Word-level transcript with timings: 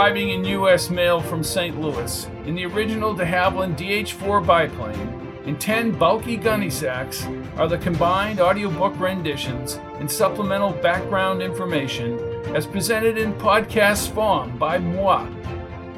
arriving 0.00 0.30
in 0.30 0.46
U.S. 0.46 0.88
mail 0.88 1.20
from 1.20 1.44
St. 1.44 1.78
Louis 1.78 2.26
in 2.46 2.54
the 2.54 2.64
original 2.64 3.12
de 3.12 3.22
Havilland 3.22 3.76
DH-4 3.76 4.46
biplane 4.46 5.42
and 5.44 5.60
10 5.60 5.92
bulky 5.92 6.38
gunny 6.38 6.70
sacks 6.70 7.26
are 7.58 7.68
the 7.68 7.76
combined 7.76 8.40
audiobook 8.40 8.98
renditions 8.98 9.74
and 9.98 10.10
supplemental 10.10 10.72
background 10.72 11.42
information 11.42 12.18
as 12.56 12.66
presented 12.66 13.18
in 13.18 13.34
podcast 13.34 14.10
form 14.14 14.56
by 14.56 14.78
moi, 14.78 15.26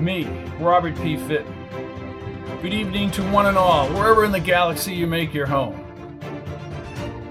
me, 0.01 0.25
Robert 0.59 0.97
P. 0.97 1.17
Fitton. 1.17 1.55
Good 2.61 2.75
evening 2.75 3.09
to 3.13 3.23
one 3.31 3.47
and 3.47 3.57
all, 3.57 3.89
wherever 3.91 4.25
in 4.25 4.33
the 4.33 4.41
galaxy 4.41 4.93
you 4.93 5.07
make 5.07 5.33
your 5.33 5.47
home. 5.47 5.79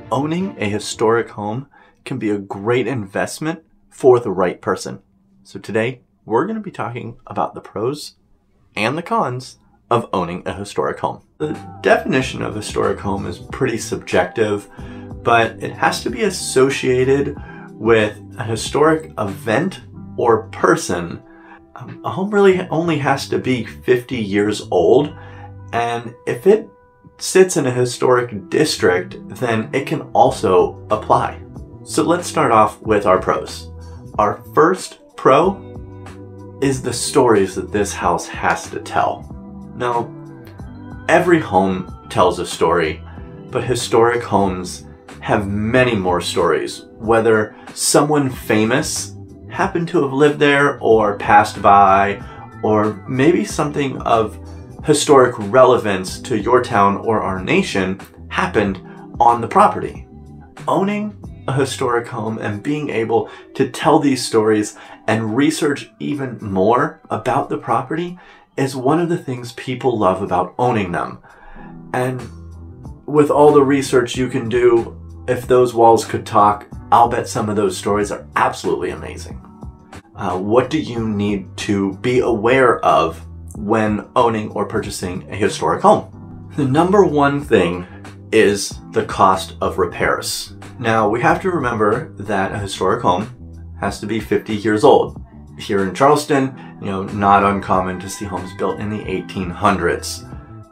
Owning 0.10 0.56
a 0.58 0.70
historic 0.70 1.32
home 1.32 1.68
can 2.06 2.18
be 2.18 2.30
a 2.30 2.38
great 2.38 2.88
investment 2.88 3.62
for 3.90 4.22
the 4.22 4.32
right 4.32 4.62
person. 4.62 5.02
So 5.44 5.60
today, 5.60 6.04
we're 6.32 6.46
going 6.46 6.56
to 6.56 6.62
be 6.62 6.72
talking 6.72 7.18
about 7.28 7.54
the 7.54 7.62
pros 7.62 8.16
and 8.76 8.98
the 8.98 9.04
cons 9.04 9.58
of 9.90 10.10
owning 10.14 10.42
a 10.46 10.54
historic 10.54 10.98
home. 10.98 11.22
The 11.40 11.52
definition 11.82 12.42
of 12.42 12.56
historic 12.56 13.00
home 13.00 13.28
is 13.28 13.38
pretty 13.38 13.78
subjective, 13.78 14.70
but 15.24 15.62
it 15.62 15.74
has 15.74 16.02
to 16.04 16.10
be 16.10 16.24
associated 16.24 17.36
with 17.72 18.18
a 18.38 18.46
historic 18.46 19.12
event 19.18 19.82
or 20.16 20.48
person. 20.48 21.22
Um, 21.76 22.02
a 22.06 22.10
home 22.10 22.32
really 22.32 22.62
only 22.70 22.98
has 23.00 23.28
to 23.28 23.38
be 23.38 23.66
50 23.66 24.16
years 24.16 24.62
old, 24.72 25.14
and 25.74 26.16
if 26.26 26.48
it 26.48 26.70
sits 27.18 27.58
in 27.58 27.68
a 27.68 27.72
historic 27.72 28.50
district, 28.50 29.18
then 29.28 29.70
it 29.74 29.86
can 29.86 30.04
also 30.14 30.82
apply. 30.90 31.42
So 31.84 32.04
let's 32.04 32.28
start 32.28 32.54
off 32.54 32.82
with 32.82 33.06
our 33.06 33.20
pros. 33.20 33.70
Our 34.18 34.42
first 34.54 35.00
pro 35.18 35.71
is 36.62 36.82
the 36.82 36.94
stories 36.94 37.56
that 37.56 37.72
this 37.72 37.94
house 37.94 38.28
has 38.28 38.70
to 38.70 38.80
tell. 38.80 39.28
Now, 39.76 40.14
every 41.10 41.40
home 41.40 42.08
tells 42.10 42.40
a 42.40 42.46
story, 42.46 43.04
but 43.50 43.64
historic 43.64 44.22
homes 44.22 44.86
have 45.22 45.48
many 45.48 45.96
more 45.96 46.22
stories. 46.22 46.86
Whether 46.98 47.56
someone 47.74 48.30
famous 48.30 49.16
happened 49.50 49.88
to 49.90 50.04
have 50.04 50.14
lived 50.14 50.40
there 50.40 50.80
or 50.80 51.18
passed 51.18 51.62
by, 51.62 52.24
or 52.64 53.04
maybe 53.08 53.44
something 53.44 53.98
of 54.04 54.40
historic 54.86 55.36
relevance 55.52 56.20
to 56.22 56.38
your 56.38 56.64
town 56.64 56.98
or 56.98 57.22
our 57.22 57.42
nation 57.42 58.00
happened 58.30 58.82
on 59.20 59.42
the 59.42 59.48
property. 59.48 60.08
Owning 60.68 61.16
a 61.52 61.60
historic 61.60 62.08
home 62.08 62.38
and 62.38 62.64
being 62.64 62.90
able 62.90 63.30
to 63.56 63.70
tell 63.70 64.00
these 64.00 64.26
stories 64.26 64.78
and 65.08 65.36
research 65.36 65.92
even 66.00 66.38
more 66.42 67.02
about 67.10 67.50
the 67.50 67.58
property 67.58 68.18
is 68.58 68.76
one 68.76 69.00
of 69.00 69.10
the 69.10 69.18
things 69.18 69.52
people 69.54 69.98
love 69.98 70.22
about 70.22 70.56
owning 70.58 70.92
them. 70.92 71.20
And 71.94 72.22
with 73.06 73.30
all 73.30 73.52
the 73.52 73.64
research 73.64 74.16
you 74.16 74.30
can 74.30 74.48
do, 74.48 74.98
if 75.28 75.46
those 75.46 75.74
walls 75.74 76.06
could 76.06 76.26
talk, 76.26 76.68
I'll 76.92 77.10
bet 77.10 77.28
some 77.28 77.50
of 77.50 77.56
those 77.56 77.78
stories 77.78 78.12
are 78.12 78.28
absolutely 78.36 78.92
amazing. 78.92 79.46
Uh, 80.16 80.38
what 80.38 80.70
do 80.70 80.80
you 80.80 81.08
need 81.08 81.56
to 81.58 81.94
be 81.98 82.20
aware 82.20 82.80
of 82.86 83.26
when 83.56 84.08
owning 84.16 84.52
or 84.52 84.66
purchasing 84.66 85.30
a 85.30 85.36
historic 85.36 85.82
home? 85.82 86.50
The 86.56 86.66
number 86.66 87.04
one 87.04 87.44
thing 87.44 87.88
is 88.32 88.80
the 88.92 89.06
cost 89.06 89.56
of 89.62 89.78
repairs. 89.78 90.54
Now, 90.82 91.08
we 91.08 91.22
have 91.22 91.40
to 91.44 91.52
remember 91.52 92.12
that 92.18 92.54
a 92.54 92.58
historic 92.58 93.04
home 93.04 93.30
has 93.80 94.00
to 94.00 94.08
be 94.08 94.20
50 94.20 94.56
years 94.56 94.84
old. 94.84 95.24
Here 95.60 95.84
in 95.84 95.94
Charleston, 95.94 96.58
you 96.82 96.88
know, 96.88 97.04
not 97.04 97.44
uncommon 97.44 98.00
to 98.00 98.10
see 98.10 98.26
homes 98.26 98.52
built 98.58 98.80
in 98.80 98.90
the 98.90 99.04
1800s. 99.04 100.28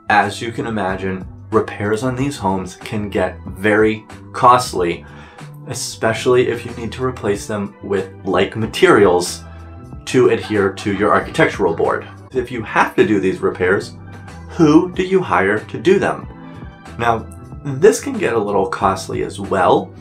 As 0.09 0.41
you 0.41 0.51
can 0.51 0.65
imagine, 0.65 1.27
repairs 1.51 2.01
on 2.01 2.15
these 2.15 2.37
homes 2.37 2.75
can 2.77 3.09
get 3.09 3.39
very 3.49 4.03
costly, 4.33 5.05
especially 5.67 6.47
if 6.47 6.65
you 6.65 6.71
need 6.71 6.91
to 6.93 7.05
replace 7.05 7.45
them 7.45 7.75
with 7.83 8.11
like 8.25 8.55
materials 8.55 9.43
to 10.05 10.29
adhere 10.29 10.73
to 10.73 10.91
your 10.91 11.13
architectural 11.13 11.75
board. 11.75 12.07
If 12.31 12.49
you 12.49 12.63
have 12.63 12.95
to 12.95 13.05
do 13.05 13.19
these 13.19 13.41
repairs, 13.41 13.93
who 14.49 14.91
do 14.91 15.03
you 15.03 15.21
hire 15.21 15.59
to 15.59 15.79
do 15.79 15.99
them? 15.99 16.27
Now, 16.97 17.27
this 17.63 17.99
can 18.01 18.17
get 18.17 18.33
a 18.33 18.39
little 18.39 18.67
costly 18.67 19.23
as 19.23 19.39
well 19.39 19.93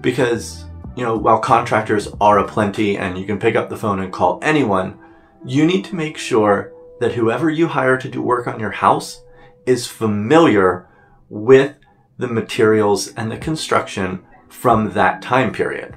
because, 0.00 0.64
you 0.96 1.04
know, 1.04 1.16
while 1.16 1.38
contractors 1.38 2.08
are 2.20 2.38
aplenty 2.38 2.98
and 2.98 3.18
you 3.18 3.26
can 3.26 3.38
pick 3.38 3.56
up 3.56 3.68
the 3.68 3.76
phone 3.76 4.00
and 4.00 4.12
call 4.12 4.38
anyone, 4.42 4.98
you 5.44 5.66
need 5.66 5.84
to 5.86 5.94
make 5.94 6.16
sure 6.16 6.72
that 7.00 7.12
whoever 7.12 7.50
you 7.50 7.68
hire 7.68 7.98
to 7.98 8.08
do 8.08 8.22
work 8.22 8.46
on 8.46 8.60
your 8.60 8.70
house 8.70 9.22
is 9.66 9.86
familiar 9.86 10.88
with 11.28 11.74
the 12.18 12.28
materials 12.28 13.12
and 13.14 13.30
the 13.30 13.36
construction 13.36 14.24
from 14.48 14.92
that 14.92 15.20
time 15.20 15.52
period. 15.52 15.94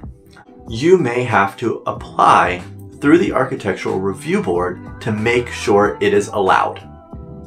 You 0.68 0.98
may 0.98 1.24
have 1.24 1.56
to 1.58 1.82
apply 1.86 2.62
through 3.00 3.18
the 3.18 3.32
Architectural 3.32 4.00
Review 4.00 4.42
Board 4.42 5.00
to 5.00 5.12
make 5.12 5.48
sure 5.48 5.96
it 6.00 6.12
is 6.12 6.28
allowed. 6.28 6.84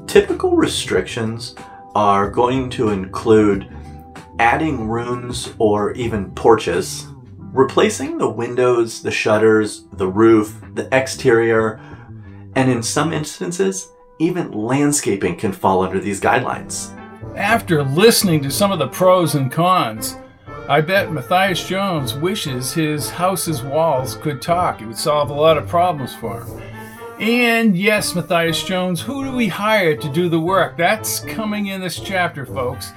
Typical 0.08 0.56
restrictions 0.56 1.56
are 1.96 2.30
going 2.30 2.70
to 2.72 2.90
include 2.90 3.68
adding 4.40 4.88
rooms 4.88 5.54
or 5.58 5.92
even 5.94 6.32
porches, 6.32 7.08
replacing 7.38 8.18
the 8.18 8.30
windows, 8.30 9.02
the 9.02 9.12
shutters, 9.12 9.86
the 9.94 10.08
roof, 10.08 10.62
the 10.74 10.88
exterior, 10.96 11.80
and 12.56 12.70
in 12.70 12.82
some 12.82 13.14
instances, 13.14 13.90
even 14.20 14.52
landscaping 14.52 15.36
can 15.36 15.52
fall 15.52 15.84
under 15.84 16.00
these 16.00 16.22
guidelines. 16.22 16.96
After 17.36 17.84
listening 17.84 18.42
to 18.44 18.52
some 18.52 18.72
of 18.72 18.80
the 18.80 18.88
pros 18.88 19.36
and 19.36 19.52
cons, 19.52 20.18
I 20.68 20.82
bet 20.82 21.12
Matthias 21.12 21.68
Jones 21.68 22.16
wishes 22.16 22.74
his 22.74 23.10
house's 23.10 23.62
walls 23.62 24.16
could 24.16 24.42
talk. 24.42 24.82
It 24.82 24.86
would 24.86 24.98
solve 24.98 25.30
a 25.30 25.34
lot 25.34 25.58
of 25.58 25.68
problems 25.68 26.16
for 26.16 26.44
him. 26.44 26.71
And 27.22 27.78
yes, 27.78 28.16
Matthias 28.16 28.64
Jones, 28.64 29.00
who 29.00 29.24
do 29.24 29.32
we 29.32 29.48
hire 29.48 29.96
to 29.96 30.10
do 30.10 30.28
the 30.28 30.40
work? 30.40 30.76
That's 30.76 31.20
coming 31.20 31.68
in 31.68 31.80
this 31.80 32.00
chapter, 32.00 32.48
folks. 32.48 32.94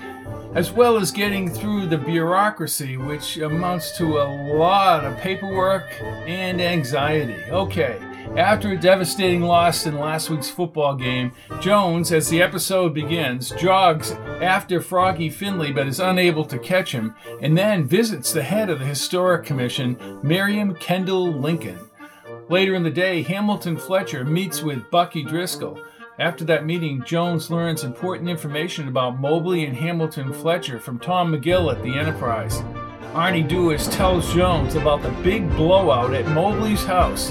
As 0.54 0.72
well 0.72 0.96
as 0.96 1.10
getting 1.10 1.50
through 1.50 1.88
the 1.88 1.98
bureaucracy, 1.98 2.96
which 2.96 3.36
amounts 3.36 3.98
to 3.98 4.22
a 4.22 4.56
lot 4.56 5.04
of 5.04 5.18
paperwork 5.18 5.84
and 6.00 6.58
anxiety. 6.62 7.36
Okay, 7.50 8.00
after 8.34 8.70
a 8.70 8.80
devastating 8.80 9.42
loss 9.42 9.84
in 9.84 9.98
last 9.98 10.30
week's 10.30 10.48
football 10.48 10.96
game, 10.96 11.30
Jones, 11.60 12.10
as 12.10 12.30
the 12.30 12.40
episode 12.40 12.94
begins, 12.94 13.50
jogs 13.50 14.12
after 14.40 14.80
Froggy 14.80 15.28
Finley 15.28 15.70
but 15.70 15.86
is 15.86 16.00
unable 16.00 16.46
to 16.46 16.58
catch 16.58 16.92
him, 16.92 17.14
and 17.42 17.58
then 17.58 17.84
visits 17.84 18.32
the 18.32 18.42
head 18.42 18.70
of 18.70 18.78
the 18.78 18.86
Historic 18.86 19.44
Commission, 19.44 19.98
Miriam 20.22 20.74
Kendall 20.76 21.30
Lincoln. 21.30 21.78
Later 22.50 22.74
in 22.74 22.82
the 22.82 22.90
day, 22.90 23.22
Hamilton 23.22 23.76
Fletcher 23.76 24.22
meets 24.24 24.62
with 24.62 24.90
Bucky 24.90 25.24
Driscoll. 25.24 25.80
After 26.18 26.44
that 26.44 26.66
meeting, 26.66 27.02
Jones 27.02 27.50
learns 27.50 27.84
important 27.84 28.28
information 28.28 28.86
about 28.86 29.18
Mobley 29.18 29.64
and 29.64 29.74
Hamilton 29.74 30.32
Fletcher 30.32 30.78
from 30.78 30.98
Tom 30.98 31.32
McGill 31.32 31.72
at 31.74 31.82
the 31.82 31.98
Enterprise. 31.98 32.60
Arnie 33.14 33.48
Duis 33.48 33.88
tells 33.88 34.32
Jones 34.34 34.74
about 34.74 35.02
the 35.02 35.10
big 35.22 35.48
blowout 35.56 36.12
at 36.12 36.26
Mobley's 36.34 36.84
house 36.84 37.30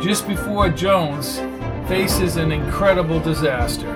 just 0.00 0.28
before 0.28 0.68
Jones 0.68 1.38
faces 1.88 2.36
an 2.36 2.52
incredible 2.52 3.18
disaster. 3.18 3.92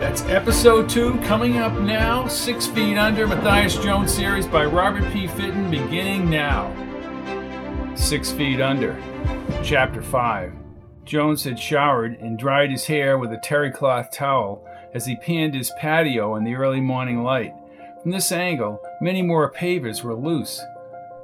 That's 0.00 0.22
episode 0.22 0.88
two 0.88 1.18
coming 1.20 1.58
up 1.58 1.72
now. 1.80 2.26
Six 2.26 2.66
Feet 2.66 2.98
Under 2.98 3.28
Matthias 3.28 3.76
Jones 3.76 4.12
series 4.12 4.46
by 4.46 4.64
Robert 4.64 5.10
P. 5.12 5.28
Fitton 5.28 5.70
beginning 5.70 6.28
now. 6.28 6.83
Six 7.96 8.32
Feet 8.32 8.60
Under. 8.60 9.00
Chapter 9.62 10.02
5 10.02 10.52
Jones 11.04 11.44
had 11.44 11.58
showered 11.58 12.18
and 12.20 12.38
dried 12.38 12.70
his 12.70 12.86
hair 12.86 13.18
with 13.18 13.32
a 13.32 13.38
terry 13.38 13.70
cloth 13.70 14.10
towel 14.10 14.66
as 14.92 15.06
he 15.06 15.16
panned 15.16 15.54
his 15.54 15.72
patio 15.78 16.34
in 16.34 16.44
the 16.44 16.54
early 16.54 16.80
morning 16.80 17.22
light. 17.22 17.54
From 18.02 18.10
this 18.10 18.32
angle, 18.32 18.82
many 19.00 19.22
more 19.22 19.50
pavers 19.50 20.02
were 20.02 20.14
loose. 20.14 20.60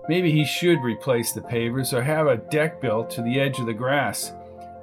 Maybe 0.08 0.30
he 0.30 0.44
should 0.44 0.80
replace 0.82 1.32
the 1.32 1.40
pavers 1.40 1.92
or 1.92 2.02
have 2.02 2.26
a 2.26 2.36
deck 2.36 2.80
built 2.80 3.10
to 3.10 3.22
the 3.22 3.40
edge 3.40 3.58
of 3.58 3.66
the 3.66 3.74
grass. 3.74 4.32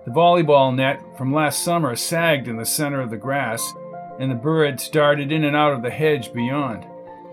The 0.06 0.12
volleyball 0.12 0.75
net 0.75 1.01
from 1.18 1.33
last 1.33 1.63
summer 1.63 1.95
sagged 1.95 2.48
in 2.48 2.57
the 2.57 2.66
center 2.66 3.01
of 3.01 3.10
the 3.10 3.18
grass, 3.18 3.74
and 4.19 4.30
the 4.30 4.36
birds 4.36 4.90
darted 4.90 5.31
in 5.31 5.45
and 5.45 5.56
out 5.56 5.74
of 5.74 5.81
the 5.81 5.90
hedge 5.90 6.33
beyond. 6.33 6.86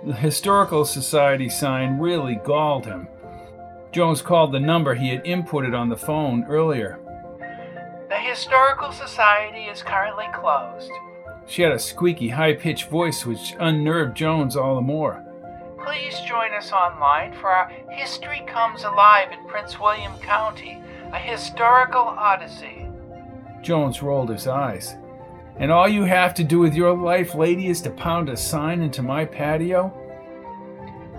The 0.04 0.14
Historical 0.14 0.84
Society 0.84 1.48
sign 1.48 1.98
really 1.98 2.36
galled 2.36 2.86
him. 2.86 3.08
Jones 3.94 4.20
called 4.20 4.50
the 4.50 4.58
number 4.58 4.96
he 4.96 5.10
had 5.10 5.24
inputted 5.24 5.72
on 5.72 5.88
the 5.88 5.96
phone 5.96 6.42
earlier. 6.48 6.98
The 8.08 8.18
Historical 8.18 8.90
Society 8.90 9.66
is 9.66 9.84
currently 9.84 10.26
closed. 10.34 10.90
She 11.46 11.62
had 11.62 11.70
a 11.70 11.78
squeaky, 11.78 12.28
high 12.28 12.54
pitched 12.54 12.88
voice 12.88 13.24
which 13.24 13.54
unnerved 13.60 14.16
Jones 14.16 14.56
all 14.56 14.74
the 14.74 14.80
more. 14.80 15.24
Please 15.86 16.18
join 16.26 16.52
us 16.54 16.72
online 16.72 17.34
for 17.34 17.48
our 17.48 17.68
History 17.88 18.42
Comes 18.48 18.82
Alive 18.82 19.30
in 19.30 19.46
Prince 19.46 19.78
William 19.78 20.18
County, 20.18 20.82
a 21.12 21.18
historical 21.18 22.00
odyssey. 22.00 22.88
Jones 23.62 24.02
rolled 24.02 24.30
his 24.30 24.48
eyes. 24.48 24.96
And 25.56 25.70
all 25.70 25.88
you 25.88 26.02
have 26.02 26.34
to 26.34 26.42
do 26.42 26.58
with 26.58 26.74
your 26.74 26.96
life, 26.96 27.36
lady, 27.36 27.68
is 27.68 27.80
to 27.82 27.90
pound 27.90 28.28
a 28.28 28.36
sign 28.36 28.82
into 28.82 29.02
my 29.02 29.24
patio? 29.24 29.96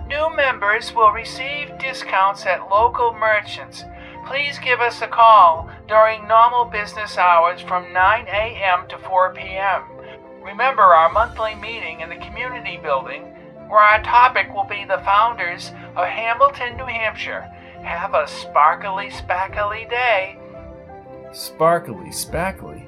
New 0.08 0.34
members 0.36 0.94
will 0.94 1.10
receive 1.10 1.78
discounts 1.78 2.46
at 2.46 2.70
local 2.70 3.12
merchants. 3.12 3.84
Please 4.28 4.58
give 4.60 4.80
us 4.80 5.02
a 5.02 5.08
call 5.08 5.68
during 5.88 6.28
normal 6.28 6.64
business 6.64 7.18
hours 7.18 7.60
from 7.60 7.92
9 7.92 8.26
a.m. 8.28 8.88
to 8.88 8.98
4 8.98 9.34
p.m. 9.34 9.82
Remember 10.44 10.82
our 10.82 11.10
monthly 11.10 11.56
meeting 11.56 12.00
in 12.00 12.08
the 12.08 12.24
community 12.24 12.78
building, 12.80 13.22
where 13.68 13.80
our 13.80 14.00
topic 14.04 14.54
will 14.54 14.64
be 14.64 14.84
the 14.84 15.02
founders 15.04 15.72
of 15.96 16.06
Hamilton, 16.06 16.76
New 16.76 16.84
Hampshire. 16.84 17.42
Have 17.82 18.14
a 18.14 18.28
sparkly, 18.28 19.10
spackly 19.10 19.90
day. 19.90 20.38
Sparkly, 21.32 22.10
spackly. 22.10 22.86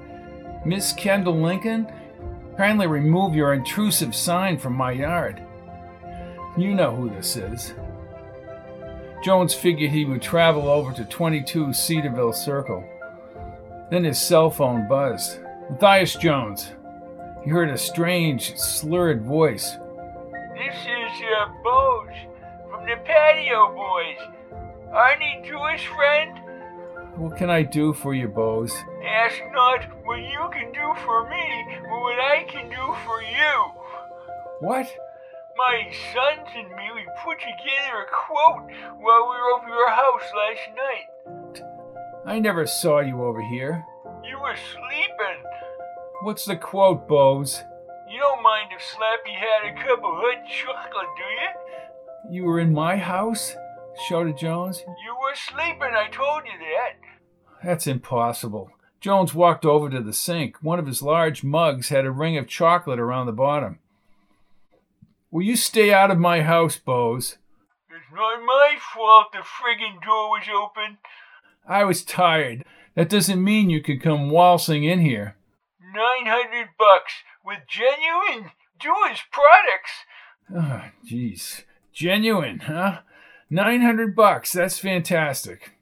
Miss 0.64 0.92
Kendall 0.92 1.40
Lincoln, 1.40 1.90
kindly 2.56 2.86
remove 2.86 3.34
your 3.34 3.54
intrusive 3.54 4.14
sign 4.14 4.56
from 4.56 4.74
my 4.74 4.92
yard. 4.92 5.42
You 6.58 6.74
know 6.74 6.90
who 6.90 7.08
this 7.08 7.36
is. 7.36 7.72
Jones 9.22 9.54
figured 9.54 9.92
he 9.92 10.04
would 10.04 10.20
travel 10.20 10.68
over 10.68 10.92
to 10.92 11.04
22 11.04 11.72
Cedarville 11.72 12.32
Circle. 12.32 12.84
Then 13.92 14.02
his 14.02 14.18
cell 14.18 14.50
phone 14.50 14.88
buzzed. 14.88 15.38
Matthias 15.70 16.16
Jones. 16.16 16.72
He 17.44 17.50
heard 17.50 17.70
a 17.70 17.78
strange, 17.78 18.58
slurred 18.58 19.22
voice. 19.22 19.76
This 20.56 20.74
is 20.74 21.22
uh, 21.38 21.52
Bose 21.62 22.26
from 22.68 22.84
the 22.86 22.96
Patio 23.04 23.72
Boys. 23.76 24.18
Arnie 24.92 25.46
Jewish 25.46 25.86
friend? 25.86 26.40
What 27.14 27.36
can 27.36 27.50
I 27.50 27.62
do 27.62 27.92
for 27.92 28.14
you, 28.14 28.26
Bose? 28.26 28.74
Ask 29.06 29.40
not 29.52 29.84
what 30.04 30.18
you 30.18 30.50
can 30.52 30.72
do 30.72 31.00
for 31.04 31.28
me, 31.30 31.78
but 31.82 32.00
what 32.00 32.18
I 32.18 32.44
can 32.48 32.68
do 32.68 32.96
for 33.04 33.22
you. 33.22 33.72
What? 34.58 34.88
My 35.58 35.90
sons 36.14 36.48
and 36.54 36.68
me, 36.68 36.84
we 36.94 37.04
put 37.24 37.40
together 37.40 38.02
a 38.02 38.10
quote 38.12 38.70
while 39.00 39.28
we 39.28 39.36
were 39.36 39.50
over 39.56 39.68
your 39.68 39.90
house 39.90 40.22
last 40.38 40.68
night. 40.76 41.62
I 42.24 42.38
never 42.38 42.64
saw 42.64 43.00
you 43.00 43.24
over 43.24 43.42
here. 43.42 43.84
You 44.22 44.38
were 44.38 44.54
sleeping. 44.54 45.42
What's 46.22 46.44
the 46.44 46.54
quote, 46.54 47.08
Bose? 47.08 47.64
You 48.08 48.20
don't 48.20 48.42
mind 48.42 48.70
if 48.70 48.82
Slappy 48.82 49.34
had 49.34 49.72
a 49.72 49.84
cup 49.84 49.98
of 49.98 50.04
hot 50.04 50.46
chocolate, 50.48 51.08
do 51.16 52.30
you? 52.30 52.36
You 52.36 52.44
were 52.44 52.60
in 52.60 52.72
my 52.72 52.96
house? 52.96 53.56
shouted 54.06 54.38
Jones. 54.38 54.84
You 54.86 55.16
were 55.20 55.34
sleeping, 55.34 55.92
I 55.92 56.08
told 56.12 56.42
you 56.44 56.52
that. 56.60 57.64
That's 57.64 57.88
impossible. 57.88 58.70
Jones 59.00 59.34
walked 59.34 59.64
over 59.64 59.90
to 59.90 60.00
the 60.00 60.12
sink. 60.12 60.56
One 60.62 60.78
of 60.78 60.86
his 60.86 61.02
large 61.02 61.42
mugs 61.42 61.88
had 61.88 62.04
a 62.04 62.12
ring 62.12 62.36
of 62.36 62.46
chocolate 62.46 63.00
around 63.00 63.26
the 63.26 63.32
bottom. 63.32 63.80
Will 65.30 65.42
you 65.42 65.56
stay 65.56 65.92
out 65.92 66.10
of 66.10 66.18
my 66.18 66.42
house, 66.42 66.78
Bose? 66.78 67.36
It's 67.90 68.14
not 68.14 68.40
my 68.42 68.76
fault 68.94 69.26
the 69.32 69.38
friggin' 69.38 70.02
door 70.02 70.30
was 70.30 70.48
open. 70.48 70.98
I 71.68 71.84
was 71.84 72.02
tired. 72.02 72.64
That 72.94 73.10
doesn't 73.10 73.44
mean 73.44 73.68
you 73.68 73.82
could 73.82 74.02
come 74.02 74.30
waltzing 74.30 74.84
in 74.84 75.00
here. 75.00 75.36
Nine 75.94 76.26
hundred 76.26 76.68
bucks 76.78 77.12
with 77.44 77.58
genuine 77.68 78.52
Jewish 78.80 79.26
products. 79.30 79.90
Ah, 80.56 80.86
oh, 80.86 81.06
jeez. 81.06 81.64
Genuine, 81.92 82.60
huh? 82.60 83.00
Nine 83.50 83.82
hundred 83.82 84.16
bucks. 84.16 84.52
That's 84.52 84.78
fantastic. 84.78 85.72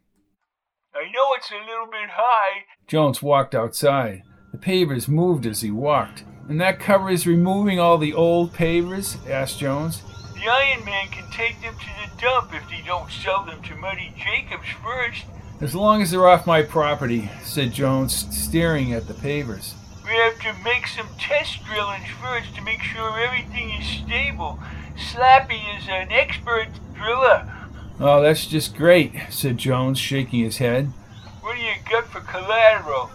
I 0.95 1.05
know 1.13 1.35
it's 1.37 1.51
a 1.51 1.55
little 1.55 1.87
bit 1.87 2.11
high. 2.11 2.65
Jones 2.89 3.23
walked 3.23 3.55
outside. 3.55 4.23
The 4.53 4.59
pavers 4.59 5.09
moved 5.09 5.47
as 5.47 5.61
he 5.61 5.71
walked. 5.71 6.25
And 6.49 6.61
that 6.61 6.79
cover 6.79 7.11
is 7.11 7.27
removing 7.27 7.81
all 7.81 7.99
the 7.99 8.15
old 8.15 8.53
pavers? 8.53 9.19
asked 9.29 9.59
Jones. 9.59 10.03
The 10.35 10.49
Iron 10.49 10.85
Man 10.85 11.09
can 11.09 11.29
take 11.33 11.61
them 11.61 11.75
to 11.75 11.87
the 11.87 12.21
dump 12.23 12.55
if 12.55 12.69
they 12.69 12.83
don't 12.87 13.11
sell 13.11 13.45
them 13.45 13.63
to 13.63 13.75
Muddy 13.75 14.15
Jacobs 14.17 14.69
first. 14.83 15.25
As 15.61 15.75
long 15.75 16.03
as 16.03 16.11
they're 16.11 16.29
off 16.29 16.47
my 16.47 16.63
property, 16.63 17.31
said 17.43 17.73
Jones, 17.73 18.15
staring 18.31 18.93
at 18.93 19.09
the 19.09 19.15
pavers. 19.15 19.73
We 20.05 20.13
have 20.13 20.39
to 20.41 20.53
make 20.63 20.87
some 20.87 21.09
test 21.19 21.65
drillings 21.65 22.09
first 22.23 22.55
to 22.55 22.63
make 22.63 22.81
sure 22.81 23.19
everything 23.19 23.71
is 23.71 23.87
stable. 23.87 24.61
Slappy 24.97 25.61
is 25.79 25.89
an 25.89 26.13
expert 26.13 26.69
driller. 26.95 27.53
Oh, 27.99 28.23
that's 28.23 28.47
just 28.47 28.77
great, 28.77 29.15
said 29.31 29.57
Jones, 29.59 29.99
shaking 29.99 30.45
his 30.45 30.59
head. 30.59 30.93
What 31.41 31.57
do 31.57 31.63
you 31.63 31.73
got 31.91 32.07
for 32.07 32.21
collateral? 32.21 33.11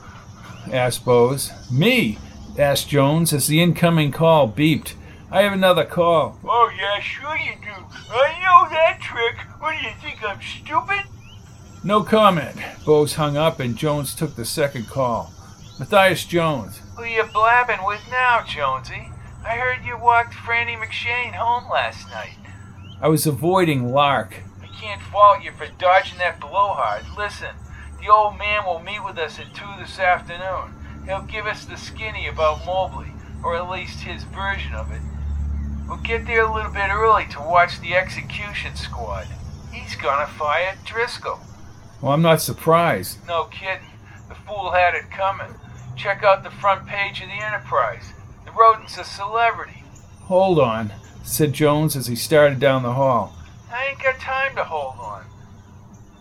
asked 0.71 1.05
Bose. 1.05 1.51
Me, 1.71 2.17
asked 2.57 2.89
Jones 2.89 3.33
as 3.33 3.47
the 3.47 3.61
incoming 3.61 4.11
call 4.11 4.51
beeped. 4.51 4.93
I 5.31 5.43
have 5.43 5.53
another 5.53 5.85
call. 5.85 6.39
Oh, 6.43 6.71
yeah, 6.77 6.99
sure 6.99 7.37
you 7.37 7.53
do. 7.55 7.85
I 8.11 8.39
know 8.43 8.69
that 8.69 8.99
trick. 9.01 9.37
What 9.59 9.75
do 9.79 9.85
you 9.85 9.93
think, 10.01 10.23
I'm 10.23 10.41
stupid? 10.41 11.09
No 11.83 12.03
comment. 12.03 12.57
Bose 12.85 13.13
hung 13.15 13.37
up 13.37 13.59
and 13.59 13.77
Jones 13.77 14.13
took 14.13 14.35
the 14.35 14.45
second 14.45 14.87
call. 14.87 15.33
Matthias 15.79 16.25
Jones. 16.25 16.81
Who 16.97 17.05
you 17.05 17.23
blabbing 17.23 17.83
with 17.85 18.01
now, 18.11 18.43
Jonesy? 18.47 19.09
I 19.43 19.55
heard 19.55 19.83
you 19.85 19.97
walked 19.97 20.33
Franny 20.33 20.77
McShane 20.77 21.33
home 21.33 21.71
last 21.71 22.07
night. 22.09 22.37
I 23.01 23.07
was 23.07 23.25
avoiding 23.25 23.91
Lark. 23.91 24.35
I 24.61 24.67
can't 24.79 25.01
fault 25.01 25.43
you 25.43 25.51
for 25.53 25.67
dodging 25.79 26.19
that 26.19 26.39
blowhard. 26.39 27.05
Listen, 27.17 27.55
the 27.99 28.11
old 28.11 28.37
man 28.37 28.65
will 28.65 28.83
meet 28.83 29.03
with 29.03 29.17
us 29.17 29.39
at 29.39 29.55
2 29.55 29.65
this 29.79 29.97
afternoon. 29.97 30.75
He'll 31.05 31.23
give 31.23 31.45
us 31.45 31.65
the 31.65 31.77
skinny 31.77 32.27
about 32.27 32.65
Mobley, 32.65 33.11
or 33.43 33.55
at 33.55 33.69
least 33.69 34.01
his 34.01 34.23
version 34.23 34.73
of 34.73 34.91
it. 34.91 35.01
We'll 35.87 35.97
get 35.97 36.25
there 36.25 36.45
a 36.45 36.53
little 36.53 36.71
bit 36.71 36.89
early 36.89 37.25
to 37.31 37.39
watch 37.39 37.79
the 37.81 37.95
execution 37.95 38.75
squad. 38.75 39.27
He's 39.71 39.95
gonna 39.95 40.27
fire 40.27 40.75
Driscoll. 40.85 41.39
Well, 42.01 42.13
I'm 42.13 42.21
not 42.21 42.41
surprised. 42.41 43.17
No 43.27 43.45
kidding. 43.45 43.87
The 44.29 44.35
fool 44.35 44.71
had 44.71 44.95
it 44.95 45.11
coming. 45.11 45.53
Check 45.95 46.23
out 46.23 46.43
the 46.43 46.51
front 46.51 46.87
page 46.87 47.21
of 47.21 47.27
the 47.27 47.33
Enterprise. 47.45 48.13
The 48.45 48.51
rodent's 48.51 48.97
a 48.97 49.03
celebrity. 49.03 49.83
Hold 50.21 50.59
on, 50.59 50.91
said 51.23 51.53
Jones 51.53 51.95
as 51.95 52.07
he 52.07 52.15
started 52.15 52.59
down 52.59 52.83
the 52.83 52.93
hall. 52.93 53.35
I 53.71 53.87
ain't 53.87 53.99
got 54.01 54.19
time 54.19 54.55
to 54.55 54.63
hold 54.63 54.95
on. 54.99 55.25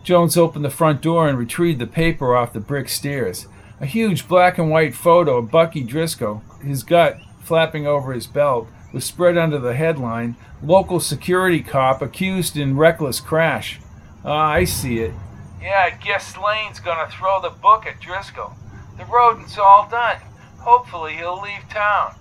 Jones 0.03 0.37
opened 0.37 0.65
the 0.65 0.69
front 0.69 1.01
door 1.01 1.27
and 1.27 1.37
retrieved 1.37 1.79
the 1.79 1.87
paper 1.87 2.35
off 2.35 2.53
the 2.53 2.59
brick 2.59 2.89
stairs. 2.89 3.47
A 3.81 3.87
huge 3.87 4.27
black 4.27 4.59
and 4.59 4.69
white 4.69 4.93
photo 4.93 5.37
of 5.37 5.49
Bucky 5.49 5.81
Driscoll, 5.83 6.43
his 6.63 6.83
gut 6.83 7.17
flapping 7.41 7.87
over 7.87 8.13
his 8.13 8.27
belt, 8.27 8.67
was 8.93 9.03
spread 9.03 9.39
under 9.39 9.57
the 9.57 9.73
headline 9.73 10.35
Local 10.61 10.99
Security 10.99 11.63
Cop 11.63 11.99
Accused 11.99 12.55
in 12.55 12.77
Reckless 12.77 13.19
Crash. 13.19 13.79
Ah, 14.23 14.51
I 14.51 14.65
see 14.65 14.99
it. 14.99 15.15
Yeah, 15.59 15.89
I 15.91 15.97
guess 15.97 16.37
Lane's 16.37 16.79
gonna 16.79 17.09
throw 17.09 17.41
the 17.41 17.49
book 17.49 17.87
at 17.87 17.99
Driscoll. 17.99 18.53
The 18.99 19.05
rodent's 19.05 19.57
all 19.57 19.87
done. 19.89 20.17
Hopefully 20.59 21.13
he'll 21.13 21.41
leave 21.41 21.67
town. 21.67 22.13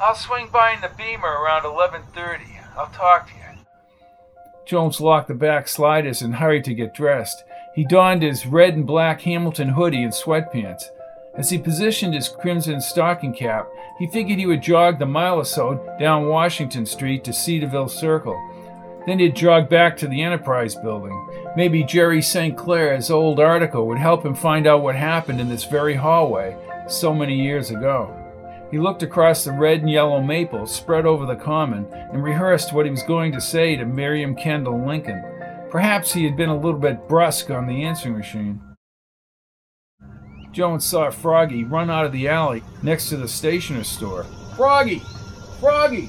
I'll 0.00 0.16
swing 0.16 0.48
by 0.52 0.72
in 0.72 0.80
the 0.80 0.90
Beamer 0.98 1.28
around 1.28 1.64
11:30. 1.64 2.58
I'll 2.76 2.88
talk 2.88 3.28
to 3.28 3.34
you. 3.34 3.40
Jones 4.66 5.00
locked 5.00 5.28
the 5.28 5.34
back 5.34 5.68
sliders 5.68 6.22
and 6.22 6.34
hurried 6.34 6.64
to 6.64 6.74
get 6.74 6.92
dressed. 6.92 7.44
He 7.76 7.84
donned 7.84 8.22
his 8.22 8.46
red 8.46 8.74
and 8.74 8.84
black 8.84 9.20
Hamilton 9.20 9.68
hoodie 9.68 10.02
and 10.02 10.12
sweatpants. 10.12 10.86
As 11.36 11.50
he 11.50 11.58
positioned 11.58 12.14
his 12.14 12.28
crimson 12.28 12.80
stocking 12.80 13.34
cap, 13.34 13.68
he 13.98 14.06
figured 14.06 14.38
he 14.38 14.46
would 14.46 14.62
jog 14.62 14.98
the 14.98 15.06
mile 15.06 15.36
or 15.36 15.44
so 15.44 15.74
down 15.98 16.28
Washington 16.28 16.86
Street 16.86 17.24
to 17.24 17.32
Cedarville 17.32 17.88
Circle. 17.88 18.40
Then 19.06 19.18
he'd 19.18 19.36
jog 19.36 19.68
back 19.68 19.96
to 19.98 20.06
the 20.06 20.22
Enterprise 20.22 20.74
building. 20.76 21.28
Maybe 21.56 21.82
Jerry 21.82 22.22
St. 22.22 22.56
Clair's 22.56 23.10
old 23.10 23.40
article 23.40 23.86
would 23.88 23.98
help 23.98 24.24
him 24.24 24.34
find 24.34 24.66
out 24.66 24.82
what 24.82 24.94
happened 24.94 25.40
in 25.40 25.48
this 25.48 25.64
very 25.64 25.94
hallway 25.94 26.56
so 26.88 27.12
many 27.12 27.34
years 27.34 27.70
ago. 27.70 28.14
He 28.70 28.78
looked 28.78 29.02
across 29.02 29.44
the 29.44 29.52
red 29.52 29.80
and 29.80 29.90
yellow 29.90 30.20
maples 30.20 30.74
spread 30.74 31.04
over 31.04 31.26
the 31.26 31.36
common 31.36 31.86
and 31.92 32.24
rehearsed 32.24 32.72
what 32.72 32.86
he 32.86 32.90
was 32.90 33.02
going 33.02 33.32
to 33.32 33.40
say 33.40 33.76
to 33.76 33.84
Miriam 33.84 34.34
Kendall 34.34 34.84
Lincoln. 34.86 35.22
Perhaps 35.70 36.12
he 36.12 36.24
had 36.24 36.36
been 36.36 36.48
a 36.48 36.56
little 36.56 36.80
bit 36.80 37.08
brusque 37.08 37.50
on 37.50 37.66
the 37.66 37.84
answering 37.84 38.16
machine. 38.16 38.73
Jones 40.54 40.84
saw 40.84 41.10
Froggy 41.10 41.64
run 41.64 41.90
out 41.90 42.06
of 42.06 42.12
the 42.12 42.28
alley 42.28 42.62
next 42.80 43.08
to 43.08 43.16
the 43.16 43.26
stationer's 43.26 43.88
store. 43.88 44.24
Froggy! 44.54 45.02
Froggy! 45.58 46.08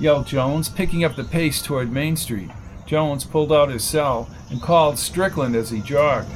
yelled 0.00 0.26
Jones, 0.26 0.70
picking 0.70 1.04
up 1.04 1.14
the 1.14 1.24
pace 1.24 1.60
toward 1.60 1.92
Main 1.92 2.16
Street. 2.16 2.50
Jones 2.86 3.24
pulled 3.24 3.52
out 3.52 3.68
his 3.68 3.84
cell 3.84 4.30
and 4.50 4.62
called 4.62 4.98
Strickland 4.98 5.54
as 5.54 5.68
he 5.68 5.82
jogged. 5.82 6.30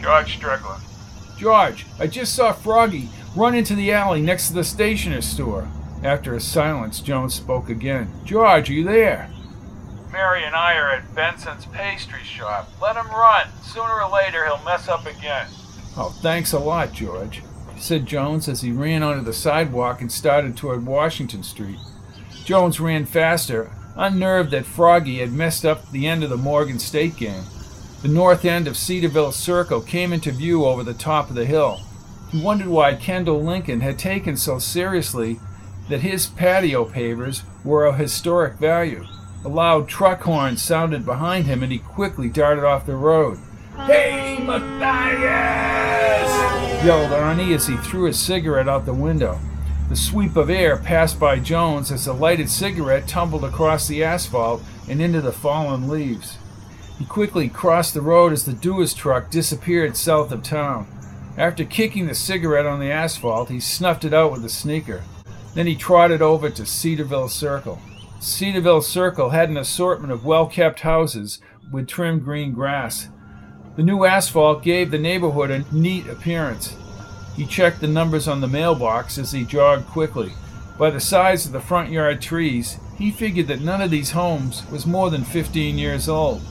George 0.00 0.36
Strickland. 0.36 0.82
George, 1.36 1.84
I 2.00 2.06
just 2.06 2.34
saw 2.34 2.52
Froggy 2.52 3.10
run 3.36 3.54
into 3.54 3.74
the 3.74 3.92
alley 3.92 4.22
next 4.22 4.48
to 4.48 4.54
the 4.54 4.64
stationer's 4.64 5.26
store. 5.26 5.68
After 6.02 6.34
a 6.34 6.40
silence, 6.40 7.00
Jones 7.00 7.34
spoke 7.34 7.68
again. 7.68 8.10
George, 8.24 8.70
are 8.70 8.72
you 8.72 8.84
there? 8.84 9.30
Mary 10.10 10.42
and 10.42 10.54
I 10.54 10.74
are 10.76 10.90
at 10.90 11.14
Benson's 11.14 11.66
pastry 11.66 12.24
shop. 12.24 12.70
Let 12.80 12.96
him 12.96 13.08
run. 13.08 13.46
Sooner 13.62 14.02
or 14.02 14.10
later, 14.10 14.46
he'll 14.46 14.64
mess 14.64 14.88
up 14.88 15.04
again. 15.04 15.48
Oh, 15.96 16.14
thanks 16.20 16.52
a 16.52 16.58
lot, 16.58 16.92
George. 16.92 17.42
said 17.78 18.06
Jones 18.06 18.48
as 18.48 18.60
he 18.60 18.72
ran 18.72 19.02
onto 19.02 19.22
the 19.24 19.32
sidewalk 19.32 20.00
and 20.00 20.10
started 20.10 20.56
toward 20.56 20.84
Washington 20.84 21.42
Street. 21.42 21.78
Jones 22.44 22.80
ran 22.80 23.04
faster, 23.04 23.70
unnerved 23.94 24.50
that 24.50 24.66
Froggy 24.66 25.18
had 25.18 25.32
messed 25.32 25.64
up 25.64 25.90
the 25.90 26.06
end 26.06 26.24
of 26.24 26.30
the 26.30 26.36
Morgan 26.36 26.78
State 26.78 27.16
game. 27.16 27.44
The 28.02 28.08
north 28.08 28.44
end 28.44 28.68
of 28.68 28.76
Cedarville 28.76 29.32
Circle 29.32 29.82
came 29.82 30.12
into 30.12 30.30
view 30.30 30.64
over 30.64 30.82
the 30.82 30.94
top 30.94 31.28
of 31.28 31.36
the 31.36 31.44
hill. 31.46 31.80
He 32.30 32.42
wondered 32.42 32.68
why 32.68 32.94
Kendall 32.94 33.42
Lincoln 33.42 33.80
had 33.80 33.98
taken 33.98 34.36
so 34.36 34.58
seriously 34.58 35.40
that 35.88 36.00
his 36.00 36.26
patio 36.26 36.84
pavers 36.84 37.42
were 37.64 37.86
of 37.86 37.96
historic 37.98 38.54
value. 38.54 39.04
A 39.44 39.48
loud 39.48 39.88
truck 39.88 40.22
horn 40.22 40.56
sounded 40.56 41.04
behind 41.04 41.46
him 41.46 41.62
and 41.62 41.72
he 41.72 41.78
quickly 41.78 42.28
darted 42.28 42.64
off 42.64 42.86
the 42.86 42.96
road. 42.96 43.38
Hey, 43.86 44.38
Matthias! 44.42 45.68
yelled 46.84 47.10
Arnie 47.10 47.54
as 47.54 47.66
he 47.66 47.76
threw 47.76 48.06
a 48.06 48.12
cigarette 48.12 48.68
out 48.68 48.86
the 48.86 48.94
window. 48.94 49.38
The 49.88 49.96
sweep 49.96 50.36
of 50.36 50.50
air 50.50 50.76
passed 50.76 51.18
by 51.18 51.38
Jones 51.38 51.90
as 51.90 52.04
the 52.04 52.12
lighted 52.12 52.50
cigarette 52.50 53.08
tumbled 53.08 53.44
across 53.44 53.88
the 53.88 54.04
asphalt 54.04 54.62
and 54.88 55.00
into 55.00 55.20
the 55.20 55.32
fallen 55.32 55.88
leaves. 55.88 56.38
He 56.98 57.04
quickly 57.04 57.48
crossed 57.48 57.94
the 57.94 58.00
road 58.00 58.32
as 58.32 58.44
the 58.44 58.52
Duas 58.52 58.94
truck 58.94 59.30
disappeared 59.30 59.96
south 59.96 60.30
of 60.32 60.42
town. 60.42 60.86
After 61.36 61.64
kicking 61.64 62.06
the 62.06 62.14
cigarette 62.14 62.66
on 62.66 62.80
the 62.80 62.90
asphalt, 62.90 63.48
he 63.48 63.60
snuffed 63.60 64.04
it 64.04 64.12
out 64.12 64.32
with 64.32 64.44
a 64.44 64.50
sneaker. 64.50 65.04
Then 65.54 65.66
he 65.66 65.76
trotted 65.76 66.20
over 66.20 66.50
to 66.50 66.66
Cedarville 66.66 67.28
Circle. 67.28 67.80
Cedarville 68.20 68.82
Circle 68.82 69.30
had 69.30 69.48
an 69.48 69.56
assortment 69.56 70.12
of 70.12 70.24
well 70.24 70.46
kept 70.46 70.80
houses 70.80 71.40
with 71.72 71.86
trimmed 71.86 72.24
green 72.24 72.52
grass. 72.52 73.08
The 73.78 73.84
new 73.84 74.04
asphalt 74.06 74.64
gave 74.64 74.90
the 74.90 74.98
neighborhood 74.98 75.52
a 75.52 75.64
neat 75.72 76.08
appearance. 76.08 76.74
He 77.36 77.46
checked 77.46 77.80
the 77.80 77.86
numbers 77.86 78.26
on 78.26 78.40
the 78.40 78.48
mailbox 78.48 79.18
as 79.18 79.30
he 79.30 79.44
jogged 79.44 79.86
quickly. 79.86 80.32
By 80.76 80.90
the 80.90 80.98
size 80.98 81.46
of 81.46 81.52
the 81.52 81.60
front 81.60 81.92
yard 81.92 82.20
trees, 82.20 82.80
he 82.96 83.12
figured 83.12 83.46
that 83.46 83.60
none 83.60 83.80
of 83.80 83.92
these 83.92 84.10
homes 84.10 84.68
was 84.72 84.84
more 84.84 85.10
than 85.10 85.22
15 85.22 85.78
years 85.78 86.08
old. 86.08 86.42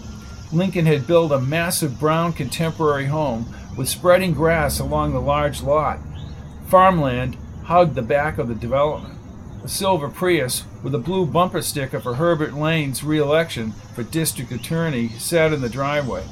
Lincoln 0.54 0.86
had 0.86 1.06
built 1.06 1.34
a 1.34 1.42
massive 1.42 2.00
brown 2.00 2.32
contemporary 2.32 3.08
home 3.08 3.54
with 3.76 3.90
spreading 3.90 4.34
grass 4.34 4.80
along 4.80 5.12
the 5.12 5.20
large 5.20 5.62
lot. 5.62 6.00
Farmland 6.68 7.36
hugged 7.66 7.96
the 7.96 8.02
back 8.02 8.38
of 8.38 8.48
the 8.48 8.56
development. 8.56 9.20
A 9.66 9.68
silver 9.68 10.08
Prius 10.08 10.64
with 10.82 10.96
a 10.96 10.98
blue 10.98 11.26
bumper 11.26 11.62
sticker 11.62 12.00
for 12.00 12.14
Herbert 12.14 12.54
Lane's 12.54 13.04
re-election 13.04 13.74
for 13.94 14.04
district 14.04 14.54
attorney 14.54 15.10
sat 15.10 15.52
in 15.52 15.60
the 15.60 15.68
driveway. 15.68 16.24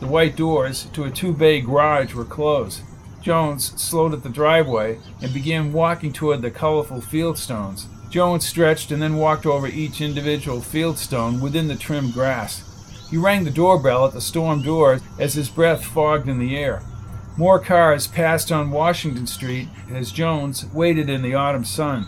The 0.00 0.06
white 0.06 0.36
doors 0.36 0.84
to 0.92 1.04
a 1.04 1.10
two-bay 1.10 1.60
garage 1.60 2.14
were 2.14 2.24
closed. 2.24 2.82
Jones 3.22 3.72
slowed 3.80 4.12
at 4.12 4.22
the 4.22 4.28
driveway 4.28 4.98
and 5.22 5.32
began 5.32 5.72
walking 5.72 6.12
toward 6.12 6.42
the 6.42 6.50
colorful 6.50 7.00
fieldstones. 7.00 7.86
Jones 8.10 8.46
stretched 8.46 8.90
and 8.90 9.00
then 9.00 9.16
walked 9.16 9.46
over 9.46 9.66
each 9.66 10.00
individual 10.00 10.58
fieldstone 10.58 11.40
within 11.40 11.68
the 11.68 11.76
trimmed 11.76 12.12
grass. 12.12 12.62
He 13.10 13.16
rang 13.16 13.44
the 13.44 13.50
doorbell 13.50 14.06
at 14.06 14.12
the 14.12 14.20
storm 14.20 14.62
door 14.62 15.00
as 15.18 15.34
his 15.34 15.48
breath 15.48 15.84
fogged 15.84 16.28
in 16.28 16.38
the 16.38 16.56
air. 16.56 16.82
More 17.36 17.58
cars 17.58 18.06
passed 18.06 18.52
on 18.52 18.70
Washington 18.70 19.26
Street 19.26 19.68
as 19.90 20.12
Jones 20.12 20.66
waited 20.72 21.08
in 21.08 21.22
the 21.22 21.34
autumn 21.34 21.64
sun. 21.64 22.06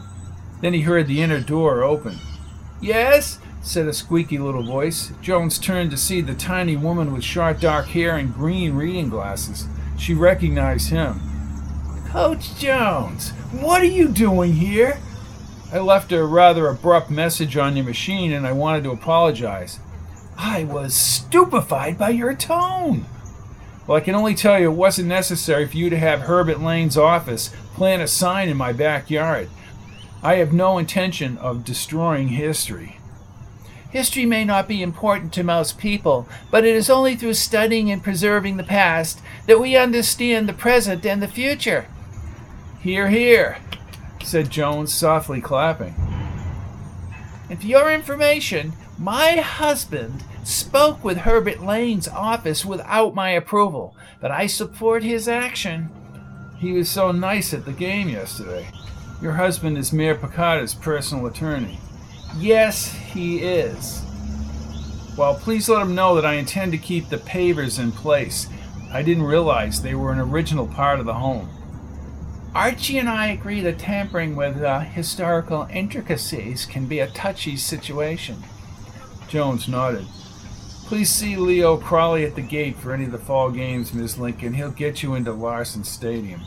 Then 0.61 0.73
he 0.73 0.83
heard 0.83 1.07
the 1.07 1.23
inner 1.23 1.41
door 1.41 1.83
open. 1.83 2.19
Yes? 2.81 3.39
Said 3.67 3.89
a 3.89 3.93
squeaky 3.93 4.39
little 4.39 4.63
voice. 4.63 5.13
Jones 5.21 5.59
turned 5.59 5.91
to 5.91 5.97
see 5.97 6.21
the 6.21 6.35
tiny 6.35 6.77
woman 6.77 7.13
with 7.13 7.25
short 7.25 7.61
dark 7.61 7.87
hair 7.87 8.17
and 8.17 8.33
green 8.33 8.75
reading 8.75 9.09
glasses. 9.09 9.67
She 9.99 10.15
recognized 10.15 10.91
him. 10.91 11.21
Coach 12.09 12.57
Jones, 12.57 13.31
what 13.61 13.83
are 13.83 13.85
you 13.85 14.09
doing 14.09 14.53
here? 14.53 14.99
I 15.73 15.81
left 15.81 16.13
a 16.13 16.25
rather 16.25 16.69
abrupt 16.69 17.11
message 17.11 17.57
on 17.57 17.77
your 17.77 17.85
machine 17.85 18.33
and 18.33 18.47
I 18.47 18.53
wanted 18.53 18.85
to 18.85 18.93
apologize. 18.93 19.81
I 20.39 20.65
was 20.65 20.95
stupefied 20.95 21.99
by 21.99 22.11
your 22.11 22.35
tone. 22.35 23.07
Well, 23.87 23.97
I 23.97 24.01
can 24.01 24.15
only 24.15 24.35
tell 24.35 24.61
you 24.61 24.71
it 24.71 24.75
wasn't 24.75 25.09
necessary 25.09 25.67
for 25.67 25.77
you 25.77 25.91
to 25.91 25.99
have 25.99 26.21
Herbert 26.21 26.61
Lane's 26.61 26.97
office 26.97 27.51
plant 27.75 28.01
a 28.01 28.09
sign 28.09 28.49
in 28.49 28.57
my 28.57 28.73
backyard. 28.73 29.49
I 30.23 30.37
have 30.37 30.53
no 30.53 30.79
intention 30.79 31.37
of 31.39 31.65
destroying 31.65 32.29
history. 32.29 32.96
History 33.91 34.27
may 34.27 34.45
not 34.45 34.69
be 34.69 34.83
important 34.83 35.33
to 35.35 35.45
most 35.45 35.79
people, 35.79 36.29
but 36.51 36.65
it 36.65 36.75
is 36.75 36.91
only 36.91 37.17
through 37.17 37.35
studying 37.35 37.91
and 37.91 38.03
preserving 38.03 38.57
the 38.57 38.65
past 38.65 39.21
that 39.47 39.61
we 39.61 39.77
understand 39.77 40.49
the 40.49 40.53
present 40.53 41.07
and 41.07 41.23
the 41.23 41.29
future. 41.29 41.87
Hear, 42.81 43.09
hear, 43.09 43.59
said 44.23 44.51
Jones, 44.51 44.93
softly 44.93 45.41
clapping. 45.41 45.95
And 47.49 47.61
for 47.61 47.67
your 47.67 47.93
information, 47.93 48.73
my 48.99 49.37
husband 49.37 50.25
spoke 50.43 51.05
with 51.05 51.19
Herbert 51.19 51.63
Lane's 51.63 52.09
office 52.09 52.65
without 52.65 53.15
my 53.15 53.31
approval, 53.31 53.97
but 54.21 54.31
I 54.31 54.47
support 54.47 55.03
his 55.03 55.29
action. 55.29 55.91
He 56.59 56.73
was 56.73 56.89
so 56.89 57.13
nice 57.13 57.53
at 57.55 57.65
the 57.65 57.73
game 57.73 58.09
yesterday. 58.09 58.69
Your 59.23 59.33
husband 59.33 59.79
is 59.79 59.93
Mayor 59.93 60.15
Picada's 60.15 60.75
personal 60.75 61.27
attorney. 61.27 61.79
Yes, 62.39 62.93
he 62.93 63.39
is. 63.39 64.03
Well, 65.17 65.35
please 65.35 65.69
let 65.69 65.83
him 65.83 65.95
know 65.95 66.15
that 66.15 66.27
I 66.27 66.35
intend 66.35 66.73
to 66.73 66.79
keep 66.79 67.09
the 67.09 67.17
pavers 67.17 67.79
in 67.79 67.93
place. 67.93 68.49
I 68.93 69.03
didn't 69.03 69.25
realize 69.25 69.81
they 69.81 69.95
were 69.95 70.13
an 70.13 70.19
original 70.19 70.67
part 70.67 71.01
of 71.01 71.07
the 71.07 71.15
home. 71.15 71.49
Archie 72.55 72.99
and 72.99 73.09
I 73.09 73.29
agree 73.29 73.61
that 73.63 73.79
tampering 73.79 74.37
with 74.37 74.63
uh, 74.63 74.81
historical 74.81 75.67
intricacies 75.71 76.67
can 76.67 76.87
be 76.87 77.01
a 77.01 77.09
touchy 77.09 77.57
situation. 77.57 78.43
Jones 79.29 79.69
nodded. 79.69 80.07
Please 80.87 81.11
see 81.11 81.37
Leo 81.37 81.77
Crawley 81.77 82.25
at 82.25 82.35
the 82.35 82.43
gate 82.43 82.77
for 82.77 82.93
any 82.93 83.07
of 83.07 83.13
the 83.13 83.19
fall 83.19 83.51
games, 83.51 83.93
Miss 83.93 84.19
Lincoln. 84.19 84.55
He'll 84.55 84.71
get 84.71 85.03
you 85.03 85.15
into 85.15 85.33
Larson 85.33 85.85
Stadium. 85.85 86.41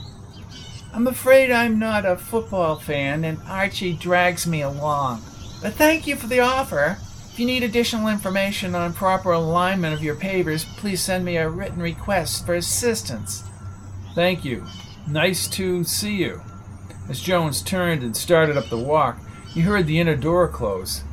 I'm 0.93 1.07
afraid 1.07 1.51
I'm 1.51 1.77
not 1.77 2.05
a 2.05 2.15
football 2.15 2.77
fan, 2.77 3.23
and 3.23 3.37
Archie 3.47 3.93
drags 3.93 4.47
me 4.47 4.61
along. 4.61 5.21
But 5.61 5.73
thank 5.73 6.07
you 6.07 6.15
for 6.15 6.27
the 6.27 6.39
offer. 6.39 6.97
If 7.31 7.39
you 7.39 7.45
need 7.45 7.63
additional 7.63 8.07
information 8.07 8.75
on 8.75 8.93
proper 8.93 9.31
alignment 9.31 9.93
of 9.93 10.03
your 10.03 10.15
pavers, 10.15 10.65
please 10.77 11.01
send 11.01 11.25
me 11.25 11.37
a 11.37 11.49
written 11.49 11.81
request 11.81 12.45
for 12.45 12.55
assistance. 12.55 13.43
Thank 14.15 14.45
you. 14.45 14.65
Nice 15.07 15.47
to 15.49 15.83
see 15.83 16.15
you. 16.15 16.41
As 17.09 17.21
Jones 17.21 17.61
turned 17.61 18.03
and 18.03 18.15
started 18.15 18.57
up 18.57 18.69
the 18.69 18.77
walk, 18.77 19.19
he 19.53 19.61
heard 19.61 19.87
the 19.87 19.99
inner 19.99 20.15
door 20.15 20.47
close. 20.47 21.03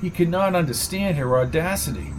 He 0.00 0.10
could 0.10 0.28
not 0.28 0.54
understand 0.54 1.16
her 1.16 1.38
audacity. 1.38 2.12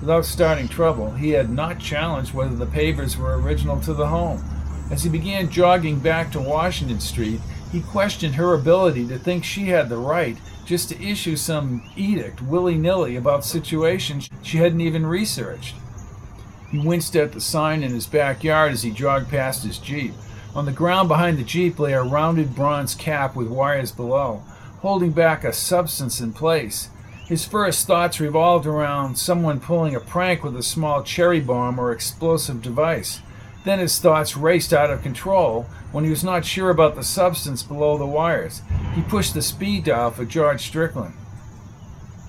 Without 0.00 0.24
starting 0.24 0.68
trouble, 0.68 1.12
he 1.12 1.30
had 1.30 1.50
not 1.50 1.78
challenged 1.78 2.34
whether 2.34 2.54
the 2.54 2.66
pavers 2.66 3.16
were 3.16 3.40
original 3.40 3.80
to 3.80 3.94
the 3.94 4.06
home. 4.06 4.42
As 4.90 5.02
he 5.02 5.08
began 5.08 5.50
jogging 5.50 5.98
back 5.98 6.32
to 6.32 6.40
Washington 6.40 7.00
Street, 7.00 7.40
he 7.72 7.80
questioned 7.80 8.34
her 8.34 8.52
ability 8.52 9.08
to 9.08 9.18
think 9.18 9.42
she 9.42 9.66
had 9.66 9.88
the 9.88 9.96
right 9.96 10.36
just 10.66 10.90
to 10.90 11.02
issue 11.02 11.34
some 11.34 11.82
edict 11.96 12.42
willy 12.42 12.76
nilly 12.76 13.16
about 13.16 13.44
situations 13.44 14.28
she 14.42 14.58
hadn't 14.58 14.82
even 14.82 15.06
researched. 15.06 15.74
He 16.70 16.78
winced 16.78 17.16
at 17.16 17.32
the 17.32 17.40
sign 17.40 17.82
in 17.82 17.92
his 17.92 18.06
backyard 18.06 18.72
as 18.72 18.82
he 18.82 18.90
jogged 18.90 19.28
past 19.28 19.64
his 19.64 19.78
Jeep. 19.78 20.12
On 20.54 20.66
the 20.66 20.72
ground 20.72 21.08
behind 21.08 21.38
the 21.38 21.44
Jeep 21.44 21.78
lay 21.78 21.94
a 21.94 22.02
rounded 22.02 22.54
bronze 22.54 22.94
cap 22.94 23.34
with 23.34 23.48
wires 23.48 23.90
below, 23.90 24.42
holding 24.80 25.10
back 25.10 25.42
a 25.42 25.52
substance 25.52 26.20
in 26.20 26.32
place. 26.32 26.90
His 27.26 27.46
first 27.46 27.86
thoughts 27.86 28.20
revolved 28.20 28.66
around 28.66 29.16
someone 29.16 29.60
pulling 29.60 29.94
a 29.94 30.00
prank 30.00 30.44
with 30.44 30.56
a 30.56 30.62
small 30.62 31.02
cherry 31.02 31.40
bomb 31.40 31.78
or 31.78 31.90
explosive 31.90 32.60
device. 32.60 33.20
Then 33.64 33.78
his 33.78 33.98
thoughts 33.98 34.36
raced 34.36 34.72
out 34.72 34.90
of 34.90 35.02
control 35.02 35.66
when 35.92 36.04
he 36.04 36.10
was 36.10 36.24
not 36.24 36.44
sure 36.44 36.70
about 36.70 36.94
the 36.94 37.04
substance 37.04 37.62
below 37.62 37.96
the 37.96 38.06
wires. 38.06 38.62
He 38.94 39.02
pushed 39.02 39.34
the 39.34 39.42
speed 39.42 39.84
dial 39.84 40.10
for 40.10 40.24
George 40.24 40.62
Strickland. 40.62 41.14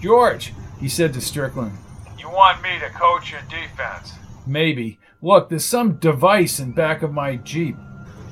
George, 0.01 0.53
he 0.79 0.89
said 0.89 1.13
to 1.13 1.21
Strickland. 1.21 1.77
You 2.19 2.29
want 2.29 2.61
me 2.61 2.77
to 2.79 2.89
coach 2.89 3.31
your 3.31 3.41
defense? 3.49 4.13
Maybe. 4.45 4.99
Look, 5.21 5.49
there's 5.49 5.65
some 5.65 5.95
device 5.95 6.59
in 6.59 6.73
back 6.73 7.01
of 7.01 7.13
my 7.13 7.37
Jeep. 7.37 7.77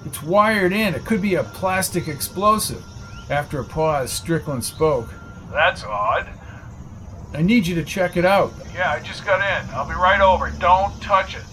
It's 0.05 0.21
wired 0.21 0.73
in. 0.73 0.93
It 0.93 1.05
could 1.05 1.21
be 1.21 1.35
a 1.35 1.43
plastic 1.43 2.07
explosive. 2.07 2.83
After 3.29 3.61
a 3.61 3.63
pause, 3.63 4.11
Strickland 4.11 4.65
spoke. 4.65 5.07
That's 5.51 5.83
odd. 5.83 6.27
I 7.33 7.41
need 7.41 7.65
you 7.65 7.75
to 7.75 7.85
check 7.85 8.17
it 8.17 8.25
out. 8.25 8.51
Yeah, 8.73 8.91
I 8.91 8.99
just 8.99 9.25
got 9.25 9.39
in. 9.39 9.69
I'll 9.73 9.87
be 9.87 9.93
right 9.93 10.19
over. 10.19 10.49
Don't 10.59 11.01
touch 11.01 11.35
it. 11.35 11.43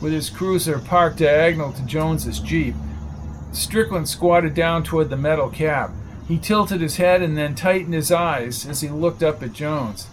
With 0.00 0.12
his 0.12 0.30
cruiser 0.30 0.78
parked 0.78 1.18
diagonal 1.18 1.72
to 1.72 1.82
Jones's 1.82 2.38
Jeep, 2.38 2.74
Strickland 3.52 4.08
squatted 4.08 4.54
down 4.54 4.84
toward 4.84 5.10
the 5.10 5.16
metal 5.16 5.50
cap. 5.50 5.90
He 6.28 6.38
tilted 6.38 6.80
his 6.80 6.98
head 6.98 7.22
and 7.22 7.36
then 7.36 7.54
tightened 7.54 7.94
his 7.94 8.12
eyes 8.12 8.66
as 8.66 8.80
he 8.80 8.88
looked 8.88 9.22
up 9.22 9.42
at 9.42 9.52
Jones. 9.52 10.06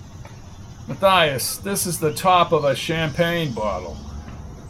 Matthias, 0.88 1.58
this 1.58 1.86
is 1.86 2.00
the 2.00 2.14
top 2.14 2.52
of 2.52 2.64
a 2.64 2.76
champagne 2.76 3.54
bottle. 3.54 3.98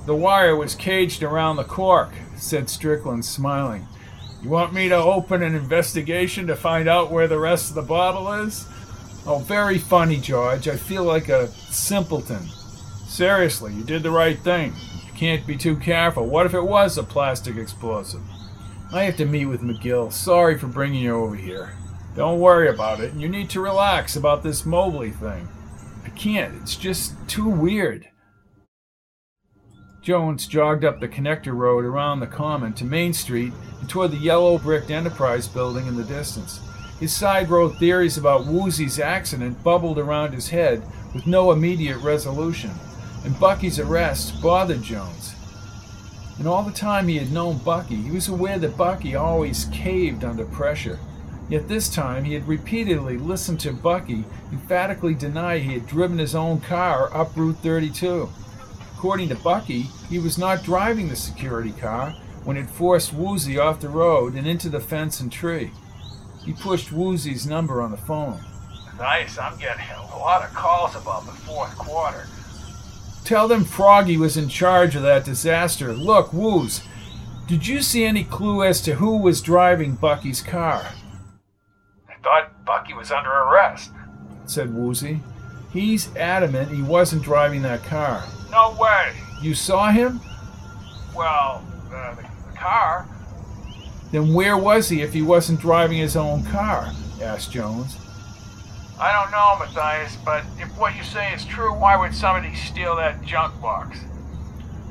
The 0.05 0.15
wire 0.15 0.55
was 0.55 0.75
caged 0.75 1.23
around 1.23 1.55
the 1.55 1.63
cork, 1.63 2.11
said 2.35 2.69
Strickland, 2.69 3.25
smiling. 3.25 3.87
You 4.41 4.49
want 4.49 4.73
me 4.73 4.89
to 4.89 4.95
open 4.95 5.41
an 5.41 5.55
investigation 5.55 6.47
to 6.47 6.55
find 6.55 6.87
out 6.87 7.11
where 7.11 7.27
the 7.27 7.39
rest 7.39 7.69
of 7.69 7.75
the 7.75 7.81
bottle 7.81 8.31
is? 8.33 8.67
Oh, 9.25 9.39
very 9.39 9.79
funny, 9.79 10.17
George. 10.17 10.67
I 10.67 10.75
feel 10.75 11.03
like 11.03 11.29
a 11.29 11.47
simpleton. 11.47 12.47
Seriously, 13.07 13.73
you 13.73 13.83
did 13.83 14.03
the 14.03 14.11
right 14.11 14.37
thing. 14.39 14.73
Can't 15.15 15.47
be 15.47 15.55
too 15.55 15.77
careful. 15.77 16.25
What 16.27 16.45
if 16.45 16.53
it 16.53 16.61
was 16.61 16.97
a 16.97 17.03
plastic 17.03 17.55
explosive? 17.55 18.21
I 18.91 19.03
have 19.03 19.15
to 19.17 19.25
meet 19.25 19.45
with 19.45 19.61
McGill. 19.61 20.11
Sorry 20.11 20.57
for 20.57 20.67
bringing 20.67 21.03
you 21.03 21.15
over 21.15 21.35
here. 21.35 21.73
Don't 22.15 22.39
worry 22.39 22.67
about 22.67 22.99
it. 22.99 23.13
You 23.13 23.29
need 23.29 23.49
to 23.51 23.61
relax 23.61 24.15
about 24.15 24.43
this 24.43 24.65
Mobley 24.65 25.11
thing. 25.11 25.47
I 26.03 26.09
can't. 26.09 26.53
It's 26.61 26.75
just 26.75 27.13
too 27.27 27.47
weird. 27.47 28.07
Jones 30.01 30.47
jogged 30.47 30.85
up 30.85 30.99
the 30.99 31.07
connector 31.07 31.55
road 31.55 31.83
around 31.83 32.19
the 32.19 32.27
common 32.27 32.73
to 32.73 32.85
Main 32.85 33.11
Street 33.11 33.53
and 33.79 33.89
toward 33.89 34.11
the 34.11 34.17
yellow 34.17 34.57
bricked 34.57 34.91
Enterprise 34.91 35.47
building 35.47 35.87
in 35.87 35.95
the 35.95 36.03
distance. 36.03 36.59
His 36.99 37.15
side 37.15 37.49
road 37.49 37.77
theories 37.77 38.17
about 38.17 38.45
Woozy's 38.45 38.99
accident 38.99 39.63
bubbled 39.63 39.97
around 39.97 40.33
his 40.33 40.49
head 40.49 40.83
with 41.13 41.25
no 41.25 41.51
immediate 41.51 41.97
resolution, 41.97 42.71
and 43.25 43.39
Bucky's 43.39 43.79
arrest 43.79 44.39
bothered 44.41 44.83
Jones. 44.83 45.33
And 46.37 46.47
all 46.47 46.63
the 46.63 46.71
time 46.71 47.07
he 47.07 47.17
had 47.17 47.31
known 47.31 47.57
Bucky, 47.57 47.95
he 47.95 48.11
was 48.11 48.27
aware 48.27 48.59
that 48.59 48.77
Bucky 48.77 49.15
always 49.15 49.65
caved 49.65 50.23
under 50.23 50.45
pressure. 50.45 50.99
Yet 51.49 51.67
this 51.67 51.89
time 51.89 52.23
he 52.23 52.33
had 52.33 52.47
repeatedly 52.47 53.17
listened 53.17 53.59
to 53.61 53.73
Bucky 53.73 54.25
emphatically 54.51 55.13
deny 55.13 55.57
he 55.57 55.73
had 55.73 55.87
driven 55.87 56.17
his 56.17 56.35
own 56.35 56.59
car 56.61 57.15
up 57.15 57.35
Route 57.35 57.57
32. 57.57 58.29
According 58.95 59.29
to 59.29 59.35
Bucky, 59.35 59.87
he 60.09 60.19
was 60.19 60.37
not 60.37 60.63
driving 60.63 61.07
the 61.07 61.15
security 61.15 61.71
car 61.71 62.11
when 62.43 62.57
it 62.57 62.69
forced 62.69 63.13
Woozy 63.13 63.57
off 63.57 63.79
the 63.79 63.89
road 63.89 64.35
and 64.35 64.47
into 64.47 64.69
the 64.69 64.79
fence 64.79 65.19
and 65.19 65.31
tree. 65.31 65.71
He 66.43 66.53
pushed 66.53 66.91
Woozy's 66.91 67.47
number 67.47 67.81
on 67.81 67.91
the 67.91 67.97
phone. 67.97 68.39
Nice, 68.99 69.37
I'm 69.37 69.57
getting 69.57 69.85
a 69.89 70.17
lot 70.17 70.43
of 70.43 70.53
calls 70.53 70.95
about 70.95 71.25
the 71.25 71.31
fourth 71.31 71.75
quarter. 71.75 72.27
Tell 73.25 73.47
them 73.47 73.65
Froggy 73.65 74.17
was 74.17 74.37
in 74.37 74.49
charge 74.49 74.95
of 74.95 75.01
that 75.01 75.25
disaster. 75.25 75.93
Look, 75.93 76.31
Wooz, 76.31 76.83
did 77.47 77.65
you 77.65 77.81
see 77.81 78.05
any 78.05 78.23
clue 78.23 78.63
as 78.63 78.81
to 78.81 78.93
who 78.93 79.17
was 79.17 79.41
driving 79.41 79.95
Bucky's 79.95 80.41
car? 80.41 80.85
I 82.07 82.13
thought 82.21 82.63
Bucky 82.65 82.93
was 82.93 83.11
under 83.11 83.31
arrest. 83.31 83.89
said 84.45 84.73
Woozy. 84.73 85.21
He's 85.71 86.15
adamant 86.15 86.71
he 86.71 86.83
wasn't 86.83 87.23
driving 87.23 87.63
that 87.63 87.83
car. 87.83 88.23
No 88.51 88.77
way. 88.79 89.13
You 89.41 89.55
saw 89.55 89.89
him? 89.91 90.21
Well, 91.15 91.65
uh, 91.91 92.13
the, 92.13 92.21
the 92.21 92.57
car. 92.57 93.09
Then 94.11 94.35
where 94.35 94.57
was 94.57 94.87
he 94.87 95.01
if 95.01 95.13
he 95.13 95.23
wasn't 95.23 95.59
driving 95.59 95.97
his 95.97 96.15
own 96.15 96.43
car? 96.45 96.91
asked 97.21 97.51
Jones. 97.51 97.97
I 98.99 99.11
don't 99.11 99.31
know, 99.31 99.57
Matthias, 99.59 100.15
but 100.23 100.43
what 100.77 100.95
you 100.95 101.03
say 101.03 101.33
is 101.33 101.45
true, 101.45 101.73
why 101.73 101.97
would 101.97 102.13
somebody 102.13 102.53
steal 102.55 102.95
that 102.97 103.23
junk 103.23 103.59
box? 103.61 103.99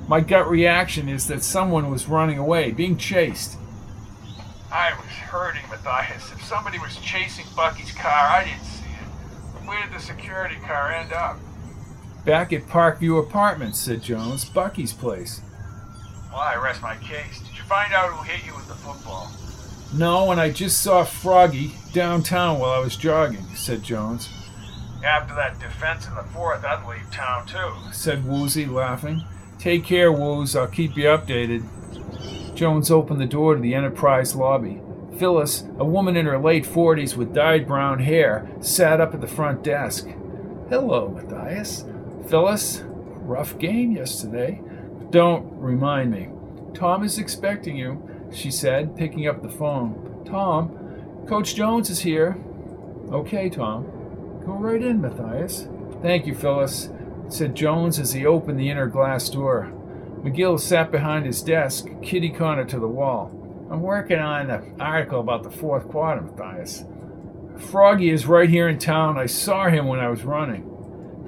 My 0.09 0.21
gut 0.21 0.49
reaction 0.49 1.09
is 1.09 1.27
that 1.29 1.43
someone 1.43 1.91
was 1.91 2.09
running 2.09 2.39
away, 2.39 2.73
being 2.73 2.97
chased. 2.97 3.57
I 4.71 4.93
was 4.99 5.07
hurting, 5.07 5.63
Matthias. 5.71 6.33
If 6.33 6.43
somebody 6.45 6.79
was 6.79 6.97
chasing 6.97 7.47
Bucky's 7.57 7.93
car, 7.93 8.11
I 8.11 8.45
didn't 8.45 8.65
see 8.65 8.85
it. 8.85 9.67
Where 9.67 9.83
did 9.83 9.95
the 9.95 10.01
security 10.01 10.57
car 10.57 10.93
end 10.93 11.13
up? 11.13 11.39
Back 12.25 12.53
at 12.53 12.67
Parkview 12.67 13.23
Apartments, 13.23 13.79
said 13.79 14.03
Jones. 14.03 14.45
Bucky's 14.45 14.93
place. 14.93 15.41
Well, 16.31 16.41
I 16.41 16.57
rest 16.57 16.83
my 16.83 16.97
case. 16.97 17.41
Did 17.41 17.57
you 17.57 17.63
find 17.65 17.93
out 17.93 18.11
who 18.11 18.25
hit 18.25 18.45
you 18.47 18.55
with 18.55 18.67
the 18.67 18.75
football? 18.75 19.31
No, 19.95 20.33
and 20.33 20.41
I 20.41 20.51
just 20.51 20.83
saw 20.83 21.05
Froggy 21.05 21.73
downtown 21.93 22.59
while 22.59 22.73
I 22.73 22.79
was 22.81 22.97
jogging, 22.97 23.45
said 23.55 23.83
Jones. 23.83 24.29
After 25.05 25.35
that 25.35 25.61
defense 25.61 26.09
in 26.09 26.15
the 26.15 26.23
fourth, 26.23 26.65
I'd 26.65 26.89
leave 26.89 27.11
town 27.11 27.47
too. 27.47 27.75
said 27.93 28.25
Woozy, 28.25 28.65
laughing. 28.65 29.23
Take 29.59 29.85
care, 29.85 30.11
Wooz. 30.11 30.57
I'll 30.57 30.67
keep 30.67 30.97
you 30.97 31.05
updated. 31.05 31.65
Jones 32.55 32.91
opened 32.91 33.21
the 33.21 33.27
door 33.27 33.55
to 33.55 33.61
the 33.61 33.75
Enterprise 33.75 34.35
lobby. 34.35 34.81
Phyllis, 35.19 35.65
a 35.79 35.85
woman 35.85 36.17
in 36.17 36.27
her 36.27 36.39
late 36.39 36.65
forties 36.65 37.17
with 37.17 37.35
dyed 37.35 37.67
brown 37.67 37.99
hair, 38.01 38.49
sat 38.61 39.01
up 39.01 39.13
at 39.13 39.21
the 39.21 39.27
front 39.27 39.63
desk. 39.63 40.09
Hello, 40.71 41.09
Matthias. 41.09 41.85
Phyllis, 42.29 42.83
rough 42.85 43.59
game 43.59 43.93
yesterday. 43.93 44.63
Don't 45.11 45.45
remind 45.61 46.11
me. 46.11 46.31
Tom 46.73 47.05
is 47.05 47.19
expecting 47.19 47.77
you, 47.77 48.03
she 48.33 48.51
said, 48.51 48.97
picking 48.97 49.29
up 49.29 49.43
the 49.43 49.49
phone. 49.49 50.25
Tom, 50.25 51.25
Coach 51.29 51.55
Jones 51.55 51.91
is 51.91 52.01
here. 52.01 52.39
Okay, 53.13 53.49
Tom. 53.51 53.87
Go 54.45 54.53
right 54.55 54.83
in, 54.83 55.01
Matthias. 55.01 55.69
Thank 56.03 56.27
you, 56.27 56.35
Phyllis, 56.35 56.91
said 57.29 57.55
Jones 57.55 57.99
as 57.99 58.13
he 58.13 58.27
opened 58.27 58.61
the 58.61 58.69
inner 58.69 58.87
glass 58.87 59.29
door. 59.31 59.73
McGill 60.23 60.61
sat 60.61 60.91
behind 60.91 61.25
his 61.25 61.43
desk, 61.43 61.87
kitty 62.03 62.31
corner 62.31 62.65
to 62.65 62.79
the 62.79 62.89
wall. 62.89 63.31
I'm 63.71 63.81
working 63.81 64.19
on 64.19 64.51
an 64.51 64.81
article 64.81 65.21
about 65.21 65.43
the 65.43 65.51
fourth 65.51 65.89
quarter, 65.89 66.21
Matthias. 66.21 66.85
Froggy 67.57 68.11
is 68.11 68.27
right 68.27 68.49
here 68.49 68.69
in 68.69 68.79
town. 68.79 69.17
I 69.17 69.27
saw 69.27 69.69
him 69.69 69.87
when 69.87 70.01
I 70.01 70.09
was 70.09 70.25
running. 70.25 70.71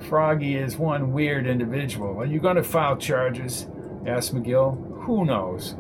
Froggy 0.09 0.57
is 0.57 0.77
one 0.77 1.13
weird 1.13 1.47
individual. 1.47 2.19
Are 2.19 2.27
you 2.27 2.39
going 2.41 2.57
to 2.57 2.63
file 2.63 2.97
charges? 2.97 3.67
asked 4.07 4.35
McGill. 4.35 5.05
Who 5.05 5.25
knows? 5.25 5.75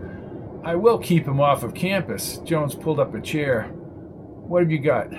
I 0.64 0.74
will 0.74 0.98
keep 0.98 1.26
him 1.26 1.40
off 1.40 1.62
of 1.62 1.74
campus. 1.74 2.38
Jones 2.38 2.74
pulled 2.74 2.98
up 2.98 3.14
a 3.14 3.20
chair. 3.20 3.64
What 4.48 4.62
have 4.62 4.70
you 4.70 4.78
got? 4.78 5.12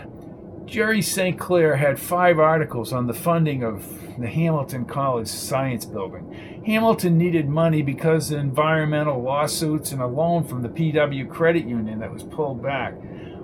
Jerry 0.67 1.01
St. 1.01 1.39
Clair 1.39 1.77
had 1.77 1.97
five 1.97 2.39
articles 2.39 2.91
on 2.91 3.07
the 3.07 3.13
funding 3.13 3.63
of 3.63 4.19
the 4.19 4.27
Hamilton 4.27 4.83
College 4.83 5.29
Science 5.29 5.85
Building. 5.85 6.61
Hamilton 6.65 7.17
needed 7.17 7.47
money 7.47 7.81
because 7.81 8.31
of 8.31 8.39
environmental 8.39 9.21
lawsuits 9.21 9.93
and 9.93 10.01
a 10.01 10.05
loan 10.05 10.43
from 10.43 10.63
the 10.63 10.69
PW 10.69 11.29
Credit 11.29 11.65
Union 11.65 11.99
that 11.99 12.11
was 12.11 12.23
pulled 12.23 12.61
back. 12.61 12.95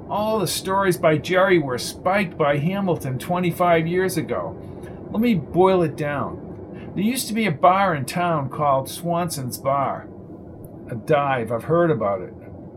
All 0.10 0.38
the 0.38 0.48
stories 0.48 0.98
by 0.98 1.18
Jerry 1.18 1.60
were 1.60 1.78
spiked 1.78 2.38
by 2.38 2.58
Hamilton 2.58 3.18
25 3.18 3.88
years 3.88 4.18
ago. 4.18 4.60
Let 5.10 5.22
me 5.22 5.36
boil 5.36 5.82
it 5.84 5.96
down. 5.96 6.92
There 6.94 7.06
used 7.06 7.30
to 7.30 7.34
be 7.34 7.46
a 7.46 7.52
bar 7.52 7.96
in 7.96 8.04
town 8.04 8.50
called 8.50 8.90
Swanson's 8.90 9.58
Bar. 9.58 10.10
A 10.92 10.96
dive, 10.96 11.54
I've 11.54 11.64
heard 11.64 11.90
about 11.90 12.22
it. 12.22 12.34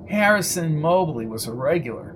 Harrison 0.09 0.81
Mobley 0.81 1.27
was 1.27 1.49
a 1.49 1.53
regular. 1.53 2.16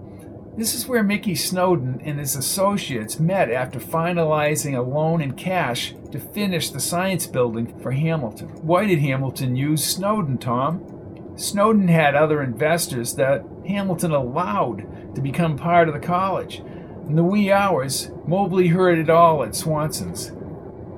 This 0.57 0.75
is 0.75 0.89
where 0.89 1.05
Mickey 1.05 1.37
Snowden 1.37 2.01
and 2.05 2.19
his 2.19 2.35
associates 2.35 3.21
met 3.21 3.51
after 3.51 3.79
finalizing 3.79 4.77
a 4.77 4.83
loan 4.83 5.21
in 5.21 5.33
cash 5.33 5.95
to 6.11 6.19
finish 6.19 6.71
the 6.71 6.81
science 6.81 7.27
building 7.27 7.79
for 7.81 7.93
Hamilton. 7.93 8.49
Why 8.63 8.87
did 8.87 8.99
Hamilton 8.99 9.55
use 9.55 9.85
Snowden, 9.85 10.39
Tom? 10.39 11.33
Snowden 11.37 11.89
had 11.89 12.15
other 12.15 12.43
investors 12.43 13.15
that 13.15 13.45
Hamilton 13.67 14.11
allowed 14.11 15.15
to 15.15 15.21
become 15.21 15.57
part 15.57 15.89
of 15.89 15.95
the 15.95 16.01
college. 16.07 16.59
In 17.07 17.15
the 17.15 17.25
wee 17.25 17.51
hours, 17.53 18.11
Mobley 18.27 18.69
heard 18.69 18.99
it 18.99 19.09
all 19.09 19.45
at 19.45 19.55
Swanson's. 19.55 20.33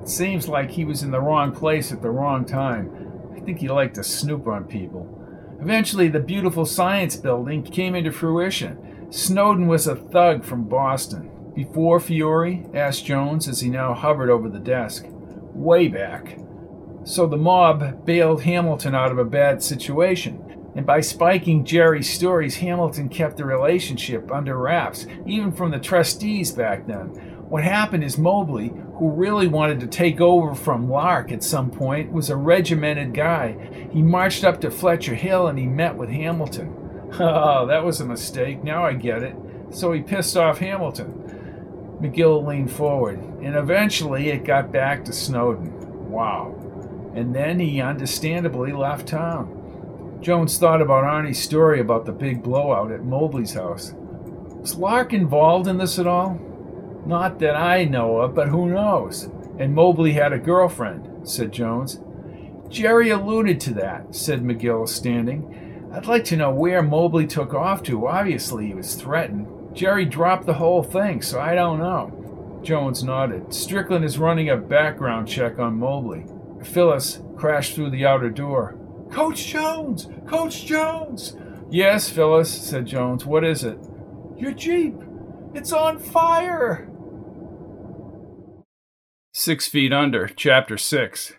It 0.01 0.09
seems 0.09 0.49
like 0.49 0.71
he 0.71 0.83
was 0.83 1.03
in 1.03 1.11
the 1.11 1.21
wrong 1.21 1.53
place 1.53 1.91
at 1.91 2.01
the 2.01 2.09
wrong 2.09 2.43
time. 2.43 2.91
I 3.35 3.39
think 3.39 3.59
he 3.59 3.69
liked 3.69 3.95
to 3.95 4.03
snoop 4.03 4.47
on 4.47 4.65
people. 4.65 5.07
Eventually, 5.61 6.09
the 6.09 6.19
beautiful 6.19 6.65
science 6.65 7.15
building 7.15 7.63
came 7.63 7.95
into 7.95 8.11
fruition. 8.11 8.77
Snowden 9.13 9.67
was 9.67 9.85
a 9.85 9.95
thug 9.95 10.43
from 10.43 10.63
Boston. 10.63 11.29
Before 11.53 11.99
Fiore? 11.99 12.65
asked 12.73 13.05
Jones 13.05 13.47
as 13.47 13.59
he 13.59 13.69
now 13.69 13.93
hovered 13.93 14.31
over 14.31 14.49
the 14.49 14.57
desk. 14.57 15.05
Way 15.53 15.87
back. 15.87 16.39
So 17.03 17.27
the 17.27 17.37
mob 17.37 18.07
bailed 18.07 18.41
Hamilton 18.41 18.95
out 18.95 19.11
of 19.11 19.19
a 19.19 19.23
bad 19.23 19.61
situation. 19.61 20.71
And 20.75 20.87
by 20.87 21.01
spiking 21.01 21.63
Jerry's 21.63 22.11
stories, 22.11 22.55
Hamilton 22.55 23.07
kept 23.07 23.37
the 23.37 23.45
relationship 23.45 24.31
under 24.31 24.57
wraps, 24.57 25.05
even 25.27 25.51
from 25.51 25.69
the 25.69 25.77
trustees 25.77 26.51
back 26.51 26.87
then. 26.87 27.09
What 27.49 27.63
happened 27.63 28.03
is 28.03 28.17
Mobley, 28.17 28.73
who 28.95 29.11
really 29.11 29.45
wanted 29.45 29.79
to 29.81 29.87
take 29.87 30.21
over 30.21 30.55
from 30.55 30.89
Lark 30.89 31.31
at 31.31 31.43
some 31.43 31.69
point, 31.69 32.11
was 32.11 32.31
a 32.31 32.35
regimented 32.35 33.13
guy. 33.13 33.89
He 33.91 34.01
marched 34.01 34.43
up 34.43 34.59
to 34.61 34.71
Fletcher 34.71 35.13
Hill 35.13 35.45
and 35.45 35.59
he 35.59 35.67
met 35.67 35.95
with 35.95 36.09
Hamilton. 36.09 36.82
Oh, 37.19 37.65
that 37.67 37.83
was 37.83 38.01
a 38.01 38.05
mistake. 38.05 38.63
Now 38.63 38.85
I 38.85 38.93
get 38.93 39.23
it. 39.23 39.35
So 39.71 39.91
he 39.91 40.01
pissed 40.01 40.37
off 40.37 40.59
Hamilton. 40.59 41.99
McGill 42.01 42.45
leaned 42.45 42.71
forward, 42.71 43.19
and 43.41 43.55
eventually 43.55 44.29
it 44.29 44.43
got 44.43 44.71
back 44.71 45.05
to 45.05 45.13
Snowden. 45.13 46.09
Wow. 46.09 46.53
And 47.15 47.33
then 47.33 47.59
he 47.59 47.81
understandably 47.81 48.71
left 48.71 49.07
town. 49.07 50.19
Jones 50.21 50.57
thought 50.57 50.81
about 50.81 51.03
Arnie's 51.03 51.39
story 51.39 51.79
about 51.79 52.05
the 52.05 52.11
big 52.11 52.41
blowout 52.43 52.91
at 52.91 53.03
Mobley's 53.03 53.53
house. 53.53 53.93
Was 53.95 54.75
Lark 54.75 55.13
involved 55.13 55.67
in 55.67 55.77
this 55.77 55.99
at 55.99 56.07
all? 56.07 56.39
Not 57.05 57.39
that 57.39 57.55
I 57.55 57.83
know 57.83 58.17
of, 58.17 58.33
but 58.33 58.47
who 58.47 58.69
knows? 58.69 59.29
And 59.59 59.75
Mobley 59.75 60.13
had 60.13 60.33
a 60.33 60.39
girlfriend, 60.39 61.27
said 61.27 61.51
Jones. 61.51 61.99
Jerry 62.69 63.09
alluded 63.09 63.59
to 63.61 63.73
that, 63.75 64.15
said 64.15 64.41
McGill, 64.41 64.87
standing. 64.87 65.72
I'd 65.93 66.07
like 66.07 66.25
to 66.25 66.37
know 66.37 66.49
where 66.49 66.81
Mobley 66.81 67.27
took 67.27 67.53
off 67.53 67.83
to. 67.83 68.07
Obviously, 68.07 68.65
he 68.65 68.73
was 68.73 68.95
threatened. 68.95 69.75
Jerry 69.75 70.05
dropped 70.05 70.47
the 70.47 70.55
whole 70.55 70.81
thing, 70.81 71.21
so 71.21 71.39
I 71.39 71.53
don't 71.53 71.77
know. 71.77 72.59
Jones 72.63 73.03
nodded. 73.03 73.53
Strickland 73.53 74.03
is 74.03 74.17
running 74.17 74.49
a 74.49 74.57
background 74.57 75.27
check 75.27 75.59
on 75.59 75.77
Mobley. 75.77 76.25
Phyllis 76.63 77.21
crashed 77.37 77.75
through 77.75 77.91
the 77.91 78.07
outer 78.07 78.31
door. 78.31 78.75
Coach 79.11 79.45
Jones! 79.45 80.09
Coach 80.27 80.65
Jones! 80.65 81.37
Yes, 81.69 82.09
Phyllis, 82.09 82.51
said 82.51 82.87
Jones. 82.87 83.25
What 83.25 83.43
is 83.43 83.63
it? 83.63 83.77
Your 84.35 84.53
Jeep! 84.53 84.95
It's 85.53 85.71
on 85.71 85.99
fire! 85.99 86.89
Six 89.31 89.67
Feet 89.67 89.93
Under, 89.93 90.27
Chapter 90.27 90.77
6. 90.77 91.33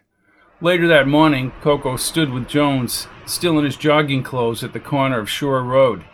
Later 0.65 0.89
that 0.89 1.07
morning, 1.07 1.53
Coco 1.61 1.99
stood 1.99 2.33
with 2.33 2.49
Jones, 2.49 3.07
still 3.27 3.59
in 3.59 3.67
his 3.67 3.77
jogging 3.77 4.23
clothes, 4.23 4.65
at 4.65 4.73
the 4.73 4.81
corner 4.81 5.19
of 5.19 5.29
Shore 5.29 5.63
Road. 5.63 6.07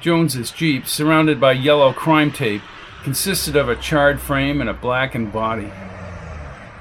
Jones's 0.00 0.50
Jeep, 0.50 0.86
surrounded 0.86 1.38
by 1.38 1.52
yellow 1.52 1.92
crime 1.92 2.32
tape, 2.32 2.62
consisted 3.02 3.56
of 3.56 3.68
a 3.68 3.76
charred 3.76 4.22
frame 4.22 4.62
and 4.62 4.70
a 4.70 4.72
blackened 4.72 5.34
body. 5.34 5.70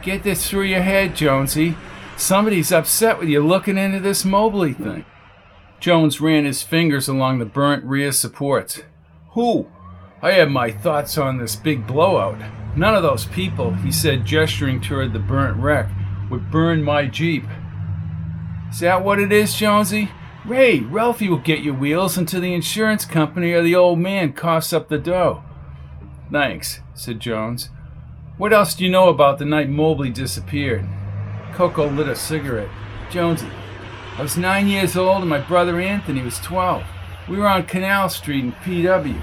Get 0.02 0.24
this 0.24 0.50
through 0.50 0.64
your 0.64 0.82
head, 0.82 1.14
Jonesy. 1.14 1.76
Somebody's 2.16 2.72
upset 2.72 3.20
with 3.20 3.28
you 3.28 3.46
looking 3.46 3.78
into 3.78 4.00
this 4.00 4.24
Mobley 4.24 4.72
thing. 4.72 5.04
Jones 5.82 6.22
ran 6.22 6.46
his 6.46 6.64
fingers 6.64 7.10
along 7.10 7.40
the 7.40 7.46
burnt 7.46 7.84
rear 7.84 8.14
supports. 8.14 8.82
Who? 9.32 9.68
I 10.22 10.32
have 10.32 10.50
my 10.50 10.72
thoughts 10.72 11.18
on 11.18 11.38
this 11.38 11.58
big 11.58 11.86
blowout. 11.86 12.40
None 12.78 12.96
of 12.96 13.04
those 13.04 13.26
people, 13.26 13.74
he 13.74 13.92
said, 13.92 14.26
gesturing 14.26 14.80
toward 14.80 15.12
the 15.12 15.20
burnt 15.20 15.58
wreck, 15.58 15.90
would 16.30 16.52
burn 16.52 16.84
my 16.84 17.06
Jeep. 17.06 17.46
Is 18.72 18.80
that 18.80 19.04
what 19.04 19.20
it 19.20 19.32
is, 19.32 19.56
Jonesy? 19.56 20.10
Ray, 20.46 20.80
Ralphie 20.80 21.30
will 21.30 21.38
get 21.38 21.64
your 21.64 21.74
wheels 21.74 22.18
until 22.18 22.42
the 22.42 22.54
insurance 22.54 23.06
company 23.06 23.52
or 23.54 23.62
the 23.62 23.76
old 23.76 24.00
man 24.00 24.34
coughs 24.34 24.74
up 24.74 24.90
the 24.90 24.98
dough. 24.98 25.44
Thanks, 26.32 26.82
said 26.94 27.20
Jones. 27.20 27.70
What 28.38 28.52
else 28.52 28.74
do 28.74 28.84
you 28.84 28.90
know 28.90 29.10
about 29.10 29.38
the 29.38 29.46
night 29.46 29.70
Mobley 29.70 30.10
disappeared? 30.10 30.86
Coco 31.54 31.88
lit 31.88 32.10
a 32.10 32.16
cigarette. 32.16 32.70
Jonesy, 33.10 33.48
I 34.18 34.22
was 34.22 34.36
nine 34.36 34.68
years 34.68 34.98
old 34.98 35.22
and 35.22 35.30
my 35.30 35.40
brother 35.40 35.80
Anthony 35.80 36.22
was 36.22 36.40
12. 36.40 36.84
We 37.30 37.38
were 37.38 37.48
on 37.48 37.64
Canal 37.64 38.10
Street 38.10 38.44
in 38.44 38.52
PW. 38.52 39.22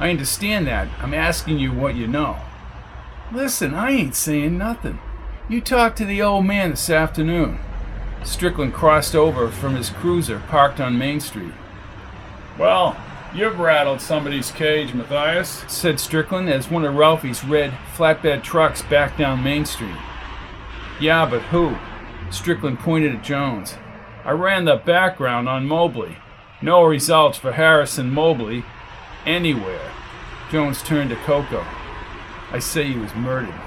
I 0.00 0.10
understand 0.10 0.66
that. 0.68 0.88
I'm 1.00 1.12
asking 1.12 1.58
you 1.58 1.72
what 1.72 1.96
you 1.96 2.06
know. 2.06 2.38
Listen, 3.32 3.74
I 3.74 3.90
ain't 3.90 4.14
saying 4.14 4.56
nothing. 4.56 4.98
You 5.48 5.60
talk 5.60 5.96
to 5.96 6.04
the 6.04 6.22
old 6.22 6.46
man 6.46 6.70
this 6.70 6.88
afternoon. 6.88 7.58
Strickland 8.24 8.72
crossed 8.72 9.16
over 9.16 9.50
from 9.50 9.74
his 9.74 9.90
cruiser 9.90 10.38
parked 10.38 10.80
on 10.80 10.96
Main 10.96 11.18
Street. 11.18 11.52
Well, 12.56 12.96
you've 13.34 13.58
rattled 13.58 14.00
somebody's 14.00 14.52
cage, 14.52 14.94
Matthias, 14.94 15.64
said 15.66 15.98
Strickland 15.98 16.48
as 16.48 16.70
one 16.70 16.84
of 16.84 16.94
Ralphie's 16.94 17.44
red 17.44 17.72
flatbed 17.96 18.44
trucks 18.44 18.82
backed 18.82 19.18
down 19.18 19.42
Main 19.42 19.64
Street. 19.64 19.96
Yeah, 21.00 21.26
but 21.26 21.42
who? 21.42 21.76
Strickland 22.30 22.78
pointed 22.78 23.14
at 23.16 23.24
Jones. 23.24 23.74
I 24.24 24.30
ran 24.30 24.64
the 24.64 24.76
background 24.76 25.48
on 25.48 25.66
Mobley. 25.66 26.18
No 26.62 26.84
results 26.84 27.36
for 27.36 27.52
Harrison 27.52 28.12
Mobley 28.12 28.64
anywhere. 29.26 29.90
Jones 30.52 30.82
turned 30.82 31.10
to 31.10 31.16
Coco. 31.16 31.66
I 32.52 32.60
say 32.60 32.92
he 32.92 32.98
was 32.98 33.14
murdered. 33.16 33.60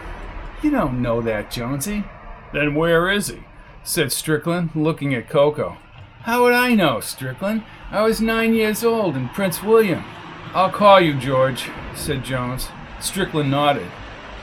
You 0.65 0.71
don't 0.71 0.99
know 0.99 1.21
that, 1.21 1.51
Jonesy. 1.51 2.05
Then 2.51 2.73
where 2.73 3.07
is 3.07 3.27
he? 3.27 3.43
said 3.83 4.11
Strickland, 4.11 4.71
looking 4.73 5.13
at 5.13 5.29
Coco. 5.29 5.77
How 6.21 6.41
would 6.41 6.55
I 6.55 6.73
know, 6.73 7.01
Strickland? 7.01 7.63
I 7.91 8.01
was 8.01 8.19
nine 8.19 8.55
years 8.55 8.83
old 8.83 9.15
in 9.15 9.29
Prince 9.29 9.61
William. 9.61 10.03
I'll 10.55 10.71
call 10.71 10.99
you, 10.99 11.13
George, 11.19 11.69
said 11.93 12.23
Jones. 12.23 12.69
Strickland 12.99 13.51
nodded. 13.51 13.85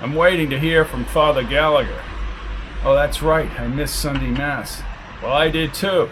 I'm 0.00 0.14
waiting 0.14 0.48
to 0.50 0.60
hear 0.60 0.84
from 0.84 1.06
Father 1.06 1.42
Gallagher. 1.42 2.00
Oh, 2.84 2.94
that's 2.94 3.20
right. 3.20 3.50
I 3.58 3.66
missed 3.66 3.96
Sunday 3.96 4.30
Mass. 4.30 4.80
Well, 5.20 5.32
I 5.32 5.48
did 5.48 5.74
too. 5.74 6.08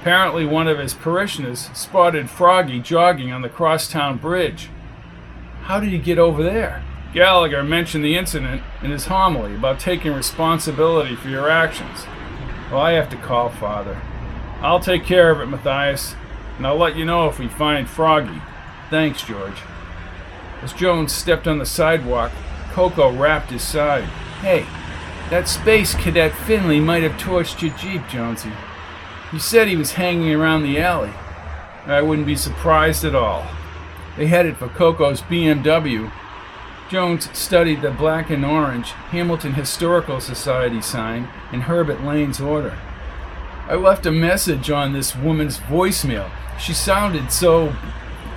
Apparently, 0.00 0.46
one 0.46 0.68
of 0.68 0.78
his 0.78 0.94
parishioners 0.94 1.68
spotted 1.74 2.30
Froggy 2.30 2.80
jogging 2.80 3.30
on 3.30 3.42
the 3.42 3.50
crosstown 3.50 4.16
bridge. 4.16 4.70
How 5.64 5.80
did 5.80 5.90
he 5.90 5.98
get 5.98 6.18
over 6.18 6.42
there? 6.42 6.82
Gallagher 7.12 7.64
mentioned 7.64 8.04
the 8.04 8.16
incident 8.16 8.62
in 8.82 8.92
his 8.92 9.06
homily 9.06 9.54
about 9.54 9.80
taking 9.80 10.12
responsibility 10.12 11.16
for 11.16 11.28
your 11.28 11.50
actions. 11.50 12.06
Well, 12.70 12.80
I 12.80 12.92
have 12.92 13.10
to 13.10 13.16
call 13.16 13.48
Father. 13.48 14.00
I'll 14.60 14.78
take 14.78 15.04
care 15.04 15.30
of 15.30 15.40
it, 15.40 15.46
Matthias, 15.46 16.14
and 16.56 16.66
I'll 16.66 16.76
let 16.76 16.96
you 16.96 17.04
know 17.04 17.28
if 17.28 17.38
we 17.38 17.48
find 17.48 17.88
Froggy. 17.88 18.40
Thanks, 18.90 19.22
George. 19.22 19.58
As 20.62 20.72
Jones 20.72 21.12
stepped 21.12 21.48
on 21.48 21.58
the 21.58 21.66
sidewalk, 21.66 22.30
Coco 22.70 23.10
rapped 23.10 23.50
his 23.50 23.62
side. 23.62 24.04
Hey, 24.42 24.66
that 25.30 25.48
space 25.48 25.94
cadet 25.94 26.32
Finley 26.32 26.78
might 26.78 27.02
have 27.02 27.20
torched 27.20 27.62
your 27.62 27.76
Jeep, 27.76 28.06
Jonesy. 28.08 28.52
You 29.32 29.38
said 29.38 29.66
he 29.66 29.76
was 29.76 29.92
hanging 29.92 30.32
around 30.32 30.62
the 30.62 30.80
alley. 30.80 31.12
I 31.86 32.02
wouldn't 32.02 32.26
be 32.26 32.36
surprised 32.36 33.04
at 33.04 33.14
all. 33.14 33.46
They 34.16 34.26
headed 34.26 34.56
for 34.56 34.68
Coco's 34.68 35.22
BMW. 35.22 36.12
Jones 36.90 37.30
studied 37.38 37.82
the 37.82 37.92
black 37.92 38.30
and 38.30 38.44
orange 38.44 38.90
Hamilton 38.90 39.52
Historical 39.52 40.20
Society 40.20 40.82
sign 40.82 41.28
in 41.52 41.60
Herbert 41.60 42.02
Lane's 42.02 42.40
order. 42.40 42.76
I 43.68 43.76
left 43.76 44.06
a 44.06 44.10
message 44.10 44.72
on 44.72 44.92
this 44.92 45.14
woman's 45.14 45.58
voicemail. 45.58 46.28
She 46.58 46.74
sounded 46.74 47.30
so 47.30 47.76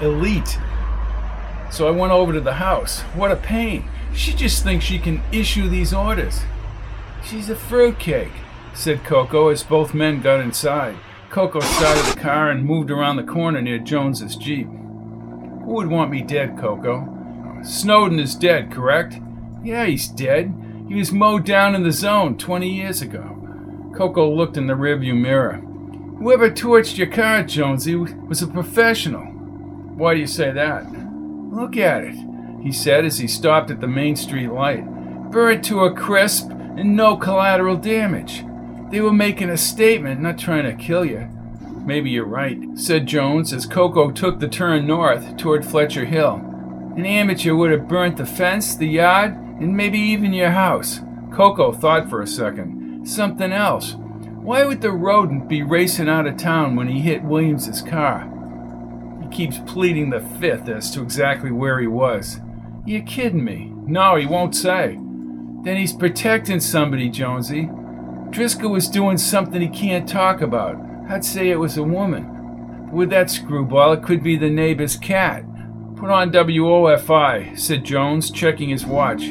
elite. 0.02 0.60
So 1.72 1.88
I 1.88 1.92
went 1.92 2.14
over 2.14 2.32
to 2.32 2.40
the 2.40 2.54
house. 2.54 3.02
What 3.16 3.32
a 3.32 3.38
pain. 3.38 3.90
She 4.14 4.34
just 4.34 4.64
thinks 4.64 4.86
she 4.86 5.00
can 5.00 5.24
issue 5.32 5.68
these 5.68 5.92
orders. 5.92 6.42
She's 7.24 7.50
a 7.50 7.56
fruitcake, 7.56 8.34
said 8.76 9.04
Coco 9.04 9.48
as 9.48 9.64
both 9.64 9.96
men 9.96 10.22
got 10.22 10.42
inside. 10.42 10.96
Coco 11.32 11.60
started 11.60 12.06
the 12.06 12.22
car 12.22 12.52
and 12.52 12.64
moved 12.64 12.92
around 12.92 13.16
the 13.16 13.24
corner 13.24 13.64
near 13.64 13.80
Jones's 13.80 14.36
Jeep. 14.36 14.68
Who 14.68 15.74
would 15.74 15.88
want 15.88 16.12
me 16.12 16.22
dead, 16.22 16.56
Coco? 16.60 17.23
Snowden 17.64 18.20
is 18.20 18.36
dead, 18.36 18.72
correct? 18.72 19.20
Yeah, 19.64 19.86
he's 19.86 20.08
dead. 20.10 20.54
He 20.90 20.96
was 20.96 21.14
mowed 21.14 21.46
down 21.46 21.76
in 21.76 21.84
the 21.84 21.92
zone 21.92 22.38
20 22.38 22.70
years 22.70 23.02
ago. 23.02 23.92
Coco 23.96 24.30
looked 24.30 24.58
in 24.58 24.68
the 24.68 24.74
rearview 24.74 25.16
mirror. 25.16 25.62
Whoever 26.20 26.50
torched 26.50 26.98
your 26.98 27.08
car, 27.08 27.44
Jonesy, 27.44 27.96
was 27.96 28.42
a 28.42 28.48
professional. 28.48 29.24
Why 29.24 30.14
do 30.14 30.20
you 30.20 30.28
say 30.28 30.52
that? 30.52 30.92
Look 30.92 31.78
at 31.78 32.04
it, 32.04 32.16
he 32.62 32.72
said 32.72 33.06
as 33.06 33.20
he 33.20 33.28
stopped 33.28 33.72
at 33.72 33.80
the 33.80 33.88
Main 33.88 34.16
Street 34.16 34.50
light. 34.50 34.86
Burnt 35.32 35.64
to 35.66 35.86
a 35.86 35.94
crisp 35.94 36.50
and 36.50 36.96
no 36.96 37.16
collateral 37.16 37.78
damage. 37.78 38.44
They 38.92 39.00
were 39.00 39.14
making 39.14 39.50
a 39.50 39.58
statement, 39.58 40.22
not 40.22 40.38
trying 40.38 40.66
to 40.66 40.84
kill 40.84 41.06
you. 41.06 41.30
Maybe 41.86 42.10
you're 42.10 42.26
right, 42.26 42.60
said 42.76 43.06
Jones 43.06 43.54
as 43.54 43.66
Coco 43.66 44.12
took 44.12 44.40
the 44.40 44.48
turn 44.48 44.86
north 44.86 45.38
toward 45.38 45.66
Fletcher 45.66 46.06
Hill. 46.06 46.53
An 46.96 47.06
amateur 47.06 47.56
would 47.56 47.72
have 47.72 47.88
burnt 47.88 48.18
the 48.18 48.26
fence, 48.26 48.76
the 48.76 48.88
yard, 48.88 49.34
and 49.34 49.76
maybe 49.76 49.98
even 49.98 50.34
your 50.34 50.52
house. 50.52 51.02
Coco 51.32 51.72
thought 51.72 52.10
for 52.10 52.22
a 52.22 52.28
second. 52.28 53.08
Something 53.08 53.52
else. 53.52 53.96
Why 54.44 54.66
would 54.66 54.82
the 54.82 54.92
rodent 54.92 55.48
be 55.48 55.64
racing 55.64 56.10
out 56.10 56.28
of 56.28 56.38
town 56.38 56.76
when 56.76 56.88
he 56.88 57.00
hit 57.00 57.24
Williams's 57.24 57.82
car? 57.82 58.30
He 59.22 59.28
keeps 59.36 59.58
pleading 59.66 60.10
the 60.10 60.20
fifth 60.20 60.70
as 60.70 60.92
to 60.92 61.02
exactly 61.02 61.50
where 61.50 61.80
he 61.80 61.88
was. 61.88 62.40
You 62.86 63.02
kidding 63.02 63.44
me? 63.44 63.74
No, 63.88 64.16
he 64.16 64.26
won't 64.26 64.56
say. 64.56 65.00
Then 65.64 65.78
he's 65.78 65.94
protecting 65.94 66.60
somebody, 66.60 67.10
Jonesy. 67.10 67.70
Driscoll 68.30 68.72
was 68.72 68.90
doing 68.90 69.18
something 69.18 69.62
he 69.62 69.70
can't 69.70 70.08
talk 70.08 70.42
about. 70.42 70.76
I'd 71.10 71.24
say 71.24 71.50
it 71.50 71.60
was 71.60 71.78
a 71.78 71.84
woman. 71.84 72.92
With 72.92 73.10
that 73.12 73.30
screwball, 73.30 73.94
it 73.94 74.04
could 74.04 74.22
be 74.22 74.36
the 74.36 74.50
neighbor's 74.50 74.98
cat. 74.98 75.46
Put 76.04 76.12
on 76.12 76.34
WOFI, 76.34 77.58
said 77.58 77.86
Jones, 77.86 78.30
checking 78.30 78.68
his 78.68 78.86
watch. 78.86 79.24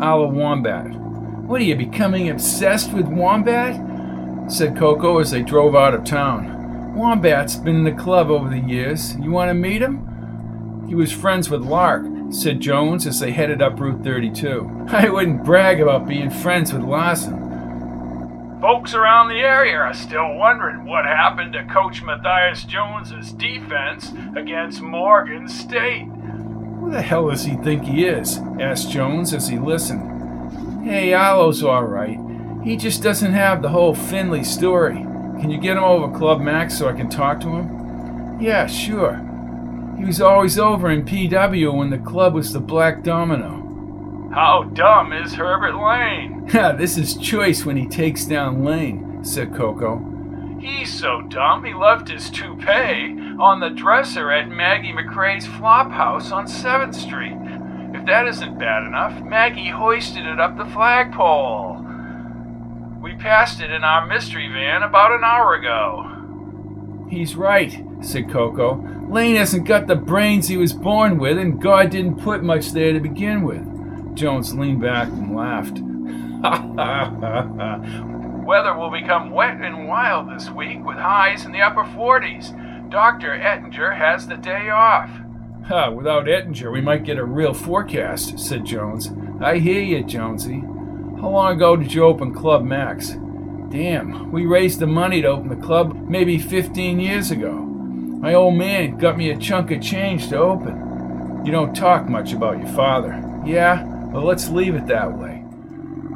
Isle 0.00 0.22
of 0.22 0.32
Wombat. 0.32 0.92
What 0.92 1.60
are 1.60 1.64
you 1.64 1.74
becoming 1.74 2.28
obsessed 2.28 2.92
with 2.92 3.08
Wombat? 3.08 4.48
said 4.48 4.76
Coco 4.76 5.18
as 5.18 5.32
they 5.32 5.42
drove 5.42 5.74
out 5.74 5.92
of 5.92 6.04
town. 6.04 6.94
Wombat's 6.94 7.56
been 7.56 7.74
in 7.74 7.82
the 7.82 8.00
club 8.00 8.30
over 8.30 8.48
the 8.48 8.60
years. 8.60 9.16
You 9.16 9.32
want 9.32 9.48
to 9.48 9.54
meet 9.54 9.82
him? 9.82 10.86
He 10.86 10.94
was 10.94 11.10
friends 11.10 11.50
with 11.50 11.62
Lark, 11.62 12.06
said 12.30 12.60
Jones 12.60 13.08
as 13.08 13.18
they 13.18 13.32
headed 13.32 13.60
up 13.60 13.80
Route 13.80 14.04
32. 14.04 14.86
I 14.86 15.08
wouldn't 15.08 15.42
brag 15.42 15.80
about 15.80 16.06
being 16.06 16.30
friends 16.30 16.72
with 16.72 16.82
Larson. 16.82 17.40
Folks 18.60 18.94
around 18.94 19.30
the 19.30 19.40
area 19.40 19.78
are 19.78 19.94
still 19.94 20.36
wondering 20.36 20.84
what 20.84 21.06
happened 21.06 21.54
to 21.54 21.64
Coach 21.64 22.02
Matthias 22.02 22.62
Jones's 22.62 23.32
defense 23.32 24.12
against 24.36 24.80
Morgan 24.80 25.48
State. 25.48 26.06
The 26.90 27.00
hell 27.02 27.30
does 27.30 27.44
he 27.44 27.54
think 27.56 27.84
he 27.84 28.04
is? 28.04 28.38
asked 28.58 28.90
Jones 28.90 29.32
as 29.32 29.48
he 29.48 29.58
listened. 29.58 30.84
Hey, 30.84 31.12
Arlo's 31.12 31.62
all 31.62 31.84
right. 31.84 32.18
He 32.64 32.76
just 32.76 33.02
doesn't 33.02 33.32
have 33.32 33.62
the 33.62 33.68
whole 33.68 33.94
Finley 33.94 34.42
story. 34.44 34.94
Can 35.40 35.50
you 35.50 35.58
get 35.58 35.76
him 35.76 35.84
over 35.84 36.12
Club 36.16 36.40
Max 36.40 36.76
so 36.76 36.88
I 36.88 36.92
can 36.92 37.08
talk 37.08 37.40
to 37.40 37.48
him? 37.48 38.38
Yeah, 38.40 38.66
sure. 38.66 39.14
He 39.98 40.04
was 40.04 40.20
always 40.20 40.58
over 40.58 40.90
in 40.90 41.04
PW 41.04 41.74
when 41.76 41.90
the 41.90 41.98
club 41.98 42.34
was 42.34 42.52
the 42.52 42.60
Black 42.60 43.02
Domino. 43.02 44.30
How 44.34 44.64
dumb 44.64 45.12
is 45.12 45.34
Herbert 45.34 45.76
Lane? 45.76 46.48
This 46.78 46.96
is 46.98 47.16
choice 47.16 47.64
when 47.64 47.76
he 47.76 47.86
takes 47.86 48.24
down 48.24 48.64
Lane, 48.64 49.24
said 49.24 49.54
Coco. 49.54 50.04
He's 50.58 50.92
so 50.92 51.22
dumb 51.22 51.64
he 51.64 51.72
left 51.74 52.08
his 52.08 52.30
toupee 52.30 53.29
on 53.40 53.60
the 53.60 53.70
dresser 53.70 54.30
at 54.30 54.50
Maggie 54.50 54.92
McRae's 54.92 55.46
flop 55.46 55.90
house 55.90 56.30
on 56.30 56.44
7th 56.46 56.94
Street. 56.94 57.38
If 57.98 58.04
that 58.04 58.28
isn't 58.28 58.58
bad 58.58 58.86
enough, 58.86 59.22
Maggie 59.22 59.70
hoisted 59.70 60.26
it 60.26 60.38
up 60.38 60.58
the 60.58 60.66
flagpole. 60.66 61.82
We 63.02 63.14
passed 63.14 63.62
it 63.62 63.70
in 63.70 63.82
our 63.82 64.06
mystery 64.06 64.46
van 64.52 64.82
about 64.82 65.12
an 65.12 65.24
hour 65.24 65.54
ago. 65.54 67.06
He's 67.08 67.34
right, 67.34 67.82
said 68.02 68.30
Coco. 68.30 68.86
Lane 69.08 69.36
hasn't 69.36 69.66
got 69.66 69.86
the 69.86 69.96
brains 69.96 70.48
he 70.48 70.58
was 70.58 70.74
born 70.74 71.18
with, 71.18 71.38
and 71.38 71.60
God 71.60 71.90
didn't 71.90 72.20
put 72.20 72.44
much 72.44 72.72
there 72.72 72.92
to 72.92 73.00
begin 73.00 73.42
with. 73.42 73.66
Jones 74.14 74.54
leaned 74.54 74.82
back 74.82 75.08
and 75.08 75.34
laughed. 75.34 75.78
Weather 78.46 78.76
will 78.76 78.90
become 78.90 79.30
wet 79.30 79.60
and 79.62 79.88
wild 79.88 80.28
this 80.30 80.50
week 80.50 80.84
with 80.84 80.98
highs 80.98 81.46
in 81.46 81.52
the 81.52 81.60
upper 81.60 81.84
40s. 81.84 82.52
Dr. 82.90 83.32
Ettinger 83.34 83.92
has 83.92 84.26
the 84.26 84.36
day 84.36 84.68
off. 84.68 85.08
Ha, 85.68 85.90
without 85.90 86.28
Ettinger, 86.28 86.72
we 86.72 86.80
might 86.80 87.04
get 87.04 87.18
a 87.18 87.24
real 87.24 87.54
forecast, 87.54 88.36
said 88.36 88.64
Jones. 88.64 89.12
I 89.40 89.58
hear 89.58 89.80
you, 89.80 90.02
Jonesy. 90.02 90.58
How 91.20 91.28
long 91.28 91.54
ago 91.54 91.76
did 91.76 91.94
you 91.94 92.02
open 92.02 92.34
Club 92.34 92.64
Max? 92.64 93.10
Damn, 93.70 94.32
we 94.32 94.44
raised 94.44 94.80
the 94.80 94.88
money 94.88 95.22
to 95.22 95.28
open 95.28 95.48
the 95.48 95.64
club 95.64 96.08
maybe 96.08 96.36
15 96.36 96.98
years 96.98 97.30
ago. 97.30 97.52
My 97.52 98.34
old 98.34 98.56
man 98.56 98.98
got 98.98 99.16
me 99.16 99.30
a 99.30 99.36
chunk 99.36 99.70
of 99.70 99.80
change 99.80 100.28
to 100.30 100.38
open. 100.38 101.42
You 101.46 101.52
don't 101.52 101.76
talk 101.76 102.08
much 102.08 102.32
about 102.32 102.58
your 102.58 102.74
father. 102.74 103.22
Yeah? 103.46 103.84
Well, 104.08 104.24
let's 104.24 104.48
leave 104.48 104.74
it 104.74 104.88
that 104.88 105.16
way. 105.16 105.44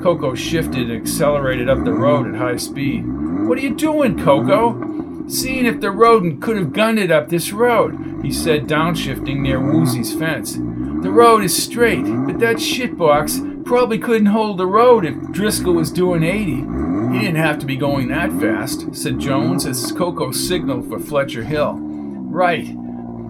Coco 0.02 0.34
shifted 0.34 0.90
and 0.90 1.00
accelerated 1.00 1.68
up 1.68 1.84
the 1.84 1.92
road 1.92 2.26
at 2.26 2.34
high 2.34 2.56
speed. 2.56 3.04
What 3.06 3.58
are 3.58 3.62
you 3.62 3.76
doing, 3.76 4.18
Coco? 4.18 5.03
Seeing 5.26 5.64
if 5.64 5.80
the 5.80 5.90
rodent 5.90 6.42
could 6.42 6.56
have 6.56 6.72
gunned 6.72 6.98
it 6.98 7.10
up 7.10 7.28
this 7.28 7.52
road, 7.52 8.20
he 8.22 8.30
said, 8.30 8.66
downshifting 8.66 9.40
near 9.40 9.58
Woozy's 9.58 10.12
fence. 10.12 10.54
The 10.54 11.10
road 11.10 11.42
is 11.42 11.62
straight, 11.62 12.04
but 12.04 12.38
that 12.40 12.56
shitbox 12.56 13.64
probably 13.64 13.98
couldn't 13.98 14.26
hold 14.26 14.58
the 14.58 14.66
road 14.66 15.04
if 15.04 15.32
Driscoll 15.32 15.74
was 15.74 15.90
doing 15.90 16.22
80. 16.22 17.14
He 17.14 17.20
didn't 17.20 17.36
have 17.36 17.58
to 17.60 17.66
be 17.66 17.76
going 17.76 18.08
that 18.08 18.32
fast, 18.32 18.94
said 18.94 19.18
Jones 19.18 19.64
as 19.66 19.92
Coco 19.92 20.30
signaled 20.30 20.88
for 20.88 20.98
Fletcher 20.98 21.44
Hill. 21.44 21.78
Right. 21.78 22.66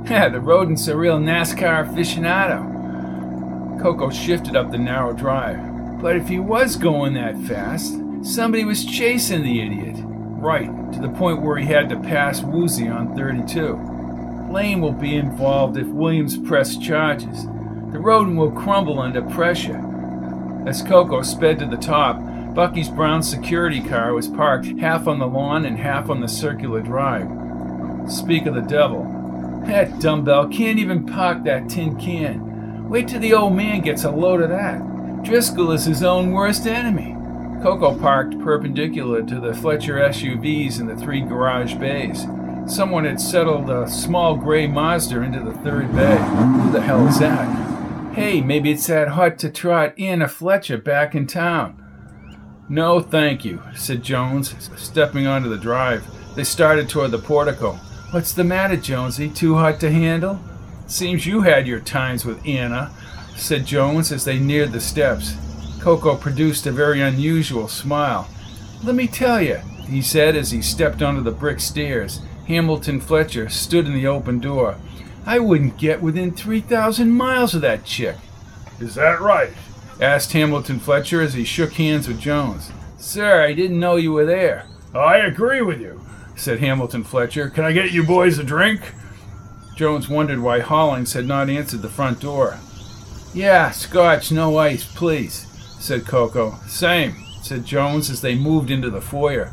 Yeah, 0.06 0.28
the 0.28 0.40
rodent's 0.40 0.88
a 0.88 0.96
real 0.96 1.18
NASCAR 1.18 1.86
aficionado. 1.86 3.80
Coco 3.80 4.10
shifted 4.10 4.56
up 4.56 4.70
the 4.70 4.78
narrow 4.78 5.12
drive. 5.12 6.00
But 6.00 6.16
if 6.16 6.28
he 6.28 6.38
was 6.38 6.76
going 6.76 7.14
that 7.14 7.38
fast, 7.38 7.94
somebody 8.22 8.64
was 8.64 8.84
chasing 8.84 9.42
the 9.42 9.60
idiot. 9.60 9.96
Right, 10.44 10.68
to 10.92 11.00
the 11.00 11.08
point 11.08 11.40
where 11.40 11.56
he 11.56 11.64
had 11.64 11.88
to 11.88 11.98
pass 11.98 12.42
Woozy 12.42 12.86
on 12.86 13.16
32. 13.16 14.50
Lane 14.52 14.82
will 14.82 14.92
be 14.92 15.16
involved 15.16 15.78
if 15.78 15.86
Williams 15.86 16.36
press 16.36 16.76
charges. 16.76 17.46
The 17.46 17.98
rodent 17.98 18.36
will 18.36 18.50
crumble 18.50 19.00
under 19.00 19.22
pressure. 19.22 19.82
As 20.66 20.82
Coco 20.82 21.22
sped 21.22 21.60
to 21.60 21.66
the 21.66 21.78
top, 21.78 22.20
Bucky's 22.54 22.90
brown 22.90 23.22
security 23.22 23.80
car 23.80 24.12
was 24.12 24.28
parked 24.28 24.66
half 24.78 25.08
on 25.08 25.18
the 25.18 25.26
lawn 25.26 25.64
and 25.64 25.78
half 25.78 26.10
on 26.10 26.20
the 26.20 26.28
circular 26.28 26.82
drive. 26.82 27.26
Speak 28.12 28.44
of 28.44 28.54
the 28.54 28.60
devil. 28.60 29.02
That 29.64 29.98
dumbbell 29.98 30.48
can't 30.48 30.78
even 30.78 31.06
park 31.06 31.44
that 31.44 31.70
tin 31.70 31.98
can. 31.98 32.90
Wait 32.90 33.08
till 33.08 33.20
the 33.20 33.32
old 33.32 33.54
man 33.54 33.80
gets 33.80 34.04
a 34.04 34.10
load 34.10 34.42
of 34.42 34.50
that. 34.50 35.22
Driscoll 35.22 35.72
is 35.72 35.86
his 35.86 36.02
own 36.02 36.32
worst 36.32 36.66
enemy. 36.66 37.16
Coco 37.64 37.98
parked 37.98 38.38
perpendicular 38.40 39.22
to 39.22 39.40
the 39.40 39.54
Fletcher 39.54 39.94
SUVs 39.94 40.78
in 40.80 40.86
the 40.86 40.94
three 40.94 41.22
garage 41.22 41.72
bays. 41.76 42.26
Someone 42.66 43.06
had 43.06 43.18
settled 43.18 43.70
a 43.70 43.88
small 43.88 44.36
gray 44.36 44.66
Mazda 44.66 45.22
into 45.22 45.40
the 45.40 45.56
third 45.60 45.90
bay. 45.96 46.18
Who 46.18 46.70
the 46.72 46.82
hell 46.82 47.08
is 47.08 47.20
that? 47.20 48.12
Hey, 48.14 48.42
maybe 48.42 48.72
it's 48.72 48.86
that 48.88 49.08
hut 49.08 49.38
to 49.38 49.48
trot 49.48 49.98
Anna 49.98 50.28
Fletcher 50.28 50.76
back 50.76 51.14
in 51.14 51.26
town. 51.26 51.82
No, 52.68 53.00
thank 53.00 53.46
you, 53.46 53.62
said 53.74 54.02
Jones, 54.02 54.54
stepping 54.76 55.26
onto 55.26 55.48
the 55.48 55.56
drive. 55.56 56.04
They 56.36 56.44
started 56.44 56.90
toward 56.90 57.12
the 57.12 57.18
portico. 57.18 57.76
What's 58.10 58.34
the 58.34 58.44
matter, 58.44 58.76
Jonesy? 58.76 59.30
Too 59.30 59.54
hot 59.54 59.80
to 59.80 59.90
handle? 59.90 60.38
Seems 60.86 61.24
you 61.24 61.40
had 61.40 61.66
your 61.66 61.80
times 61.80 62.26
with 62.26 62.46
Anna, 62.46 62.92
said 63.36 63.64
Jones 63.64 64.12
as 64.12 64.26
they 64.26 64.38
neared 64.38 64.72
the 64.72 64.80
steps. 64.80 65.36
Coco 65.84 66.16
produced 66.16 66.64
a 66.64 66.72
very 66.72 67.02
unusual 67.02 67.68
smile. 67.68 68.26
Let 68.82 68.94
me 68.94 69.06
tell 69.06 69.42
you, 69.42 69.56
he 69.86 70.00
said 70.00 70.34
as 70.34 70.50
he 70.50 70.62
stepped 70.62 71.02
onto 71.02 71.20
the 71.20 71.30
brick 71.30 71.60
stairs. 71.60 72.22
Hamilton 72.48 73.02
Fletcher 73.02 73.50
stood 73.50 73.84
in 73.84 73.92
the 73.92 74.06
open 74.06 74.38
door. 74.38 74.76
I 75.26 75.40
wouldn't 75.40 75.76
get 75.76 76.00
within 76.00 76.32
3,000 76.32 77.10
miles 77.10 77.54
of 77.54 77.60
that 77.60 77.84
chick. 77.84 78.16
Is 78.80 78.94
that 78.94 79.20
right? 79.20 79.52
asked 80.00 80.32
Hamilton 80.32 80.78
Fletcher 80.78 81.20
as 81.20 81.34
he 81.34 81.44
shook 81.44 81.74
hands 81.74 82.08
with 82.08 82.18
Jones. 82.18 82.72
Sir, 82.96 83.42
I 83.42 83.52
didn't 83.52 83.78
know 83.78 83.96
you 83.96 84.12
were 84.12 84.24
there, 84.24 84.64
I 84.94 85.18
agree 85.18 85.60
with 85.60 85.82
you, 85.82 86.00
said 86.34 86.60
Hamilton 86.60 87.04
Fletcher. 87.04 87.50
Can 87.50 87.62
I 87.62 87.72
get 87.72 87.92
you 87.92 88.04
boys 88.04 88.38
a 88.38 88.42
drink? 88.42 88.80
Jones 89.76 90.08
wondered 90.08 90.40
why 90.40 90.60
Hollings 90.60 91.12
had 91.12 91.26
not 91.26 91.50
answered 91.50 91.82
the 91.82 91.90
front 91.90 92.20
door. 92.20 92.58
Yeah, 93.34 93.70
scotch, 93.70 94.32
no 94.32 94.56
ice, 94.56 94.90
please, 94.90 95.46
said 95.84 96.06
Coco. 96.06 96.58
Same, 96.66 97.14
said 97.42 97.66
Jones 97.66 98.08
as 98.08 98.22
they 98.22 98.34
moved 98.34 98.70
into 98.70 98.88
the 98.88 99.02
foyer. 99.02 99.52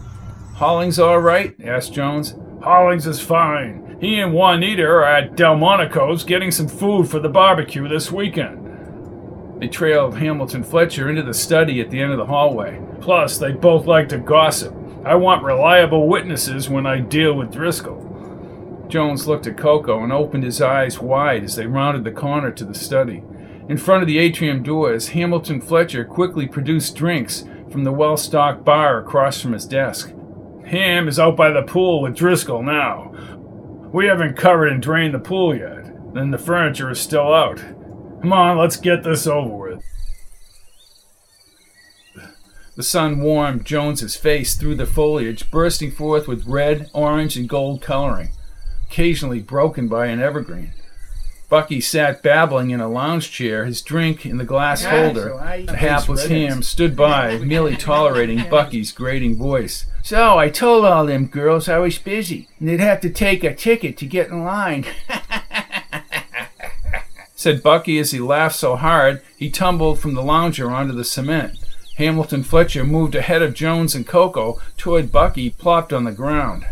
Hollings 0.55 0.97
all 0.97 1.19
right? 1.19 1.53
asked 1.61 1.93
Jones. 1.93 2.35
Hollings 2.63 3.05
is 3.05 3.19
fine. 3.19 3.97
He 3.99 4.17
and 4.17 4.33
Juanita 4.33 4.83
are 4.83 5.03
at 5.03 5.35
Delmonico's 5.35 6.23
getting 6.23 6.49
some 6.49 6.69
food 6.69 7.09
for 7.09 7.19
the 7.19 7.27
barbecue 7.27 7.85
this 7.85 8.13
weekend. 8.13 9.59
They 9.59 9.67
trailed 9.67 10.17
Hamilton 10.17 10.63
Fletcher 10.63 11.09
into 11.09 11.21
the 11.21 11.33
study 11.33 11.81
at 11.81 11.89
the 11.89 11.99
end 11.99 12.13
of 12.13 12.17
the 12.17 12.25
hallway. 12.25 12.81
Plus, 13.01 13.37
they 13.37 13.51
both 13.51 13.85
like 13.85 14.07
to 14.09 14.17
gossip. 14.17 14.73
I 15.03 15.15
want 15.15 15.43
reliable 15.43 16.07
witnesses 16.07 16.69
when 16.69 16.85
I 16.85 17.01
deal 17.01 17.33
with 17.33 17.51
Driscoll. 17.51 18.07
Jones 18.87 19.27
looked 19.27 19.47
at 19.47 19.57
Coco 19.57 20.01
and 20.01 20.13
opened 20.13 20.45
his 20.45 20.61
eyes 20.61 20.99
wide 20.99 21.43
as 21.43 21.55
they 21.55 21.67
rounded 21.67 22.05
the 22.05 22.11
corner 22.11 22.51
to 22.51 22.63
the 22.63 22.73
study. 22.73 23.21
In 23.71 23.77
front 23.77 24.03
of 24.03 24.07
the 24.07 24.17
atrium 24.17 24.63
doors, 24.63 25.07
Hamilton 25.11 25.61
Fletcher 25.61 26.03
quickly 26.03 26.45
produced 26.45 26.93
drinks 26.93 27.45
from 27.69 27.85
the 27.85 27.93
well 27.93 28.17
stocked 28.17 28.65
bar 28.65 28.99
across 28.99 29.39
from 29.39 29.53
his 29.53 29.65
desk. 29.65 30.11
Ham 30.65 31.07
is 31.07 31.17
out 31.17 31.37
by 31.37 31.51
the 31.51 31.61
pool 31.61 32.01
with 32.01 32.17
Driscoll 32.17 32.63
now. 32.63 33.15
We 33.93 34.07
haven't 34.07 34.35
covered 34.35 34.73
and 34.73 34.81
drained 34.81 35.13
the 35.13 35.19
pool 35.19 35.55
yet, 35.55 35.85
and 36.15 36.33
the 36.33 36.37
furniture 36.37 36.89
is 36.89 36.99
still 36.99 37.33
out. 37.33 37.63
Come 38.21 38.33
on, 38.33 38.57
let's 38.57 38.75
get 38.75 39.03
this 39.03 39.25
over 39.25 39.55
with. 39.55 39.85
The 42.75 42.83
sun 42.83 43.21
warmed 43.21 43.65
Jones's 43.65 44.17
face 44.17 44.55
through 44.55 44.75
the 44.75 44.85
foliage, 44.85 45.49
bursting 45.49 45.91
forth 45.91 46.27
with 46.27 46.45
red, 46.45 46.89
orange, 46.93 47.37
and 47.37 47.47
gold 47.47 47.81
coloring, 47.81 48.31
occasionally 48.87 49.39
broken 49.39 49.87
by 49.87 50.07
an 50.07 50.19
evergreen. 50.19 50.73
Bucky 51.51 51.81
sat 51.81 52.23
babbling 52.23 52.69
in 52.69 52.79
a 52.79 52.87
lounge 52.87 53.29
chair, 53.29 53.65
his 53.65 53.81
drink 53.81 54.25
in 54.25 54.37
the 54.37 54.45
glass 54.45 54.85
holder. 54.85 55.31
The 55.67 55.75
hapless 55.75 56.27
ham 56.27 56.63
stood 56.63 56.95
by, 56.95 57.39
merely 57.39 57.75
tolerating 57.75 58.45
Bucky's 58.49 58.93
grating 58.93 59.35
voice. 59.35 59.85
So 60.01 60.39
I 60.39 60.47
told 60.47 60.85
all 60.85 61.05
them 61.05 61.27
girls 61.27 61.67
I 61.67 61.79
was 61.79 61.99
busy, 61.99 62.47
and 62.57 62.69
they'd 62.69 62.79
have 62.79 63.01
to 63.01 63.09
take 63.09 63.43
a 63.43 63.53
ticket 63.53 63.97
to 63.97 64.05
get 64.05 64.29
in 64.29 64.45
line. 64.45 64.85
said 67.35 67.61
Bucky 67.61 67.99
as 67.99 68.11
he 68.11 68.21
laughed 68.21 68.55
so 68.55 68.77
hard 68.77 69.21
he 69.35 69.49
tumbled 69.49 69.99
from 69.99 70.13
the 70.13 70.23
lounger 70.23 70.71
onto 70.71 70.93
the 70.93 71.03
cement. 71.03 71.57
Hamilton 71.97 72.43
Fletcher 72.43 72.85
moved 72.85 73.13
ahead 73.13 73.41
of 73.41 73.53
Jones 73.53 73.93
and 73.93 74.07
Coco 74.07 74.61
toward 74.77 75.11
Bucky, 75.11 75.49
plopped 75.49 75.91
on 75.91 76.05
the 76.05 76.13
ground. 76.13 76.65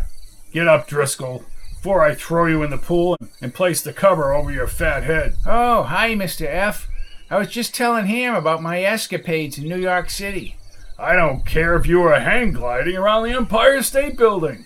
Get 0.54 0.70
up, 0.70 0.88
Driscoll, 0.88 1.44
before 1.80 2.04
I 2.04 2.14
throw 2.14 2.46
you 2.46 2.62
in 2.62 2.72
the 2.72 2.78
pool 2.78 3.16
and 3.40 3.54
place 3.54 3.82
the 3.82 3.94
cover 3.94 4.34
over 4.34 4.52
your 4.52 4.68
fat 4.68 5.04
head. 5.04 5.38
Oh, 5.46 5.84
hi, 5.84 6.14
Mr. 6.14 6.46
F. 6.46 6.90
I 7.30 7.38
was 7.38 7.48
just 7.48 7.74
telling 7.74 8.08
Ham 8.08 8.36
about 8.36 8.62
my 8.62 8.84
escapades 8.84 9.58
in 9.58 9.70
New 9.70 9.80
York 9.80 10.10
City. 10.10 10.58
I 10.98 11.16
don't 11.16 11.46
care 11.46 11.76
if 11.76 11.88
you 11.88 12.02
were 12.02 12.20
hang 12.20 12.52
gliding 12.52 12.98
around 12.98 13.24
the 13.24 13.32
Empire 13.32 13.82
State 13.82 14.18
Building. 14.18 14.66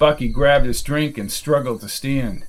Bucky 0.00 0.26
grabbed 0.28 0.66
his 0.66 0.82
drink 0.82 1.16
and 1.16 1.30
struggled 1.30 1.82
to 1.82 1.88
stand. 1.88 2.44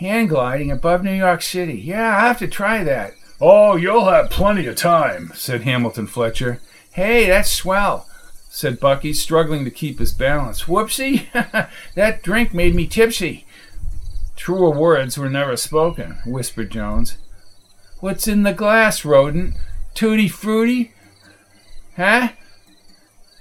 Hand 0.00 0.28
gliding 0.28 0.70
above 0.70 1.02
New 1.02 1.14
York 1.14 1.40
City. 1.40 1.80
Yeah, 1.80 2.14
I'll 2.14 2.26
have 2.26 2.38
to 2.40 2.48
try 2.48 2.84
that. 2.84 3.14
Oh, 3.40 3.76
you'll 3.76 4.10
have 4.10 4.28
plenty 4.28 4.66
of 4.66 4.76
time, 4.76 5.32
said 5.34 5.62
Hamilton 5.62 6.08
Fletcher. 6.08 6.60
Hey, 6.92 7.26
that's 7.28 7.50
swell. 7.50 8.06
Said 8.56 8.80
Bucky, 8.80 9.12
struggling 9.12 9.66
to 9.66 9.70
keep 9.70 9.98
his 9.98 10.14
balance. 10.14 10.62
Whoopsie! 10.62 11.26
that 11.94 12.22
drink 12.22 12.54
made 12.54 12.74
me 12.74 12.86
tipsy. 12.86 13.44
Truer 14.34 14.70
words 14.70 15.18
were 15.18 15.28
never 15.28 15.58
spoken, 15.58 16.16
whispered 16.24 16.70
Jones. 16.70 17.18
What's 18.00 18.26
in 18.26 18.44
the 18.44 18.54
glass, 18.54 19.04
rodent? 19.04 19.56
Tutti 19.92 20.26
frutti? 20.26 20.94
Huh? 21.96 22.30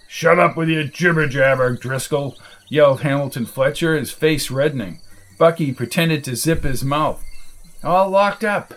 Shut 0.10 0.38
up 0.38 0.58
with 0.58 0.68
your 0.68 0.84
jibber 0.84 1.30
jabber, 1.30 1.78
Driscoll, 1.78 2.36
yelled 2.68 3.00
Hamilton 3.00 3.46
Fletcher, 3.46 3.96
his 3.96 4.12
face 4.12 4.52
reddening. 4.52 5.00
Bucky 5.38 5.72
pretended 5.72 6.26
to 6.26 6.36
zip 6.36 6.66
his 6.66 6.84
mouth. 6.84 7.24
All 7.86 8.10
locked 8.10 8.44
up. 8.44 8.74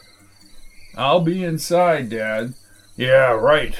I'll 0.96 1.20
be 1.20 1.42
inside, 1.42 2.10
Dad. 2.10 2.54
Yeah, 2.96 3.32
right. 3.32 3.74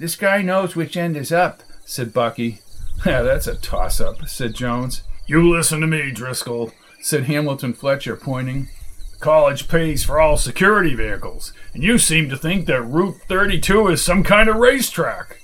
This 0.00 0.16
guy 0.16 0.40
knows 0.40 0.74
which 0.74 0.96
end 0.96 1.14
is 1.14 1.30
up, 1.30 1.62
said 1.84 2.14
Bucky. 2.14 2.60
Yeah, 3.06 3.22
that's 3.22 3.46
a 3.46 3.54
toss 3.54 3.98
up, 4.00 4.26
said 4.28 4.54
Jones. 4.54 5.02
You 5.26 5.46
listen 5.48 5.80
to 5.80 5.86
me, 5.86 6.10
Driscoll, 6.10 6.72
said 7.00 7.24
Hamilton 7.24 7.72
Fletcher, 7.72 8.14
pointing. 8.16 8.68
The 9.12 9.18
college 9.18 9.68
pays 9.68 10.04
for 10.04 10.20
all 10.20 10.36
security 10.36 10.94
vehicles, 10.94 11.54
and 11.72 11.82
you 11.82 11.96
seem 11.98 12.28
to 12.28 12.36
think 12.36 12.66
that 12.66 12.82
Route 12.82 13.16
32 13.26 13.88
is 13.88 14.02
some 14.02 14.22
kind 14.22 14.50
of 14.50 14.56
racetrack. 14.56 15.38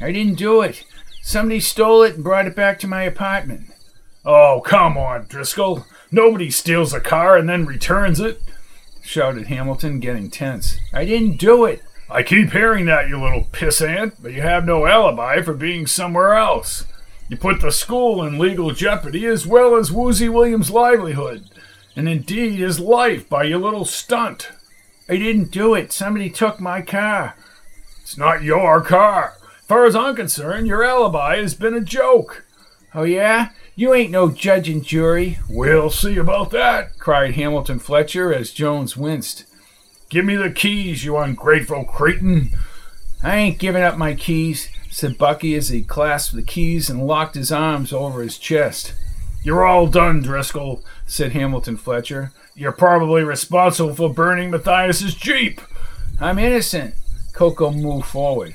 I 0.00 0.12
didn't 0.12 0.38
do 0.38 0.62
it. 0.62 0.84
Somebody 1.22 1.58
stole 1.58 2.02
it 2.04 2.14
and 2.14 2.24
brought 2.24 2.46
it 2.46 2.54
back 2.54 2.78
to 2.80 2.88
my 2.88 3.02
apartment. 3.02 3.66
Oh, 4.24 4.62
come 4.64 4.96
on, 4.96 5.26
Driscoll. 5.26 5.86
Nobody 6.12 6.50
steals 6.50 6.92
a 6.92 7.00
car 7.00 7.36
and 7.36 7.48
then 7.48 7.66
returns 7.66 8.20
it, 8.20 8.40
shouted 9.02 9.46
Hamilton, 9.46 9.98
getting 10.00 10.30
tense. 10.30 10.76
I 10.92 11.04
didn't 11.04 11.38
do 11.38 11.64
it. 11.64 11.82
I 12.08 12.22
keep 12.22 12.52
hearing 12.52 12.86
that, 12.86 13.08
you 13.08 13.20
little 13.20 13.44
pissant, 13.44 14.14
but 14.20 14.32
you 14.32 14.40
have 14.40 14.64
no 14.64 14.86
alibi 14.86 15.42
for 15.42 15.54
being 15.54 15.88
somewhere 15.88 16.34
else. 16.34 16.84
You 17.28 17.36
put 17.36 17.60
the 17.60 17.72
school 17.72 18.24
in 18.24 18.38
legal 18.38 18.70
jeopardy 18.70 19.26
as 19.26 19.44
well 19.44 19.74
as 19.74 19.90
Woozy 19.90 20.28
Williams' 20.28 20.70
livelihood, 20.70 21.50
and 21.96 22.08
indeed 22.08 22.60
his 22.60 22.78
life 22.78 23.28
by 23.28 23.42
your 23.42 23.58
little 23.58 23.84
stunt. 23.84 24.50
I 25.08 25.16
didn't 25.16 25.50
do 25.50 25.74
it. 25.74 25.90
Somebody 25.90 26.30
took 26.30 26.60
my 26.60 26.80
car. 26.80 27.34
It's 28.02 28.16
not 28.16 28.44
your 28.44 28.80
car. 28.82 29.34
As 29.58 29.66
far 29.66 29.84
as 29.84 29.96
I'm 29.96 30.14
concerned, 30.14 30.68
your 30.68 30.84
alibi 30.84 31.38
has 31.38 31.54
been 31.54 31.74
a 31.74 31.80
joke. 31.80 32.44
Oh, 32.94 33.02
yeah? 33.02 33.50
You 33.74 33.92
ain't 33.92 34.12
no 34.12 34.30
judge 34.30 34.68
and 34.68 34.84
jury. 34.84 35.38
We'll 35.50 35.90
see 35.90 36.16
about 36.16 36.52
that, 36.52 36.98
cried 37.00 37.34
Hamilton 37.34 37.80
Fletcher 37.80 38.32
as 38.32 38.52
Jones 38.52 38.96
winced. 38.96 39.44
Give 40.08 40.24
me 40.24 40.36
the 40.36 40.50
keys, 40.50 41.04
you 41.04 41.16
ungrateful 41.16 41.84
cretin. 41.84 42.50
I 43.22 43.36
ain't 43.36 43.58
giving 43.58 43.82
up 43.82 43.98
my 43.98 44.14
keys, 44.14 44.68
said 44.90 45.18
Bucky 45.18 45.54
as 45.56 45.68
he 45.68 45.82
clasped 45.82 46.36
the 46.36 46.42
keys 46.42 46.88
and 46.88 47.06
locked 47.06 47.34
his 47.34 47.50
arms 47.50 47.92
over 47.92 48.22
his 48.22 48.38
chest. 48.38 48.94
You're 49.42 49.66
all 49.66 49.86
done, 49.86 50.22
Driscoll, 50.22 50.84
said 51.06 51.32
Hamilton 51.32 51.76
Fletcher. 51.76 52.32
You're 52.54 52.72
probably 52.72 53.22
responsible 53.22 53.94
for 53.94 54.12
burning 54.12 54.50
Matthias's 54.50 55.14
Jeep. 55.14 55.60
I'm 56.20 56.38
innocent. 56.38 56.94
Coco 57.32 57.70
moved 57.70 58.06
forward. 58.06 58.54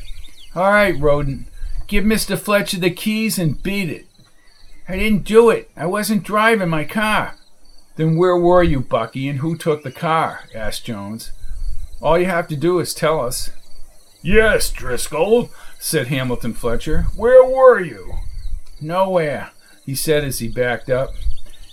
All 0.56 0.72
right, 0.72 1.00
Rodent. 1.00 1.48
Give 1.88 2.04
Mr. 2.04 2.38
Fletcher 2.40 2.80
the 2.80 2.90
keys 2.90 3.38
and 3.38 3.62
beat 3.62 3.90
it. 3.90 4.06
I 4.88 4.98
didn't 4.98 5.26
do 5.26 5.50
it. 5.50 5.70
I 5.76 5.86
wasn't 5.86 6.24
driving 6.24 6.70
my 6.70 6.86
car. 6.86 7.36
Then 7.98 8.16
where 8.16 8.38
were 8.38 8.64
you, 8.64 8.80
Bucky, 8.80 9.28
and 9.28 9.40
who 9.40 9.58
took 9.58 9.84
the 9.84 9.92
car? 9.92 10.46
asked 10.56 10.86
Jones. 10.86 11.32
All 12.02 12.18
you 12.18 12.26
have 12.26 12.48
to 12.48 12.56
do 12.56 12.80
is 12.80 12.94
tell 12.94 13.20
us. 13.22 13.52
Yes, 14.24 14.72
Driscoll, 14.72 15.52
said 15.80 16.08
Hamilton 16.08 16.54
Fletcher. 16.54 17.04
Where 17.16 17.46
were 17.46 17.80
you? 17.80 18.16
Nowhere, 18.80 19.52
he 19.86 19.94
said 19.94 20.24
as 20.24 20.40
he 20.40 20.48
backed 20.48 20.90
up. 20.90 21.12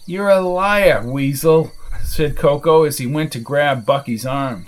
You're 0.05 0.29
a 0.29 0.41
liar, 0.41 1.03
Weasel, 1.03 1.73
said 2.03 2.37
Coco 2.37 2.85
as 2.85 2.99
he 2.99 3.07
went 3.07 3.33
to 3.33 3.41
grab 3.41 3.87
Bucky's 3.87 4.27
arm. 4.27 4.67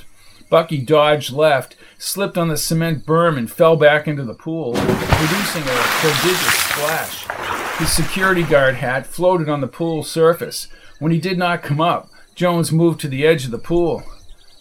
Bucky 0.49 0.79
dodged 0.79 1.33
left, 1.33 1.77
slipped 1.99 2.39
on 2.39 2.49
the 2.49 2.57
cement 2.57 3.05
berm, 3.05 3.37
and 3.37 3.51
fell 3.51 3.77
back 3.77 4.09
into 4.09 4.25
the 4.25 4.35
pool, 4.35 4.73
producing 4.75 5.63
a 5.63 5.77
prodigious 6.01 6.55
splash. 6.55 7.79
His 7.79 7.93
security 7.93 8.43
guard 8.43 8.77
hat 8.77 9.07
floated 9.07 9.49
on 9.49 9.61
the 9.61 9.69
pool 9.69 10.03
surface. 10.03 10.69
When 10.99 11.13
he 11.13 11.19
did 11.19 11.39
not 11.39 11.63
come 11.63 11.81
up, 11.81 12.11
Jones 12.35 12.73
moved 12.73 13.01
to 13.01 13.09
the 13.09 13.27
edge 13.27 13.45
of 13.45 13.51
the 13.51 13.59
pool. 13.59 14.03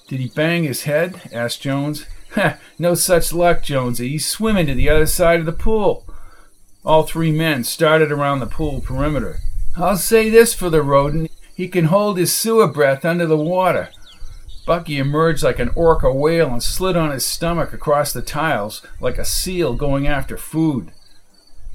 Did 0.10 0.22
he 0.22 0.30
bang 0.30 0.63
his 0.63 0.84
head? 0.86 1.22
asked 1.32 1.62
Jones. 1.62 2.08
no 2.80 2.95
such 2.95 3.32
luck, 3.32 3.62
Jonesy. 3.62 4.10
He's 4.10 4.28
swimming 4.28 4.65
to 4.65 4.74
the 4.74 4.89
other 4.89 5.06
side 5.06 5.39
of 5.39 5.45
the 5.45 5.52
pool. 5.52 6.04
All 6.84 7.04
three 7.04 7.32
men 7.32 7.63
started 7.63 8.12
around 8.12 8.39
the 8.39 8.48
pool 8.48 8.82
perimeter. 8.82 9.38
I'll 9.78 9.98
say 9.98 10.32
this 10.32 10.56
for 10.56 10.72
the 10.72 10.82
rodent. 10.82 11.30
He 11.54 11.67
can 11.67 11.86
hold 11.86 12.17
his 12.17 12.34
sewer 12.34 12.67
breath 12.67 13.06
under 13.06 13.28
the 13.28 13.38
water. 13.38 13.89
Bucky 14.65 14.98
emerged 14.98 15.43
like 15.43 15.60
an 15.60 15.69
orca 15.76 16.12
whale 16.12 16.52
and 16.52 16.63
slid 16.63 16.98
on 16.98 17.12
his 17.12 17.24
stomach 17.24 17.72
across 17.72 18.12
the 18.12 18.24
tiles 18.24 18.82
like 19.00 19.19
a 19.19 19.26
seal 19.26 19.76
going 19.76 20.08
after 20.08 20.38
food. 20.38 20.91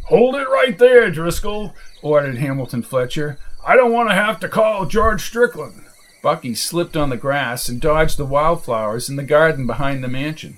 Hold 0.06 0.34
it 0.34 0.48
right 0.48 0.76
there, 0.76 1.08
Driscoll, 1.08 1.72
ordered 2.02 2.38
Hamilton 2.38 2.82
Fletcher. 2.82 3.38
I 3.64 3.76
don't 3.76 3.92
want 3.92 4.08
to 4.08 4.16
have 4.16 4.40
to 4.40 4.48
call 4.48 4.86
George 4.86 5.22
Strickland. 5.22 5.83
Bucky 6.24 6.54
slipped 6.54 6.96
on 6.96 7.10
the 7.10 7.18
grass 7.18 7.68
and 7.68 7.78
dodged 7.78 8.16
the 8.16 8.24
wildflowers 8.24 9.10
in 9.10 9.16
the 9.16 9.22
garden 9.22 9.66
behind 9.66 10.02
the 10.02 10.08
mansion. 10.08 10.56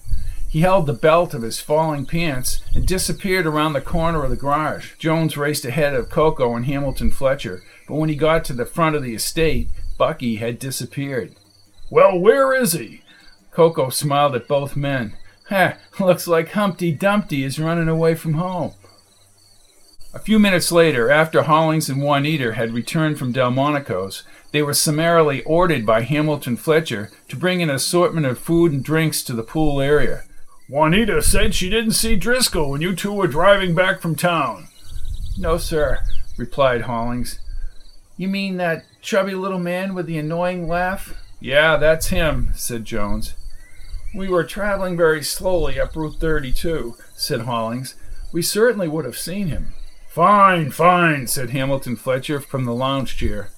He 0.49 0.61
held 0.61 0.87
the 0.87 0.93
belt 0.93 1.35
of 1.35 1.43
his 1.43 1.59
falling 1.59 2.07
pants 2.07 2.61
and 2.73 2.87
disappeared 2.87 3.49
around 3.49 3.73
the 3.73 3.81
corner 3.81 4.23
of 4.23 4.31
the 4.31 4.37
garage. 4.37 4.95
Jones 4.97 5.37
raced 5.37 5.65
ahead 5.65 5.93
of 5.93 6.09
Coco 6.09 6.55
and 6.55 6.67
Hamilton 6.67 7.11
Fletcher, 7.11 7.65
but 7.89 7.97
when 7.97 8.09
he 8.09 8.15
got 8.15 8.45
to 8.45 8.53
the 8.53 8.65
front 8.65 8.95
of 8.95 9.03
the 9.03 9.17
estate, 9.17 9.69
Bucky 9.99 10.37
had 10.37 10.61
disappeared. 10.61 11.35
Well, 11.91 12.17
where 12.17 12.55
is 12.55 12.75
he? 12.75 13.03
Coco 13.51 13.91
smiled 13.91 14.37
at 14.37 14.47
both 14.47 14.77
men. 14.77 15.17
Ha, 15.49 15.79
looks 15.99 16.29
like 16.29 16.51
Humpty 16.51 16.93
Dumpty 16.93 17.43
is 17.43 17.59
running 17.59 17.89
away 17.89 18.15
from 18.15 18.35
home. 18.35 18.75
A 20.15 20.21
few 20.21 20.39
minutes 20.39 20.73
later, 20.73 21.11
after 21.11 21.43
Hollings 21.43 21.91
and 21.91 22.01
Juanita 22.01 22.55
had 22.55 22.73
returned 22.73 23.19
from 23.19 23.33
Delmonico's, 23.33 24.23
they 24.57 24.63
were 24.63 24.73
summarily 24.73 25.43
ordered 25.43 25.85
by 25.85 26.01
Hamilton 26.01 26.57
Fletcher 26.57 27.11
to 27.29 27.37
bring 27.37 27.61
an 27.61 27.69
assortment 27.69 28.25
of 28.25 28.39
food 28.39 28.73
and 28.73 28.83
drinks 28.83 29.23
to 29.23 29.35
the 29.35 29.43
pool 29.43 29.83
area. 29.83 30.25
Juanita 30.67 31.21
said 31.21 31.55
she 31.55 31.69
didn't 31.69 31.91
see 31.91 32.17
Driscoll 32.17 32.71
when 32.71 32.81
you 32.81 32.97
two 32.97 33.13
were 33.13 33.27
driving 33.27 33.75
back 33.75 34.01
from 34.01 34.15
town. 34.15 34.69
No, 35.37 35.59
sir, 35.59 35.99
replied 36.39 36.81
Hollings. 36.81 37.39
You 38.17 38.29
mean 38.29 38.57
that 38.57 38.87
chubby 39.03 39.35
little 39.35 39.59
man 39.59 39.95
with 39.95 40.07
the 40.07 40.17
annoying 40.17 40.67
laugh? 40.67 41.23
Yeah, 41.39 41.77
that's 41.77 42.07
him, 42.07 42.53
said 42.55 42.87
Jones. 42.87 43.35
We 44.15 44.27
were 44.27 44.43
traveling 44.43 44.97
very 44.97 45.23
slowly 45.23 45.79
up 45.79 45.95
Route 45.95 46.17
32, 46.19 46.97
said 47.15 47.43
Hollings. 47.43 47.95
We 48.33 48.41
certainly 48.41 48.89
would 48.89 49.05
have 49.05 49.19
seen 49.19 49.49
him. 49.49 49.75
Fine, 50.09 50.71
fine, 50.71 51.27
said 51.27 51.51
Hamilton 51.51 51.97
Fletcher 51.97 52.41
from 52.41 52.65
the 52.65 52.73
lounge 52.73 53.19
chair. 53.19 53.51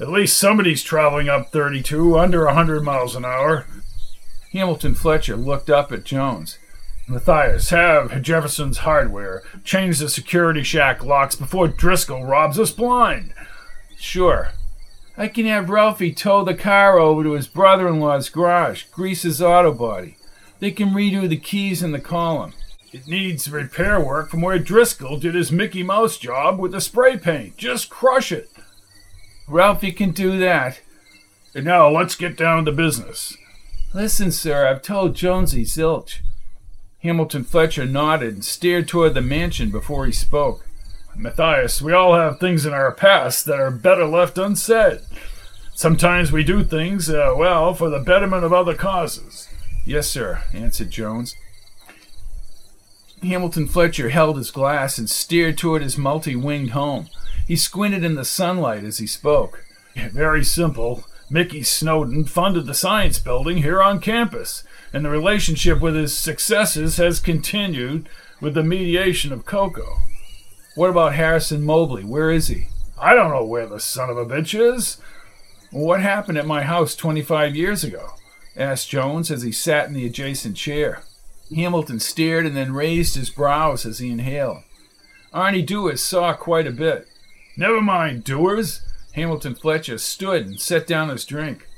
At 0.00 0.10
least 0.10 0.36
somebody's 0.36 0.82
traveling 0.82 1.28
up 1.28 1.52
32 1.52 2.18
under 2.18 2.42
a 2.42 2.46
100 2.46 2.82
miles 2.82 3.14
an 3.14 3.24
hour. 3.24 3.66
Hamilton 4.52 4.94
Fletcher 4.94 5.36
looked 5.36 5.70
up 5.70 5.92
at 5.92 6.04
Jones. 6.04 6.58
Matthias, 7.06 7.70
have 7.70 8.22
Jefferson's 8.22 8.78
hardware 8.78 9.42
change 9.62 9.98
the 9.98 10.08
security 10.08 10.62
shack 10.62 11.04
locks 11.04 11.36
before 11.36 11.68
Driscoll 11.68 12.24
robs 12.24 12.58
us 12.58 12.72
blind. 12.72 13.34
Sure. 13.96 14.50
I 15.16 15.28
can 15.28 15.46
have 15.46 15.70
Ralphie 15.70 16.12
tow 16.12 16.44
the 16.44 16.54
car 16.54 16.98
over 16.98 17.22
to 17.22 17.32
his 17.32 17.46
brother 17.46 17.86
in 17.86 18.00
law's 18.00 18.28
garage, 18.28 18.84
grease 18.84 19.22
his 19.22 19.40
auto 19.40 19.72
body. 19.72 20.16
They 20.58 20.70
can 20.70 20.90
redo 20.90 21.28
the 21.28 21.36
keys 21.36 21.82
in 21.82 21.92
the 21.92 22.00
column. 22.00 22.54
It 22.92 23.06
needs 23.06 23.50
repair 23.50 24.00
work 24.00 24.30
from 24.30 24.40
where 24.40 24.58
Driscoll 24.58 25.18
did 25.18 25.34
his 25.34 25.52
Mickey 25.52 25.82
Mouse 25.82 26.16
job 26.16 26.58
with 26.58 26.72
the 26.72 26.80
spray 26.80 27.16
paint. 27.18 27.56
Just 27.56 27.90
crush 27.90 28.32
it. 28.32 28.50
Ralphie 29.46 29.92
can 29.92 30.10
do 30.10 30.38
that. 30.38 30.80
And 31.54 31.64
now 31.64 31.88
let's 31.88 32.16
get 32.16 32.36
down 32.36 32.64
to 32.64 32.72
business. 32.72 33.36
Listen, 33.92 34.32
sir, 34.32 34.66
I've 34.66 34.82
told 34.82 35.14
Jonesy 35.14 35.64
Zilch. 35.64 36.20
Hamilton 37.02 37.44
Fletcher 37.44 37.84
nodded 37.84 38.34
and 38.34 38.44
stared 38.44 38.88
toward 38.88 39.14
the 39.14 39.20
mansion 39.20 39.70
before 39.70 40.06
he 40.06 40.12
spoke. 40.12 40.66
Matthias, 41.14 41.80
we 41.80 41.92
all 41.92 42.14
have 42.14 42.40
things 42.40 42.66
in 42.66 42.72
our 42.72 42.90
past 42.90 43.44
that 43.44 43.60
are 43.60 43.70
better 43.70 44.04
left 44.04 44.38
unsaid. 44.38 45.00
Sometimes 45.74 46.32
we 46.32 46.42
do 46.42 46.64
things, 46.64 47.08
uh, 47.10 47.34
well, 47.36 47.74
for 47.74 47.88
the 47.88 48.00
betterment 48.00 48.44
of 48.44 48.52
other 48.52 48.74
causes. 48.74 49.48
Yes, 49.84 50.08
sir, 50.08 50.42
answered 50.52 50.90
Jones. 50.90 51.36
Hamilton 53.22 53.66
Fletcher 53.66 54.08
held 54.08 54.36
his 54.36 54.50
glass 54.50 54.98
and 54.98 55.08
stared 55.08 55.56
toward 55.56 55.82
his 55.82 55.98
multi 55.98 56.34
winged 56.34 56.70
home. 56.70 57.08
He 57.46 57.56
squinted 57.56 58.04
in 58.04 58.14
the 58.14 58.24
sunlight 58.24 58.84
as 58.84 58.98
he 58.98 59.06
spoke. 59.06 59.64
Very 59.96 60.44
simple. 60.44 61.04
Mickey 61.30 61.62
Snowden 61.62 62.24
funded 62.24 62.66
the 62.66 62.74
science 62.74 63.18
building 63.18 63.58
here 63.58 63.82
on 63.82 64.00
campus, 64.00 64.62
and 64.92 65.04
the 65.04 65.10
relationship 65.10 65.80
with 65.80 65.94
his 65.94 66.16
successors 66.16 66.96
has 66.98 67.18
continued 67.18 68.08
with 68.40 68.54
the 68.54 68.62
mediation 68.62 69.32
of 69.32 69.46
Coco. 69.46 69.98
What 70.74 70.90
about 70.90 71.14
Harrison 71.14 71.62
Mobley? 71.62 72.04
Where 72.04 72.30
is 72.30 72.48
he? 72.48 72.68
I 72.98 73.14
don't 73.14 73.30
know 73.30 73.44
where 73.44 73.66
the 73.66 73.80
son 73.80 74.10
of 74.10 74.16
a 74.16 74.26
bitch 74.26 74.58
is. 74.58 74.98
What 75.70 76.00
happened 76.00 76.38
at 76.38 76.46
my 76.46 76.62
house 76.62 76.94
25 76.94 77.56
years 77.56 77.84
ago? 77.84 78.10
asked 78.56 78.88
Jones 78.88 79.30
as 79.30 79.42
he 79.42 79.50
sat 79.50 79.88
in 79.88 79.94
the 79.94 80.06
adjacent 80.06 80.56
chair. 80.56 81.02
Hamilton 81.54 82.00
stared 82.00 82.46
and 82.46 82.56
then 82.56 82.72
raised 82.72 83.16
his 83.16 83.30
brows 83.30 83.84
as 83.84 83.98
he 83.98 84.10
inhaled. 84.10 84.62
Arnie 85.32 85.66
Dewars 85.66 86.02
saw 86.02 86.32
quite 86.34 86.66
a 86.66 86.72
bit. 86.72 87.08
Never 87.56 87.80
mind, 87.80 88.24
Dewars. 88.24 88.80
Hamilton 89.12 89.54
Fletcher 89.54 89.98
stood 89.98 90.46
and 90.46 90.60
set 90.60 90.86
down 90.86 91.08
his 91.08 91.24
drink. 91.24 91.68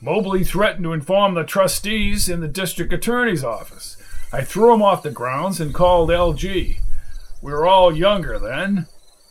Mobley 0.00 0.44
threatened 0.44 0.84
to 0.84 0.92
inform 0.92 1.34
the 1.34 1.44
trustees 1.44 2.28
in 2.28 2.40
the 2.40 2.48
district 2.48 2.92
attorney's 2.92 3.44
office. 3.44 3.96
I 4.32 4.42
threw 4.42 4.72
him 4.72 4.82
off 4.82 5.02
the 5.02 5.10
grounds 5.10 5.60
and 5.60 5.74
called 5.74 6.10
LG. 6.10 6.78
We 7.42 7.52
were 7.52 7.66
all 7.66 7.94
younger 7.94 8.38
then. 8.38 8.86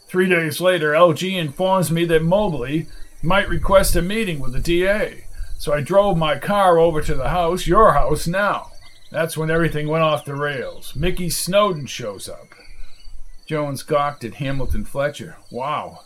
Three 0.08 0.30
days 0.30 0.62
later, 0.62 0.92
LG 0.92 1.36
informs 1.36 1.92
me 1.92 2.06
that 2.06 2.24
Mobley 2.24 2.88
might 3.24 3.50
request 3.50 3.96
a 3.96 4.02
meeting 4.02 4.40
with 4.40 4.54
the 4.54 4.60
DA. 4.60 5.26
So 5.58 5.74
I 5.74 5.82
drove 5.82 6.18
my 6.18 6.38
car 6.38 6.78
over 6.78 7.02
to 7.02 7.16
the 7.16 7.30
house, 7.30 7.66
your 7.66 7.94
house 7.94 8.28
now. 8.28 8.72
That's 9.12 9.38
when 9.38 9.50
everything 9.50 9.88
went 9.88 10.04
off 10.04 10.26
the 10.26 10.36
rails. 10.36 10.96
Mickey 10.96 11.30
Snowden 11.30 11.86
shows 11.88 12.30
up. 12.30 12.53
Jones 13.54 13.84
gawked 13.84 14.24
at 14.24 14.34
Hamilton 14.42 14.84
Fletcher. 14.84 15.38
Wow. 15.52 16.00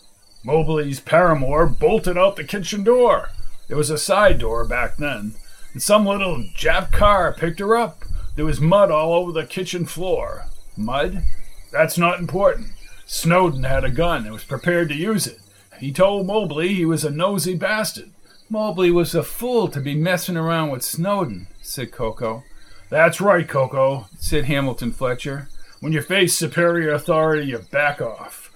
Mobley's 0.44 1.00
paramour 1.00 1.66
bolted 1.66 2.18
out 2.18 2.36
the 2.36 2.44
kitchen 2.44 2.84
door. 2.84 3.30
There 3.70 3.78
was 3.78 3.90
a 3.90 3.98
side 3.98 4.40
door 4.40 4.66
back 4.66 4.98
then, 4.98 5.36
and 5.72 5.82
some 5.82 6.06
little 6.06 6.44
Jap 6.58 6.92
car 6.92 7.32
picked 7.32 7.62
her 7.62 7.74
up. 7.74 8.04
There 8.36 8.44
was 8.44 8.60
mud 8.60 8.92
all 8.92 9.14
over 9.14 9.32
the 9.32 9.46
kitchen 9.46 9.86
floor. 9.86 10.48
Mud? 10.76 11.24
That's 11.72 11.98
not 11.98 12.20
important. 12.20 12.72
Snowden 13.06 13.64
had 13.64 13.86
a 13.86 13.92
gun 13.92 14.26
and 14.26 14.34
was 14.34 14.44
prepared 14.44 14.90
to 14.90 14.96
use 14.96 15.26
it. 15.26 15.40
He 15.80 15.94
told 15.94 16.28
Mobley 16.28 16.74
he 16.74 16.84
was 16.84 17.06
a 17.06 17.10
nosy 17.10 17.56
bastard. 17.56 18.12
Mobley 18.50 18.92
was 18.92 19.16
a 19.16 19.24
fool 19.24 19.70
to 19.70 19.80
be 19.80 19.96
messing 19.96 20.36
around 20.36 20.72
with 20.72 20.84
Snowden, 20.84 21.48
said 21.62 21.94
Coco. 21.94 22.44
That's 22.90 23.22
right, 23.22 23.48
Coco, 23.48 24.08
said 24.20 24.44
Hamilton 24.44 24.92
Fletcher. 24.92 25.48
When 25.80 25.94
you 25.94 26.02
face 26.02 26.34
superior 26.34 26.92
authority, 26.92 27.48
you 27.48 27.60
back 27.60 28.02
off. 28.02 28.52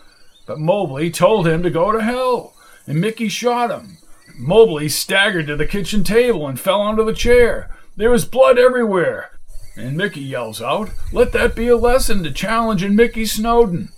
But 0.45 0.59
Mobley 0.59 1.11
told 1.11 1.47
him 1.47 1.61
to 1.63 1.69
go 1.69 1.91
to 1.91 2.01
hell, 2.01 2.53
and 2.88 2.99
Mickey 2.99 3.30
shot 3.30 3.69
him. 3.69 3.97
Mobley 4.38 4.89
staggered 4.89 5.47
to 5.47 5.55
the 5.55 5.67
kitchen 5.67 6.03
table 6.03 6.47
and 6.47 6.59
fell 6.59 6.82
onto 6.82 7.05
the 7.05 7.13
chair. 7.13 7.69
There 7.95 8.09
was 8.09 8.26
blood 8.26 8.57
everywhere. 8.57 9.32
And 9.76 9.95
Mickey 9.95 10.22
yells 10.22 10.61
out, 10.61 10.89
Let 11.13 11.32
that 11.34 11.55
be 11.55 11.67
a 11.67 11.78
lesson 11.78 12.24
to 12.24 12.32
challenging 12.32 12.95
Mickey 12.95 13.26
Snowden. 13.26 13.89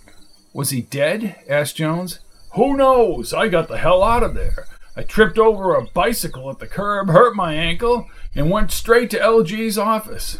Was 0.52 0.70
he 0.70 0.82
dead? 0.82 1.36
asked 1.48 1.76
Jones. 1.76 2.20
Who 2.54 2.76
knows? 2.76 3.32
I 3.32 3.48
got 3.48 3.68
the 3.68 3.78
hell 3.78 4.02
out 4.02 4.22
of 4.22 4.34
there. 4.34 4.66
I 4.96 5.02
tripped 5.02 5.38
over 5.38 5.74
a 5.74 5.86
bicycle 5.86 6.50
at 6.50 6.60
the 6.60 6.68
curb, 6.68 7.08
hurt 7.08 7.34
my 7.34 7.54
ankle, 7.54 8.08
and 8.34 8.50
went 8.50 8.70
straight 8.70 9.10
to 9.10 9.18
LG's 9.18 9.76
office. 9.76 10.38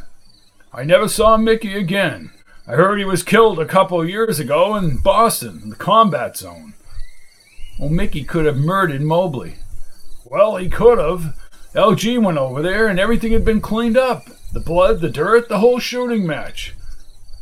I 0.73 0.85
never 0.85 1.09
saw 1.09 1.37
Mickey 1.37 1.75
again. 1.75 2.31
I 2.67 2.73
heard 2.73 2.99
he 2.99 3.05
was 3.05 3.23
killed 3.23 3.59
a 3.59 3.67
couple 3.67 4.09
years 4.09 4.41
ago 4.41 4.75
in 4.75 4.97
Boston, 4.97 5.61
in 5.63 5.69
the 5.69 5.77
combat 5.77 6.39
zone. 6.39 6.73
Well, 7.79 7.91
Mickey 7.91 8.25
could 8.25 8.47
have 8.47 8.57
murdered 8.57 9.03
Mobley. 9.03 9.57
Well, 10.25 10.57
he 10.57 10.71
could 10.71 10.97
have. 10.97 11.37
LG 11.75 12.23
went 12.23 12.39
over 12.39 12.63
there 12.63 12.89
and 12.89 12.99
everything 12.99 13.33
had 13.33 13.45
been 13.45 13.61
cleaned 13.61 13.99
up 13.99 14.29
the 14.55 14.61
blood, 14.61 15.01
the 15.01 15.11
dirt, 15.11 15.51
the 15.51 15.59
whole 15.59 15.79
shooting 15.79 16.27
match. 16.27 16.75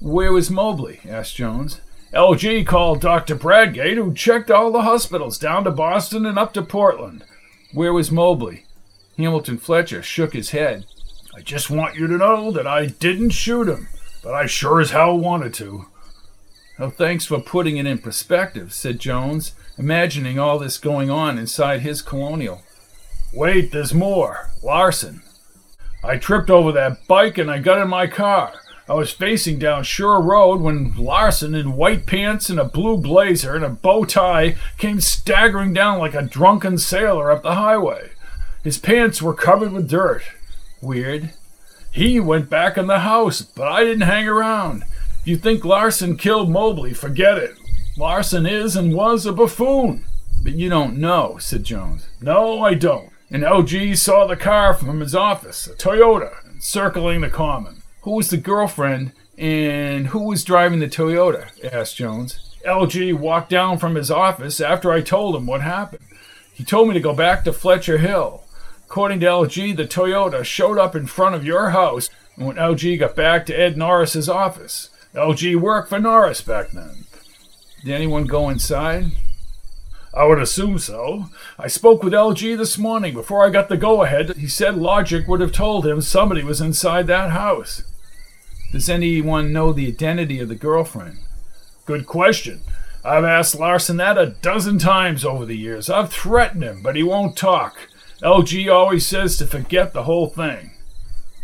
Where 0.00 0.32
was 0.32 0.50
Mobley? 0.50 0.98
asked 1.08 1.36
Jones. 1.36 1.80
LG 2.12 2.66
called 2.66 3.00
Dr. 3.00 3.36
Bradgate, 3.36 3.96
who 3.96 4.14
checked 4.14 4.50
all 4.50 4.72
the 4.72 4.82
hospitals 4.82 5.38
down 5.38 5.62
to 5.64 5.70
Boston 5.70 6.26
and 6.26 6.38
up 6.38 6.52
to 6.54 6.62
Portland. 6.62 7.22
Where 7.72 7.92
was 7.92 8.10
Mobley? 8.10 8.64
Hamilton 9.16 9.58
Fletcher 9.58 10.02
shook 10.02 10.32
his 10.32 10.50
head. 10.50 10.84
I 11.36 11.42
just 11.42 11.70
want 11.70 11.94
you 11.94 12.08
to 12.08 12.18
know 12.18 12.50
that 12.50 12.66
I 12.66 12.86
didn't 12.86 13.30
shoot 13.30 13.68
him 13.68 13.86
but 14.22 14.34
I 14.34 14.46
sure 14.46 14.80
as 14.80 14.90
hell 14.90 15.18
wanted 15.18 15.54
to. 15.54 15.86
Oh, 16.78 16.90
thanks 16.90 17.26
for 17.26 17.40
putting 17.40 17.76
it 17.76 17.86
in 17.86 17.98
perspective, 17.98 18.72
said 18.72 18.98
Jones, 18.98 19.54
imagining 19.76 20.38
all 20.38 20.58
this 20.58 20.78
going 20.78 21.10
on 21.10 21.38
inside 21.38 21.80
his 21.80 22.02
colonial. 22.02 22.62
Wait, 23.32 23.72
there's 23.72 23.94
more. 23.94 24.50
Larson. 24.62 25.22
I 26.04 26.16
tripped 26.16 26.50
over 26.50 26.72
that 26.72 27.06
bike 27.06 27.38
and 27.38 27.50
I 27.50 27.58
got 27.58 27.80
in 27.80 27.88
my 27.88 28.06
car. 28.06 28.52
I 28.88 28.94
was 28.94 29.12
facing 29.12 29.58
down 29.58 29.84
Shore 29.84 30.20
Road 30.20 30.60
when 30.60 30.94
Larson, 30.96 31.54
in 31.54 31.76
white 31.76 32.04
pants 32.04 32.50
and 32.50 32.58
a 32.58 32.64
blue 32.64 32.98
blazer 32.98 33.54
and 33.54 33.64
a 33.64 33.68
bow 33.68 34.04
tie, 34.04 34.56
came 34.76 35.00
staggering 35.00 35.72
down 35.72 35.98
like 35.98 36.14
a 36.14 36.22
drunken 36.22 36.78
sailor 36.78 37.30
up 37.30 37.42
the 37.42 37.54
highway. 37.54 38.10
His 38.64 38.78
pants 38.78 39.22
were 39.22 39.34
covered 39.34 39.72
with 39.72 39.88
dirt. 39.88 40.22
Weird. 40.80 41.30
He 41.92 42.18
went 42.18 42.48
back 42.48 42.78
in 42.78 42.86
the 42.86 43.00
house, 43.00 43.42
but 43.42 43.68
I 43.68 43.84
didn't 43.84 44.08
hang 44.08 44.26
around. 44.26 44.84
If 45.20 45.26
you 45.28 45.36
think 45.36 45.62
Larson 45.62 46.16
killed 46.16 46.50
Mobley, 46.50 46.94
forget 46.94 47.36
it. 47.36 47.54
Larson 47.98 48.46
is 48.46 48.74
and 48.74 48.94
was 48.94 49.26
a 49.26 49.32
buffoon. 49.32 50.04
But 50.42 50.54
you 50.54 50.70
don't 50.70 50.96
know, 50.96 51.36
said 51.38 51.64
Jones. 51.64 52.08
No, 52.20 52.64
I 52.64 52.72
don't. 52.74 53.10
And 53.30 53.42
LG 53.42 53.98
saw 53.98 54.26
the 54.26 54.36
car 54.36 54.72
from 54.72 55.00
his 55.00 55.14
office, 55.14 55.66
a 55.66 55.74
Toyota, 55.74 56.32
circling 56.60 57.20
the 57.20 57.28
common. 57.28 57.82
Who 58.02 58.12
was 58.12 58.30
the 58.30 58.38
girlfriend 58.38 59.12
and 59.36 60.08
who 60.08 60.24
was 60.24 60.44
driving 60.44 60.80
the 60.80 60.88
Toyota? 60.88 61.48
asked 61.72 61.96
Jones. 61.96 62.56
LG 62.66 63.18
walked 63.18 63.50
down 63.50 63.76
from 63.76 63.96
his 63.96 64.10
office 64.10 64.60
after 64.62 64.92
I 64.92 65.02
told 65.02 65.36
him 65.36 65.46
what 65.46 65.60
happened. 65.60 66.04
He 66.54 66.64
told 66.64 66.88
me 66.88 66.94
to 66.94 67.00
go 67.00 67.14
back 67.14 67.44
to 67.44 67.52
Fletcher 67.52 67.98
Hill. 67.98 68.44
According 68.92 69.20
to 69.20 69.26
LG, 69.26 69.74
the 69.78 69.86
Toyota 69.86 70.44
showed 70.44 70.76
up 70.76 70.94
in 70.94 71.06
front 71.06 71.34
of 71.34 71.46
your 71.46 71.70
house 71.70 72.10
when 72.36 72.56
LG 72.56 72.98
got 72.98 73.16
back 73.16 73.46
to 73.46 73.58
Ed 73.58 73.78
Norris's 73.78 74.28
office. 74.28 74.90
LG 75.14 75.56
worked 75.56 75.88
for 75.88 75.98
Norris 75.98 76.42
back 76.42 76.72
then. 76.72 77.06
Did 77.82 77.94
anyone 77.94 78.26
go 78.26 78.50
inside? 78.50 79.12
I 80.12 80.26
would 80.26 80.38
assume 80.38 80.78
so. 80.78 81.30
I 81.58 81.68
spoke 81.68 82.02
with 82.02 82.12
LG 82.12 82.58
this 82.58 82.76
morning 82.76 83.14
before 83.14 83.46
I 83.46 83.48
got 83.48 83.70
the 83.70 83.78
go 83.78 84.02
ahead. 84.02 84.36
He 84.36 84.46
said 84.46 84.76
logic 84.76 85.26
would 85.26 85.40
have 85.40 85.52
told 85.52 85.86
him 85.86 86.02
somebody 86.02 86.44
was 86.44 86.60
inside 86.60 87.06
that 87.06 87.30
house. 87.30 87.84
Does 88.72 88.90
anyone 88.90 89.54
know 89.54 89.72
the 89.72 89.88
identity 89.88 90.38
of 90.38 90.50
the 90.50 90.54
girlfriend? 90.54 91.16
Good 91.86 92.04
question. 92.04 92.60
I've 93.02 93.24
asked 93.24 93.58
Larson 93.58 93.96
that 93.96 94.18
a 94.18 94.26
dozen 94.42 94.78
times 94.78 95.24
over 95.24 95.46
the 95.46 95.56
years. 95.56 95.88
I've 95.88 96.12
threatened 96.12 96.62
him, 96.62 96.82
but 96.82 96.94
he 96.94 97.02
won't 97.02 97.38
talk. 97.38 97.88
LG 98.22 98.72
always 98.72 99.04
says 99.04 99.36
to 99.36 99.46
forget 99.46 99.92
the 99.92 100.04
whole 100.04 100.28
thing. 100.28 100.70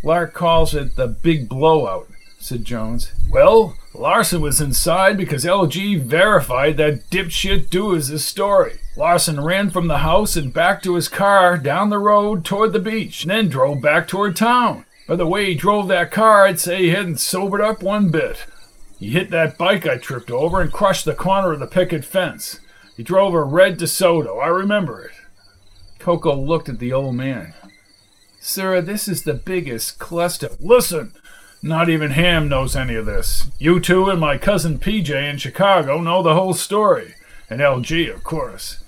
Lark 0.04 0.32
calls 0.32 0.74
it 0.74 0.94
the 0.94 1.08
big 1.08 1.48
blowout, 1.48 2.08
said 2.38 2.64
Jones. 2.64 3.12
Well, 3.28 3.76
Larson 3.92 4.40
was 4.40 4.60
inside 4.60 5.16
because 5.16 5.44
LG 5.44 6.02
verified 6.02 6.76
that 6.76 7.10
dipshit 7.10 7.68
Dewars' 7.68 8.24
story. 8.24 8.78
Larson 8.96 9.40
ran 9.40 9.70
from 9.70 9.88
the 9.88 9.98
house 9.98 10.36
and 10.36 10.54
back 10.54 10.80
to 10.84 10.94
his 10.94 11.08
car 11.08 11.58
down 11.58 11.90
the 11.90 11.98
road 11.98 12.44
toward 12.44 12.72
the 12.72 12.78
beach, 12.78 13.22
and 13.22 13.30
then 13.32 13.48
drove 13.48 13.82
back 13.82 14.06
toward 14.06 14.36
town. 14.36 14.84
By 15.08 15.16
the 15.16 15.26
way 15.26 15.46
he 15.46 15.54
drove 15.56 15.88
that 15.88 16.12
car, 16.12 16.46
I'd 16.46 16.60
say 16.60 16.78
he 16.78 16.90
hadn't 16.90 17.18
sobered 17.18 17.60
up 17.60 17.82
one 17.82 18.10
bit. 18.10 18.46
He 19.00 19.10
hit 19.10 19.30
that 19.30 19.58
bike 19.58 19.84
I 19.84 19.96
tripped 19.96 20.30
over 20.30 20.60
and 20.60 20.72
crushed 20.72 21.06
the 21.06 21.14
corner 21.14 21.52
of 21.52 21.60
the 21.60 21.66
picket 21.66 22.04
fence. 22.04 22.60
He 22.96 23.02
drove 23.02 23.34
a 23.34 23.42
red 23.42 23.78
DeSoto, 23.78 24.40
I 24.40 24.46
remember 24.46 25.02
it. 25.02 25.12
Coco 25.98 26.34
looked 26.34 26.68
at 26.68 26.78
the 26.78 26.92
old 26.92 27.14
man. 27.14 27.54
Sir, 28.40 28.80
this 28.80 29.08
is 29.08 29.24
the 29.24 29.34
biggest 29.34 29.98
cluster. 29.98 30.50
Listen! 30.60 31.12
Not 31.60 31.88
even 31.88 32.12
Ham 32.12 32.48
knows 32.48 32.76
any 32.76 32.94
of 32.94 33.06
this. 33.06 33.50
You 33.58 33.80
two 33.80 34.08
and 34.08 34.20
my 34.20 34.38
cousin 34.38 34.78
PJ 34.78 35.10
in 35.10 35.38
Chicago 35.38 36.00
know 36.00 36.22
the 36.22 36.34
whole 36.34 36.54
story. 36.54 37.14
And 37.50 37.60
LG, 37.60 38.14
of 38.14 38.22
course. 38.22 38.82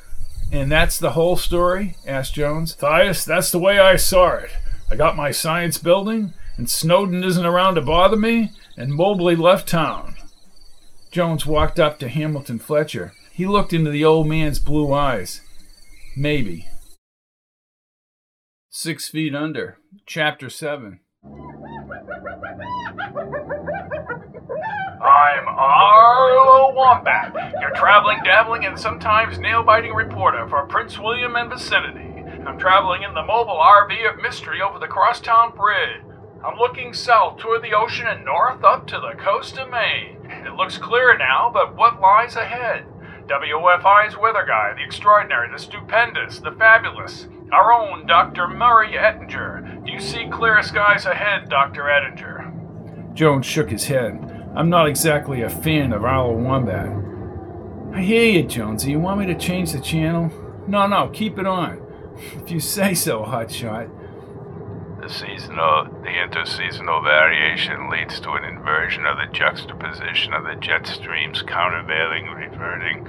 And 0.52 0.70
that's 0.70 0.98
the 0.98 1.12
whole 1.12 1.36
story? 1.36 1.96
asked 2.06 2.34
Jones. 2.34 2.76
Thias, 2.76 3.24
that's 3.24 3.50
the 3.50 3.58
way 3.58 3.78
I 3.78 3.96
saw 3.96 4.34
it. 4.34 4.50
I 4.90 4.96
got 4.96 5.16
my 5.16 5.30
science 5.30 5.78
building, 5.78 6.32
and 6.56 6.70
Snowden 6.70 7.24
isn't 7.24 7.46
around 7.46 7.76
to 7.76 7.80
bother 7.80 8.16
me, 8.16 8.52
and 8.76 8.94
Mobley 8.94 9.36
left 9.36 9.68
town. 9.68 10.14
Jones 11.10 11.46
walked 11.46 11.80
up 11.80 11.98
to 11.98 12.08
Hamilton 12.08 12.58
Fletcher. 12.58 13.12
He 13.32 13.46
looked 13.46 13.72
into 13.72 13.90
the 13.90 14.04
old 14.04 14.28
man's 14.28 14.58
blue 14.58 14.92
eyes. 14.92 15.40
Maybe. 16.16 16.68
Six 18.72 19.08
Feet 19.08 19.34
Under, 19.34 19.78
Chapter 20.06 20.48
7. 20.48 21.00
I'm 25.02 25.48
Arlo 25.48 26.72
Wombat, 26.72 27.34
your 27.60 27.72
traveling, 27.74 28.20
dabbling, 28.22 28.64
and 28.66 28.78
sometimes 28.78 29.40
nail 29.40 29.64
biting 29.64 29.92
reporter 29.92 30.48
for 30.48 30.64
Prince 30.66 31.00
William 31.00 31.34
and 31.34 31.50
vicinity. 31.50 32.22
I'm 32.46 32.60
traveling 32.60 33.02
in 33.02 33.12
the 33.12 33.24
mobile 33.24 33.58
RV 33.60 34.08
of 34.08 34.22
mystery 34.22 34.62
over 34.62 34.78
the 34.78 34.86
crosstown 34.86 35.50
bridge. 35.56 36.04
I'm 36.44 36.56
looking 36.56 36.94
south 36.94 37.38
toward 37.38 37.62
the 37.62 37.74
ocean 37.74 38.06
and 38.06 38.24
north 38.24 38.62
up 38.62 38.86
to 38.86 39.00
the 39.00 39.20
coast 39.20 39.58
of 39.58 39.68
Maine. 39.68 40.18
It 40.46 40.54
looks 40.54 40.78
clear 40.78 41.18
now, 41.18 41.50
but 41.52 41.74
what 41.74 42.00
lies 42.00 42.36
ahead? 42.36 42.86
WFI's 43.26 44.16
weather 44.16 44.44
guy, 44.46 44.74
the 44.76 44.84
extraordinary, 44.84 45.50
the 45.50 45.58
stupendous, 45.58 46.38
the 46.38 46.52
fabulous, 46.52 47.26
our 47.52 47.72
own 47.72 48.06
Dr. 48.06 48.46
Murray 48.48 48.96
Ettinger. 48.96 49.82
Do 49.84 49.92
you 49.92 50.00
see 50.00 50.28
clear 50.30 50.62
skies 50.62 51.04
ahead, 51.04 51.48
Dr. 51.48 51.88
Ettinger? 51.90 53.14
Jones 53.14 53.46
shook 53.46 53.70
his 53.70 53.86
head. 53.86 54.50
I'm 54.54 54.70
not 54.70 54.88
exactly 54.88 55.42
a 55.42 55.50
fan 55.50 55.92
of 55.92 56.04
Arlo 56.04 56.36
Wombat. 56.36 56.96
I 57.92 58.02
hear 58.02 58.24
you, 58.24 58.42
Jonesy. 58.44 58.92
You 58.92 59.00
want 59.00 59.20
me 59.20 59.26
to 59.26 59.34
change 59.34 59.72
the 59.72 59.80
channel? 59.80 60.30
No, 60.68 60.86
no, 60.86 61.08
keep 61.08 61.38
it 61.38 61.46
on. 61.46 61.82
If 62.36 62.50
you 62.50 62.60
say 62.60 62.94
so, 62.94 63.24
Hotshot. 63.24 63.90
The 65.00 65.08
seasonal, 65.08 65.86
the 66.02 66.10
interseasonal 66.10 67.02
variation 67.02 67.90
leads 67.90 68.20
to 68.20 68.30
an 68.32 68.44
inversion 68.44 69.06
of 69.06 69.16
the 69.16 69.32
juxtaposition 69.32 70.34
of 70.34 70.44
the 70.44 70.54
jet 70.60 70.86
streams, 70.86 71.42
countervailing, 71.42 72.26
reverting. 72.26 73.08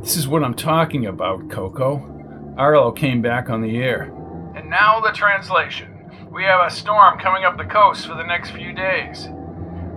This 0.00 0.16
is 0.16 0.26
what 0.26 0.42
I'm 0.42 0.54
talking 0.54 1.06
about, 1.06 1.50
Coco. 1.50 2.19
Arlo 2.60 2.92
came 2.92 3.22
back 3.22 3.48
on 3.48 3.62
the 3.62 3.78
air. 3.78 4.12
And 4.54 4.68
now 4.68 5.00
the 5.00 5.12
translation. 5.12 6.10
We 6.30 6.44
have 6.44 6.60
a 6.60 6.70
storm 6.70 7.18
coming 7.18 7.42
up 7.42 7.56
the 7.56 7.64
coast 7.64 8.06
for 8.06 8.14
the 8.14 8.22
next 8.22 8.50
few 8.50 8.74
days. 8.74 9.30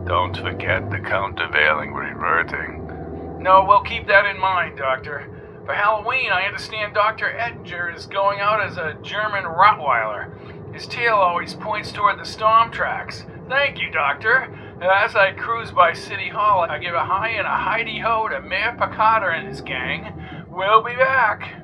Don't 0.07 0.37
forget 0.37 0.89
the 0.89 0.99
countervailing, 0.99 1.91
reverting. 1.91 3.37
No, 3.41 3.65
we'll 3.67 3.83
keep 3.83 4.07
that 4.07 4.25
in 4.25 4.39
mind, 4.39 4.77
Doctor. 4.77 5.29
For 5.65 5.73
Halloween, 5.73 6.31
I 6.31 6.45
understand 6.45 6.93
Dr. 6.93 7.37
Ettinger 7.37 7.93
is 7.93 8.05
going 8.05 8.39
out 8.39 8.61
as 8.61 8.77
a 8.77 8.97
German 9.03 9.43
Rottweiler. 9.43 10.73
His 10.73 10.87
tail 10.87 11.15
always 11.15 11.55
points 11.55 11.91
toward 11.91 12.17
the 12.17 12.25
storm 12.25 12.71
tracks. 12.71 13.25
Thank 13.49 13.77
you, 13.77 13.91
Doctor. 13.91 14.57
As 14.81 15.17
I 15.17 15.33
cruise 15.33 15.71
by 15.71 15.91
City 15.91 16.29
Hall, 16.29 16.61
I 16.61 16.79
give 16.79 16.95
a 16.95 17.03
hi 17.03 17.31
and 17.31 17.45
a 17.45 17.57
Heidi 17.57 17.99
ho 17.99 18.29
to 18.29 18.39
Mayor 18.39 18.77
Picardo 18.79 19.27
and 19.31 19.49
his 19.49 19.59
gang. 19.59 20.45
We'll 20.49 20.81
be 20.81 20.95
back. 20.95 21.62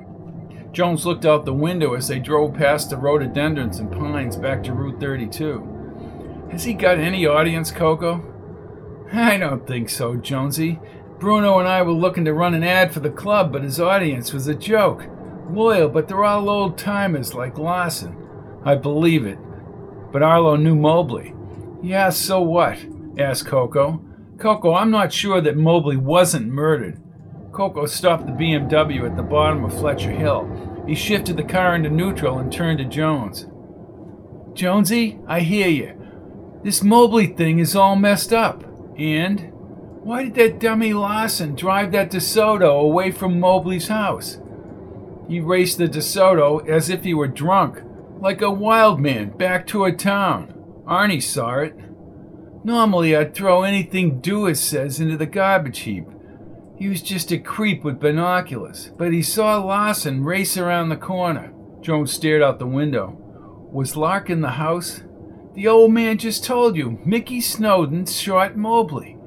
Jones 0.72 1.04
looked 1.04 1.24
out 1.24 1.44
the 1.44 1.52
window 1.52 1.94
as 1.94 2.08
they 2.08 2.20
drove 2.20 2.54
past 2.54 2.90
the 2.90 2.96
rhododendrons 2.96 3.80
and 3.80 3.90
pines 3.90 4.36
back 4.36 4.62
to 4.64 4.72
Route 4.72 5.00
32. 5.00 6.48
Has 6.52 6.64
he 6.64 6.74
got 6.74 6.98
any 6.98 7.26
audience, 7.26 7.70
Coco? 7.70 8.24
I 9.12 9.36
don't 9.36 9.66
think 9.66 9.88
so, 9.88 10.16
Jonesy. 10.16 10.78
Bruno 11.18 11.58
and 11.58 11.68
I 11.68 11.82
were 11.82 11.92
looking 11.92 12.24
to 12.24 12.32
run 12.32 12.54
an 12.54 12.62
ad 12.62 12.92
for 12.92 13.00
the 13.00 13.10
club, 13.10 13.52
but 13.52 13.64
his 13.64 13.80
audience 13.80 14.32
was 14.32 14.46
a 14.46 14.54
joke. 14.54 15.06
Loyal, 15.50 15.88
but 15.88 16.06
they're 16.06 16.24
all 16.24 16.48
old 16.48 16.78
timers 16.78 17.34
like 17.34 17.58
Lawson. 17.58 18.16
I 18.64 18.76
believe 18.76 19.26
it. 19.26 19.38
But 20.12 20.22
Arlo 20.22 20.56
knew 20.56 20.76
Mobley. 20.76 21.34
Yeah, 21.82 22.10
so 22.10 22.40
what? 22.40 22.78
asked 23.18 23.46
Coco. 23.46 24.04
Coco, 24.38 24.74
I'm 24.74 24.90
not 24.90 25.12
sure 25.12 25.40
that 25.40 25.56
Mobley 25.56 25.96
wasn't 25.96 26.46
murdered. 26.46 27.00
Coco 27.60 27.84
stopped 27.84 28.24
the 28.24 28.32
BMW 28.32 29.04
at 29.04 29.18
the 29.18 29.22
bottom 29.22 29.64
of 29.64 29.78
Fletcher 29.78 30.12
Hill. 30.12 30.82
He 30.86 30.94
shifted 30.94 31.36
the 31.36 31.42
car 31.42 31.74
into 31.74 31.90
neutral 31.90 32.38
and 32.38 32.50
turned 32.50 32.78
to 32.78 32.86
Jones. 32.86 33.48
Jonesy, 34.54 35.18
I 35.26 35.40
hear 35.40 35.68
you. 35.68 35.92
This 36.64 36.82
Mobley 36.82 37.26
thing 37.26 37.58
is 37.58 37.76
all 37.76 37.96
messed 37.96 38.32
up. 38.32 38.64
And 38.96 39.52
why 39.52 40.24
did 40.24 40.36
that 40.36 40.58
dummy 40.58 40.94
Lawson 40.94 41.54
drive 41.54 41.92
that 41.92 42.10
DeSoto 42.10 42.80
away 42.80 43.10
from 43.10 43.38
Mobley's 43.38 43.88
house? 43.88 44.38
He 45.28 45.38
raced 45.38 45.76
the 45.76 45.86
DeSoto 45.86 46.66
as 46.66 46.88
if 46.88 47.04
he 47.04 47.12
were 47.12 47.28
drunk, 47.28 47.82
like 48.22 48.40
a 48.40 48.50
wild 48.50 49.00
man 49.00 49.36
back 49.36 49.66
toward 49.66 49.98
town. 49.98 50.54
Arnie 50.86 51.22
saw 51.22 51.58
it. 51.58 51.76
Normally, 52.64 53.14
I'd 53.14 53.34
throw 53.34 53.64
anything 53.64 54.22
Dewars 54.22 54.60
says 54.60 54.98
into 54.98 55.18
the 55.18 55.26
garbage 55.26 55.80
heap. 55.80 56.06
He 56.80 56.88
was 56.88 57.02
just 57.02 57.30
a 57.30 57.36
creep 57.36 57.84
with 57.84 58.00
binoculars, 58.00 58.90
but 58.96 59.12
he 59.12 59.22
saw 59.22 59.58
Lawson 59.58 60.24
race 60.24 60.56
around 60.56 60.88
the 60.88 60.96
corner. 60.96 61.52
Jones 61.82 62.10
stared 62.10 62.40
out 62.40 62.58
the 62.58 62.66
window. 62.66 63.18
Was 63.70 63.98
Lark 63.98 64.30
in 64.30 64.40
the 64.40 64.52
house? 64.52 65.02
The 65.54 65.68
old 65.68 65.92
man 65.92 66.16
just 66.16 66.42
told 66.42 66.78
you 66.78 66.98
Mickey 67.04 67.42
Snowden 67.42 68.06
shot 68.06 68.56
Mobley. 68.56 69.18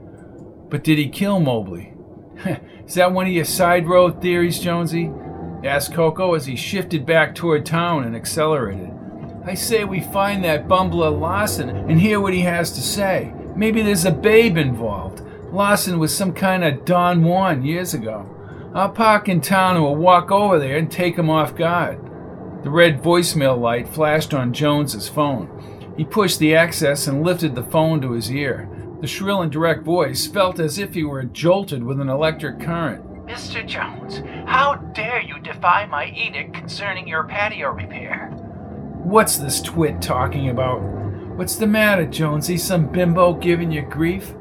But 0.70 0.84
did 0.84 0.98
he 0.98 1.08
kill 1.08 1.40
Mobley? 1.40 1.94
Is 2.88 2.96
that 2.96 3.12
one 3.12 3.28
of 3.28 3.32
your 3.34 3.46
side 3.46 3.88
road 3.88 4.20
theories, 4.20 4.60
Jonesy? 4.60 5.12
asked 5.64 5.94
Coco 5.94 6.34
as 6.34 6.48
he 6.48 6.56
shifted 6.56 7.06
back 7.06 7.36
toward 7.36 7.68
town 7.68 8.04
and 8.04 8.16
accelerated. 8.16 8.90
I 9.46 9.54
say 9.54 9.84
we 9.84 10.02
find 10.02 10.44
that 10.44 10.68
bumbler 10.68 11.12
Lawson 11.12 11.70
and 11.70 12.02
hear 12.02 12.20
what 12.20 12.34
he 12.34 12.42
has 12.42 12.72
to 12.72 12.82
say. 12.82 13.32
Maybe 13.56 13.84
there's 13.84 14.06
a 14.06 14.12
babe 14.12 14.58
involved. 14.58 15.23
Lawson 15.54 16.00
was 16.00 16.18
some 16.18 16.34
kind 16.34 16.64
of 16.64 16.84
Don 16.84 17.24
Juan 17.24 17.64
years 17.64 17.94
ago. 17.94 18.28
I'll 18.74 18.90
park 18.90 19.30
in 19.30 19.40
town 19.40 19.76
and 19.76 19.86
we'll 19.86 19.96
walk 19.96 20.32
over 20.32 20.58
there 20.58 20.78
and 20.78 20.92
take 20.92 21.16
him 21.16 21.30
off 21.30 21.56
guard. 21.56 22.00
The 22.64 22.72
red 22.72 23.04
voicemail 23.04 23.60
light 23.60 23.88
flashed 23.88 24.34
on 24.34 24.52
Jones's 24.52 25.08
phone. 25.08 25.94
He 25.96 26.06
pushed 26.06 26.40
the 26.40 26.56
access 26.56 27.06
and 27.06 27.24
lifted 27.24 27.54
the 27.54 27.62
phone 27.62 28.02
to 28.02 28.14
his 28.14 28.32
ear. 28.32 28.68
The 29.00 29.06
shrill 29.06 29.44
and 29.44 29.52
direct 29.52 29.84
voice 29.84 30.26
felt 30.26 30.60
as 30.60 30.80
if 30.80 30.96
he 30.96 31.04
were 31.04 31.24
jolted 31.24 31.84
with 31.84 32.02
an 32.02 32.10
electric 32.10 32.60
current. 32.60 33.06
Mr. 33.28 33.64
Jones, 33.64 34.24
how 34.48 34.78
dare 34.96 35.22
you 35.22 35.40
defy 35.40 35.86
my 35.86 36.08
edict 36.08 36.56
concerning 36.56 37.08
your 37.08 37.26
patio 37.26 37.70
repair? 37.70 38.30
What's 39.04 39.38
this 39.38 39.62
twit 39.62 40.02
talking 40.02 40.50
about? 40.50 40.80
What's 41.38 41.58
the 41.58 41.68
matter, 41.68 42.08
Jonesy? 42.08 42.58
Some 42.58 42.92
bimbo 42.92 43.34
giving 43.34 43.72
you 43.72 43.84
grief? 43.84 44.34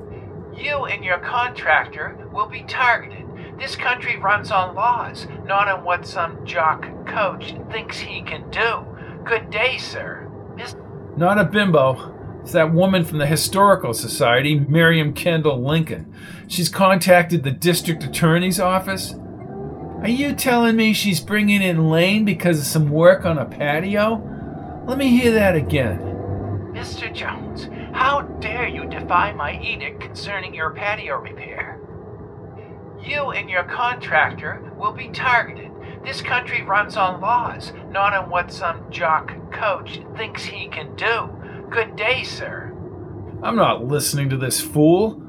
You 0.57 0.85
and 0.87 1.05
your 1.05 1.19
contractor 1.19 2.17
will 2.33 2.47
be 2.49 2.63
targeted. 2.65 3.27
This 3.59 3.77
country 3.77 4.19
runs 4.19 4.51
on 4.51 4.75
laws, 4.75 5.27
not 5.47 5.69
on 5.69 5.85
what 5.85 6.07
some 6.07 6.45
jock 6.45 6.87
coach 7.07 7.55
thinks 7.71 7.99
he 7.99 8.23
can 8.23 8.49
do. 8.51 8.85
Good 9.25 9.51
day, 9.51 9.79
sir. 9.79 10.29
Miss- 10.57 10.77
Not 11.17 11.39
a 11.39 11.45
bimbo. 11.45 12.41
It's 12.43 12.53
that 12.53 12.73
woman 12.73 13.05
from 13.05 13.19
the 13.19 13.27
Historical 13.27 13.95
Society, 13.95 14.59
Miriam 14.59 15.13
Kendall 15.13 15.63
Lincoln. 15.63 16.13
She's 16.49 16.69
contacted 16.69 17.45
the 17.45 17.53
district 17.53 18.03
attorney's 18.03 18.59
office. 18.59 19.15
Are 20.01 20.09
you 20.09 20.35
telling 20.35 20.75
me 20.75 20.93
she's 20.93 21.21
bringing 21.21 21.63
in 21.63 21.89
Lane 21.89 22.25
because 22.25 22.59
of 22.59 22.65
some 22.67 22.91
work 22.91 23.25
on 23.25 23.39
a 23.39 23.45
patio? 23.45 24.21
Let 24.89 24.99
me 24.99 25.09
hear 25.17 25.31
that 25.33 25.55
again. 25.55 26.01
Mr. 26.75 27.15
Jones, 27.15 27.42
how 27.93 28.23
dare 28.41 28.69
you 28.69 28.87
defy 28.87 29.33
my 29.33 29.61
edict 29.61 30.01
concerning 30.01 30.55
your 30.55 30.71
patio 30.71 31.19
repair? 31.19 31.79
You 33.05 33.31
and 33.31 33.51
your 33.51 33.65
contractor 33.65 34.73
will 34.77 34.93
be 34.93 35.09
targeted. 35.09 35.71
This 36.05 36.21
country 36.21 36.63
runs 36.63 36.97
on 36.97 37.21
laws, 37.21 37.73
not 37.91 38.13
on 38.13 38.31
what 38.31 38.53
some 38.53 38.91
jock 38.91 39.33
coach 39.53 40.01
thinks 40.17 40.45
he 40.45 40.69
can 40.69 40.95
do. 40.97 41.29
Good 41.71 41.97
day, 41.97 42.25
sir. 42.25 42.69
I'm 43.43 43.57
not 43.57 43.85
listening 43.85 44.29
to 44.31 44.37
this 44.37 44.61
fool. 44.61 45.23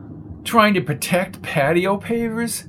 Trying 0.43 0.73
to 0.73 0.81
protect 0.81 1.41
patio 1.41 1.99
pavers? 1.99 2.67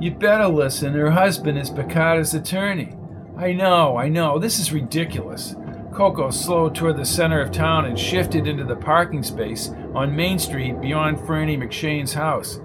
You 0.00 0.12
better 0.12 0.48
listen. 0.48 0.94
Her 0.94 1.10
husband 1.10 1.58
is 1.58 1.70
Picardo's 1.70 2.34
attorney. 2.34 2.94
I 3.36 3.52
know, 3.52 3.96
I 3.96 4.08
know. 4.08 4.38
This 4.38 4.58
is 4.58 4.72
ridiculous. 4.72 5.54
Coco 5.98 6.30
slowed 6.30 6.76
toward 6.76 6.96
the 6.96 7.04
center 7.04 7.40
of 7.40 7.50
town 7.50 7.84
and 7.84 7.98
shifted 7.98 8.46
into 8.46 8.62
the 8.62 8.76
parking 8.76 9.24
space 9.24 9.70
on 9.96 10.14
Main 10.14 10.38
Street 10.38 10.80
beyond 10.80 11.18
Fernie 11.26 11.56
McShane's 11.56 12.14
house. 12.14 12.60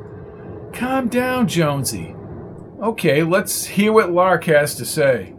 Calm 0.71 1.07
down, 1.07 1.47
Jonesy. 1.47 2.15
Okay, 2.79 3.23
let's 3.23 3.65
hear 3.65 3.91
what 3.91 4.11
Lark 4.11 4.43
has 4.43 4.75
to 4.75 4.85
say. 4.85 5.33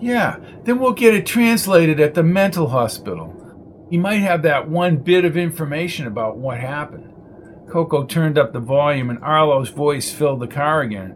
Yeah, 0.00 0.38
then 0.64 0.78
we'll 0.78 0.94
get 0.94 1.12
it 1.12 1.26
translated 1.26 2.00
at 2.00 2.14
the 2.14 2.22
mental 2.22 2.68
hospital. 2.68 3.86
He 3.90 3.98
might 3.98 4.22
have 4.22 4.40
that 4.44 4.70
one 4.70 4.96
bit 4.96 5.26
of 5.26 5.36
information 5.36 6.06
about 6.06 6.38
what 6.38 6.58
happened. 6.60 7.12
Coco 7.68 8.06
turned 8.06 8.38
up 8.38 8.54
the 8.54 8.58
volume 8.58 9.10
and 9.10 9.22
Arlo's 9.22 9.68
voice 9.68 10.10
filled 10.10 10.40
the 10.40 10.46
car 10.46 10.80
again. 10.80 11.14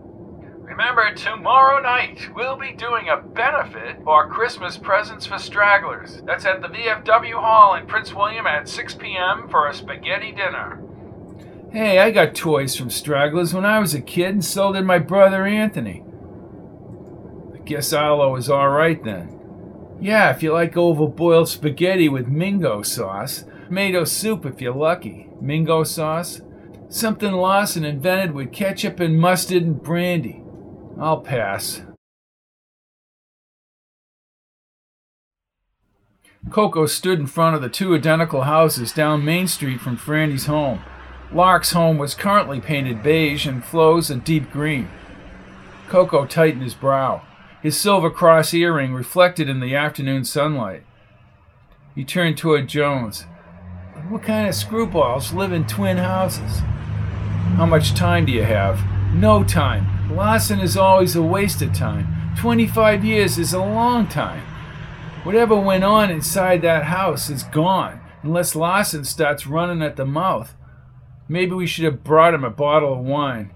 Remember, 0.81 1.15
tomorrow 1.15 1.79
night 1.83 2.31
we'll 2.35 2.57
be 2.57 2.73
doing 2.73 3.11
a 3.11 3.19
benefit 3.19 4.03
for 4.03 4.31
Christmas 4.31 4.79
presents 4.79 5.27
for 5.27 5.37
stragglers. 5.37 6.23
That's 6.25 6.47
at 6.47 6.63
the 6.63 6.69
VFW 6.69 7.35
Hall 7.35 7.75
in 7.75 7.87
Prince 7.87 8.15
William 8.15 8.47
at 8.47 8.67
6 8.67 8.95
p.m. 8.95 9.47
for 9.51 9.69
a 9.69 9.75
spaghetti 9.75 10.33
dinner. 10.33 10.83
Hey, 11.71 11.99
I 11.99 12.11
got 12.11 12.35
toys 12.35 12.77
from 12.77 12.89
stragglers 12.89 13.53
when 13.53 13.67
I 13.67 13.79
was 13.79 13.93
a 13.93 14.01
kid, 14.01 14.31
and 14.31 14.45
so 14.45 14.73
did 14.73 14.87
my 14.87 14.99
brother 14.99 15.45
Anthony. 15.45 16.03
I 17.55 17.59
guess 17.59 17.93
Arlo 17.93 18.35
is 18.37 18.49
alright 18.49 19.05
then. 19.05 19.39
Yeah, 20.01 20.31
if 20.31 20.43
you 20.43 20.55
like 20.55 20.79
oval 20.79 21.09
boiled 21.09 21.51
spaghetti 21.51 22.09
with 22.09 22.27
Mingo 22.27 22.81
sauce, 22.81 23.45
tomato 23.67 24.05
soup 24.05 24.47
if 24.47 24.63
you're 24.63 24.75
lucky, 24.75 25.29
Mingo 25.43 25.85
sauce, 25.85 26.41
something 26.89 27.33
Lawson 27.33 27.85
invented 27.85 28.33
with 28.33 28.51
ketchup 28.51 28.99
and 28.99 29.21
mustard 29.21 29.63
and 29.63 29.83
brandy. 29.83 30.40
I'll 31.01 31.23
pass. 31.23 31.81
Coco 36.51 36.85
stood 36.85 37.19
in 37.19 37.27
front 37.27 37.57
of 37.57 37.63
the 37.63 37.71
two 37.71 37.95
identical 37.95 38.43
houses 38.43 38.93
down 38.93 39.25
Main 39.25 39.49
Street 39.49 39.81
from 39.81 39.97
Franny's 39.97 40.45
home. 40.45 40.83
Lark's 41.33 41.73
home 41.73 41.97
was 41.97 42.15
currently 42.15 42.61
painted 42.61 43.03
beige 43.03 43.47
and 43.47 43.65
Flo's 43.65 44.11
a 44.11 44.17
deep 44.17 44.51
green. 44.51 44.91
Coco 45.89 46.27
tightened 46.27 46.63
his 46.63 46.75
brow. 46.75 47.23
His 47.63 47.79
silver 47.79 48.11
cross 48.11 48.53
earring 48.53 48.93
reflected 48.93 49.49
in 49.49 49.61
the 49.61 49.75
afternoon 49.75 50.25
sunlight. 50.25 50.83
He 51.95 52.05
turned 52.05 52.37
toward 52.37 52.69
Jones. 52.69 53.23
What 54.09 54.23
kind 54.23 54.49
of 54.49 54.55
screwballs 54.55 55.33
live 55.33 55.53
in 55.53 55.67
twin 55.67 55.97
houses? 55.97 56.59
How 57.57 57.67
much 57.67 57.95
time 57.95 58.27
do 58.27 58.33
you 58.33 58.43
have? 58.43 58.83
No 59.15 59.45
time. 59.45 60.00
Lawson 60.11 60.59
is 60.59 60.77
always 60.77 61.15
a 61.15 61.23
waste 61.23 61.63
of 61.63 61.73
time. 61.73 62.35
25 62.37 63.05
years 63.05 63.39
is 63.39 63.53
a 63.53 63.59
long 63.59 64.09
time. 64.09 64.43
Whatever 65.23 65.55
went 65.55 65.85
on 65.85 66.11
inside 66.11 66.63
that 66.63 66.85
house 66.85 67.31
is 67.31 67.45
gone, 67.45 68.01
unless 68.23 68.57
Lawson 68.57 69.05
starts 69.05 69.47
running 69.47 69.83
at 69.83 69.97
the 69.97 70.05
mouth. 70.05 70.57
Maybe 71.29 71.53
we 71.53 71.67
should 71.67 71.85
have 71.85 72.03
brought 72.03 72.35
him 72.35 72.43
a 72.43 72.51
bottle 72.51 72.95
of 72.95 72.99
wine. 72.99 73.53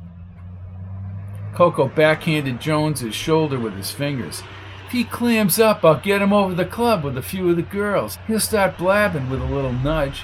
Coco 1.54 1.88
backhanded 1.88 2.60
Jones's 2.60 3.14
shoulder 3.14 3.58
with 3.58 3.74
his 3.74 3.90
fingers. 3.90 4.42
If 4.86 4.92
he 4.92 5.04
clams 5.04 5.58
up, 5.58 5.84
I'll 5.84 5.98
get 5.98 6.22
him 6.22 6.32
over 6.32 6.54
the 6.54 6.64
club 6.64 7.02
with 7.02 7.16
a 7.18 7.22
few 7.22 7.50
of 7.50 7.56
the 7.56 7.62
girls. 7.62 8.18
He'll 8.28 8.38
start 8.38 8.78
blabbing 8.78 9.28
with 9.28 9.40
a 9.40 9.46
little 9.46 9.72
nudge. 9.72 10.22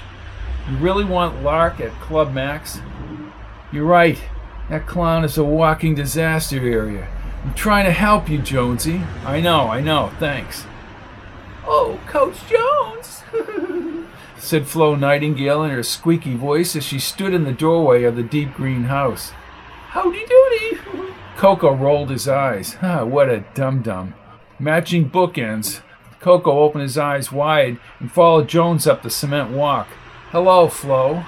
You 0.69 0.77
really 0.77 1.03
want 1.03 1.43
Lark 1.43 1.81
at 1.81 1.91
Club 1.99 2.31
Max? 2.33 2.79
You're 3.71 3.85
right. 3.85 4.17
That 4.71 4.87
clown 4.87 5.25
is 5.25 5.37
a 5.37 5.43
walking 5.43 5.95
disaster 5.95 6.55
area. 6.55 7.05
I'm 7.43 7.53
trying 7.55 7.83
to 7.83 7.91
help 7.91 8.29
you, 8.29 8.37
Jonesy. 8.37 9.01
I 9.25 9.41
know, 9.41 9.67
I 9.67 9.81
know. 9.81 10.13
Thanks. 10.17 10.63
Oh, 11.65 11.99
Coach 12.07 12.37
Jones! 12.47 13.21
said 14.37 14.65
Flo 14.65 14.95
Nightingale 14.95 15.65
in 15.65 15.71
her 15.71 15.83
squeaky 15.83 16.35
voice 16.35 16.73
as 16.77 16.85
she 16.85 16.99
stood 16.99 17.33
in 17.33 17.43
the 17.43 17.51
doorway 17.51 18.03
of 18.03 18.15
the 18.15 18.23
deep 18.23 18.53
green 18.53 18.83
house. 18.83 19.31
Howdy 19.89 20.25
doody! 20.25 20.79
Coco 21.35 21.75
rolled 21.75 22.09
his 22.09 22.29
eyes. 22.29 22.77
Ah, 22.81 23.03
what 23.03 23.27
a 23.27 23.43
dum 23.53 23.81
dum. 23.81 24.15
Matching 24.57 25.09
bookends. 25.09 25.81
Coco 26.21 26.49
opened 26.49 26.83
his 26.83 26.97
eyes 26.97 27.29
wide 27.29 27.77
and 27.99 28.09
followed 28.09 28.47
Jones 28.47 28.87
up 28.87 29.03
the 29.03 29.09
cement 29.09 29.49
walk. 29.49 29.89
Hello, 30.29 30.69
Flo. 30.69 31.25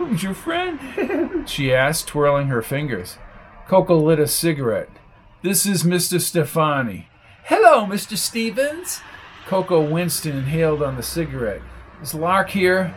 Who's 0.00 0.22
your 0.22 0.32
friend? 0.32 1.46
she 1.46 1.74
asked, 1.74 2.08
twirling 2.08 2.46
her 2.46 2.62
fingers. 2.62 3.18
Coco 3.68 3.98
lit 3.98 4.18
a 4.18 4.26
cigarette. 4.26 4.88
This 5.42 5.66
is 5.66 5.82
Mr. 5.82 6.18
Stefani. 6.18 7.10
Hello, 7.44 7.84
Mr. 7.84 8.16
Stevens. 8.16 9.02
Coco 9.46 9.82
winced 9.82 10.24
and 10.24 10.38
inhaled 10.38 10.82
on 10.82 10.96
the 10.96 11.02
cigarette. 11.02 11.60
Is 12.00 12.14
Lark 12.14 12.48
here? 12.48 12.94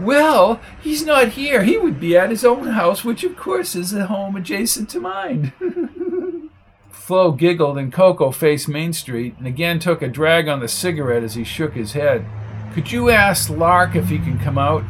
Well, 0.00 0.58
he's 0.80 1.04
not 1.04 1.28
here. 1.28 1.64
He 1.64 1.76
would 1.76 2.00
be 2.00 2.16
at 2.16 2.30
his 2.30 2.46
own 2.46 2.68
house, 2.68 3.04
which 3.04 3.24
of 3.24 3.36
course 3.36 3.76
is 3.76 3.92
a 3.92 4.06
home 4.06 4.34
adjacent 4.34 4.88
to 4.88 5.00
mine. 5.00 5.52
Flo 6.90 7.30
giggled 7.32 7.76
and 7.76 7.92
Coco 7.92 8.30
faced 8.30 8.70
Main 8.70 8.94
Street 8.94 9.34
and 9.36 9.46
again 9.46 9.80
took 9.80 10.00
a 10.00 10.08
drag 10.08 10.48
on 10.48 10.60
the 10.60 10.68
cigarette 10.68 11.22
as 11.22 11.34
he 11.34 11.44
shook 11.44 11.74
his 11.74 11.92
head. 11.92 12.24
Could 12.72 12.90
you 12.90 13.10
ask 13.10 13.50
Lark 13.50 13.94
if 13.94 14.08
he 14.08 14.18
can 14.18 14.38
come 14.38 14.56
out? 14.56 14.82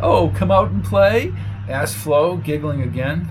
Oh, 0.00 0.32
come 0.36 0.50
out 0.50 0.70
and 0.70 0.84
play? 0.84 1.32
asked 1.68 1.96
Flo, 1.96 2.36
giggling 2.36 2.82
again. 2.82 3.28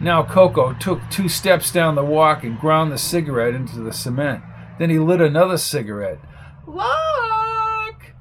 Now 0.00 0.22
Coco 0.22 0.74
took 0.74 1.00
two 1.10 1.28
steps 1.28 1.72
down 1.72 1.94
the 1.94 2.04
walk 2.04 2.44
and 2.44 2.58
ground 2.58 2.92
the 2.92 2.98
cigarette 2.98 3.54
into 3.54 3.80
the 3.80 3.92
cement. 3.92 4.42
Then 4.78 4.90
he 4.90 4.98
lit 4.98 5.20
another 5.20 5.58
cigarette. 5.58 6.18
Lark! 6.66 8.14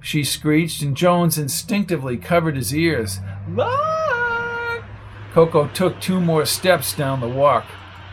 She 0.00 0.22
screeched, 0.22 0.82
and 0.82 0.96
Jones 0.96 1.38
instinctively 1.38 2.16
covered 2.18 2.56
his 2.56 2.74
ears. 2.74 3.20
Lark! 3.48 4.84
Coco 5.32 5.68
took 5.68 6.00
two 6.00 6.20
more 6.20 6.44
steps 6.44 6.94
down 6.94 7.20
the 7.20 7.28
walk. 7.28 7.64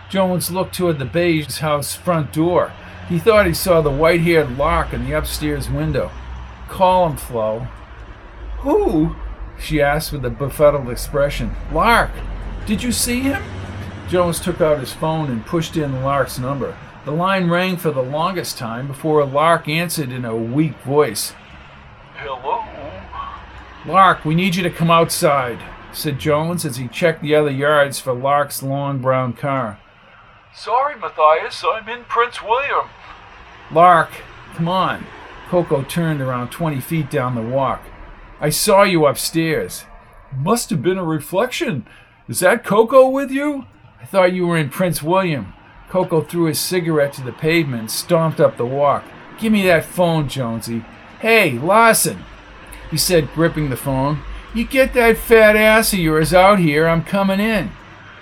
Jones 0.09 0.51
looked 0.51 0.75
toward 0.75 0.99
the 0.99 1.05
beige 1.05 1.57
house 1.57 1.95
front 1.95 2.31
door. 2.31 2.71
He 3.09 3.19
thought 3.19 3.45
he 3.45 3.53
saw 3.53 3.81
the 3.81 3.91
white 3.91 4.21
haired 4.21 4.57
lock 4.57 4.93
in 4.93 5.05
the 5.05 5.17
upstairs 5.17 5.69
window. 5.69 6.11
Call 6.69 7.09
him, 7.09 7.17
Flo. 7.17 7.67
Who? 8.61 9.15
she 9.59 9.81
asked 9.81 10.11
with 10.11 10.25
a 10.25 10.29
befuddled 10.29 10.89
expression. 10.89 11.55
Lark! 11.71 12.11
Did 12.65 12.81
you 12.83 12.91
see 12.91 13.21
him? 13.21 13.41
Jones 14.07 14.39
took 14.39 14.61
out 14.61 14.79
his 14.79 14.93
phone 14.93 15.29
and 15.29 15.45
pushed 15.45 15.77
in 15.77 16.03
Lark's 16.03 16.37
number. 16.37 16.77
The 17.05 17.11
line 17.11 17.49
rang 17.49 17.77
for 17.77 17.91
the 17.91 18.03
longest 18.03 18.57
time 18.57 18.87
before 18.87 19.25
Lark 19.25 19.67
answered 19.67 20.11
in 20.11 20.25
a 20.25 20.35
weak 20.35 20.77
voice. 20.79 21.33
Hello? 22.15 22.63
Lark, 23.85 24.25
we 24.25 24.35
need 24.35 24.55
you 24.55 24.61
to 24.61 24.69
come 24.69 24.91
outside, 24.91 25.57
said 25.91 26.19
Jones 26.19 26.65
as 26.65 26.77
he 26.77 26.87
checked 26.87 27.23
the 27.23 27.33
other 27.33 27.49
yards 27.49 27.99
for 27.99 28.13
Lark's 28.13 28.61
long 28.61 28.99
brown 28.99 29.33
car. 29.33 29.79
Sorry, 30.53 30.95
Matthias, 30.99 31.63
I'm 31.65 31.89
in 31.89 32.03
Prince 32.03 32.43
William. 32.43 32.89
Lark, 33.71 34.09
come 34.53 34.67
on. 34.67 35.05
Coco 35.49 35.81
turned 35.81 36.21
around 36.21 36.49
20 36.51 36.79
feet 36.79 37.09
down 37.09 37.33
the 37.33 37.41
walk. 37.41 37.81
I 38.41 38.49
saw 38.49 38.81
you 38.81 39.05
upstairs. 39.05 39.85
Must 40.35 40.71
have 40.71 40.81
been 40.81 40.97
a 40.97 41.03
reflection. 41.03 41.85
Is 42.27 42.39
that 42.39 42.63
Coco 42.63 43.07
with 43.07 43.29
you? 43.29 43.67
I 44.01 44.05
thought 44.05 44.33
you 44.33 44.47
were 44.47 44.57
in 44.57 44.69
Prince 44.69 45.03
William. 45.03 45.53
Coco 45.89 46.21
threw 46.21 46.45
his 46.45 46.59
cigarette 46.59 47.13
to 47.13 47.23
the 47.23 47.33
pavement 47.33 47.81
and 47.81 47.91
stomped 47.91 48.39
up 48.39 48.57
the 48.57 48.65
walk. 48.65 49.03
Give 49.37 49.53
me 49.53 49.61
that 49.67 49.85
phone, 49.85 50.27
Jonesy. 50.27 50.83
Hey, 51.19 51.51
Lawson, 51.51 52.25
he 52.89 52.97
said, 52.97 53.31
gripping 53.35 53.69
the 53.69 53.77
phone. 53.77 54.23
You 54.55 54.65
get 54.65 54.95
that 54.95 55.17
fat 55.17 55.55
ass 55.55 55.93
of 55.93 55.99
yours 55.99 56.33
out 56.33 56.57
here. 56.57 56.87
I'm 56.87 57.03
coming 57.03 57.39
in. 57.39 57.69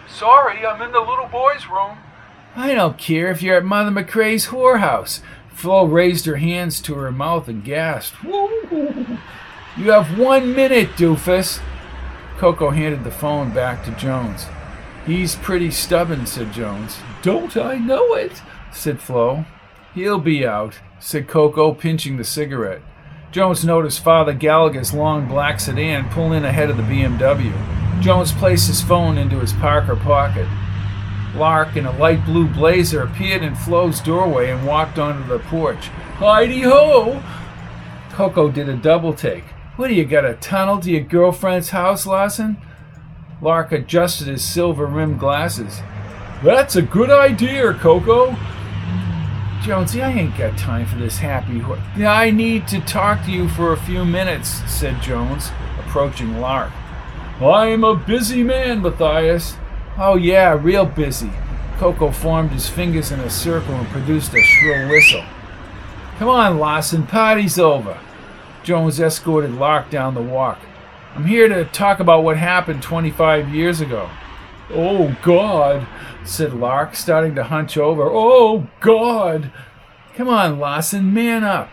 Sorry, 0.10 0.66
I'm 0.66 0.82
in 0.82 0.92
the 0.92 1.00
little 1.00 1.28
boy's 1.28 1.68
room. 1.68 1.98
I 2.58 2.74
don't 2.74 2.98
care 2.98 3.32
if 3.32 3.42
you're 3.42 3.56
at 3.56 3.64
Mother 3.64 3.92
McCrae's 3.92 4.48
whorehouse. 4.48 5.22
Flo 5.54 5.86
raised 5.86 6.26
her 6.26 6.36
hands 6.36 6.82
to 6.82 6.96
her 6.96 7.12
mouth 7.12 7.48
and 7.48 7.64
gasped. 7.64 8.22
Woo! 8.24 9.18
You 9.80 9.92
have 9.92 10.20
one 10.20 10.54
minute, 10.54 10.90
doofus. 10.98 11.62
Coco 12.38 12.70
handed 12.70 13.06
the 13.06 13.12
phone 13.12 13.52
back 13.54 13.86
to 13.86 13.92
Jones. 13.92 14.46
He's 15.06 15.38
pretty 15.38 15.72
stubborn, 15.72 16.26
said 16.26 16.52
Jones. 16.52 16.98
Don't 17.22 17.56
I 17.56 17.78
know 17.78 18.14
it? 18.14 18.42
said 18.74 19.00
Flo. 19.00 19.46
He'll 19.96 20.20
be 20.20 20.46
out, 20.46 20.80
said 21.00 21.30
Coco, 21.30 21.74
pinching 21.74 22.18
the 22.18 22.26
cigarette. 22.26 22.82
Jones 23.32 23.64
noticed 23.64 24.04
Father 24.04 24.34
Gallagher's 24.34 24.94
long 24.94 25.30
black 25.30 25.62
sedan 25.62 26.10
pull 26.10 26.34
in 26.34 26.44
ahead 26.44 26.70
of 26.70 26.76
the 26.76 26.84
BMW. 26.84 27.54
Jones 28.02 28.34
placed 28.34 28.68
his 28.68 28.82
phone 28.82 29.18
into 29.18 29.40
his 29.40 29.54
Parker 29.54 29.96
pocket. 29.96 30.48
Lark, 31.36 31.78
in 31.78 31.86
a 31.86 31.98
light 31.98 32.26
blue 32.26 32.50
blazer, 32.50 33.04
appeared 33.04 33.44
in 33.44 33.56
Flo's 33.56 34.02
doorway 34.02 34.52
and 34.52 34.68
walked 34.68 35.00
onto 35.00 35.26
the 35.26 35.40
porch. 35.40 35.88
Heidi 36.18 36.64
ho! 36.64 37.24
Coco 38.12 38.52
did 38.52 38.68
a 38.68 38.76
double 38.76 39.14
take. 39.14 39.46
What 39.80 39.88
do 39.88 39.94
you 39.94 40.04
got 40.04 40.26
a 40.26 40.34
tunnel 40.34 40.82
to 40.82 40.92
your 40.92 41.00
girlfriend's 41.00 41.70
house, 41.70 42.06
Lawson? 42.06 42.58
Lark 43.42 43.72
adjusted 43.72 44.28
his 44.28 44.44
silver 44.44 44.86
rimmed 44.86 45.22
glasses. 45.22 45.80
That's 46.44 46.76
a 46.76 46.82
good 46.82 47.10
idea, 47.10 47.74
Coco. 47.76 48.36
Jonesy, 49.64 50.02
I 50.02 50.12
ain't 50.12 50.38
got 50.38 50.58
time 50.58 50.86
for 50.86 50.98
this 50.98 51.20
happy. 51.20 51.64
I 52.06 52.30
need 52.30 52.68
to 52.68 52.82
talk 52.82 53.24
to 53.24 53.32
you 53.32 53.48
for 53.48 53.72
a 53.72 53.80
few 53.80 54.04
minutes, 54.04 54.50
said 54.70 55.02
Jones, 55.02 55.50
approaching 55.80 56.42
Lark. 56.42 56.74
I'm 57.40 57.86
a 57.86 57.96
busy 57.96 58.44
man, 58.44 58.82
Matthias. 58.82 59.56
Oh, 59.98 60.18
yeah, 60.18 60.60
real 60.62 60.88
busy. 60.88 61.32
Coco 61.78 62.12
formed 62.12 62.52
his 62.52 62.68
fingers 62.68 63.14
in 63.14 63.22
a 63.22 63.30
circle 63.30 63.76
and 63.76 63.88
produced 63.88 64.34
a 64.34 64.42
shrill 64.42 64.90
whistle. 64.90 65.24
Come 66.18 66.28
on, 66.28 66.58
Lawson, 66.58 67.08
party's 67.08 67.58
over. 67.58 67.98
Jones 68.64 68.99
escorted 68.99 69.53
Lark 69.53 69.89
down 69.89 70.14
the 70.14 70.22
walk. 70.22 70.60
I'm 71.16 71.26
here 71.26 71.47
to 71.47 71.66
talk 71.66 71.99
about 71.99 72.24
what 72.24 72.38
happened 72.38 72.84
25 72.84 73.49
years 73.53 73.82
ago. 73.82 74.10
Oh, 74.72 75.18
God, 75.24 75.88
said 76.24 76.53
Lark, 76.53 76.95
starting 76.95 77.36
to 77.36 77.45
hunch 77.45 77.78
over. 77.78 78.03
Oh, 78.03 78.68
God. 78.80 79.51
Come 80.16 80.30
on, 80.30 80.60
Lawson, 80.60 81.14
man 81.14 81.43
up. 81.43 81.70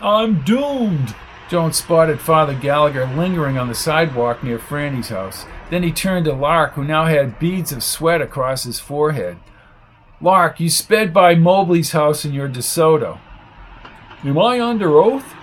I'm 0.00 0.42
doomed. 0.42 1.14
Jones 1.50 1.76
spotted 1.76 2.20
Father 2.20 2.54
Gallagher 2.54 3.06
lingering 3.06 3.58
on 3.58 3.68
the 3.68 3.74
sidewalk 3.74 4.42
near 4.42 4.58
Franny's 4.58 5.08
house. 5.08 5.46
Then 5.70 5.82
he 5.82 5.92
turned 5.92 6.26
to 6.26 6.32
Lark, 6.32 6.74
who 6.74 6.84
now 6.84 7.06
had 7.06 7.38
beads 7.38 7.72
of 7.72 7.82
sweat 7.82 8.22
across 8.22 8.64
his 8.64 8.80
forehead. 8.80 9.38
Lark, 10.20 10.60
you 10.60 10.70
sped 10.70 11.12
by 11.12 11.34
Mobley's 11.34 11.92
house 11.92 12.24
in 12.24 12.32
your 12.32 12.48
DeSoto. 12.48 13.18
Am 14.24 14.38
I 14.38 14.60
under 14.60 14.96
oath? 14.96 15.34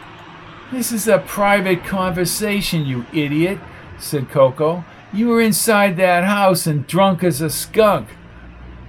This 0.72 0.92
is 0.92 1.08
a 1.08 1.20
private 1.20 1.84
conversation, 1.84 2.88
you 2.88 3.06
idiot, 3.14 3.60
said 4.00 4.30
Coco. 4.30 4.84
You 5.14 5.28
were 5.28 5.40
inside 5.40 5.96
that 5.98 6.24
house 6.24 6.66
and 6.66 6.88
drunk 6.88 7.24
as 7.24 7.40
a 7.40 7.52
skunk. 7.52 8.10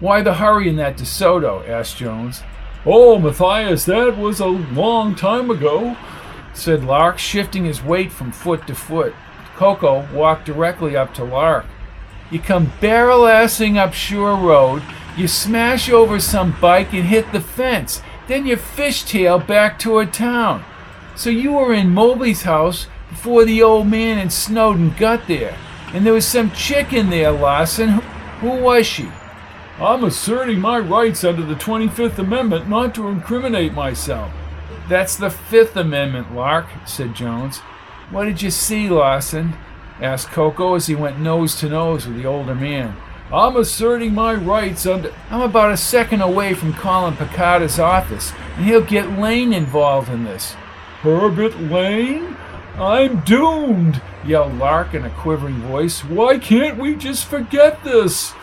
Why 0.00 0.22
the 0.22 0.34
hurry 0.34 0.70
in 0.70 0.76
that 0.76 0.96
DeSoto? 0.96 1.68
asked 1.68 1.98
Jones. 1.98 2.42
Oh, 2.86 3.18
Matthias, 3.18 3.84
that 3.84 4.16
was 4.16 4.40
a 4.40 4.46
long 4.46 5.14
time 5.14 5.50
ago, 5.50 5.98
said 6.54 6.82
Lark, 6.82 7.18
shifting 7.18 7.66
his 7.66 7.82
weight 7.82 8.10
from 8.10 8.32
foot 8.32 8.66
to 8.68 8.74
foot. 8.74 9.14
Coco 9.54 10.08
walked 10.14 10.46
directly 10.46 10.96
up 10.96 11.12
to 11.14 11.24
Lark. 11.24 11.66
You 12.30 12.40
come 12.40 12.72
barrel 12.80 13.22
assing 13.22 13.76
up 13.76 13.92
Shore 13.92 14.34
Road, 14.36 14.82
you 15.14 15.28
smash 15.28 15.90
over 15.90 16.20
some 16.20 16.56
bike 16.58 16.94
and 16.94 17.04
hit 17.04 17.32
the 17.32 17.40
fence, 17.40 18.00
then 18.28 18.46
you 18.46 18.56
fishtail 18.56 19.46
back 19.46 19.78
toward 19.78 20.14
town. 20.14 20.64
So 21.16 21.30
you 21.30 21.52
were 21.52 21.72
in 21.72 21.94
Mobley's 21.94 22.42
house 22.42 22.88
before 23.08 23.46
the 23.46 23.62
old 23.62 23.86
man 23.86 24.18
and 24.18 24.30
Snowden 24.30 24.94
got 24.98 25.26
there, 25.26 25.56
and 25.94 26.04
there 26.04 26.12
was 26.12 26.26
some 26.26 26.50
chick 26.50 26.92
in 26.92 27.08
there, 27.08 27.32
Larson. 27.32 27.88
Who 28.40 28.50
was 28.50 28.86
she? 28.86 29.08
I'm 29.80 30.04
asserting 30.04 30.60
my 30.60 30.78
rights 30.78 31.24
under 31.24 31.42
the 31.42 31.54
25th 31.54 32.18
Amendment 32.18 32.68
not 32.68 32.94
to 32.94 33.08
incriminate 33.08 33.72
myself. 33.72 34.30
That's 34.90 35.16
the 35.16 35.30
Fifth 35.30 35.74
Amendment, 35.74 36.34
Lark, 36.34 36.66
said 36.86 37.14
Jones. 37.14 37.58
What 38.10 38.26
did 38.26 38.42
you 38.42 38.50
see, 38.50 38.88
Larson? 38.90 39.54
asked 40.00 40.28
Coco 40.28 40.74
as 40.74 40.86
he 40.86 40.94
went 40.94 41.18
nose 41.18 41.54
to 41.60 41.68
nose 41.70 42.06
with 42.06 42.16
the 42.16 42.26
older 42.26 42.54
man. 42.54 42.94
I'm 43.32 43.56
asserting 43.56 44.14
my 44.14 44.34
rights 44.34 44.86
under. 44.86 45.12
I'm 45.30 45.40
about 45.40 45.72
a 45.72 45.76
second 45.78 46.20
away 46.20 46.52
from 46.52 46.74
calling 46.74 47.16
Picardo's 47.16 47.78
office, 47.78 48.32
and 48.56 48.66
he'll 48.66 48.82
get 48.82 49.18
Lane 49.18 49.54
involved 49.54 50.10
in 50.10 50.24
this. 50.24 50.54
Herbert 51.06 51.60
Lane? 51.60 52.36
I'm 52.76 53.20
doomed, 53.20 54.02
yelled 54.26 54.58
Lark 54.58 54.92
in 54.92 55.04
a 55.04 55.10
quivering 55.10 55.60
voice. 55.60 56.00
Why 56.02 56.36
can't 56.36 56.78
we 56.78 56.96
just 56.96 57.26
forget 57.26 57.84
this? 57.84 58.34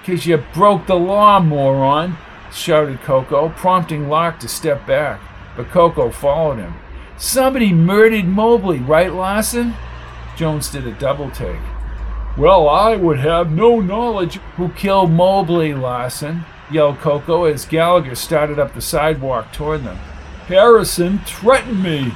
Because 0.00 0.24
you 0.24 0.36
broke 0.54 0.86
the 0.86 0.94
law, 0.94 1.40
moron, 1.40 2.16
shouted 2.52 3.00
Coco, 3.00 3.48
prompting 3.48 4.08
Lark 4.08 4.38
to 4.38 4.48
step 4.48 4.86
back. 4.86 5.20
But 5.56 5.70
Coco 5.70 6.12
followed 6.12 6.58
him. 6.58 6.74
Somebody 7.16 7.72
murdered 7.72 8.26
Mobley, 8.26 8.78
right, 8.78 9.12
Larson? 9.12 9.74
Jones 10.36 10.70
did 10.70 10.86
a 10.86 10.92
double 10.92 11.32
take. 11.32 11.58
Well, 12.36 12.68
I 12.68 12.94
would 12.94 13.18
have 13.18 13.50
no 13.50 13.80
knowledge. 13.80 14.36
Who 14.56 14.68
killed 14.68 15.10
Mobley, 15.10 15.74
Larson? 15.74 16.44
yelled 16.70 17.00
Coco 17.00 17.42
as 17.42 17.66
Gallagher 17.66 18.14
started 18.14 18.60
up 18.60 18.72
the 18.72 18.80
sidewalk 18.80 19.52
toward 19.52 19.82
them. 19.82 19.98
Harrison 20.48 21.18
threatened 21.20 21.82
me. 21.82 22.08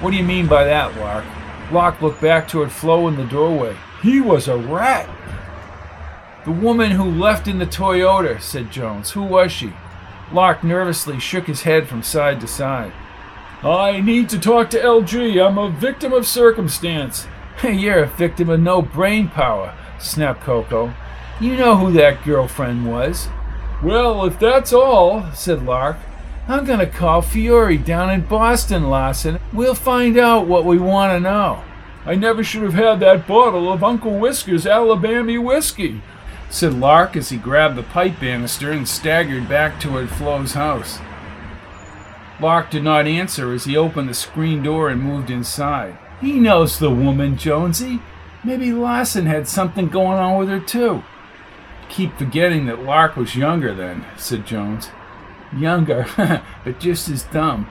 What 0.00 0.10
do 0.10 0.16
you 0.16 0.24
mean 0.24 0.48
by 0.48 0.64
that, 0.64 0.96
Lark? 0.98 1.24
Lark 1.70 2.02
looked 2.02 2.20
back 2.20 2.48
toward 2.48 2.72
Flo 2.72 3.06
in 3.08 3.16
the 3.16 3.24
doorway. 3.24 3.76
He 4.02 4.20
was 4.20 4.48
a 4.48 4.56
rat. 4.56 5.08
The 6.44 6.50
woman 6.50 6.90
who 6.90 7.04
left 7.04 7.48
in 7.48 7.58
the 7.58 7.66
Toyota, 7.66 8.40
said 8.40 8.70
Jones. 8.70 9.12
Who 9.12 9.22
was 9.22 9.52
she? 9.52 9.72
Lark 10.32 10.64
nervously 10.64 11.20
shook 11.20 11.46
his 11.46 11.62
head 11.62 11.88
from 11.88 12.02
side 12.02 12.40
to 12.40 12.48
side. 12.48 12.92
I 13.62 14.00
need 14.00 14.28
to 14.30 14.38
talk 14.38 14.68
to 14.70 14.78
LG. 14.78 15.42
I'm 15.42 15.56
a 15.56 15.70
victim 15.70 16.12
of 16.12 16.26
circumstance. 16.26 17.26
You're 17.62 18.02
a 18.02 18.08
victim 18.08 18.50
of 18.50 18.60
no 18.60 18.82
brain 18.82 19.28
power, 19.28 19.74
snapped 19.98 20.42
Coco. 20.42 20.92
You 21.40 21.56
know 21.56 21.76
who 21.76 21.92
that 21.92 22.24
girlfriend 22.24 22.90
was. 22.90 23.28
Well, 23.82 24.24
if 24.24 24.38
that's 24.38 24.72
all, 24.72 25.30
said 25.32 25.64
Lark, 25.64 25.96
I'm 26.46 26.66
gonna 26.66 26.86
call 26.86 27.22
Fiore 27.22 27.78
down 27.78 28.10
in 28.10 28.20
Boston, 28.22 28.90
Lawson. 28.90 29.38
We'll 29.52 29.74
find 29.74 30.18
out 30.18 30.46
what 30.46 30.66
we 30.66 30.78
want 30.78 31.12
to 31.12 31.20
know. 31.20 31.62
I 32.04 32.16
never 32.16 32.44
should 32.44 32.62
have 32.62 32.74
had 32.74 33.00
that 33.00 33.26
bottle 33.26 33.72
of 33.72 33.82
Uncle 33.82 34.18
Whisker's 34.18 34.66
Alabama 34.66 35.40
whiskey, 35.40 36.02
said 36.50 36.74
Lark 36.74 37.16
as 37.16 37.30
he 37.30 37.38
grabbed 37.38 37.76
the 37.76 37.82
pipe 37.82 38.20
banister 38.20 38.70
and 38.70 38.86
staggered 38.86 39.48
back 39.48 39.80
toward 39.80 40.10
Flo's 40.10 40.52
house. 40.52 40.98
Lark 42.38 42.70
did 42.70 42.84
not 42.84 43.06
answer 43.06 43.54
as 43.54 43.64
he 43.64 43.74
opened 43.74 44.10
the 44.10 44.14
screen 44.14 44.62
door 44.62 44.90
and 44.90 45.00
moved 45.00 45.30
inside. 45.30 45.96
He 46.20 46.38
knows 46.38 46.78
the 46.78 46.90
woman, 46.90 47.38
Jonesy. 47.38 48.00
Maybe 48.44 48.70
Lawson 48.70 49.24
had 49.24 49.48
something 49.48 49.88
going 49.88 50.18
on 50.18 50.38
with 50.38 50.50
her, 50.50 50.60
too. 50.60 51.04
Keep 51.88 52.18
forgetting 52.18 52.66
that 52.66 52.82
Lark 52.82 53.16
was 53.16 53.34
younger 53.34 53.72
then, 53.72 54.04
said 54.18 54.46
Jones. 54.46 54.90
Younger, 55.56 56.06
but 56.64 56.80
just 56.80 57.08
as 57.08 57.22
dumb. 57.24 57.68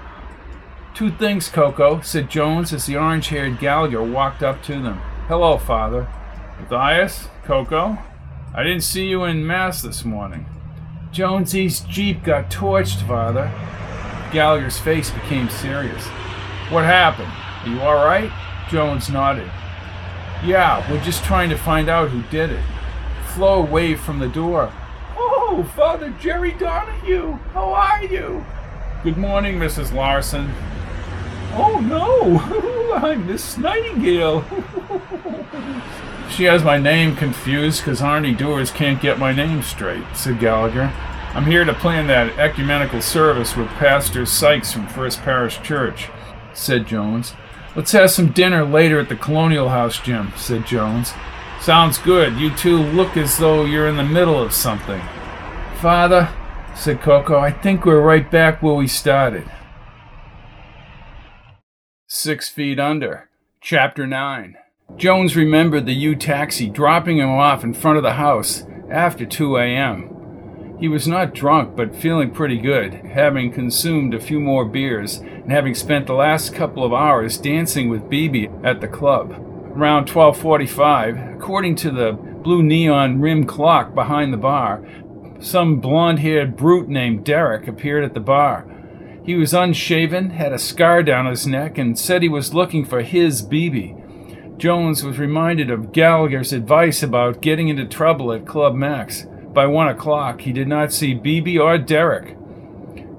Two 0.94 1.12
things, 1.12 1.50
Coco, 1.50 2.02
said 2.02 2.30
Jones 2.30 2.72
as 2.72 2.86
the 2.86 2.96
orange 2.96 3.30
haired 3.30 3.60
Gallagher 3.60 4.04
walked 4.04 4.44
up 4.44 4.62
to 4.64 4.74
them. 4.74 4.98
Hello, 5.28 5.58
Father. 5.58 6.08
Matthias? 6.60 7.30
Coco? 7.44 7.98
I 8.54 8.64
didn't 8.64 8.84
see 8.84 9.08
you 9.08 9.24
in 9.24 9.46
Mass 9.48 9.82
this 9.82 10.06
morning. 10.06 10.46
Jonesy's 11.12 11.82
Jeep 11.82 12.24
got 12.24 12.52
torched, 12.52 13.08
Father. 13.08 13.52
Gallagher's 14.32 14.80
face 14.80 15.10
became 15.10 15.50
serious. 15.50 16.04
What 16.70 16.86
happened? 16.86 17.32
Are 17.64 17.70
you 17.70 17.82
all 17.82 18.06
right? 18.06 18.32
Jones 18.70 19.10
nodded. 19.10 19.50
Yeah, 20.46 20.90
we're 20.92 21.04
just 21.04 21.24
trying 21.24 21.50
to 21.50 21.58
find 21.58 21.90
out 21.90 22.10
who 22.10 22.22
did 22.30 22.52
it. 22.52 22.64
Flo 23.34 23.62
waved 23.62 24.02
from 24.02 24.20
the 24.20 24.28
door. 24.28 24.72
Oh, 25.26 25.64
Father 25.76 26.10
Jerry 26.20 26.52
Donahue, 26.52 27.34
how 27.54 27.74
are 27.74 28.04
you? 28.04 28.46
Good 29.04 29.18
morning, 29.18 29.58
Mrs. 29.58 29.94
Larson. 29.94 30.52
Oh 31.54 31.80
no, 31.80 32.94
I'm 32.96 33.26
Miss 33.26 33.58
Nightingale. 33.58 34.44
she 36.30 36.44
has 36.44 36.62
my 36.64 36.78
name 36.78 37.16
confused 37.16 37.80
because 37.82 38.02
Arnie 38.02 38.38
Dewars 38.38 38.70
can't 38.70 39.02
get 39.02 39.18
my 39.18 39.32
name 39.32 39.62
straight, 39.64 40.04
said 40.14 40.40
Gallagher. 40.42 40.92
I'm 41.34 41.46
here 41.46 41.64
to 41.64 41.74
plan 41.74 42.08
that 42.08 42.38
ecumenical 42.38 43.02
service 43.02 43.56
with 43.56 43.68
Pastor 43.70 44.26
Sykes 44.26 44.74
from 44.74 44.88
First 44.88 45.22
Parish 45.22 45.62
Church, 45.62 46.10
said 46.54 46.86
Jones. 46.86 47.34
Let's 47.78 47.94
have 47.94 48.12
some 48.12 48.34
dinner 48.34 48.66
later 48.66 49.00
at 49.00 49.08
the 49.08 49.16
Colonial 49.16 49.70
House, 49.70 50.00
Jim, 50.00 50.34
said 50.36 50.66
Jones. 50.66 51.14
Sounds 51.64 51.98
good. 51.98 52.36
You 52.36 52.54
two 52.54 52.78
look 52.78 53.16
as 53.16 53.38
though 53.38 53.64
you're 53.64 53.88
in 53.88 53.96
the 53.96 54.04
middle 54.04 54.38
of 54.38 54.52
something. 54.52 55.02
Father, 55.80 56.28
said 56.76 57.00
Coco, 57.00 57.40
I 57.40 57.52
think 57.52 57.86
we're 57.86 58.02
right 58.02 58.30
back 58.30 58.62
where 58.62 58.74
we 58.74 58.86
started. 58.86 59.50
Six 62.06 62.50
Feet 62.50 62.82
Under, 62.82 63.30
Chapter 63.62 64.06
9. 64.06 64.58
Jones 64.98 65.38
remembered 65.38 65.86
the 65.86 65.94
U 65.94 66.18
taxi 66.18 66.68
dropping 66.68 67.20
him 67.20 67.30
off 67.30 67.64
in 67.64 67.74
front 67.74 67.96
of 67.96 68.04
the 68.04 68.16
house 68.16 68.66
after 68.92 69.26
2 69.26 69.56
a.m. 69.56 70.76
He 70.82 70.90
was 70.90 71.08
not 71.08 71.34
drunk, 71.34 71.78
but 71.78 71.96
feeling 71.96 72.32
pretty 72.32 72.58
good, 72.58 72.94
having 72.94 73.54
consumed 73.54 74.14
a 74.14 74.20
few 74.20 74.42
more 74.42 74.66
beers 74.66 75.20
and 75.20 75.50
having 75.50 75.76
spent 75.76 76.08
the 76.08 76.14
last 76.14 76.54
couple 76.54 76.84
of 76.84 76.92
hours 76.92 77.38
dancing 77.38 77.88
with 77.88 78.10
Bibi 78.10 78.50
at 78.66 78.82
the 78.82 78.90
club. 78.90 79.53
Around 79.76 80.06
12:45, 80.08 81.36
according 81.36 81.76
to 81.78 81.90
the 81.90 82.14
blue 82.14 82.62
neon 82.62 83.20
rim 83.20 83.46
clock 83.46 83.96
behind 83.96 84.32
the 84.32 84.38
bar, 84.38 84.86
some 85.40 85.80
blond-haired 85.80 86.56
brute 86.56 86.88
named 86.88 87.26
Derek 87.26 87.68
appeared 87.68 88.04
at 88.04 88.14
the 88.14 88.20
bar. 88.20 88.66
He 89.26 89.34
was 89.36 89.54
unshaven, 89.54 90.32
had 90.32 90.54
a 90.54 90.60
scar 90.60 91.02
down 91.02 91.26
his 91.26 91.48
neck, 91.48 91.80
and 91.80 91.98
said 91.98 92.22
he 92.22 92.30
was 92.30 92.54
looking 92.54 92.86
for 92.86 93.02
his 93.02 93.42
Bibi. 93.42 93.96
Jones 94.58 95.04
was 95.04 95.18
reminded 95.18 95.72
of 95.72 95.92
Gallagher's 95.92 96.54
advice 96.54 97.02
about 97.02 97.42
getting 97.42 97.68
into 97.68 97.86
trouble 97.86 98.32
at 98.32 98.46
Club 98.46 98.76
Max. 98.76 99.26
By 99.54 99.66
one 99.66 99.88
o'clock, 99.88 100.42
he 100.42 100.52
did 100.52 100.68
not 100.68 100.94
see 100.94 101.16
Bibi 101.16 101.58
or 101.58 101.80
Derek. 101.80 102.38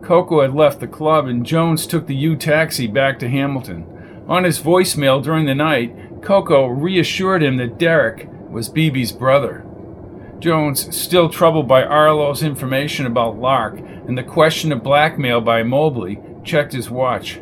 Coco 0.03 0.43
had 0.43 0.55
left 0.55 0.79
the 0.79 0.87
club, 0.87 1.27
and 1.27 1.45
Jones 1.45 1.87
took 1.87 2.07
the 2.07 2.15
U 2.15 2.37
taxi 2.37 2.87
back 2.87 3.19
to 3.19 3.29
Hamilton. 3.29 3.87
On 4.29 4.45
his 4.45 4.61
voicemail 4.61 5.23
during 5.23 5.47
the 5.47 5.55
night, 5.55 5.95
Coco 6.25 6.67
reassured 6.67 7.43
him 7.43 7.59
that 7.59 7.77
Derek 7.77 8.29
was 8.49 8.71
Bibi's 8.71 9.13
brother. 9.13 9.65
Jones, 10.39 10.97
still 10.97 11.29
troubled 11.29 11.69
by 11.69 11.83
Arlo's 11.83 12.43
information 12.43 13.05
about 13.05 13.39
Lark 13.39 13.79
and 13.79 14.17
the 14.17 14.23
question 14.23 14.73
of 14.73 14.83
blackmail 14.83 15.43
by 15.43 15.63
Mobley, 15.63 16.19
checked 16.43 16.73
his 16.73 16.91
watch. 16.91 17.41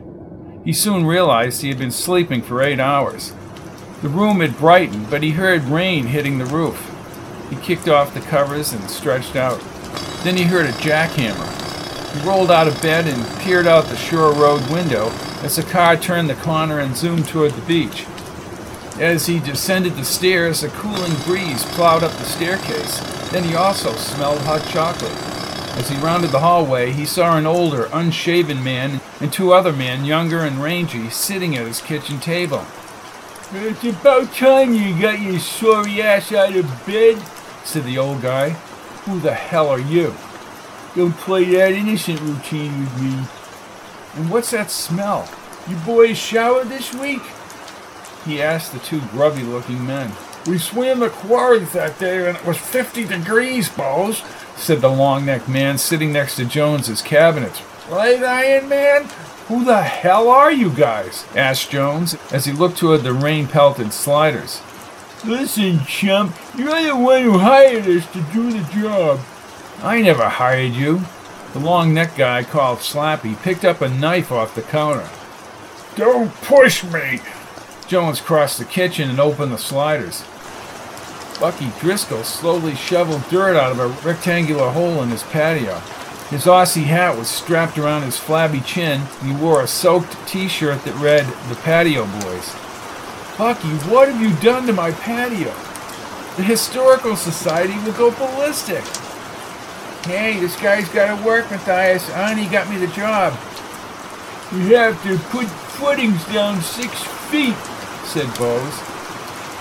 He 0.65 0.73
soon 0.73 1.07
realized 1.07 1.63
he 1.63 1.69
had 1.69 1.79
been 1.79 1.93
sleeping 1.93 2.43
for 2.43 2.61
eight 2.61 2.81
hours. 2.81 3.33
The 4.03 4.09
room 4.09 4.41
had 4.41 4.59
brightened, 4.59 5.11
but 5.11 5.23
he 5.23 5.31
heard 5.31 5.63
rain 5.65 6.07
hitting 6.07 6.39
the 6.39 6.47
roof. 6.47 6.89
He 7.51 7.57
kicked 7.57 7.89
off 7.89 8.15
the 8.15 8.21
covers 8.21 8.73
and 8.73 8.91
stretched 8.91 9.37
out. 9.37 9.61
Then 10.25 10.37
he 10.37 10.45
heard 10.45 10.67
a 10.67 10.73
jackhammer. 10.73 11.49
He 12.15 12.29
rolled 12.29 12.51
out 12.51 12.67
of 12.67 12.83
bed 12.83 13.07
and 13.07 13.41
peered 13.41 13.69
out 13.69 13.85
the 13.85 13.97
shore 13.97 14.33
road 14.33 14.69
window 14.71 15.11
as 15.43 15.57
the 15.57 15.63
car 15.63 15.97
turned 15.97 16.29
the 16.29 16.35
corner 16.35 16.81
and 16.81 16.97
zoomed 16.97 17.29
toward 17.29 17.53
the 17.53 17.67
beach. 17.67 18.07
As 18.99 19.27
he 19.27 19.41
descended 19.41 19.95
the 19.97 20.05
stairs, 20.05 20.63
a 20.63 20.69
cooling 20.69 21.15
breeze 21.25 21.65
plowed 21.65 22.03
up 22.03 22.13
the 22.13 22.25
staircase. 22.25 23.01
Then 23.31 23.45
he 23.45 23.55
also 23.55 23.93
smelled 23.93 24.43
hot 24.43 24.67
chocolate. 24.69 25.13
As 25.79 25.89
he 25.89 25.97
rounded 25.97 26.31
the 26.31 26.41
hallway, 26.41 26.93
he 26.93 27.07
saw 27.07 27.37
an 27.37 27.47
older, 27.47 27.89
unshaven 27.93 28.63
man 28.63 29.01
and 29.21 29.33
two 29.33 29.55
other 29.55 29.73
men, 29.73 30.05
younger 30.05 30.41
and 30.41 30.63
rangy, 30.63 31.09
sitting 31.09 31.57
at 31.57 31.67
his 31.67 31.81
kitchen 31.81 32.21
table. 32.21 32.67
It's 33.55 33.83
about 33.85 34.33
time 34.35 34.75
you 34.75 35.01
got 35.01 35.21
your 35.21 35.39
sorry 35.39 36.03
ass 36.03 36.31
out 36.31 36.55
of 36.55 36.87
bed, 36.87 37.23
said 37.65 37.85
the 37.85 37.99
old 37.99 38.21
guy. 38.21 38.51
Who 39.05 39.19
the 39.19 39.33
hell 39.33 39.69
are 39.69 39.81
you? 39.81 40.15
Don't 40.95 41.17
play 41.17 41.45
that 41.47 41.73
innocent 41.73 42.21
routine 42.21 42.79
with 42.79 43.03
me. 43.03 43.25
And 44.17 44.31
what's 44.31 44.51
that 44.51 44.71
smell? 44.71 45.27
You 45.67 45.77
boys 45.77 46.19
showered 46.19 46.69
this 46.69 46.95
week? 46.95 47.23
He 48.25 48.41
asked 48.41 48.73
the 48.73 48.79
two 48.79 49.01
grubby 49.09 49.43
looking 49.43 49.87
men. 49.87 50.13
We 50.47 50.59
swam 50.59 51.01
the 51.01 51.11
quarries 51.11 51.73
that 51.73 51.99
day 51.99 52.29
and 52.29 52.37
it 52.37 52.45
was 52.45 52.59
50 52.59 53.05
degrees, 53.05 53.69
Bose, 53.69 54.23
said 54.57 54.81
the 54.81 54.89
long 54.89 55.25
necked 55.25 55.49
man 55.49 55.79
sitting 55.79 56.13
next 56.13 56.37
to 56.37 56.45
Jones's 56.45 57.03
cabinets. 57.03 57.63
Right, 57.89 58.23
Iron 58.23 58.69
Man? 58.69 59.05
Who 59.49 59.65
the 59.65 59.83
hell 59.83 60.29
are 60.29 60.53
you 60.53 60.71
guys? 60.71 61.27
asked 61.37 61.71
Jones 61.71 62.17
as 62.33 62.45
he 62.45 62.53
looked 62.53 62.79
toward 62.79 63.03
the 63.03 63.13
rain 63.13 63.47
pelted 63.47 63.93
sliders. 63.93 64.63
Listen, 65.25 65.85
chump, 65.85 66.35
you're 66.57 66.83
the 66.83 66.97
one 66.97 67.23
who 67.23 67.39
hired 67.39 67.87
us 67.87 68.07
to 68.13 68.23
do 68.33 68.51
the 68.51 68.73
job. 68.73 69.21
I 69.83 70.01
never 70.01 70.29
hired 70.29 70.73
you. 70.73 71.03
The 71.53 71.59
long 71.61 71.93
necked 71.93 72.17
guy 72.17 72.45
called 72.45 72.79
Slappy 72.79 73.41
picked 73.43 73.65
up 73.65 73.81
a 73.81 73.89
knife 73.89 74.33
off 74.33 74.55
the 74.55 74.63
counter. 74.63 75.09
Don't 75.97 76.33
push 76.37 76.83
me! 76.85 77.21
Jones 77.93 78.23
crossed 78.23 78.59
the 78.59 78.65
kitchen 78.65 79.11
and 79.11 79.21
opened 79.21 79.53
the 79.53 79.59
sliders. 79.59 80.25
Bucky 81.39 81.71
Driscoll 81.79 82.25
slowly 82.25 82.75
shoveled 82.75 83.23
dirt 83.29 83.55
out 83.55 83.73
of 83.73 83.79
a 83.81 83.89
rectangular 84.09 84.71
hole 84.71 85.03
in 85.03 85.11
his 85.11 85.23
patio. 85.25 85.75
His 86.31 86.47
Aussie 86.47 86.85
hat 86.85 87.19
was 87.19 87.29
strapped 87.29 87.77
around 87.77 88.05
his 88.05 88.17
flabby 88.17 88.63
chin, 88.63 89.03
he 89.23 89.35
wore 89.35 89.61
a 89.61 89.67
soaked 89.67 90.17
t 90.27 90.49
shirt 90.49 90.83
that 90.85 90.95
read, 90.95 91.27
The 91.51 91.55
Patio 91.57 92.07
Boys. 92.23 92.55
Bucky, 93.37 93.69
what 93.91 94.09
have 94.09 94.23
you 94.23 94.35
done 94.41 94.67
to 94.69 94.73
my 94.73 94.93
patio? 94.93 95.53
The 96.39 96.45
Historical 96.45 97.15
Society 97.15 97.75
will 97.85 97.93
go 97.93 98.11
ballistic. 98.13 98.85
Hey, 100.07 100.41
this 100.41 100.59
guy's 100.59 100.89
got 100.89 101.15
to 101.15 101.27
work, 101.27 101.51
Matthias. 101.51 102.09
Arnie 102.09 102.51
got 102.51 102.71
me 102.71 102.79
the 102.79 102.91
job. 102.95 103.35
We 104.51 104.73
have 104.73 105.03
to 105.03 105.19
put 105.29 105.47
footings 105.77 106.25
down 106.33 106.63
six 106.63 107.03
feet, 107.31 107.55
said 108.05 108.27
Bose. 108.39 108.81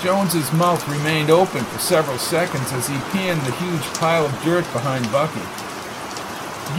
Jones's 0.02 0.52
mouth 0.54 0.82
remained 0.90 1.30
open 1.30 1.64
for 1.64 1.80
several 1.80 2.18
seconds 2.18 2.72
as 2.74 2.88
he 2.88 2.98
pinned 3.12 3.42
the 3.42 3.52
huge 3.54 3.84
pile 4.00 4.26
of 4.26 4.44
dirt 4.44 4.66
behind 4.74 5.06
Bucky. 5.12 5.42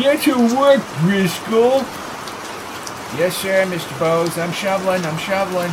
Get 0.00 0.22
to 0.22 0.34
work, 0.56 0.82
Driscoll. 1.00 1.84
Yes, 3.16 3.36
sir, 3.36 3.64
Mr. 3.66 3.96
Bose. 3.98 4.36
I'm 4.38 4.52
shoveling, 4.52 5.04
I'm 5.04 5.18
shoveling. 5.18 5.70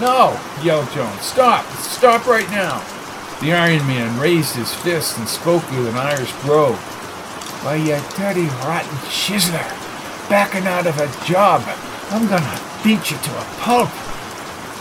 No, 0.00 0.40
yelled 0.62 0.90
Jones. 0.92 1.20
Stop! 1.20 1.66
Stop 1.76 2.26
right 2.26 2.48
now! 2.50 2.82
The 3.40 3.52
Iron 3.52 3.86
Man 3.86 4.18
raised 4.18 4.54
his 4.54 4.72
fist 4.72 5.18
and 5.18 5.28
spoke 5.28 5.68
with 5.72 5.88
an 5.88 5.96
Irish 5.96 6.32
brogue. 6.42 6.76
Why, 7.64 7.74
you 7.74 8.00
dirty, 8.16 8.46
rotten 8.64 8.96
chiseler, 9.10 9.68
backing 10.30 10.66
out 10.66 10.86
of 10.86 10.98
a 10.98 11.26
job. 11.26 11.62
I'm 12.10 12.26
gonna 12.28 12.60
beat 12.82 13.10
you 13.10 13.18
to 13.18 13.38
a 13.38 13.44
pulp. 13.58 13.90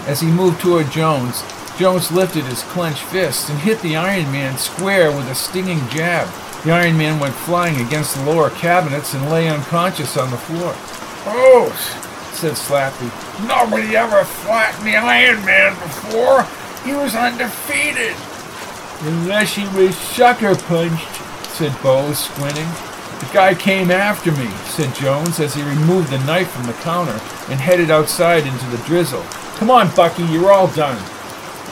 As 0.07 0.19
he 0.19 0.27
moved 0.27 0.59
toward 0.59 0.89
Jones, 0.91 1.43
Jones 1.77 2.11
lifted 2.11 2.45
his 2.45 2.63
clenched 2.63 3.03
fist 3.03 3.49
and 3.49 3.59
hit 3.59 3.81
the 3.81 3.95
Iron 3.95 4.31
Man 4.31 4.57
square 4.57 5.11
with 5.11 5.27
a 5.29 5.35
stinging 5.35 5.87
jab. 5.89 6.27
The 6.63 6.71
Iron 6.71 6.97
Man 6.97 7.19
went 7.19 7.33
flying 7.33 7.85
against 7.85 8.15
the 8.15 8.23
lower 8.23 8.49
cabinets 8.49 9.13
and 9.13 9.29
lay 9.29 9.47
unconscious 9.47 10.17
on 10.17 10.31
the 10.31 10.37
floor. 10.37 10.73
Oh, 11.25 11.71
said 12.33 12.53
Slappy. 12.53 13.09
Nobody 13.47 13.95
ever 13.95 14.23
flattened 14.23 14.85
the 14.85 14.95
Iron 14.95 15.43
Man 15.45 15.73
before. 15.73 16.47
He 16.83 16.93
was 16.93 17.15
undefeated. 17.15 18.15
Unless 19.07 19.53
he 19.55 19.67
was 19.77 19.95
sucker 19.95 20.55
punched, 20.55 21.15
said 21.53 21.75
Bose, 21.81 22.19
squinting. 22.19 22.67
The 23.19 23.29
guy 23.33 23.53
came 23.53 23.91
after 23.91 24.31
me, 24.31 24.47
said 24.65 24.95
Jones 24.95 25.39
as 25.39 25.53
he 25.53 25.61
removed 25.61 26.09
the 26.09 26.17
knife 26.25 26.49
from 26.51 26.65
the 26.65 26.73
counter 26.73 27.19
and 27.49 27.59
headed 27.59 27.91
outside 27.91 28.47
into 28.47 28.65
the 28.67 28.83
drizzle. 28.85 29.25
Come 29.62 29.70
on, 29.70 29.95
Bucky, 29.95 30.24
you're 30.24 30.51
all 30.51 30.70
done. 30.70 30.97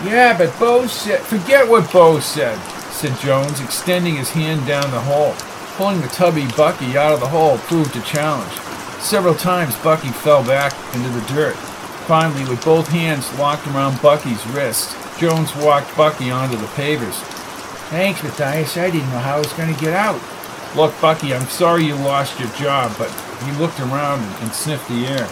Yeah, 0.06 0.38
but 0.38 0.58
Bose 0.60 0.92
said. 0.92 1.22
Forget 1.22 1.68
what 1.68 1.92
Bo 1.92 2.20
said, 2.20 2.60
said 2.92 3.18
Jones, 3.18 3.60
extending 3.62 4.16
his 4.16 4.30
hand 4.30 4.68
down 4.68 4.92
the 4.92 5.00
hole. 5.00 5.34
Pulling 5.76 6.00
the 6.00 6.08
tubby 6.10 6.46
Bucky 6.56 6.96
out 6.96 7.14
of 7.14 7.20
the 7.20 7.28
hole 7.28 7.58
proved 7.58 7.96
a 7.96 8.02
challenge. 8.02 8.54
Several 9.02 9.34
times 9.34 9.76
Bucky 9.78 10.10
fell 10.10 10.46
back 10.46 10.72
into 10.94 11.10
the 11.10 11.26
dirt. 11.34 11.56
Finally, 12.06 12.48
with 12.48 12.64
both 12.64 12.88
hands 12.90 13.36
locked 13.40 13.66
around 13.66 14.00
Bucky's 14.04 14.46
wrist, 14.50 14.96
Jones 15.18 15.56
walked 15.56 15.98
Bucky 15.98 16.30
onto 16.30 16.58
the 16.58 16.68
pavers. 16.68 17.20
Thanks, 17.90 18.22
Matthias. 18.22 18.78
I 18.78 18.92
didn't 18.92 19.10
know 19.10 19.18
how 19.18 19.38
I 19.38 19.40
was 19.40 19.54
going 19.54 19.74
to 19.74 19.82
get 19.82 19.96
out. 19.96 20.22
Look, 20.76 20.94
Bucky, 21.02 21.34
I'm 21.34 21.48
sorry 21.48 21.86
you 21.86 21.96
lost 21.96 22.40
your 22.40 22.50
job, 22.50 22.94
but 23.00 23.10
he 23.44 23.52
looked 23.54 23.80
around 23.80 24.22
and 24.44 24.54
sniffed 24.54 24.88
the 24.90 25.08
air. 25.08 25.28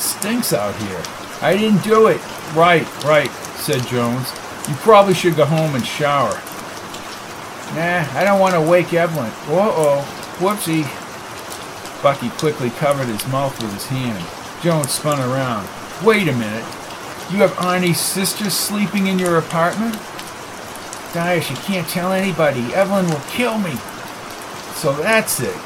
Stinks 0.00 0.52
out 0.52 0.74
here. 0.74 1.19
I 1.42 1.56
didn't 1.56 1.82
do 1.82 2.08
it. 2.08 2.20
Right, 2.54 2.86
right, 3.04 3.30
said 3.56 3.86
Jones. 3.86 4.30
You 4.68 4.74
probably 4.76 5.14
should 5.14 5.36
go 5.36 5.44
home 5.44 5.74
and 5.74 5.86
shower. 5.86 6.34
Nah, 7.74 8.04
I 8.18 8.24
don't 8.24 8.40
want 8.40 8.54
to 8.54 8.60
wake 8.60 8.92
Evelyn. 8.92 9.30
Uh-oh. 9.48 10.04
Whoopsie. 10.38 10.84
Bucky 12.02 12.30
quickly 12.38 12.70
covered 12.70 13.06
his 13.06 13.26
mouth 13.28 13.60
with 13.62 13.72
his 13.72 13.86
hand. 13.86 14.24
Jones 14.62 14.90
spun 14.90 15.20
around. 15.20 15.68
Wait 16.04 16.28
a 16.28 16.32
minute. 16.32 16.64
You 17.30 17.38
have 17.38 17.52
Arnie's 17.52 18.00
sister 18.00 18.50
sleeping 18.50 19.06
in 19.06 19.18
your 19.18 19.38
apartment? 19.38 19.94
Dias, 21.14 21.48
you 21.48 21.56
can't 21.56 21.88
tell 21.88 22.12
anybody. 22.12 22.60
Evelyn 22.74 23.06
will 23.06 23.22
kill 23.30 23.58
me. 23.58 23.74
So 24.74 24.92
that's 24.94 25.40
it. 25.40 25.56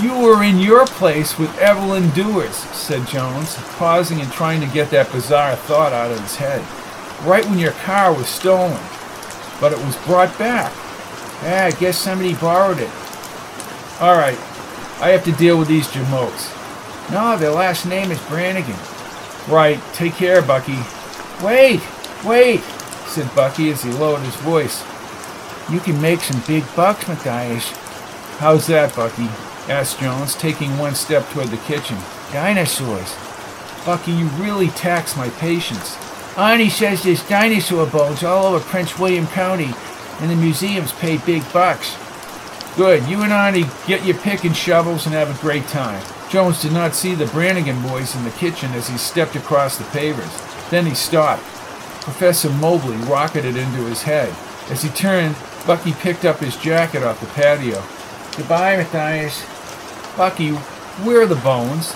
You 0.00 0.18
were 0.20 0.42
in 0.42 0.58
your 0.58 0.84
place 0.86 1.38
with 1.38 1.56
Evelyn 1.58 2.10
Dewars, 2.10 2.54
said 2.74 3.06
Jones, 3.06 3.54
pausing 3.76 4.20
and 4.20 4.30
trying 4.30 4.60
to 4.60 4.66
get 4.66 4.90
that 4.90 5.10
bizarre 5.10 5.56
thought 5.56 5.92
out 5.92 6.10
of 6.10 6.20
his 6.20 6.36
head. 6.36 6.60
Right 7.26 7.44
when 7.46 7.58
your 7.58 7.72
car 7.72 8.12
was 8.12 8.28
stolen. 8.28 8.78
But 9.58 9.72
it 9.72 9.78
was 9.78 9.96
brought 10.04 10.36
back. 10.38 10.72
Yeah, 11.42 11.70
I 11.72 11.78
guess 11.78 11.96
somebody 11.96 12.34
borrowed 12.34 12.78
it. 12.78 12.90
All 14.00 14.16
right. 14.16 14.38
I 15.00 15.08
have 15.08 15.24
to 15.24 15.32
deal 15.32 15.58
with 15.58 15.68
these 15.68 15.88
Jamotes. 15.88 16.52
No, 17.10 17.38
their 17.38 17.50
last 17.50 17.86
name 17.86 18.10
is 18.10 18.20
Brannigan. 18.26 18.76
Right. 19.48 19.80
Take 19.94 20.12
care, 20.12 20.42
Bucky. 20.42 20.78
Wait, 21.42 21.80
wait, 22.24 22.60
said 23.06 23.34
Bucky 23.34 23.70
as 23.70 23.82
he 23.82 23.90
lowered 23.92 24.22
his 24.22 24.36
voice. 24.36 24.84
You 25.70 25.80
can 25.80 26.00
make 26.02 26.20
some 26.20 26.42
big 26.46 26.64
bucks, 26.76 27.08
Matthias. 27.08 27.70
How's 28.38 28.66
that, 28.66 28.94
Bucky? 28.94 29.28
Asked 29.68 30.00
Jones, 30.00 30.34
taking 30.34 30.78
one 30.78 30.94
step 30.94 31.28
toward 31.30 31.48
the 31.48 31.56
kitchen. 31.58 31.98
Dinosaurs. 32.32 33.14
Bucky, 33.84 34.12
you 34.12 34.26
really 34.38 34.68
tax 34.68 35.16
my 35.16 35.28
patience. 35.30 35.96
Arnie 36.34 36.70
says 36.70 37.02
there's 37.02 37.26
dinosaur 37.28 37.86
bones 37.86 38.22
all 38.22 38.46
over 38.46 38.64
Prince 38.64 38.98
William 38.98 39.26
County, 39.28 39.72
and 40.20 40.30
the 40.30 40.36
museums 40.36 40.92
pay 40.92 41.18
big 41.18 41.42
bucks. 41.52 41.96
Good. 42.76 43.08
You 43.08 43.22
and 43.22 43.32
Arnie 43.32 43.86
get 43.86 44.04
your 44.04 44.18
pick 44.18 44.44
and 44.44 44.54
shovels 44.54 45.06
and 45.06 45.14
have 45.14 45.34
a 45.34 45.40
great 45.40 45.66
time. 45.68 46.02
Jones 46.28 46.60
did 46.60 46.72
not 46.72 46.94
see 46.94 47.14
the 47.14 47.26
Brannigan 47.26 47.80
boys 47.82 48.14
in 48.14 48.24
the 48.24 48.30
kitchen 48.32 48.72
as 48.72 48.88
he 48.88 48.98
stepped 48.98 49.34
across 49.34 49.78
the 49.78 49.84
pavers. 49.84 50.68
Then 50.68 50.84
he 50.84 50.94
stopped. 50.94 51.42
Professor 52.02 52.50
Mobley 52.50 52.96
rocketed 53.08 53.56
into 53.56 53.84
his 53.86 54.02
head. 54.02 54.28
As 54.68 54.82
he 54.82 54.90
turned, 54.90 55.36
Bucky 55.66 55.92
picked 55.92 56.24
up 56.24 56.38
his 56.40 56.56
jacket 56.56 57.02
off 57.02 57.20
the 57.20 57.26
patio. 57.28 57.82
Goodbye, 58.36 58.76
Matthias. 58.76 59.55
Bucky, 60.16 60.52
where 61.04 61.20
are 61.20 61.26
the 61.26 61.36
bones? 61.36 61.94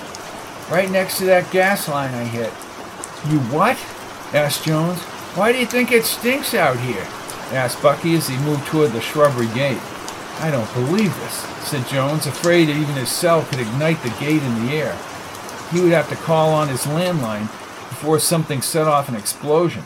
Right 0.70 0.90
next 0.90 1.18
to 1.18 1.24
that 1.24 1.50
gas 1.50 1.88
line 1.88 2.14
I 2.14 2.24
hit. 2.24 2.52
You 3.32 3.40
what? 3.48 3.78
asked 4.34 4.64
Jones. 4.64 4.98
Why 5.34 5.52
do 5.52 5.58
you 5.58 5.66
think 5.66 5.90
it 5.90 6.04
stinks 6.04 6.52
out 6.52 6.78
here? 6.80 7.06
asked 7.52 7.82
Bucky 7.82 8.14
as 8.14 8.28
he 8.28 8.36
moved 8.38 8.66
toward 8.66 8.92
the 8.92 9.00
shrubbery 9.00 9.48
gate. 9.54 9.80
I 10.40 10.50
don't 10.50 10.72
believe 10.74 11.14
this, 11.16 11.34
said 11.66 11.86
Jones, 11.88 12.26
afraid 12.26 12.68
that 12.68 12.76
even 12.76 12.94
his 12.94 13.08
cell 13.08 13.42
could 13.42 13.58
ignite 13.58 14.02
the 14.02 14.14
gate 14.20 14.42
in 14.42 14.66
the 14.66 14.72
air. 14.72 14.98
He 15.72 15.80
would 15.80 15.92
have 15.92 16.08
to 16.10 16.16
call 16.16 16.50
on 16.50 16.68
his 16.68 16.84
landline 16.84 17.48
before 17.88 18.18
something 18.18 18.60
set 18.60 18.86
off 18.86 19.08
an 19.08 19.16
explosion. 19.16 19.82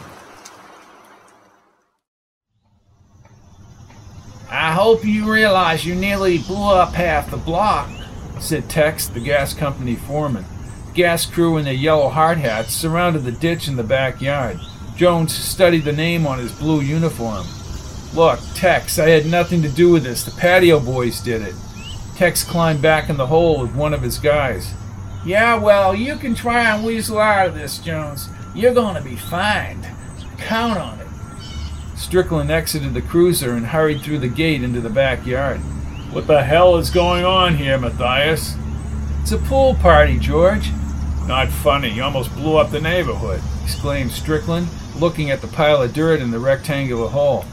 I 4.50 4.72
hope 4.72 5.04
you 5.04 5.32
realize 5.32 5.84
you 5.84 5.94
nearly 5.94 6.38
blew 6.38 6.70
up 6.70 6.94
half 6.94 7.30
the 7.30 7.36
block, 7.36 7.88
said 8.40 8.68
Tex, 8.68 9.06
the 9.06 9.20
gas 9.20 9.54
company 9.54 9.94
foreman. 9.94 10.44
Gas 10.94 11.26
crew 11.26 11.56
in 11.56 11.64
their 11.64 11.74
yellow 11.74 12.08
hard 12.08 12.38
hats 12.38 12.72
surrounded 12.72 13.24
the 13.24 13.32
ditch 13.32 13.66
in 13.68 13.76
the 13.76 13.82
backyard. 13.82 14.60
Jones 14.96 15.34
studied 15.34 15.84
the 15.84 15.92
name 15.92 16.26
on 16.26 16.38
his 16.38 16.52
blue 16.52 16.80
uniform. 16.80 17.46
Look, 18.14 18.38
Tex, 18.54 18.98
I 18.98 19.08
had 19.08 19.26
nothing 19.26 19.60
to 19.62 19.68
do 19.68 19.90
with 19.90 20.04
this. 20.04 20.22
The 20.22 20.30
patio 20.30 20.78
boys 20.78 21.20
did 21.20 21.42
it. 21.42 21.54
Tex 22.14 22.44
climbed 22.44 22.80
back 22.80 23.10
in 23.10 23.16
the 23.16 23.26
hole 23.26 23.60
with 23.60 23.74
one 23.74 23.92
of 23.92 24.02
his 24.02 24.18
guys. 24.18 24.72
Yeah, 25.26 25.56
well, 25.56 25.94
you 25.94 26.16
can 26.16 26.34
try 26.34 26.70
and 26.70 26.84
weasel 26.84 27.18
out 27.18 27.48
of 27.48 27.54
this, 27.54 27.78
Jones. 27.78 28.28
You're 28.54 28.74
going 28.74 28.94
to 28.94 29.02
be 29.02 29.16
fined. 29.16 29.88
Count 30.38 30.78
on 30.78 31.00
it. 31.00 31.08
Strickland 31.96 32.52
exited 32.52 32.94
the 32.94 33.02
cruiser 33.02 33.54
and 33.54 33.66
hurried 33.66 34.02
through 34.02 34.18
the 34.18 34.28
gate 34.28 34.62
into 34.62 34.80
the 34.80 34.90
backyard. 34.90 35.60
What 36.14 36.28
the 36.28 36.44
hell 36.44 36.76
is 36.76 36.90
going 36.90 37.24
on 37.24 37.56
here, 37.56 37.76
Matthias? 37.76 38.54
It's 39.22 39.32
a 39.32 39.36
pool 39.36 39.74
party, 39.74 40.16
George, 40.16 40.70
Not 41.26 41.48
funny. 41.48 41.88
You 41.90 42.04
almost 42.04 42.32
blew 42.36 42.56
up 42.56 42.70
the 42.70 42.80
neighborhood. 42.80 43.42
exclaimed 43.64 44.12
Strickland, 44.12 44.68
looking 44.94 45.32
at 45.32 45.40
the 45.40 45.48
pile 45.48 45.82
of 45.82 45.92
dirt 45.92 46.20
in 46.20 46.30
the 46.30 46.38
rectangular 46.38 47.08
hole. 47.08 47.44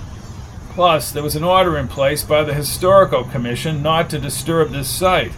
Plus, 0.74 1.12
there 1.12 1.24
was 1.24 1.36
an 1.36 1.43
order 1.43 1.76
in 1.76 1.88
place 1.88 2.24
by 2.24 2.43
the 2.43 2.53
Historical 2.53 3.24
Commission 3.24 3.82
not 3.82 4.12
to 4.12 4.20
disturb 4.20 4.70
this 4.70 4.88
site. 4.88 5.32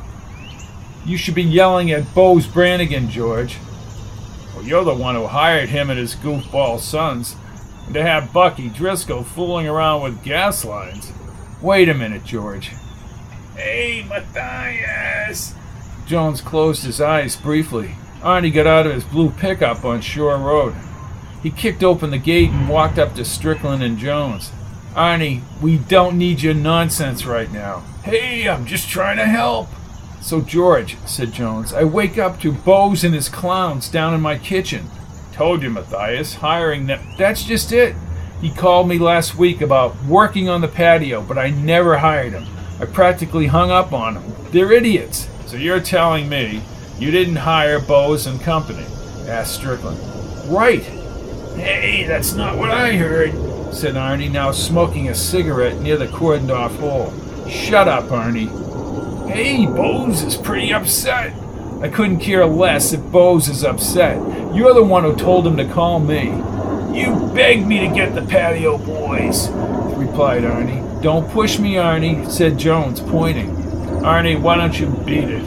You 1.06 1.16
should 1.16 1.34
be 1.34 1.44
yelling 1.44 1.92
at 1.92 2.14
Bose 2.14 2.46
Brannigan, 2.46 3.10
George. 3.10 3.58
Well, 4.54 4.66
you're 4.66 4.84
the 4.84 4.94
one 4.94 5.16
who 5.16 5.28
hired 5.28 5.70
him 5.70 5.90
and 5.90 5.98
his 5.98 6.18
goofball 6.18 6.82
sons. 6.82 7.38
And 7.86 7.94
to 7.94 8.02
have 8.02 8.34
Bucky 8.34 8.68
Driscoll 8.68 9.24
fooling 9.24 9.66
around 9.66 10.04
with 10.04 10.26
gas 10.26 10.66
lines. 10.66 11.14
Wait 11.62 11.88
a 11.88 11.94
minute, 11.94 12.26
George. 12.26 12.74
Hey, 13.64 14.04
Matthias! 14.10 15.56
Jones 16.06 16.42
closed 16.42 16.84
his 16.84 17.00
eyes 17.00 17.38
briefly. 17.38 17.96
Arnie 18.20 18.54
got 18.54 18.68
out 18.68 18.86
of 18.86 18.94
his 18.94 19.06
blue 19.06 19.30
pickup 19.30 19.86
on 19.86 20.02
Shore 20.02 20.38
Road. 20.38 20.76
He 21.42 21.50
kicked 21.50 21.82
open 21.82 22.12
the 22.12 22.18
gate 22.18 22.50
and 22.50 22.68
walked 22.68 23.00
up 23.00 23.16
to 23.16 23.24
Strickland 23.24 23.82
and 23.82 23.98
Jones. 23.98 24.52
Arnie, 24.96 25.44
we 25.62 25.78
don't 25.78 26.18
need 26.18 26.42
your 26.42 26.54
nonsense 26.54 27.26
right 27.26 27.50
now. 27.54 27.86
Hey, 28.04 28.50
I'm 28.50 28.66
just 28.66 28.90
trying 28.90 29.16
to 29.16 29.26
help. 29.26 29.70
So, 30.22 30.42
George, 30.42 30.98
said 31.06 31.32
Jones, 31.32 31.72
I 31.72 31.86
wake 31.86 32.18
up 32.18 32.42
to 32.42 32.52
Bose 32.52 33.06
and 33.06 33.16
his 33.16 33.30
clowns 33.30 33.88
down 33.88 34.14
in 34.14 34.20
my 34.20 34.38
kitchen. 34.38 34.90
Told 35.32 35.64
you, 35.64 35.70
Matthias, 35.70 36.36
hiring 36.36 36.88
them. 36.88 37.00
That's 37.18 37.46
just 37.46 37.72
it. 37.72 37.96
He 38.42 38.52
called 38.52 38.90
me 38.90 39.00
last 39.00 39.36
week 39.36 39.62
about 39.62 39.96
working 40.04 40.50
on 40.50 40.60
the 40.60 40.68
patio, 40.68 41.22
but 41.22 41.38
I 41.38 41.52
never 41.52 42.00
hired 42.00 42.34
him. 42.34 42.46
I 42.84 42.86
practically 42.86 43.48
hung 43.48 43.72
up 43.72 43.94
on 43.94 44.16
them. 44.16 44.24
They're 44.52 44.74
idiots. 44.74 45.30
So 45.46 45.56
you're 45.56 45.80
telling 45.80 46.28
me 46.28 46.62
you 47.00 47.12
didn't 47.12 47.38
hire 47.38 47.80
Bose 47.80 48.28
and 48.28 48.42
Company? 48.42 48.86
asked 49.26 49.56
Strickland. 49.56 49.98
Right, 50.52 50.84
Hey, 51.56 52.04
that's 52.06 52.34
not 52.34 52.58
what 52.58 52.72
I 52.72 52.98
heard. 52.98 53.32
said 53.74 53.96
Arnie, 53.96 54.30
now 54.30 54.52
smoking 54.52 55.08
a 55.08 55.16
cigarette 55.16 55.80
near 55.80 55.96
the 55.96 56.08
cordoned 56.08 56.50
off 56.54 56.76
hole. 56.78 57.14
Shut 57.50 57.88
up, 57.88 58.06
Arnie. 58.10 58.50
Hey, 59.32 59.66
Bose 59.66 60.22
is 60.24 60.36
pretty 60.36 60.74
upset. 60.74 61.34
I 61.82 61.88
couldn't 61.88 62.20
care 62.20 62.46
less 62.46 62.92
if 62.92 63.02
Bose 63.12 63.48
is 63.48 63.64
upset. 63.64 64.18
You're 64.54 64.74
the 64.74 64.84
one 64.84 65.04
who 65.06 65.16
told 65.16 65.48
him 65.48 65.56
to 65.56 65.66
call 65.66 66.00
me, 66.02 66.32
You 67.00 67.32
begged 67.34 67.66
me 67.66 67.88
to 67.88 67.96
get 67.96 68.14
the 68.14 68.24
patio 68.24 68.78
boys. 68.78 69.48
replied 69.96 70.44
Arnie. 70.44 70.84
Don't 71.04 71.30
push 71.32 71.60
me, 71.60 71.74
Arnie, 71.74 72.32
said 72.32 72.58
Jones, 72.58 73.02
pointing. 73.02 73.50
Arnie, 74.04 74.40
why 74.40 74.56
don't 74.56 74.80
you 74.80 74.88
beat 75.06 75.26
it? 75.26 75.44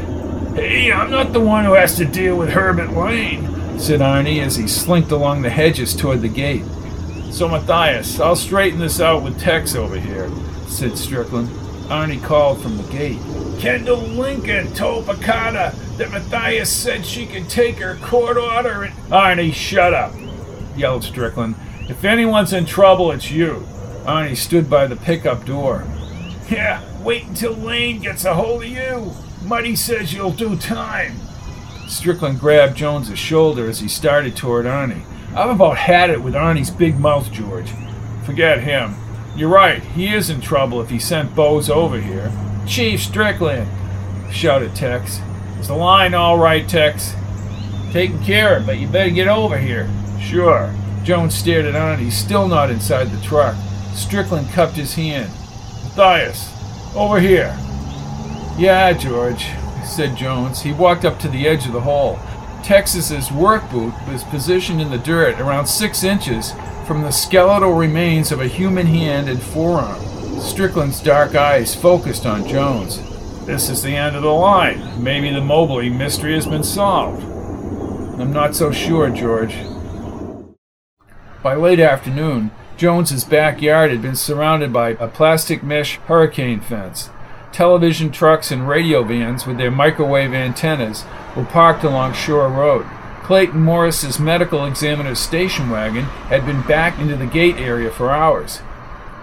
Hey, 0.55 0.93
I'm 0.93 1.11
not 1.11 1.33
the 1.33 1.41
one 1.41 1.65
who 1.65 1.73
has 1.73 1.97
to 1.97 2.05
deal 2.05 2.37
with 2.37 2.51
Herbert 2.51 2.91
Lane. 2.93 3.79
said 3.79 4.01
Arnie 4.01 4.45
as 4.45 4.57
he 4.57 4.69
slinked 4.69 5.11
along 5.13 5.41
the 5.41 5.49
hedges 5.49 5.97
toward 5.97 6.21
the 6.21 6.29
gate. 6.29 6.63
So, 7.31 7.49
Matthias, 7.49 8.21
I'll 8.21 8.37
straighten 8.37 8.81
this 8.81 9.01
out 9.01 9.23
with 9.23 9.41
Tex 9.41 9.75
over 9.75 9.99
here. 9.99 10.31
said 10.67 10.99
Strickland. 10.99 11.49
Arnie 11.89 12.23
called 12.23 12.61
from 12.61 12.77
the 12.77 12.93
gate. 12.93 13.19
Kendall 13.59 13.97
Lincoln 13.97 14.75
told 14.75 15.07
Picardo 15.07 15.71
that 15.97 16.11
Matthias 16.11 16.71
said 16.71 17.07
she 17.07 17.25
could 17.25 17.49
take 17.49 17.77
her 17.77 17.97
court 18.03 18.37
order 18.37 18.83
and. 18.83 18.95
Arnie, 19.09 19.55
shut 19.55 19.95
up, 19.95 20.13
yelled 20.77 21.03
Strickland. 21.03 21.55
If 21.89 22.05
anyone's 22.05 22.53
in 22.53 22.67
trouble, 22.67 23.11
it's 23.11 23.31
you. 23.31 23.67
Arnie 24.07 24.37
stood 24.37 24.71
by 24.71 24.87
the 24.87 24.95
pickup 24.95 25.45
door. 25.45 25.85
Yeah, 26.49 26.81
wait 27.03 27.25
until 27.25 27.55
Lane 27.55 28.01
gets 28.01 28.25
a 28.25 28.35
hold 28.35 28.63
of 28.63 28.69
you. 28.69 29.13
Muddy 29.43 29.75
says 29.75 30.15
you'll 30.15 30.31
do 30.31 30.57
time. 30.57 31.17
Strickland 31.89 32.39
grabbed 32.39 32.77
Jones's 32.77 33.19
shoulder 33.19 33.69
as 33.69 33.81
he 33.81 33.89
started 33.89 34.37
toward 34.37 34.65
Arnie. 34.65 35.05
I've 35.35 35.51
about 35.51 35.77
had 35.77 36.11
it 36.11 36.23
with 36.23 36.35
Arnie's 36.35 36.71
big 36.71 37.01
mouth, 37.01 37.33
George. 37.33 37.71
Forget 38.25 38.61
him. 38.61 38.95
You're 39.37 39.51
right, 39.51 39.83
he 39.83 40.15
is 40.15 40.31
in 40.31 40.41
trouble 40.41 40.81
if 40.81 40.89
he 40.89 41.01
sent 41.01 41.35
Bose 41.35 41.69
over 41.69 42.01
here. 42.01 42.33
Chief 42.67 43.03
Strickland, 43.03 43.69
shouted 44.33 44.75
Tex. 44.75 45.21
Is 45.59 45.69
the 45.69 45.75
line 45.75 46.15
all 46.15 46.39
right, 46.39 46.69
Tex? 46.69 47.15
Taking 47.91 48.23
care 48.23 48.59
of, 48.59 48.67
but 48.67 48.79
you 48.79 48.87
better 48.87 49.11
get 49.11 49.29
over 49.29 49.59
here. 49.59 49.91
Sure. 50.21 50.73
Jones 51.03 51.35
stared 51.35 51.67
at 51.67 51.75
Arnie, 51.75 52.11
still 52.11 52.49
not 52.49 52.71
inside 52.71 53.11
the 53.11 53.21
truck. 53.23 53.57
Strickland 53.97 54.49
cupped 54.51 54.77
his 54.77 54.95
hand. 54.95 55.31
Matthias, 55.97 56.53
over 56.95 57.19
here. 57.19 57.57
Yeah, 58.59 58.93
George, 58.93 59.47
said 59.85 60.17
Jones. 60.17 60.61
He 60.61 60.73
walked 60.73 61.05
up 61.05 61.19
to 61.21 61.29
the 61.29 61.49
edge 61.49 61.67
of 61.67 61.73
the 61.73 61.81
hole. 61.81 62.19
Texas's 62.63 63.31
work 63.33 63.71
boot 63.71 63.95
was 64.09 64.25
positioned 64.25 64.81
in 64.81 64.91
the 64.91 64.99
dirt 64.99 65.41
around 65.41 65.67
six 65.67 66.05
inches 66.05 66.53
from 66.87 67.03
the 67.03 67.11
skeletal 67.11 67.73
remains 67.73 68.33
of 68.33 68.41
a 68.41 68.47
human 68.47 68.87
hand 68.87 69.29
and 69.29 69.43
forearm. 69.43 70.01
Strickland's 70.41 71.01
dark 71.01 71.35
eyes 71.35 71.75
focused 71.75 72.27
on 72.27 72.47
Jones. 72.47 73.01
This 73.47 73.69
is 73.69 73.83
the 73.83 73.97
end 73.97 74.17
of 74.17 74.23
the 74.23 74.29
line. 74.29 75.03
Maybe 75.03 75.31
the 75.31 75.41
Mobley 75.41 75.89
mystery 75.89 76.35
has 76.35 76.47
been 76.47 76.65
solved. 76.65 77.23
I'm 78.21 78.33
not 78.33 78.55
so 78.55 78.73
sure, 78.73 79.09
George. 79.11 79.57
By 81.43 81.55
late 81.55 81.81
afternoon, 81.81 82.51
Jones's 82.77 83.25
backyard 83.25 83.91
had 83.91 84.03
been 84.03 84.17
surrounded 84.17 84.73
by 84.73 84.91
a 84.91 85.09
plastic 85.09 85.63
mesh 85.63 85.97
hurricane 86.07 86.61
fence. 86.61 87.09
Television 87.51 88.11
trucks 88.11 88.51
and 88.51 88.69
radio 88.69 89.03
vans 89.03 89.47
with 89.47 89.57
their 89.57 89.71
microwave 89.71 90.35
antennas 90.35 91.05
were 91.35 91.45
parked 91.45 91.85
along 91.85 92.13
Shore 92.13 92.49
Road. 92.49 92.87
Clayton 93.23 93.63
Morris's 93.63 94.21
medical 94.21 94.67
examiner's 94.67 95.19
station 95.19 95.71
wagon 95.71 96.05
had 96.29 96.45
been 96.45 96.63
back 96.63 96.99
into 96.99 97.17
the 97.17 97.27
gate 97.27 97.57
area 97.57 97.91
for 97.91 98.11
hours. 98.11 98.61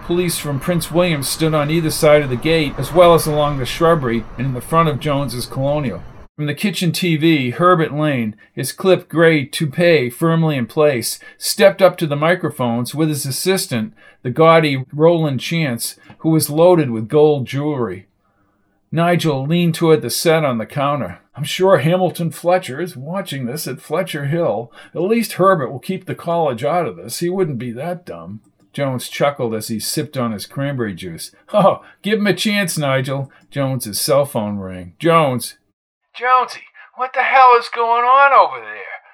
Police 0.04 0.36
from 0.36 0.60
Prince 0.60 0.90
William 0.90 1.22
stood 1.22 1.54
on 1.54 1.70
either 1.70 1.90
side 1.90 2.22
of 2.22 2.28
the 2.28 2.36
gate, 2.36 2.74
as 2.76 2.92
well 2.92 3.14
as 3.14 3.26
along 3.26 3.58
the 3.58 3.64
shrubbery 3.64 4.24
and 4.36 4.48
in 4.48 4.52
the 4.52 4.60
front 4.60 4.88
of 4.88 5.00
Jones's 5.00 5.46
colonial. 5.46 6.02
From 6.36 6.46
the 6.46 6.54
kitchen 6.54 6.90
TV, 6.90 7.52
Herbert 7.52 7.94
Lane, 7.94 8.34
his 8.52 8.72
clipped 8.72 9.08
gray 9.08 9.44
toupee 9.44 10.10
firmly 10.10 10.56
in 10.56 10.66
place, 10.66 11.20
stepped 11.38 11.80
up 11.80 11.96
to 11.98 12.08
the 12.08 12.16
microphones 12.16 12.92
with 12.92 13.08
his 13.08 13.24
assistant, 13.24 13.94
the 14.22 14.30
gaudy 14.30 14.84
Roland 14.92 15.38
Chance, 15.38 15.94
who 16.18 16.30
was 16.30 16.50
loaded 16.50 16.90
with 16.90 17.06
gold 17.06 17.46
jewelry. 17.46 18.08
Nigel 18.90 19.46
leaned 19.46 19.76
toward 19.76 20.02
the 20.02 20.10
set 20.10 20.44
on 20.44 20.58
the 20.58 20.66
counter. 20.66 21.20
I'm 21.36 21.44
sure 21.44 21.78
Hamilton 21.78 22.32
Fletcher 22.32 22.80
is 22.80 22.96
watching 22.96 23.46
this 23.46 23.68
at 23.68 23.80
Fletcher 23.80 24.24
Hill. 24.24 24.72
At 24.92 25.02
least 25.02 25.34
Herbert 25.34 25.70
will 25.70 25.78
keep 25.78 26.06
the 26.06 26.16
college 26.16 26.64
out 26.64 26.86
of 26.86 26.96
this. 26.96 27.20
He 27.20 27.28
wouldn't 27.28 27.58
be 27.58 27.70
that 27.72 28.04
dumb. 28.04 28.40
Jones 28.72 29.08
chuckled 29.08 29.54
as 29.54 29.68
he 29.68 29.78
sipped 29.78 30.16
on 30.16 30.32
his 30.32 30.46
cranberry 30.46 30.94
juice. 30.94 31.30
Oh, 31.52 31.84
give 32.02 32.18
him 32.18 32.26
a 32.26 32.34
chance, 32.34 32.76
Nigel. 32.76 33.30
Jones's 33.52 34.00
cell 34.00 34.26
phone 34.26 34.58
rang. 34.58 34.94
Jones, 34.98 35.58
Jonesy, 36.14 36.64
what 36.96 37.12
the 37.12 37.22
hell 37.22 37.56
is 37.58 37.68
going 37.74 38.04
on 38.04 38.32
over 38.32 38.64
there? 38.64 39.04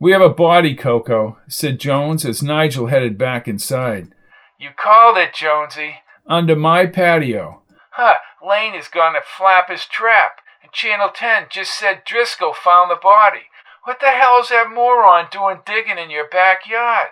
we 0.00 0.12
have 0.12 0.20
a 0.22 0.28
body, 0.28 0.74
Coco, 0.74 1.38
said 1.48 1.80
Jones 1.80 2.24
as 2.24 2.42
Nigel 2.42 2.86
headed 2.86 3.18
back 3.18 3.48
inside. 3.48 4.14
You 4.58 4.70
called 4.76 5.16
it, 5.16 5.34
Jonesy. 5.34 5.96
Under 6.26 6.54
my 6.56 6.86
patio. 6.86 7.62
Huh, 7.92 8.14
Lane 8.46 8.74
is 8.74 8.88
gonna 8.88 9.20
flap 9.36 9.70
his 9.70 9.86
trap. 9.86 10.40
And 10.62 10.72
Channel 10.72 11.10
10 11.14 11.46
just 11.50 11.76
said 11.76 12.02
Driscoll 12.04 12.54
found 12.54 12.90
the 12.90 12.98
body. 13.00 13.46
What 13.84 13.98
the 14.00 14.10
hell's 14.10 14.50
that 14.50 14.70
moron 14.72 15.26
doing 15.30 15.60
digging 15.64 15.98
in 15.98 16.10
your 16.10 16.28
backyard? 16.28 17.08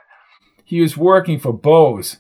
He 0.65 0.81
was 0.81 0.97
working 0.97 1.39
for 1.39 1.53
Bose. 1.53 2.19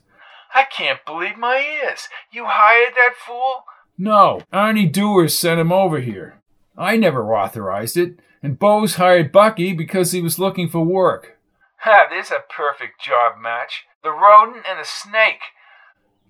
I 0.54 0.64
can't 0.64 1.04
believe 1.04 1.36
my 1.36 1.58
ears. 1.58 2.08
You 2.32 2.46
hired 2.46 2.94
that 2.94 3.14
fool? 3.24 3.64
No, 3.98 4.40
Arnie 4.52 4.90
Dewars 4.90 5.36
sent 5.36 5.60
him 5.60 5.72
over 5.72 6.00
here. 6.00 6.40
I 6.76 6.96
never 6.96 7.34
authorized 7.34 7.96
it, 7.96 8.18
and 8.42 8.58
Bose 8.58 8.96
hired 8.96 9.32
Bucky 9.32 9.72
because 9.72 10.12
he 10.12 10.20
was 10.20 10.38
looking 10.38 10.68
for 10.68 10.84
work. 10.84 11.38
Ha, 11.80 12.06
there's 12.10 12.30
a 12.30 12.44
perfect 12.48 13.00
job 13.00 13.40
match. 13.40 13.86
The 14.02 14.10
rodent 14.10 14.66
and 14.68 14.78
the 14.78 14.84
snake. 14.84 15.56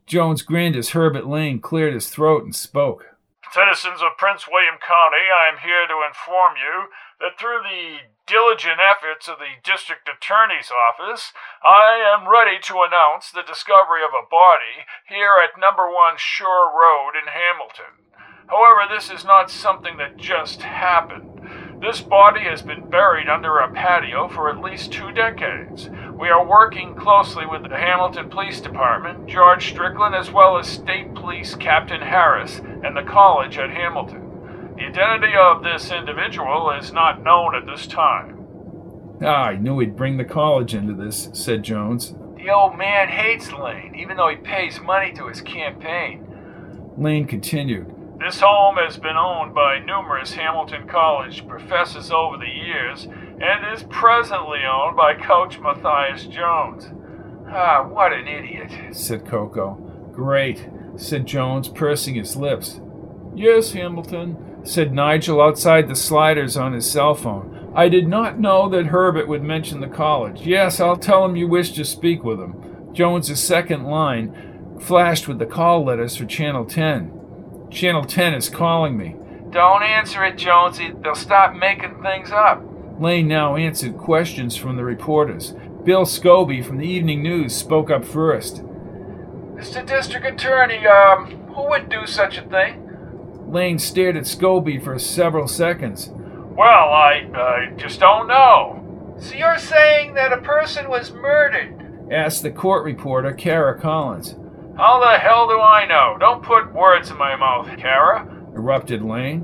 Jones 0.07 0.43
grinned 0.43 0.77
as 0.77 0.91
Herbert 0.91 1.27
Lane 1.27 1.61
cleared 1.61 1.95
his 1.95 2.09
throat 2.09 2.45
and 2.45 2.55
spoke. 2.55 3.17
Citizens 3.53 4.03
of 4.03 4.19
Prince 4.19 4.47
William 4.47 4.79
County, 4.79 5.27
I 5.33 5.49
am 5.51 5.59
here 5.59 5.87
to 5.87 6.07
inform 6.07 6.55
you 6.59 6.91
that 7.21 7.39
through 7.39 7.63
the 7.63 8.07
diligent 8.27 8.79
efforts 8.79 9.27
of 9.29 9.39
the 9.39 9.59
District 9.63 10.07
Attorney's 10.07 10.71
Office, 10.71 11.33
I 11.63 11.99
am 12.03 12.29
ready 12.29 12.59
to 12.71 12.85
announce 12.87 13.31
the 13.31 13.47
discovery 13.47 14.03
of 14.03 14.15
a 14.15 14.29
body 14.29 14.87
here 15.09 15.39
at 15.43 15.59
number 15.59 15.89
one 15.89 16.19
Shore 16.19 16.71
Road 16.71 17.15
in 17.19 17.31
Hamilton. 17.31 18.06
However, 18.49 18.83
this 18.95 19.11
is 19.11 19.25
not 19.25 19.51
something 19.51 19.97
that 19.97 20.17
just 20.17 20.63
happened. 20.63 21.81
This 21.81 22.01
body 22.01 22.41
has 22.43 22.63
been 22.63 22.89
buried 22.89 23.29
under 23.29 23.59
a 23.59 23.73
patio 23.73 24.29
for 24.29 24.49
at 24.49 24.61
least 24.61 24.93
two 24.93 25.13
decades. 25.13 25.91
We 26.19 26.29
are 26.29 26.47
working 26.47 26.95
closely 26.95 27.45
with 27.45 27.63
the 27.63 27.77
Hamilton 27.77 28.31
Police 28.31 28.61
Department, 28.61 29.27
George 29.27 29.71
Strickland, 29.71 30.15
as 30.15 30.31
well 30.31 30.59
as 30.59 30.67
State 30.67 31.15
Police 31.15 31.55
Captain 31.55 32.01
Harris, 32.01 32.61
and 32.83 32.97
the 32.97 33.03
college 33.03 33.59
at 33.59 33.71
Hamilton. 33.71 34.75
The 34.77 34.85
identity 34.85 35.35
of 35.37 35.63
this 35.63 35.91
individual 35.91 36.71
is 36.71 36.93
not 36.93 37.23
known 37.23 37.55
at 37.55 37.67
this 37.67 37.87
time. 37.87 38.47
Ah, 39.23 39.47
I 39.47 39.57
knew 39.57 39.79
he'd 39.79 39.97
bring 39.97 40.17
the 40.17 40.25
college 40.25 40.75
into 40.75 40.95
this, 40.95 41.29
said 41.33 41.63
Jones. 41.63 42.15
The 42.37 42.51
old 42.51 42.79
man 42.79 43.09
hates 43.09 43.53
Lane, 43.53 43.95
even 43.97 44.17
though 44.17 44.29
he 44.29 44.37
pays 44.37 44.81
money 44.81 45.13
to 45.15 45.27
his 45.27 45.41
campaign. 45.41 46.95
Lane 46.97 47.27
continued. 47.27 47.96
This 48.19 48.41
home 48.41 48.77
has 48.77 48.97
been 48.97 49.17
owned 49.17 49.55
by 49.55 49.79
numerous 49.79 50.33
Hamilton 50.33 50.89
College 50.89 51.47
professors 51.47 52.11
over 52.11 52.39
the 52.39 52.49
years 52.49 53.05
and 53.05 53.75
is 53.75 53.83
presently 53.91 54.61
owned 54.65 54.97
by 54.97 55.15
Coach 55.15 55.61
Matthias 55.61 56.25
Jones. 56.25 56.91
Ah, 57.47 57.87
what 57.87 58.15
an 58.15 58.27
idiot, 58.27 58.97
said 58.97 59.27
Coco. 59.27 59.75
Great, 60.15 60.67
said 60.97 61.27
Jones, 61.27 61.69
pursing 61.69 62.15
his 62.15 62.37
lips. 62.37 62.81
Yes, 63.35 63.73
Hamilton, 63.73 64.63
said 64.65 64.95
Nigel 64.95 65.43
outside 65.43 65.87
the 65.87 65.95
sliders 65.95 66.57
on 66.57 66.73
his 66.73 66.91
cell 66.91 67.15
phone. 67.15 67.71
I 67.75 67.91
did 67.91 68.09
not 68.09 68.41
know 68.41 68.67
that 68.71 68.87
Herbert 68.87 69.29
would 69.29 69.43
mention 69.43 69.81
the 69.81 69.89
college. 69.89 70.41
Yes, 70.41 70.81
I'll 70.81 70.97
tell 70.97 71.27
him 71.27 71.37
you 71.37 71.49
wish 71.49 71.73
to 71.73 71.85
speak 71.85 72.25
with 72.25 72.41
him. 72.41 72.95
Jones's 72.95 73.43
second 73.43 73.85
line 73.85 74.79
flashed 74.81 75.29
with 75.29 75.39
the 75.39 75.45
call 75.45 75.85
letters 75.85 76.17
for 76.17 76.25
Channel 76.25 76.65
10. 76.65 77.16
Channel 77.71 78.05
10 78.05 78.35
is 78.35 78.49
calling 78.49 78.97
me. 78.97 79.17
Don't 79.51 79.83
answer 79.83 80.25
it, 80.25 80.37
Jonesy. 80.37 80.93
They'll 81.03 81.15
stop 81.15 81.55
making 81.55 82.03
things 82.03 82.31
up. 82.31 82.63
Lane 82.99 83.29
now 83.29 83.57
answered 83.57 83.97
questions 83.99 84.57
from 84.57 84.77
the 84.77 84.85
reporters. 84.85 85.55
Bill 85.85 86.05
Scobie 86.05 86.65
from 86.65 86.79
the 86.79 86.87
Evening 86.87 87.23
News 87.23 87.55
spoke 87.55 87.91
up 87.91 88.05
first. 88.05 88.65
Mr. 89.55 89.87
District 89.87 90.27
Attorney, 90.27 90.87
um, 90.87 91.27
who 91.55 91.69
would 91.69 91.89
do 91.89 92.07
such 92.07 92.39
a 92.39 92.43
thing? 92.43 92.83
Lane 93.49 93.79
stared 93.79 94.17
at 94.17 94.25
Scobie 94.25 94.83
for 94.83 94.99
several 94.99 95.47
seconds. 95.47 96.11
Well, 96.13 96.67
I, 96.91 97.29
I 97.35 97.73
just 97.77 98.01
don't 98.01 98.27
know. 98.27 99.15
So 99.21 99.35
you're 99.35 99.59
saying 99.59 100.15
that 100.15 100.33
a 100.33 100.41
person 100.43 100.89
was 100.89 101.13
murdered? 101.13 102.09
asked 102.11 102.43
the 102.43 102.51
court 102.51 102.85
reporter, 102.85 103.33
Kara 103.33 103.79
Collins. 103.79 104.37
How 104.77 105.01
the 105.01 105.19
hell 105.19 105.49
do 105.49 105.59
I 105.59 105.87
know? 105.87 106.17
Don't 106.21 106.43
put 106.43 106.73
words 106.75 107.11
in 107.11 107.17
my 107.17 107.35
mouth, 107.35 107.67
Kara, 107.79 108.29
erupted 108.55 109.03
Lane. 109.03 109.41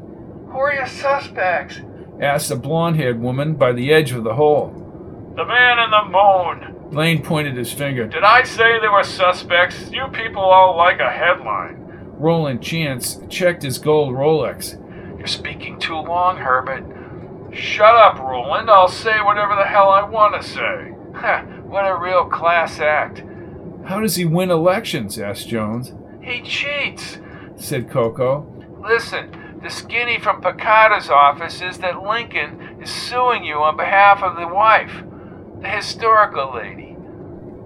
Who 0.51 0.59
are 0.59 0.74
your 0.74 0.87
suspects? 0.87 1.80
asked 2.20 2.51
a 2.51 2.57
blonde 2.57 2.97
haired 2.97 3.18
woman 3.20 3.55
by 3.55 3.72
the 3.72 3.93
edge 3.93 4.12
of 4.12 4.24
the 4.24 4.35
hole. 4.35 4.68
The 5.35 5.47
man 5.47 5.78
in 5.78 5.91
the 5.91 6.05
moon. 6.05 6.91
Lane 6.95 7.22
pointed 7.22 7.57
his 7.57 7.72
finger. 7.72 8.07
Did 8.07 8.22
I 8.22 8.43
say 8.43 8.78
there 8.78 8.93
were 8.93 9.03
suspects? 9.03 9.91
You 9.91 10.07
people 10.12 10.43
all 10.43 10.76
like 10.76 11.01
a 11.01 11.11
headline. 11.11 11.78
Roland 12.18 12.62
Chance 12.62 13.20
checked 13.30 13.62
his 13.62 13.78
gold 13.78 14.14
Rolex. 14.14 14.78
You're 15.16 15.26
speaking 15.26 15.80
too 15.80 15.97
long, 15.97 16.37
Herbert. 16.37 16.85
Shut 17.55 17.95
up, 17.95 18.18
Roland. 18.18 18.68
I'll 18.70 18.89
say 18.89 19.20
whatever 19.22 19.57
the 19.57 19.64
hell 19.64 19.89
I 19.89 20.03
want 20.03 20.41
to 20.41 20.47
say. 20.47 20.95
Ha, 21.14 21.43
what 21.64 21.87
a 21.87 21.97
real 21.97 22.26
class 22.26 22.78
act. 22.78 23.24
How 23.87 24.01
does 24.01 24.16
he 24.16 24.24
win 24.24 24.51
elections? 24.51 25.18
asked 25.18 25.49
Jones. 25.49 25.93
He 26.22 26.41
cheats, 26.43 27.18
said 27.57 27.91
Coco. 27.91 28.47
Listen, 28.80 29.59
the 29.62 29.70
skinny 29.70 30.18
from 30.18 30.41
Picardo's 30.41 31.09
office 31.09 31.61
is 31.61 31.78
that 31.78 32.03
Lincoln 32.03 32.78
is 32.83 32.91
suing 32.91 33.45
you 33.45 33.57
on 33.57 33.76
behalf 33.76 34.22
of 34.22 34.37
the 34.37 34.47
wife, 34.49 35.03
the 35.61 35.68
historical 35.68 36.55
lady. 36.55 36.97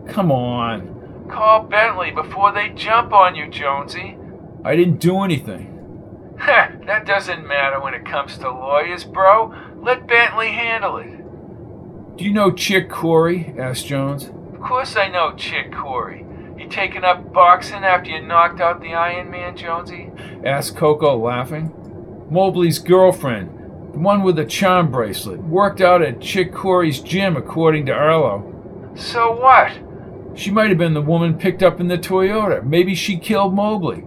Come 0.08 0.30
on. 0.30 1.26
Call 1.30 1.64
Bentley 1.64 2.10
before 2.10 2.52
they 2.52 2.68
jump 2.70 3.12
on 3.12 3.34
you, 3.34 3.48
Jonesy. 3.48 4.16
I 4.64 4.76
didn't 4.76 4.98
do 5.00 5.20
anything. 5.22 6.36
Ha, 6.38 6.72
that 6.86 7.06
doesn't 7.06 7.46
matter 7.46 7.80
when 7.80 7.94
it 7.94 8.04
comes 8.04 8.36
to 8.38 8.50
lawyers, 8.50 9.04
bro. 9.04 9.54
Let 9.80 10.06
Bentley 10.06 10.48
handle 10.48 10.98
it. 10.98 12.16
Do 12.16 12.24
you 12.24 12.32
know 12.32 12.50
Chick 12.52 12.88
Corey? 12.88 13.54
asked 13.58 13.86
Jones. 13.86 14.30
Of 14.56 14.62
course 14.62 14.96
I 14.96 15.08
know 15.08 15.34
Chick 15.36 15.70
Corey. 15.70 16.24
You 16.58 16.66
taking 16.66 17.04
up 17.04 17.30
boxing 17.30 17.84
after 17.84 18.08
you 18.08 18.22
knocked 18.22 18.58
out 18.58 18.80
the 18.80 18.94
Iron 18.94 19.30
Man, 19.30 19.54
Jonesy? 19.54 20.10
asked 20.46 20.76
Coco, 20.76 21.14
laughing. 21.14 21.74
Mobley's 22.30 22.78
girlfriend, 22.78 23.50
the 23.92 23.98
one 23.98 24.22
with 24.22 24.36
the 24.36 24.46
charm 24.46 24.90
bracelet, 24.90 25.40
worked 25.42 25.82
out 25.82 26.00
at 26.00 26.22
Chick 26.22 26.54
Corey's 26.54 27.00
gym, 27.00 27.36
according 27.36 27.84
to 27.86 27.92
Arlo. 27.92 28.90
So 28.96 29.30
what? 29.38 29.72
She 30.34 30.50
might 30.50 30.70
have 30.70 30.78
been 30.78 30.94
the 30.94 31.02
woman 31.02 31.36
picked 31.36 31.62
up 31.62 31.78
in 31.78 31.88
the 31.88 31.98
Toyota. 31.98 32.64
Maybe 32.64 32.94
she 32.94 33.18
killed 33.18 33.54
Mobley. 33.54 34.04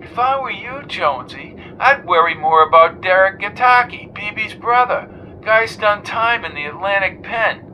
If 0.00 0.18
I 0.18 0.40
were 0.40 0.50
you, 0.50 0.84
Jonesy, 0.88 1.54
I'd 1.78 2.06
worry 2.06 2.34
more 2.34 2.66
about 2.66 3.02
Derek 3.02 3.42
Gataki, 3.42 4.10
BB's 4.14 4.54
brother. 4.54 5.06
Guy's 5.42 5.76
done 5.76 6.02
time 6.02 6.46
in 6.46 6.54
the 6.54 6.64
Atlantic 6.64 7.22
pen. 7.22 7.71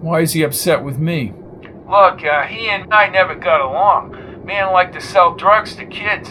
Why 0.00 0.20
is 0.20 0.32
he 0.32 0.42
upset 0.42 0.82
with 0.82 0.98
me? 0.98 1.34
Look, 1.88 2.24
uh, 2.24 2.46
he 2.46 2.68
and 2.70 2.92
I 2.92 3.08
never 3.08 3.34
got 3.34 3.60
along. 3.60 4.44
Man 4.46 4.72
liked 4.72 4.94
to 4.94 5.00
sell 5.00 5.34
drugs 5.34 5.74
to 5.76 5.84
kids. 5.84 6.30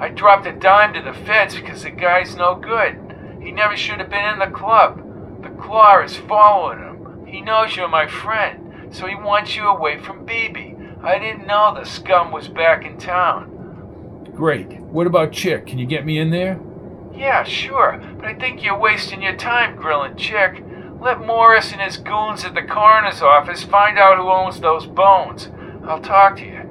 I 0.00 0.08
dropped 0.08 0.46
a 0.46 0.52
dime 0.52 0.92
to 0.94 1.00
the 1.00 1.12
feds 1.12 1.54
because 1.54 1.84
the 1.84 1.90
guy's 1.90 2.34
no 2.34 2.56
good. 2.56 2.98
He 3.40 3.52
never 3.52 3.76
should 3.76 4.00
have 4.00 4.10
been 4.10 4.28
in 4.32 4.40
the 4.40 4.56
club. 4.56 4.98
The 5.42 5.50
Claw 5.50 6.02
is 6.02 6.16
following 6.16 6.78
him. 6.78 7.26
He 7.26 7.40
knows 7.40 7.76
you're 7.76 7.88
my 7.88 8.08
friend, 8.08 8.92
so 8.92 9.06
he 9.06 9.14
wants 9.14 9.54
you 9.54 9.68
away 9.68 10.00
from 10.00 10.26
BB. 10.26 11.04
I 11.04 11.18
didn't 11.18 11.46
know 11.46 11.72
the 11.74 11.84
scum 11.84 12.32
was 12.32 12.48
back 12.48 12.84
in 12.84 12.98
town. 12.98 14.30
Great. 14.34 14.72
What 14.80 15.06
about 15.06 15.32
Chick? 15.32 15.66
Can 15.66 15.78
you 15.78 15.86
get 15.86 16.04
me 16.04 16.18
in 16.18 16.30
there? 16.30 16.58
Yeah, 17.14 17.44
sure, 17.44 18.02
but 18.16 18.24
I 18.24 18.34
think 18.34 18.64
you're 18.64 18.78
wasting 18.78 19.22
your 19.22 19.36
time 19.36 19.76
grilling 19.76 20.16
Chick. 20.16 20.63
Let 21.04 21.26
Morris 21.26 21.70
and 21.70 21.82
his 21.82 21.98
goons 21.98 22.46
at 22.46 22.54
the 22.54 22.62
coroner's 22.62 23.20
office 23.20 23.62
find 23.62 23.98
out 23.98 24.16
who 24.16 24.30
owns 24.30 24.58
those 24.58 24.86
bones. 24.86 25.50
I'll 25.86 26.00
talk 26.00 26.38
to 26.38 26.46
you. 26.46 26.62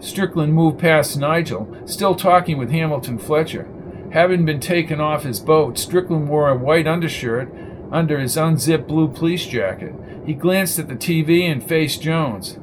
Strickland 0.00 0.54
moved 0.54 0.78
past 0.78 1.18
Nigel, 1.18 1.76
still 1.84 2.14
talking 2.14 2.56
with 2.56 2.70
Hamilton 2.70 3.18
Fletcher. 3.18 3.68
Having 4.14 4.46
been 4.46 4.60
taken 4.60 4.98
off 4.98 5.24
his 5.24 5.40
boat, 5.40 5.78
Strickland 5.78 6.30
wore 6.30 6.48
a 6.48 6.56
white 6.56 6.86
undershirt 6.86 7.52
under 7.92 8.18
his 8.18 8.38
unzipped 8.38 8.88
blue 8.88 9.08
police 9.08 9.44
jacket. 9.44 9.94
He 10.24 10.32
glanced 10.32 10.78
at 10.78 10.88
the 10.88 10.94
TV 10.94 11.42
and 11.42 11.62
faced 11.62 12.00
Jones. 12.00 12.56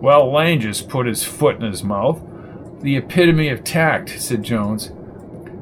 Well, 0.00 0.32
Lane 0.32 0.60
just 0.60 0.88
put 0.88 1.06
his 1.08 1.24
foot 1.24 1.56
in 1.56 1.62
his 1.62 1.82
mouth. 1.82 2.22
The 2.80 2.96
epitome 2.96 3.48
of 3.48 3.64
tact, 3.64 4.10
said 4.20 4.44
Jones. 4.44 4.92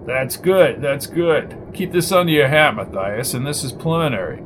That's 0.06 0.36
good, 0.36 0.80
that's 0.80 1.06
good. 1.06 1.56
Keep 1.74 1.92
this 1.92 2.10
under 2.10 2.32
your 2.32 2.48
hat, 2.48 2.74
Matthias, 2.74 3.34
and 3.34 3.46
this 3.46 3.62
is 3.62 3.72
preliminary. 3.72 4.42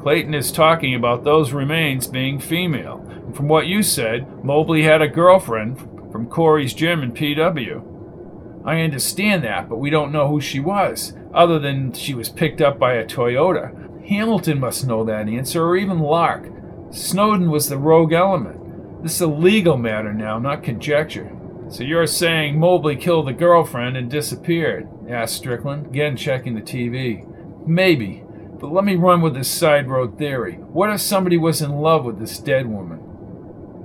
Clayton 0.00 0.34
is 0.34 0.50
talking 0.50 0.94
about 0.94 1.24
those 1.24 1.52
remains 1.52 2.06
being 2.06 2.38
female. 2.38 3.04
And 3.08 3.36
from 3.36 3.48
what 3.48 3.66
you 3.66 3.82
said, 3.82 4.44
Mobley 4.44 4.82
had 4.82 5.02
a 5.02 5.08
girlfriend 5.08 5.78
from 6.10 6.28
Corey's 6.28 6.74
gym 6.74 7.02
in 7.02 7.12
PW. 7.12 8.62
I 8.66 8.80
understand 8.80 9.44
that, 9.44 9.68
but 9.68 9.76
we 9.76 9.90
don't 9.90 10.12
know 10.12 10.28
who 10.28 10.40
she 10.40 10.58
was, 10.58 11.12
other 11.34 11.58
than 11.58 11.92
she 11.92 12.14
was 12.14 12.28
picked 12.28 12.60
up 12.60 12.78
by 12.78 12.94
a 12.94 13.04
Toyota. 13.04 14.06
Hamilton 14.06 14.60
must 14.60 14.86
know 14.86 15.04
that 15.04 15.28
answer, 15.28 15.64
or 15.64 15.76
even 15.76 15.98
Lark. 15.98 16.50
Snowden 16.90 17.50
was 17.50 17.68
the 17.68 17.78
rogue 17.78 18.12
element. 18.12 19.02
This 19.02 19.16
is 19.16 19.20
a 19.20 19.26
legal 19.26 19.76
matter 19.76 20.14
now, 20.14 20.38
not 20.38 20.62
conjecture. 20.62 21.30
So 21.68 21.82
you're 21.82 22.06
saying 22.06 22.58
Mobley 22.58 22.96
killed 22.96 23.26
the 23.26 23.32
girlfriend 23.32 23.96
and 23.96 24.10
disappeared? 24.10 24.88
Asked 25.08 25.36
Strickland, 25.36 25.86
again 25.86 26.16
checking 26.16 26.54
the 26.54 26.62
TV. 26.62 27.26
Maybe, 27.66 28.22
but 28.58 28.72
let 28.72 28.84
me 28.84 28.96
run 28.96 29.20
with 29.20 29.34
this 29.34 29.50
side 29.50 29.88
road 29.88 30.18
theory. 30.18 30.54
What 30.54 30.90
if 30.90 31.00
somebody 31.00 31.36
was 31.36 31.60
in 31.60 31.72
love 31.72 32.04
with 32.04 32.18
this 32.18 32.38
dead 32.38 32.66
woman? 32.66 33.00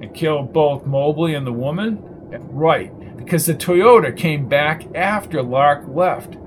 And 0.02 0.14
killed 0.14 0.54
both 0.54 0.86
Mobley 0.86 1.34
and 1.34 1.46
the 1.46 1.54
woman? 1.54 2.00
Right, 2.50 3.18
because 3.18 3.46
the 3.46 3.56
Toyota 3.56 4.16
came 4.16 4.48
back 4.48 4.86
after 4.96 5.42
Lark 5.42 5.86
left. 5.88 6.38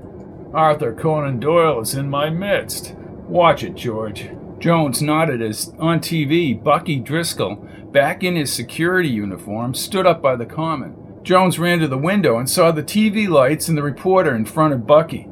Arthur 0.55 0.94
Conan 0.94 1.40
Doyle 1.40 1.81
is 1.81 1.94
in 1.94 2.09
my 2.09 2.31
midst. 2.31 2.94
Watch 3.27 3.62
it, 3.65 3.74
George. 3.74 4.31
Jones 4.59 5.03
nodded 5.03 5.43
as, 5.43 5.74
on 5.78 5.99
TV, 5.99 6.62
Bucky 6.62 7.01
Driscoll, 7.01 7.57
back 7.90 8.23
in 8.23 8.36
his 8.36 8.53
security 8.53 9.09
uniform, 9.09 9.74
stood 9.74 10.07
up 10.07 10.23
by 10.23 10.36
the 10.36 10.47
common. 10.47 10.94
Jones 11.23 11.59
ran 11.59 11.78
to 11.78 11.89
the 11.89 11.99
window 11.99 12.36
and 12.39 12.51
saw 12.51 12.73
the 12.73 12.82
TV 12.82 13.28
lights 13.28 13.69
and 13.69 13.78
the 13.78 13.82
reporter 13.82 14.35
in 14.35 14.44
front 14.44 14.74
of 14.74 14.86
Bucky. 14.86 15.28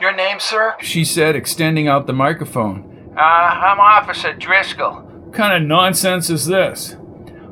Your 0.00 0.14
name, 0.14 0.38
sir? 0.38 0.74
She 0.80 1.04
said, 1.04 1.34
extending 1.34 1.88
out 1.88 2.06
the 2.06 2.12
microphone. 2.12 3.14
Uh, 3.16 3.20
I'm 3.20 3.80
Officer 3.80 4.34
Driscoll. 4.34 4.94
What 4.96 5.32
kind 5.34 5.54
of 5.54 5.66
nonsense 5.66 6.28
is 6.28 6.46
this? 6.46 6.96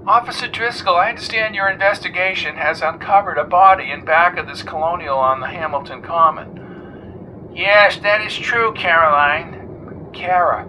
Officer 0.07 0.49
Driscoll, 0.49 0.97
I 0.97 1.11
understand 1.11 1.55
your 1.55 1.71
investigation 1.71 2.57
has 2.57 2.83
uncovered 2.83 3.39
a 3.39 3.45
body 3.45 3.91
in 3.91 4.05
back 4.05 4.37
of 4.37 4.47
this 4.47 4.63
colonial 4.63 5.17
on 5.17 5.41
the 5.41 5.47
Hamilton 5.47 6.03
Common. 6.03 7.49
Yes, 7.55 7.99
that 7.99 8.21
is 8.21 8.37
true, 8.37 8.73
Caroline. 8.75 10.11
Kara. 10.13 10.69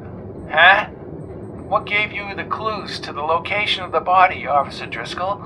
Huh? 0.50 0.86
What 1.68 1.86
gave 1.86 2.12
you 2.12 2.36
the 2.36 2.44
clues 2.44 3.00
to 3.02 3.14
the 3.14 3.22
location 3.22 3.84
of 3.84 3.92
the 3.92 4.00
body, 4.00 4.46
Officer 4.46 4.86
Driscoll? 4.86 5.42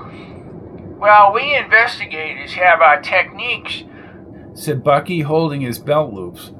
Well, 0.98 1.32
we 1.32 1.54
investigators 1.54 2.54
have 2.54 2.80
our 2.80 3.00
techniques, 3.00 3.84
said 4.54 4.82
Bucky, 4.82 5.20
holding 5.20 5.60
his 5.60 5.78
belt 5.78 6.12
loops. 6.12 6.52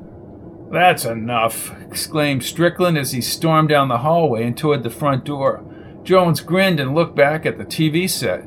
That's 0.71 1.05
enough, 1.05 1.75
exclaimed 1.81 2.45
Strickland 2.45 2.99
as 2.99 3.13
he 3.13 3.21
stormed 3.21 3.71
down 3.71 3.89
the 3.89 3.99
hallway 3.99 4.45
and 4.45 4.57
toward 4.57 4.83
the 4.83 4.91
front 4.91 5.25
door. 5.25 5.65
Jones 6.03 6.41
grinned 6.41 6.81
and 6.81 6.95
looked 6.95 7.17
back 7.17 7.47
at 7.47 7.57
the 7.57 7.65
TV 7.65 8.09
set. 8.11 8.41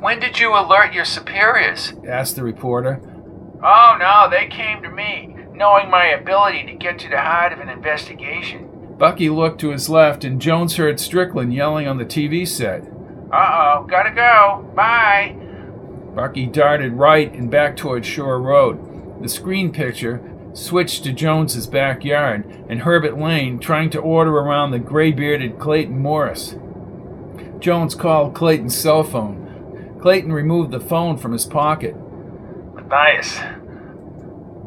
When 0.00 0.20
did 0.20 0.38
you 0.38 0.54
alert 0.54 0.92
your 0.94 1.04
superiors? 1.04 1.92
asked 2.06 2.36
the 2.36 2.42
reporter. 2.42 3.00
Oh, 3.62 3.96
no, 3.98 4.28
they 4.30 4.46
came 4.46 4.82
to 4.82 4.90
me, 4.90 5.36
knowing 5.52 5.90
my 5.90 6.06
ability 6.06 6.64
to 6.66 6.74
get 6.74 6.98
to 7.00 7.08
the 7.08 7.20
heart 7.20 7.52
of 7.52 7.60
an 7.60 7.68
investigation. 7.68 8.70
Bucky 8.98 9.28
looked 9.28 9.60
to 9.60 9.70
his 9.70 9.88
left, 9.88 10.24
and 10.24 10.40
Jones 10.40 10.76
heard 10.76 11.00
Strickland 11.00 11.52
yelling 11.52 11.88
on 11.88 11.98
the 11.98 12.04
TV 12.04 12.46
set. 12.46 12.84
Uh 13.34 13.80
oh, 13.80 13.86
gotta 13.88 14.12
go. 14.12 14.70
Bye. 14.76 15.36
Bucky 16.14 16.46
darted 16.46 16.92
right 16.92 17.32
and 17.32 17.50
back 17.50 17.76
toward 17.76 18.06
Shore 18.06 18.40
Road. 18.40 19.20
The 19.20 19.28
screen 19.28 19.72
picture 19.72 20.22
switched 20.52 21.02
to 21.02 21.12
Jones's 21.12 21.66
backyard 21.66 22.64
and 22.68 22.82
Herbert 22.82 23.18
Lane 23.18 23.58
trying 23.58 23.90
to 23.90 23.98
order 23.98 24.30
around 24.30 24.70
the 24.70 24.78
gray 24.78 25.10
bearded 25.10 25.58
Clayton 25.58 25.98
Morris. 25.98 26.54
Jones 27.58 27.96
called 27.96 28.36
Clayton's 28.36 28.78
cell 28.78 29.02
phone. 29.02 29.98
Clayton 30.00 30.32
removed 30.32 30.70
the 30.70 30.78
phone 30.78 31.18
from 31.18 31.32
his 31.32 31.44
pocket. 31.44 31.96
Matthias. 32.76 33.40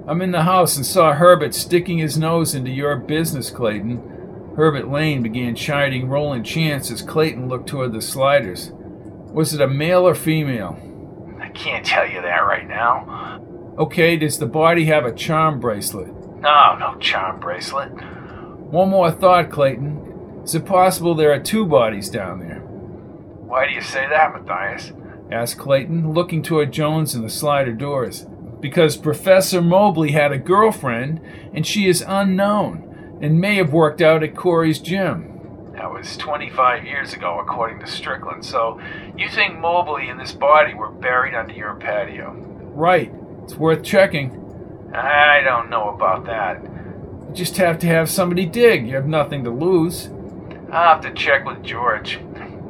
I'm 0.05 0.21
in 0.21 0.31
the 0.31 0.43
house 0.43 0.75
and 0.75 0.85
saw 0.85 1.13
Herbert 1.13 1.55
sticking 1.55 1.99
his 1.99 2.17
nose 2.17 2.53
into 2.53 2.71
your 2.71 2.97
business, 2.97 3.49
Clayton. 3.49 4.16
Herbert 4.57 4.89
Lane 4.89 5.21
began 5.21 5.53
chiding 5.53 6.09
Roland 6.09 6.43
Chance 6.43 6.89
as 6.89 7.03
Clayton 7.03 7.47
looked 7.47 7.69
toward 7.69 7.93
the 7.93 8.01
sliders. 8.01 8.71
Was 9.31 9.53
it 9.53 9.61
a 9.61 9.67
male 9.67 10.07
or 10.07 10.15
female? 10.15 10.79
I 11.39 11.49
can't 11.49 11.85
tell 11.85 12.09
you 12.09 12.23
that 12.23 12.39
right 12.39 12.67
now. 12.67 13.39
Okay, 13.77 14.17
does 14.17 14.39
the 14.39 14.47
body 14.47 14.85
have 14.85 15.05
a 15.05 15.13
charm 15.13 15.59
bracelet? 15.59 16.07
No, 16.41 16.75
no 16.79 16.97
charm 16.99 17.39
bracelet. 17.39 17.89
One 18.71 18.89
more 18.89 19.11
thought, 19.11 19.51
Clayton. 19.51 20.41
Is 20.43 20.55
it 20.55 20.65
possible 20.65 21.13
there 21.13 21.31
are 21.31 21.39
two 21.39 21.67
bodies 21.67 22.09
down 22.09 22.39
there? 22.39 22.61
Why 22.61 23.67
do 23.67 23.73
you 23.73 23.81
say 23.81 24.09
that, 24.09 24.33
Matthias? 24.33 24.91
asked 25.31 25.59
Clayton, 25.59 26.13
looking 26.13 26.41
toward 26.41 26.73
Jones 26.73 27.13
and 27.13 27.23
the 27.23 27.29
slider 27.29 27.73
doors. 27.73 28.25
Because 28.59 28.97
Professor 28.97 29.61
Mobley 29.61 30.13
had 30.13 30.31
a 30.31 30.39
girlfriend, 30.39 31.21
and 31.53 31.63
she 31.67 31.87
is 31.87 32.03
unknown 32.07 32.86
and 33.21 33.39
may 33.39 33.55
have 33.55 33.73
worked 33.73 34.01
out 34.01 34.23
at 34.23 34.35
Corey's 34.35 34.79
gym. 34.79 35.71
That 35.73 35.91
was 35.91 36.17
25 36.17 36.85
years 36.85 37.13
ago, 37.13 37.39
according 37.39 37.79
to 37.79 37.87
Strickland. 37.87 38.43
So 38.43 38.81
you 39.15 39.29
think 39.29 39.59
Mobley 39.59 40.09
and 40.09 40.19
this 40.19 40.31
body 40.31 40.73
were 40.73 40.89
buried 40.89 41.35
under 41.35 41.53
your 41.53 41.75
patio? 41.75 42.33
Right. 42.73 43.13
It's 43.43 43.55
worth 43.55 43.83
checking. 43.83 44.91
I 44.93 45.41
don't 45.41 45.69
know 45.69 45.89
about 45.89 46.25
that. 46.25 46.63
You 46.63 47.33
just 47.33 47.57
have 47.57 47.77
to 47.79 47.87
have 47.87 48.09
somebody 48.09 48.45
dig. 48.45 48.87
You 48.87 48.95
have 48.95 49.07
nothing 49.07 49.43
to 49.43 49.51
lose. 49.51 50.09
I'll 50.71 50.95
have 50.95 51.01
to 51.01 51.13
check 51.13 51.45
with 51.45 51.63
George. 51.63 52.19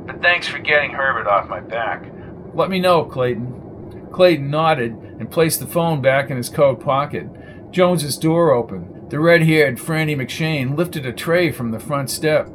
But 0.05 0.21
thanks 0.21 0.47
for 0.47 0.59
getting 0.59 0.91
Herbert 0.91 1.27
off 1.27 1.49
my 1.49 1.59
back. 1.59 2.05
Let 2.53 2.69
me 2.69 2.79
know, 2.79 3.05
Clayton. 3.05 4.09
Clayton 4.11 4.49
nodded 4.49 4.91
and 5.19 5.31
placed 5.31 5.59
the 5.59 5.67
phone 5.67 6.01
back 6.01 6.29
in 6.29 6.37
his 6.37 6.49
coat 6.49 6.79
pocket. 6.79 7.27
Jones's 7.71 8.17
door 8.17 8.51
opened. 8.51 8.96
The 9.09 9.19
red 9.19 9.43
haired 9.43 9.77
Franny 9.77 10.17
McShane 10.17 10.75
lifted 10.75 11.05
a 11.05 11.13
tray 11.13 11.49
from 11.51 11.71
the 11.71 11.79
front 11.79 12.09
step. 12.09 12.49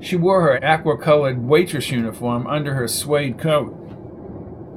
She 0.00 0.14
wore 0.14 0.42
her 0.42 0.64
aqua 0.64 0.96
colored 0.96 1.44
waitress 1.44 1.90
uniform 1.90 2.46
under 2.46 2.74
her 2.74 2.86
suede 2.86 3.36
coat. 3.38 3.74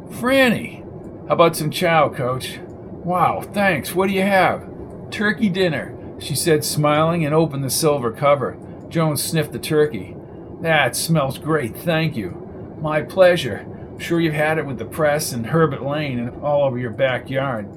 Franny! 0.09 0.81
How 1.27 1.35
about 1.35 1.55
some 1.55 1.69
chow, 1.69 2.09
coach? 2.09 2.59
Wow, 3.03 3.41
thanks. 3.53 3.93
What 3.93 4.07
do 4.07 4.13
you 4.13 4.23
have? 4.23 4.67
Turkey 5.11 5.49
dinner, 5.49 5.95
she 6.19 6.35
said, 6.35 6.65
smiling, 6.65 7.23
and 7.23 7.35
opened 7.35 7.63
the 7.63 7.69
silver 7.69 8.11
cover. 8.11 8.57
Jones 8.89 9.21
sniffed 9.21 9.51
the 9.51 9.59
turkey. 9.59 10.15
That 10.61 10.95
smells 10.95 11.37
great, 11.37 11.77
thank 11.77 12.17
you. 12.17 12.77
My 12.81 13.03
pleasure. 13.03 13.67
I'm 13.91 13.99
sure 13.99 14.19
you've 14.19 14.33
had 14.33 14.57
it 14.57 14.65
with 14.65 14.79
the 14.79 14.85
press 14.85 15.31
and 15.33 15.45
Herbert 15.45 15.83
Lane 15.83 16.17
and 16.17 16.43
all 16.43 16.63
over 16.63 16.79
your 16.79 16.89
backyard. 16.89 17.67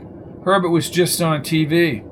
Herbert 0.45 0.71
was 0.71 0.89
just 0.89 1.21
on 1.21 1.43
TV. 1.43 2.11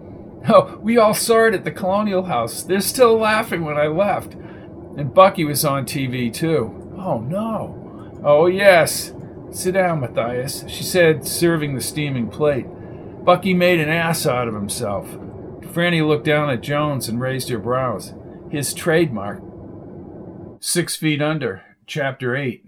Oh, 0.49 0.79
we 0.81 0.99
all 0.99 1.15
saw 1.15 1.47
it 1.47 1.55
at 1.55 1.65
the 1.65 1.71
Colonial 1.71 2.25
House. 2.25 2.63
They're 2.63 2.81
still 2.81 3.17
laughing 3.17 3.65
when 3.65 3.77
I 3.77 3.87
left. 3.87 4.35
And 4.35 5.15
Bucky 5.15 5.45
was 5.45 5.65
on 5.65 5.87
TV 5.87 6.33
too. 6.33 6.95
Oh 6.99 7.21
no. 7.21 8.21
Oh 8.25 8.47
yes. 8.47 9.13
Sit 9.51 9.75
down, 9.75 10.01
Matthias, 10.01 10.65
she 10.67 10.83
said, 10.83 11.27
serving 11.27 11.75
the 11.75 11.81
steaming 11.83 12.29
plate. 12.29 12.67
Bucky 13.23 13.53
made 13.53 13.81
an 13.81 13.91
ass 13.91 14.27
out 14.27 14.49
of 14.49 14.55
himself. 14.55 15.07
Franny 15.61 16.07
looked 16.07 16.25
down 16.25 16.49
at 16.49 16.63
Jones 16.63 17.09
and 17.09 17.21
raised 17.21 17.51
her 17.51 17.59
brows. 17.59 18.15
His 18.51 18.73
trademark. 18.73 19.43
Six 20.61 20.97
Feet 20.97 21.21
Under, 21.21 21.63
Chapter 21.87 22.35
8. 22.35 22.65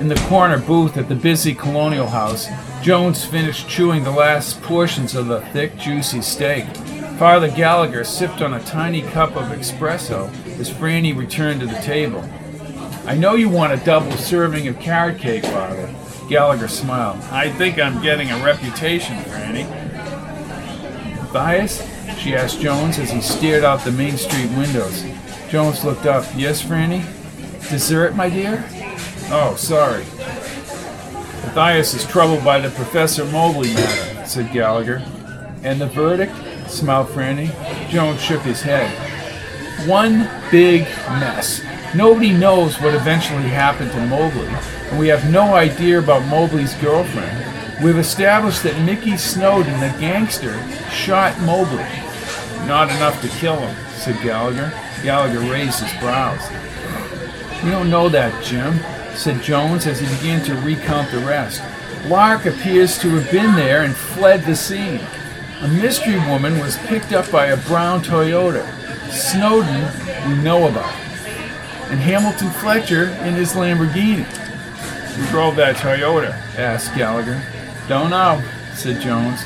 In 0.00 0.08
the 0.08 0.26
corner 0.30 0.58
booth 0.58 0.96
at 0.96 1.10
the 1.10 1.14
busy 1.14 1.54
Colonial 1.54 2.06
House, 2.06 2.48
Jones 2.80 3.22
finished 3.22 3.68
chewing 3.68 4.02
the 4.02 4.10
last 4.10 4.62
portions 4.62 5.14
of 5.14 5.26
the 5.26 5.42
thick, 5.52 5.76
juicy 5.76 6.22
steak. 6.22 6.64
Father 7.18 7.50
Gallagher 7.50 8.02
sipped 8.02 8.40
on 8.40 8.54
a 8.54 8.64
tiny 8.64 9.02
cup 9.02 9.36
of 9.36 9.48
espresso 9.48 10.30
as 10.58 10.70
Franny 10.70 11.14
returned 11.14 11.60
to 11.60 11.66
the 11.66 11.82
table. 11.82 12.24
I 13.04 13.14
know 13.14 13.34
you 13.34 13.50
want 13.50 13.74
a 13.74 13.84
double 13.84 14.12
serving 14.12 14.68
of 14.68 14.80
carrot 14.80 15.18
cake, 15.18 15.44
Father. 15.44 15.94
Gallagher 16.30 16.68
smiled. 16.68 17.18
I 17.24 17.50
think 17.50 17.78
I'm 17.78 18.02
getting 18.02 18.30
a 18.30 18.42
reputation, 18.42 19.18
Franny. 19.24 19.68
Matthias? 21.34 21.86
She 22.18 22.34
asked 22.34 22.58
Jones 22.60 22.98
as 22.98 23.10
he 23.10 23.20
stared 23.20 23.64
out 23.64 23.84
the 23.84 23.92
Main 23.92 24.16
Street 24.16 24.50
windows. 24.52 25.04
Jones 25.50 25.84
looked 25.84 26.06
up. 26.06 26.24
Yes, 26.34 26.62
Franny? 26.62 27.04
Dessert, 27.68 28.16
my 28.16 28.30
dear? 28.30 28.64
Oh, 29.32 29.54
sorry. 29.56 30.04
Matthias 31.46 31.94
is 31.94 32.04
troubled 32.04 32.44
by 32.44 32.58
the 32.58 32.70
Professor 32.70 33.24
Mobley 33.26 33.72
matter, 33.74 34.26
said 34.26 34.52
Gallagher. 34.52 35.00
And 35.62 35.80
the 35.80 35.86
verdict? 35.86 36.32
smiled 36.68 37.06
Franny. 37.08 37.50
Jones 37.90 38.20
shook 38.20 38.42
his 38.42 38.60
head. 38.60 38.90
One 39.88 40.28
big 40.50 40.82
mess. 41.20 41.62
Nobody 41.94 42.32
knows 42.32 42.80
what 42.80 42.92
eventually 42.94 43.48
happened 43.48 43.92
to 43.92 44.06
Mobley, 44.06 44.48
and 44.90 44.98
we 44.98 45.06
have 45.06 45.30
no 45.30 45.54
idea 45.54 46.00
about 46.00 46.26
Mobley's 46.26 46.74
girlfriend. 46.74 47.84
We've 47.84 47.98
established 47.98 48.64
that 48.64 48.84
Mickey 48.84 49.16
Snowden, 49.16 49.78
the 49.78 49.96
gangster, 50.00 50.60
shot 50.90 51.40
Mobley. 51.42 51.86
Not 52.66 52.90
enough 52.90 53.22
to 53.22 53.28
kill 53.28 53.60
him, 53.60 53.76
said 53.90 54.20
Gallagher. 54.24 54.72
Gallagher 55.04 55.40
raised 55.50 55.80
his 55.82 56.00
brows. 56.00 56.40
We 57.62 57.70
don't 57.70 57.90
know 57.90 58.08
that, 58.08 58.44
Jim, 58.44 58.80
said 59.20 59.42
Jones 59.42 59.86
as 59.86 60.00
he 60.00 60.06
began 60.16 60.42
to 60.44 60.54
recount 60.62 61.10
the 61.10 61.18
rest. 61.18 61.62
Lark 62.06 62.46
appears 62.46 62.96
to 63.00 63.10
have 63.16 63.30
been 63.30 63.54
there 63.54 63.82
and 63.82 63.94
fled 63.94 64.42
the 64.44 64.56
scene. 64.56 65.00
A 65.60 65.68
mystery 65.68 66.16
woman 66.20 66.58
was 66.58 66.78
picked 66.86 67.12
up 67.12 67.30
by 67.30 67.48
a 67.48 67.56
brown 67.68 68.02
Toyota. 68.02 68.64
Snowden, 69.10 69.84
we 70.26 70.42
know 70.42 70.68
about. 70.68 70.94
And 71.90 72.00
Hamilton 72.00 72.48
Fletcher 72.48 73.10
in 73.22 73.34
his 73.34 73.52
Lamborghini. 73.52 74.24
Who 74.24 75.26
drove 75.30 75.56
that 75.56 75.76
Toyota? 75.76 76.32
asked 76.56 76.94
Gallagher. 76.94 77.42
Don't 77.88 78.08
know, 78.08 78.42
said 78.72 79.02
Jones. 79.02 79.44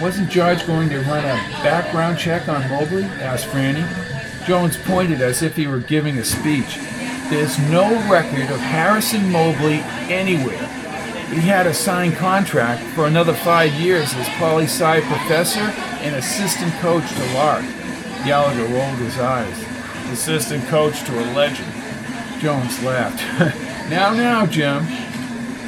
Wasn't 0.00 0.30
George 0.30 0.66
going 0.66 0.88
to 0.88 1.00
run 1.00 1.24
a 1.24 1.36
background 1.62 2.18
check 2.18 2.48
on 2.48 2.66
Mobley? 2.70 3.04
asked 3.04 3.48
Franny. 3.48 3.86
Jones 4.46 4.78
pointed 4.78 5.20
as 5.20 5.42
if 5.42 5.56
he 5.56 5.66
were 5.66 5.80
giving 5.80 6.16
a 6.16 6.24
speech. 6.24 6.78
There's 7.30 7.58
no 7.70 7.88
record 8.10 8.50
of 8.50 8.58
Harrison 8.58 9.30
Mobley 9.30 9.82
anywhere. 10.12 10.66
He 11.30 11.42
had 11.42 11.68
a 11.68 11.72
signed 11.72 12.16
contract 12.16 12.82
for 12.94 13.06
another 13.06 13.32
five 13.32 13.72
years 13.74 14.12
as 14.14 14.28
poli 14.30 14.64
sci 14.64 15.00
professor 15.02 15.60
and 16.02 16.16
assistant 16.16 16.72
coach 16.80 17.08
to 17.08 17.34
Lark. 17.34 17.62
Gallagher 18.24 18.64
rolled 18.74 18.98
his 18.98 19.16
eyes. 19.20 19.64
Assistant 20.10 20.66
coach 20.66 21.04
to 21.04 21.12
a 21.20 21.26
legend. 21.32 21.72
Jones 22.40 22.82
laughed. 22.82 23.20
now, 23.90 24.12
now, 24.12 24.44
Jim. 24.44 24.84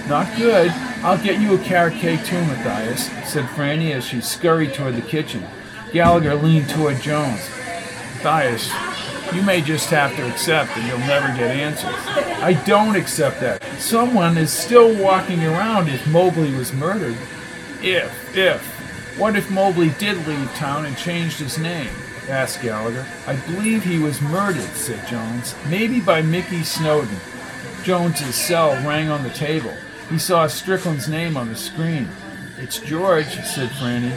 Not 0.08 0.36
good. 0.36 0.72
I'll 1.04 1.22
get 1.22 1.40
you 1.40 1.54
a 1.54 1.58
carrot 1.58 1.94
cake 1.94 2.24
too, 2.24 2.40
Matthias, 2.40 3.06
said 3.30 3.44
Franny 3.50 3.92
as 3.92 4.04
she 4.04 4.20
scurried 4.20 4.74
toward 4.74 4.96
the 4.96 5.02
kitchen. 5.02 5.44
Gallagher 5.92 6.34
leaned 6.34 6.70
toward 6.70 7.00
Jones. 7.00 7.48
Matthias, 8.16 8.68
you 9.34 9.42
may 9.42 9.60
just 9.60 9.90
have 9.90 10.14
to 10.16 10.28
accept 10.30 10.74
that 10.74 10.86
you'll 10.86 10.98
never 11.00 11.28
get 11.36 11.50
answers. 11.50 11.94
I 12.42 12.52
don't 12.64 12.96
accept 12.96 13.40
that. 13.40 13.62
Someone 13.78 14.36
is 14.36 14.52
still 14.52 14.94
walking 14.96 15.42
around 15.44 15.88
if 15.88 16.06
Mobley 16.06 16.52
was 16.54 16.72
murdered. 16.72 17.16
If, 17.80 18.36
if. 18.36 18.62
What 19.18 19.36
if 19.36 19.50
Mobley 19.50 19.90
did 19.98 20.26
leave 20.26 20.52
town 20.54 20.86
and 20.86 20.96
changed 20.96 21.38
his 21.38 21.58
name? 21.58 21.90
asked 22.28 22.62
Gallagher. 22.62 23.06
I 23.26 23.36
believe 23.36 23.84
he 23.84 23.98
was 23.98 24.20
murdered, 24.20 24.70
said 24.74 25.06
Jones. 25.06 25.54
Maybe 25.68 26.00
by 26.00 26.22
Mickey 26.22 26.62
Snowden. 26.62 27.16
Jones's 27.82 28.34
cell 28.34 28.72
rang 28.86 29.08
on 29.08 29.22
the 29.22 29.30
table. 29.30 29.74
He 30.08 30.18
saw 30.18 30.46
Strickland's 30.46 31.08
name 31.08 31.36
on 31.36 31.48
the 31.48 31.56
screen. 31.56 32.08
It's 32.58 32.78
George, 32.78 33.26
said 33.26 33.70
Franny. 33.70 34.16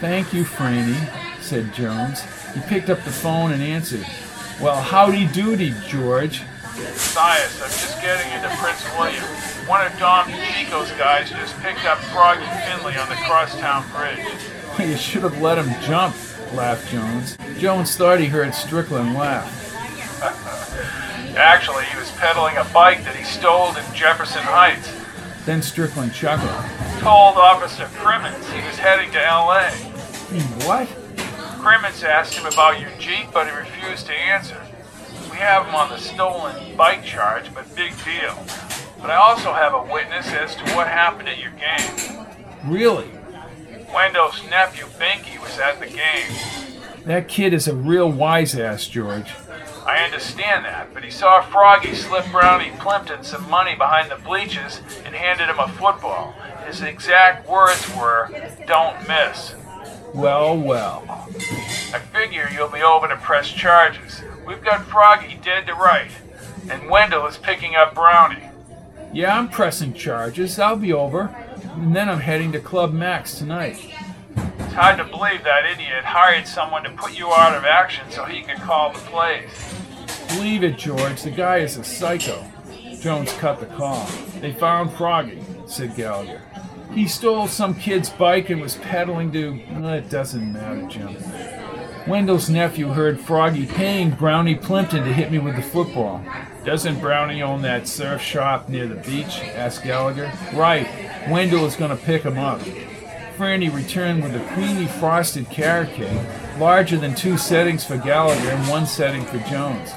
Thank 0.00 0.32
you, 0.32 0.44
Franny, 0.44 0.96
said 1.40 1.72
Jones. 1.72 2.22
He 2.52 2.60
picked 2.60 2.90
up 2.90 3.02
the 3.04 3.10
phone 3.10 3.52
and 3.52 3.62
answered. 3.62 4.06
Well, 4.60 4.80
howdy 4.80 5.26
doody, 5.28 5.72
George. 5.86 6.42
Matthias, 6.78 7.62
I'm 7.62 7.70
just 7.70 8.00
getting 8.00 8.32
into 8.32 8.48
Prince 8.56 8.84
William. 8.96 9.22
One 9.68 9.84
of 9.86 9.96
Dom 9.98 10.28
Chico's 10.30 10.90
guys 10.92 11.30
just 11.30 11.56
picked 11.60 11.84
up 11.84 11.98
Froggy 11.98 12.46
Finley 12.66 12.96
on 12.96 13.08
the 13.08 13.16
crosstown 13.16 13.84
bridge. 13.90 14.26
You 14.78 14.96
should 14.96 15.22
have 15.24 15.40
let 15.40 15.58
him 15.58 15.68
jump, 15.82 16.14
laughed 16.54 16.88
Jones. 16.92 17.36
Jones 17.58 17.96
thought 17.96 18.20
he 18.20 18.26
heard 18.26 18.54
Strickland 18.54 19.14
laugh. 19.14 19.50
Actually, 21.36 21.84
he 21.86 21.98
was 21.98 22.12
pedaling 22.12 22.56
a 22.58 22.64
bike 22.66 23.02
that 23.02 23.16
he 23.16 23.24
stole 23.24 23.74
in 23.74 23.82
Jefferson 23.92 24.42
Heights. 24.42 24.92
Then 25.46 25.62
Strickland 25.62 26.14
chuckled. 26.14 26.50
Told 27.00 27.38
Officer 27.38 27.86
Crimmins 27.96 28.48
he 28.52 28.64
was 28.66 28.76
heading 28.76 29.10
to 29.12 29.26
L.A. 29.26 29.70
What? 30.64 30.88
Crimmins 31.58 32.02
asked 32.04 32.34
him 32.34 32.46
about 32.46 32.80
your 32.80 32.90
Jeep, 32.98 33.28
but 33.32 33.48
he 33.48 33.56
refused 33.56 34.06
to 34.06 34.12
answer. 34.12 34.60
We 35.30 35.38
have 35.38 35.66
him 35.66 35.74
on 35.74 35.90
the 35.90 35.98
stolen 35.98 36.76
bike 36.76 37.04
charge, 37.04 37.52
but 37.52 37.74
big 37.74 37.92
deal. 38.04 38.38
But 39.00 39.10
I 39.10 39.16
also 39.16 39.52
have 39.52 39.74
a 39.74 39.82
witness 39.92 40.28
as 40.28 40.54
to 40.56 40.62
what 40.74 40.86
happened 40.86 41.28
at 41.28 41.38
your 41.38 41.52
game. 41.52 42.26
Really? 42.64 43.10
Wendell's 43.92 44.42
nephew, 44.48 44.84
Binky, 44.98 45.40
was 45.40 45.58
at 45.58 45.80
the 45.80 45.86
game. 45.86 46.78
That 47.04 47.28
kid 47.28 47.52
is 47.52 47.66
a 47.66 47.74
real 47.74 48.10
wise 48.10 48.54
ass, 48.54 48.86
George. 48.86 49.32
I 49.86 50.04
understand 50.04 50.64
that, 50.64 50.92
but 50.92 51.02
he 51.02 51.10
saw 51.10 51.40
Froggy 51.40 51.94
slip 51.94 52.30
Brownie 52.30 52.72
Plimpton 52.78 53.24
some 53.24 53.48
money 53.48 53.74
behind 53.74 54.10
the 54.10 54.16
bleachers 54.16 54.80
and 55.04 55.14
handed 55.14 55.48
him 55.48 55.58
a 55.58 55.68
football. 55.68 56.34
His 56.66 56.82
exact 56.82 57.48
words 57.48 57.88
were, 57.96 58.28
don't 58.66 59.08
miss. 59.08 59.54
Well, 60.14 60.58
well. 60.58 61.04
I 61.08 62.00
figure 62.12 62.48
you'll 62.52 62.68
be 62.68 62.82
over 62.82 63.08
to 63.08 63.16
press 63.16 63.50
charges. 63.50 64.22
We've 64.46 64.62
got 64.62 64.86
Froggy 64.86 65.38
dead 65.42 65.66
to 65.66 65.74
right, 65.74 66.10
and 66.70 66.88
Wendell 66.90 67.26
is 67.26 67.36
picking 67.36 67.76
up 67.76 67.94
Brownie. 67.94 68.42
Yeah, 69.12 69.38
I'm 69.38 69.48
pressing 69.48 69.94
charges. 69.94 70.58
I'll 70.58 70.76
be 70.76 70.92
over. 70.92 71.34
And 71.74 71.94
then 71.94 72.08
I'm 72.08 72.20
heading 72.20 72.52
to 72.52 72.60
Club 72.60 72.92
Max 72.92 73.38
tonight. 73.38 73.78
It's 74.36 74.74
hard 74.74 74.98
to 74.98 75.04
believe 75.04 75.44
that 75.44 75.64
idiot 75.64 76.04
hired 76.04 76.46
someone 76.46 76.82
to 76.84 76.90
put 76.90 77.16
you 77.16 77.28
out 77.32 77.56
of 77.56 77.64
action 77.64 78.10
so 78.10 78.24
he 78.24 78.42
could 78.42 78.58
call 78.58 78.92
the 78.92 78.98
plays. 79.00 79.50
Believe 80.28 80.64
it, 80.64 80.76
George. 80.76 81.22
The 81.22 81.30
guy 81.30 81.58
is 81.58 81.76
a 81.76 81.84
psycho. 81.84 82.44
Jones 83.00 83.32
cut 83.34 83.60
the 83.60 83.66
call. 83.66 84.06
They 84.40 84.52
found 84.52 84.92
Froggy, 84.92 85.42
said 85.66 85.94
Gallagher. 85.94 86.42
He 86.92 87.06
stole 87.06 87.46
some 87.46 87.74
kid's 87.74 88.10
bike 88.10 88.50
and 88.50 88.60
was 88.60 88.76
pedaling 88.76 89.30
to. 89.32 89.54
It 89.54 90.10
doesn't 90.10 90.52
matter, 90.52 90.86
Jim. 90.88 91.16
Wendell's 92.08 92.48
nephew 92.48 92.88
heard 92.88 93.20
Froggy 93.20 93.66
paying 93.66 94.10
Brownie 94.10 94.54
Plimpton 94.54 95.04
to 95.04 95.12
hit 95.12 95.30
me 95.30 95.38
with 95.38 95.56
the 95.56 95.62
football. 95.62 96.24
Doesn't 96.64 97.00
Brownie 97.00 97.42
own 97.42 97.60
that 97.62 97.86
surf 97.86 98.22
shop 98.22 98.68
near 98.68 98.86
the 98.86 98.94
beach? 98.94 99.40
asked 99.40 99.84
Gallagher. 99.84 100.32
Right. 100.54 100.88
Wendell 101.28 101.66
is 101.66 101.76
going 101.76 101.90
to 101.90 102.02
pick 102.02 102.22
him 102.22 102.38
up. 102.38 102.60
Franny 103.36 103.72
returned 103.72 104.22
with 104.22 104.34
a 104.34 104.44
creamy 104.54 104.86
frosted 104.86 105.50
carrot 105.50 105.90
cake, 105.90 106.26
larger 106.58 106.96
than 106.96 107.14
two 107.14 107.36
settings 107.36 107.84
for 107.84 107.98
Gallagher 107.98 108.50
and 108.50 108.68
one 108.68 108.86
setting 108.86 109.24
for 109.24 109.38
Jones. 109.40 109.90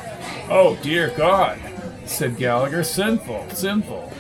Oh, 0.49 0.77
dear 0.83 1.13
God, 1.17 1.59
said 2.05 2.35
Gallagher. 2.35 2.83
Sinful, 2.83 3.49
sinful. 3.51 4.10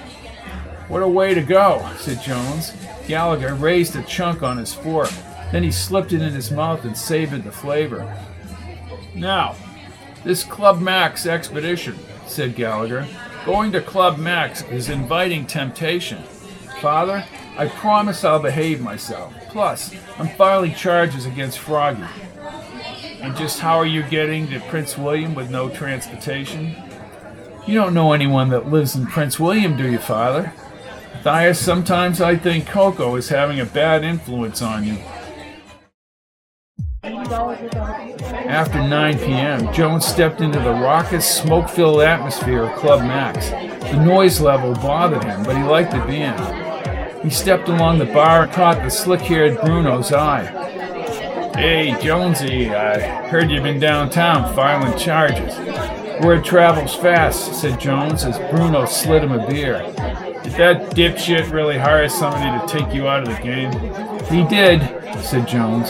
What 0.91 1.03
a 1.03 1.07
way 1.07 1.33
to 1.33 1.41
go, 1.41 1.89
said 1.99 2.21
Jones. 2.21 2.73
Gallagher 3.07 3.55
raised 3.55 3.95
a 3.95 4.03
chunk 4.03 4.43
on 4.43 4.57
his 4.57 4.73
fork. 4.73 5.09
Then 5.53 5.63
he 5.63 5.71
slipped 5.71 6.11
it 6.11 6.21
in 6.21 6.33
his 6.33 6.51
mouth 6.51 6.83
and 6.83 6.97
savored 6.97 7.45
the 7.45 7.51
flavor. 7.53 8.13
Now, 9.15 9.55
this 10.25 10.43
Club 10.43 10.81
Max 10.81 11.25
expedition, 11.25 11.97
said 12.27 12.57
Gallagher. 12.57 13.07
Going 13.45 13.71
to 13.71 13.79
Club 13.79 14.17
Max 14.17 14.63
is 14.63 14.89
inviting 14.89 15.45
temptation. 15.45 16.23
Father, 16.81 17.23
I 17.57 17.69
promise 17.69 18.25
I'll 18.25 18.39
behave 18.39 18.81
myself. 18.81 19.33
Plus, 19.47 19.95
I'm 20.19 20.27
filing 20.35 20.75
charges 20.75 21.25
against 21.25 21.59
Froggy. 21.59 22.03
And 23.21 23.33
just 23.37 23.61
how 23.61 23.77
are 23.77 23.85
you 23.85 24.03
getting 24.03 24.49
to 24.49 24.59
Prince 24.59 24.97
William 24.97 25.35
with 25.35 25.49
no 25.49 25.69
transportation? 25.69 26.75
You 27.65 27.75
don't 27.75 27.93
know 27.93 28.11
anyone 28.11 28.49
that 28.49 28.69
lives 28.69 28.93
in 28.93 29.05
Prince 29.05 29.39
William, 29.39 29.77
do 29.77 29.89
you, 29.89 29.97
Father? 29.97 30.51
Matthias, 31.23 31.59
sometimes 31.59 32.19
I 32.19 32.35
think 32.35 32.65
Coco 32.65 33.15
is 33.15 33.29
having 33.29 33.59
a 33.59 33.65
bad 33.65 34.03
influence 34.03 34.63
on 34.63 34.83
you. 34.83 34.97
After 37.03 38.79
9 38.79 39.19
p.m., 39.19 39.71
Jones 39.71 40.03
stepped 40.03 40.41
into 40.41 40.57
the 40.57 40.71
raucous, 40.71 41.29
smoke 41.29 41.69
filled 41.69 42.01
atmosphere 42.01 42.63
of 42.63 42.75
Club 42.75 43.01
Max. 43.01 43.51
The 43.51 44.03
noise 44.03 44.41
level 44.41 44.73
bothered 44.73 45.23
him, 45.23 45.43
but 45.43 45.55
he 45.55 45.61
liked 45.61 45.91
the 45.91 45.99
band. 45.99 47.23
He 47.23 47.29
stepped 47.29 47.69
along 47.69 47.99
the 47.99 48.05
bar 48.05 48.45
and 48.45 48.51
caught 48.51 48.81
the 48.81 48.89
slick 48.89 49.21
haired 49.21 49.61
Bruno's 49.61 50.11
eye. 50.11 50.45
Hey, 51.55 51.95
Jonesy, 52.01 52.71
I 52.71 53.27
heard 53.27 53.51
you've 53.51 53.61
been 53.61 53.79
downtown 53.79 54.55
filing 54.55 54.97
charges. 54.97 55.55
Word 56.25 56.43
travels 56.43 56.95
fast, 56.95 57.61
said 57.61 57.79
Jones 57.79 58.23
as 58.23 58.39
Bruno 58.49 58.85
slid 58.85 59.23
him 59.23 59.33
a 59.33 59.47
beer. 59.47 60.30
Did 60.43 60.53
that 60.53 60.95
dipshit 60.95 61.51
really 61.51 61.77
hire 61.77 62.09
somebody 62.09 62.59
to 62.59 62.67
take 62.67 62.93
you 62.93 63.07
out 63.07 63.27
of 63.27 63.35
the 63.35 63.41
game? 63.43 63.71
He 64.25 64.47
did, 64.47 64.81
said 65.21 65.47
Jones. 65.47 65.89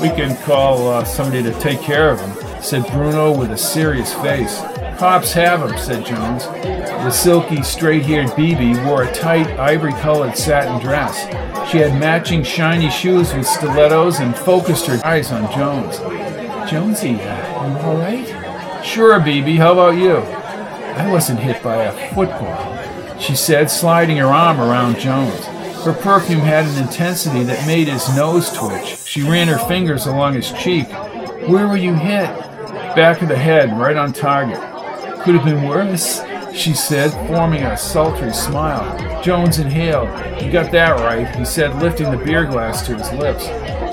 We 0.00 0.08
can 0.08 0.36
call 0.44 0.88
uh, 0.88 1.04
somebody 1.04 1.42
to 1.44 1.52
take 1.60 1.80
care 1.80 2.10
of 2.10 2.20
him, 2.20 2.62
said 2.62 2.84
Bruno 2.88 3.36
with 3.36 3.52
a 3.52 3.56
serious 3.56 4.12
face. 4.14 4.60
Cops 4.98 5.32
have 5.34 5.62
him, 5.62 5.78
said 5.78 6.04
Jones. 6.04 6.46
The 6.46 7.10
silky, 7.10 7.62
straight 7.62 8.02
haired 8.02 8.30
BB 8.30 8.84
wore 8.84 9.04
a 9.04 9.12
tight, 9.14 9.46
ivory 9.58 9.92
colored 9.92 10.36
satin 10.36 10.80
dress. 10.80 11.26
She 11.70 11.78
had 11.78 11.98
matching 12.00 12.42
shiny 12.42 12.90
shoes 12.90 13.32
with 13.32 13.46
stilettos 13.46 14.18
and 14.18 14.36
focused 14.36 14.86
her 14.86 15.00
eyes 15.04 15.30
on 15.30 15.50
Jones. 15.52 15.98
Jonesy, 16.68 17.14
uh, 17.20 17.68
you 17.68 17.86
all 17.86 17.96
right? 17.96 18.84
Sure, 18.84 19.20
BB, 19.20 19.56
how 19.58 19.72
about 19.72 19.96
you? 19.96 20.16
I 20.16 21.10
wasn't 21.10 21.40
hit 21.40 21.62
by 21.62 21.84
a 21.84 22.14
football, 22.14 22.73
she 23.18 23.34
said, 23.36 23.70
sliding 23.70 24.16
her 24.18 24.26
arm 24.26 24.60
around 24.60 24.98
Jones. 24.98 25.46
Her 25.84 25.92
perfume 25.92 26.40
had 26.40 26.64
an 26.64 26.82
intensity 26.82 27.42
that 27.44 27.66
made 27.66 27.88
his 27.88 28.14
nose 28.16 28.50
twitch. 28.52 28.98
She 29.04 29.22
ran 29.22 29.48
her 29.48 29.58
fingers 29.58 30.06
along 30.06 30.34
his 30.34 30.50
cheek. 30.52 30.88
Where 31.48 31.68
were 31.68 31.76
you 31.76 31.94
hit? 31.94 32.28
Back 32.96 33.20
of 33.20 33.28
the 33.28 33.36
head, 33.36 33.78
right 33.78 33.96
on 33.96 34.12
target. 34.12 34.58
Could 35.22 35.34
have 35.34 35.44
been 35.44 35.68
worse, 35.68 36.22
she 36.54 36.72
said, 36.72 37.10
forming 37.28 37.62
a 37.64 37.76
sultry 37.76 38.32
smile. 38.32 39.22
Jones 39.22 39.58
inhaled. 39.58 40.08
You 40.42 40.50
got 40.50 40.70
that 40.72 41.00
right, 41.00 41.34
he 41.36 41.44
said, 41.44 41.82
lifting 41.82 42.10
the 42.10 42.16
beer 42.16 42.46
glass 42.46 42.86
to 42.86 42.96
his 42.96 43.12
lips. 43.12 43.44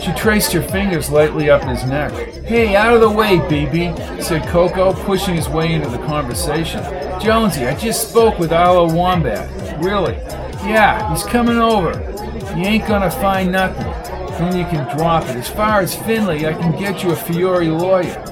She 0.04 0.12
traced 0.14 0.54
her 0.54 0.62
fingers 0.62 1.10
lightly 1.10 1.50
up 1.50 1.64
his 1.64 1.86
neck. 1.86 2.12
Hey, 2.46 2.76
out 2.76 2.94
of 2.94 3.02
the 3.02 3.10
way, 3.10 3.38
BB, 3.38 4.24
said 4.24 4.48
Coco, 4.48 4.94
pushing 4.94 5.36
his 5.36 5.50
way 5.50 5.74
into 5.74 5.90
the 5.90 6.00
conversation. 6.00 6.84
Jonesy, 7.22 7.68
I 7.68 7.76
just 7.76 8.10
spoke 8.10 8.40
with 8.40 8.52
Arlo 8.52 8.92
Wombat. 8.92 9.48
Really? 9.84 10.16
Yeah, 10.66 11.14
he's 11.14 11.24
coming 11.24 11.58
over. 11.58 11.92
You 12.58 12.66
ain't 12.66 12.88
gonna 12.88 13.12
find 13.12 13.52
nothing. 13.52 13.86
Then 14.40 14.58
you 14.58 14.66
can 14.66 14.98
drop 14.98 15.26
it. 15.26 15.36
As 15.36 15.48
far 15.48 15.82
as 15.82 15.94
Finley, 15.96 16.48
I 16.48 16.54
can 16.54 16.72
get 16.80 17.04
you 17.04 17.12
a 17.12 17.16
Fiore 17.16 17.68
lawyer. 17.68 18.26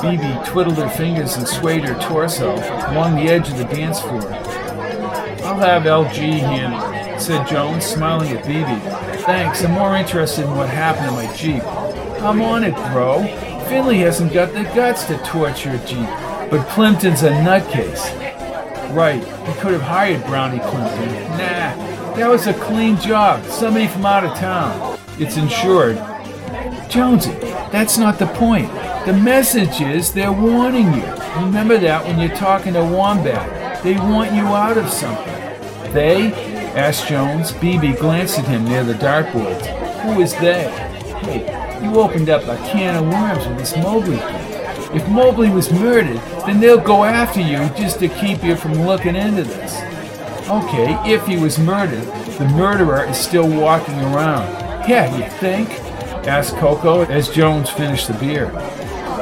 Phoebe 0.00 0.34
twiddled 0.46 0.78
her 0.78 0.88
fingers 0.88 1.36
and 1.36 1.46
swayed 1.46 1.84
her 1.84 2.00
torso 2.00 2.54
along 2.90 3.16
the 3.16 3.30
edge 3.30 3.50
of 3.50 3.58
the 3.58 3.64
dance 3.64 4.00
floor. 4.00 4.32
I'll 5.44 5.58
have 5.58 5.82
LG 5.82 6.38
handle 6.40 6.80
it, 6.92 7.20
said 7.20 7.46
Jones, 7.46 7.84
smiling 7.84 8.30
at 8.30 8.46
Phoebe. 8.46 8.80
Thanks, 9.24 9.62
I'm 9.62 9.72
more 9.72 9.94
interested 9.96 10.46
in 10.46 10.56
what 10.56 10.70
happened 10.70 11.08
to 11.08 11.12
my 11.12 11.36
Jeep. 11.36 11.62
I'm 12.22 12.40
on 12.40 12.64
it, 12.64 12.74
bro. 12.92 13.24
Finley 13.68 13.98
hasn't 13.98 14.32
got 14.32 14.54
the 14.54 14.62
guts 14.74 15.04
to 15.04 15.18
torture 15.18 15.70
a 15.70 15.78
Jeep, 15.86 16.08
but 16.50 16.66
Plimpton's 16.68 17.22
a 17.22 17.30
nutcase. 17.30 18.16
Right, 18.94 19.22
he 19.22 19.60
could 19.60 19.72
have 19.72 19.82
hired 19.82 20.24
Brownie 20.24 20.58
Plimpton. 20.58 21.08
Nah, 21.30 22.16
that 22.16 22.28
was 22.28 22.46
a 22.48 22.54
clean 22.54 22.96
job. 22.98 23.44
Somebody 23.44 23.86
from 23.86 24.04
out 24.04 24.24
of 24.24 24.36
town. 24.36 24.98
It's 25.18 25.36
insured. 25.36 25.96
Jonesy, 26.90 27.30
that's 27.70 27.98
not 27.98 28.18
the 28.18 28.26
point. 28.26 28.68
The 29.06 29.12
message 29.12 29.80
is 29.80 30.12
they're 30.12 30.32
warning 30.32 30.92
you. 30.92 31.04
Remember 31.36 31.78
that 31.78 32.04
when 32.04 32.18
you're 32.18 32.36
talking 32.36 32.72
to 32.74 32.84
Wombat. 32.84 33.82
They 33.84 33.94
want 33.94 34.32
you 34.32 34.42
out 34.46 34.76
of 34.76 34.90
something. 34.90 35.92
They? 35.94 36.32
asked 36.74 37.08
Jones. 37.08 37.52
BB 37.52 37.98
glanced 37.98 38.38
at 38.38 38.46
him 38.46 38.64
near 38.64 38.84
the 38.84 38.94
dartboards. 38.94 39.66
Who 40.02 40.20
is 40.20 40.32
they? 40.34 40.68
Hey, 41.22 41.80
You 41.82 42.00
opened 42.00 42.28
up 42.28 42.42
a 42.42 42.56
can 42.68 42.96
of 42.96 43.10
worms 43.10 43.46
with 43.46 43.58
this 43.58 43.76
Mobley 43.76 44.16
thing. 44.16 44.59
If 44.92 45.08
Mobley 45.08 45.50
was 45.50 45.72
murdered, 45.72 46.20
then 46.46 46.58
they'll 46.58 46.80
go 46.80 47.04
after 47.04 47.40
you 47.40 47.58
just 47.76 48.00
to 48.00 48.08
keep 48.08 48.42
you 48.42 48.56
from 48.56 48.72
looking 48.72 49.14
into 49.14 49.44
this. 49.44 49.76
Okay, 50.48 50.98
if 51.08 51.24
he 51.26 51.36
was 51.36 51.60
murdered, 51.60 52.02
the 52.38 52.48
murderer 52.56 53.04
is 53.04 53.16
still 53.16 53.48
walking 53.48 53.94
around. 54.00 54.48
Yeah, 54.88 55.16
you 55.16 55.30
think? 55.38 55.70
asked 56.26 56.56
Coco 56.56 57.02
as 57.02 57.28
Jones 57.28 57.70
finished 57.70 58.08
the 58.08 58.14
beer. 58.14 58.48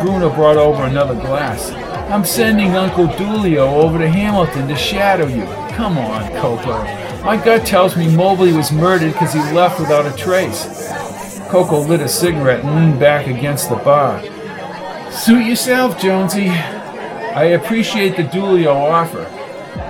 Bruno 0.00 0.34
brought 0.34 0.56
over 0.56 0.84
another 0.84 1.14
glass. 1.14 1.70
I'm 2.10 2.24
sending 2.24 2.74
Uncle 2.74 3.06
Dulio 3.06 3.70
over 3.70 3.98
to 3.98 4.08
Hamilton 4.08 4.68
to 4.68 4.76
shadow 4.76 5.26
you. 5.26 5.44
Come 5.74 5.98
on, 5.98 6.30
Coco. 6.40 6.82
My 7.24 7.36
gut 7.36 7.66
tells 7.66 7.94
me 7.94 8.16
Mobley 8.16 8.54
was 8.54 8.72
murdered 8.72 9.12
because 9.12 9.34
he 9.34 9.40
left 9.52 9.78
without 9.78 10.06
a 10.06 10.16
trace. 10.16 10.88
Coco 11.50 11.80
lit 11.80 12.00
a 12.00 12.08
cigarette 12.08 12.64
and 12.64 12.74
leaned 12.74 12.98
back 12.98 13.26
against 13.26 13.68
the 13.68 13.76
bar. 13.76 14.22
Suit 15.10 15.46
yourself, 15.46 16.00
Jonesy. 16.00 16.48
I 16.48 17.44
appreciate 17.54 18.16
the 18.16 18.24
Dulio 18.24 18.74
offer. 18.74 19.24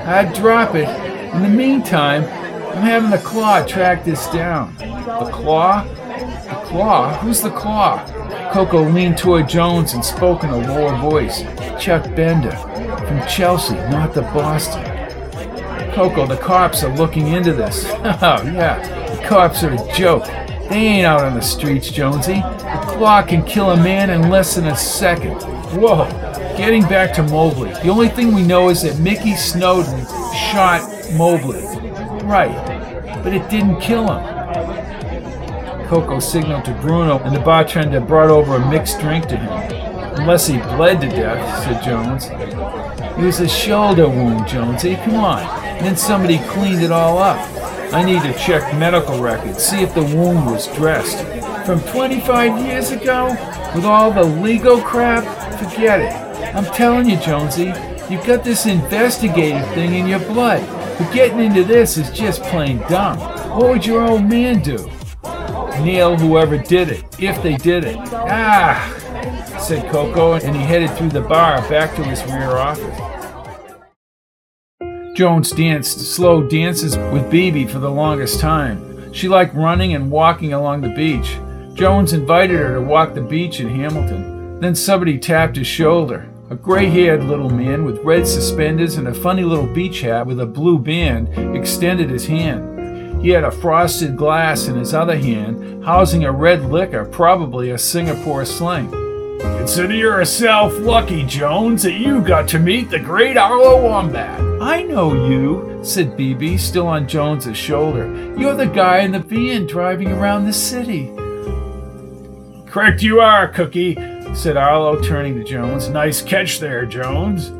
I'd 0.06 0.32
drop 0.34 0.74
it. 0.74 0.88
In 1.34 1.42
the 1.42 1.48
meantime, 1.48 2.24
I'm 2.24 2.82
having 2.82 3.10
the 3.10 3.18
Claw 3.18 3.64
track 3.64 4.04
this 4.04 4.26
down. 4.28 4.74
The 4.78 5.30
Claw? 5.32 5.84
The 5.84 6.62
Claw? 6.66 7.18
Who's 7.18 7.40
the 7.40 7.50
Claw? 7.50 8.04
Coco 8.52 8.88
leaned 8.88 9.18
toward 9.18 9.48
Jones 9.48 9.92
and 9.94 10.04
spoke 10.04 10.44
in 10.44 10.50
a 10.50 10.56
lower 10.56 10.96
voice. 10.98 11.42
Chuck 11.80 12.04
Bender. 12.14 12.56
From 13.06 13.26
Chelsea, 13.26 13.74
not 13.74 14.14
the 14.14 14.22
Boston. 14.22 14.84
Coco, 15.92 16.26
the 16.26 16.36
cops 16.36 16.82
are 16.84 16.94
looking 16.96 17.28
into 17.28 17.52
this. 17.52 17.84
Oh, 18.20 18.42
yeah, 18.44 19.14
the 19.14 19.22
cops 19.26 19.62
are 19.64 19.72
a 19.72 19.92
joke. 19.92 20.26
They 20.68 20.86
ain't 20.86 21.06
out 21.06 21.22
on 21.22 21.34
the 21.34 21.40
streets, 21.40 21.90
Jonesy. 21.90 22.34
The 22.34 22.84
Claw 22.88 23.22
can 23.22 23.42
kill 23.44 23.70
a 23.70 23.76
man 23.76 24.10
in 24.10 24.28
less 24.28 24.54
than 24.54 24.66
a 24.66 24.76
second. 24.76 25.40
Whoa. 25.80 26.06
Getting 26.58 26.82
back 26.82 27.14
to 27.14 27.22
Mobley, 27.22 27.70
the 27.70 27.88
only 27.88 28.08
thing 28.08 28.34
we 28.34 28.42
know 28.42 28.68
is 28.68 28.82
that 28.82 28.98
Mickey 28.98 29.36
Snowden 29.36 30.04
shot 30.50 30.82
Mobley. 31.14 31.62
Right, 32.26 32.52
but 33.22 33.32
it 33.32 33.48
didn't 33.48 33.80
kill 33.80 34.12
him. 34.12 35.86
Coco 35.86 36.18
signaled 36.20 36.64
to 36.66 36.74
Bruno, 36.82 37.18
and 37.20 37.34
the 37.34 37.40
bartender 37.40 38.00
brought 38.00 38.28
over 38.28 38.56
a 38.56 38.70
mixed 38.70 39.00
drink 39.00 39.26
to 39.28 39.36
him. 39.36 39.48
Unless 40.20 40.48
he 40.48 40.58
bled 40.58 41.00
to 41.00 41.08
death, 41.08 41.64
said 41.64 41.82
Jones. 41.82 42.26
It 42.26 43.24
was 43.24 43.40
a 43.40 43.48
shoulder 43.48 44.08
wound, 44.08 44.46
Jonesy. 44.48 44.96
Come 44.96 45.14
on. 45.14 45.42
And 45.42 45.86
then 45.86 45.96
somebody 45.96 46.38
cleaned 46.48 46.82
it 46.82 46.90
all 46.90 47.18
up. 47.18 47.38
I 47.90 48.04
need 48.04 48.22
to 48.22 48.34
check 48.34 48.76
medical 48.78 49.18
records, 49.18 49.62
see 49.64 49.80
if 49.80 49.94
the 49.94 50.02
wound 50.02 50.44
was 50.46 50.66
dressed. 50.76 51.24
From 51.64 51.80
25 51.80 52.66
years 52.66 52.90
ago? 52.90 53.28
With 53.74 53.86
all 53.86 54.10
the 54.10 54.24
legal 54.24 54.78
crap? 54.80 55.24
Forget 55.58 56.00
it. 56.00 56.54
I'm 56.54 56.66
telling 56.66 57.08
you, 57.08 57.16
Jonesy, 57.16 57.72
you've 58.10 58.26
got 58.26 58.44
this 58.44 58.66
investigative 58.66 59.66
thing 59.74 59.94
in 59.94 60.06
your 60.06 60.18
blood. 60.18 60.66
But 60.98 61.12
getting 61.14 61.40
into 61.40 61.64
this 61.64 61.96
is 61.96 62.10
just 62.10 62.42
plain 62.42 62.78
dumb. 62.88 63.18
What 63.56 63.70
would 63.70 63.86
your 63.86 64.02
old 64.02 64.24
man 64.24 64.60
do? 64.62 64.90
Nail 65.82 66.16
whoever 66.16 66.58
did 66.58 66.90
it, 66.90 67.04
if 67.18 67.42
they 67.42 67.56
did 67.56 67.84
it. 67.84 67.96
Ah, 68.12 69.58
said 69.58 69.90
Coco, 69.90 70.34
and 70.34 70.54
he 70.54 70.62
headed 70.62 70.90
through 70.98 71.10
the 71.10 71.22
bar 71.22 71.60
back 71.68 71.94
to 71.96 72.04
his 72.04 72.22
rear 72.24 72.56
office. 72.56 73.17
Jones 75.18 75.50
danced 75.50 75.98
slow 75.98 76.44
dances 76.44 76.96
with 76.96 77.24
BB 77.24 77.68
for 77.70 77.80
the 77.80 77.90
longest 77.90 78.38
time. 78.38 79.12
She 79.12 79.26
liked 79.26 79.52
running 79.52 79.94
and 79.94 80.12
walking 80.12 80.52
along 80.52 80.80
the 80.80 80.94
beach. 80.94 81.36
Jones 81.74 82.12
invited 82.12 82.56
her 82.56 82.74
to 82.74 82.80
walk 82.80 83.14
the 83.14 83.20
beach 83.20 83.58
in 83.58 83.68
Hamilton. 83.68 84.60
Then 84.60 84.76
somebody 84.76 85.18
tapped 85.18 85.56
his 85.56 85.66
shoulder. 85.66 86.28
A 86.50 86.54
gray 86.54 86.86
haired 86.86 87.24
little 87.24 87.50
man 87.50 87.84
with 87.84 87.98
red 88.04 88.28
suspenders 88.28 88.94
and 88.94 89.08
a 89.08 89.12
funny 89.12 89.42
little 89.42 89.66
beach 89.66 90.02
hat 90.02 90.24
with 90.24 90.38
a 90.38 90.46
blue 90.46 90.78
band 90.78 91.36
extended 91.56 92.10
his 92.10 92.28
hand. 92.28 93.20
He 93.20 93.30
had 93.30 93.42
a 93.42 93.50
frosted 93.50 94.16
glass 94.16 94.68
in 94.68 94.76
his 94.76 94.94
other 94.94 95.18
hand, 95.18 95.84
housing 95.84 96.26
a 96.26 96.30
red 96.30 96.66
liquor, 96.66 97.04
probably 97.06 97.70
a 97.70 97.78
Singapore 97.78 98.44
sling. 98.44 98.88
Consider 99.40 99.94
yourself 99.94 100.76
lucky, 100.78 101.24
Jones, 101.24 101.82
that 101.84 101.92
you 101.92 102.20
got 102.20 102.48
to 102.48 102.58
meet 102.58 102.90
the 102.90 102.98
great 102.98 103.36
Arlo 103.36 103.82
Wombat. 103.82 104.40
I 104.60 104.82
know 104.82 105.28
you, 105.28 105.80
said 105.84 106.16
BB, 106.16 106.58
still 106.58 106.86
on 106.86 107.06
Jones's 107.06 107.56
shoulder. 107.56 108.06
You're 108.36 108.56
the 108.56 108.66
guy 108.66 109.00
in 109.00 109.12
the 109.12 109.20
van 109.20 109.66
driving 109.66 110.10
around 110.10 110.46
the 110.46 110.52
city. 110.52 111.12
Correct 112.66 113.02
you 113.02 113.20
are, 113.20 113.48
Cookie, 113.48 113.94
said 114.34 114.56
Arlo, 114.56 115.00
turning 115.00 115.34
to 115.36 115.44
Jones. 115.44 115.88
Nice 115.88 116.20
catch 116.20 116.58
there, 116.58 116.84
Jones. 116.84 117.50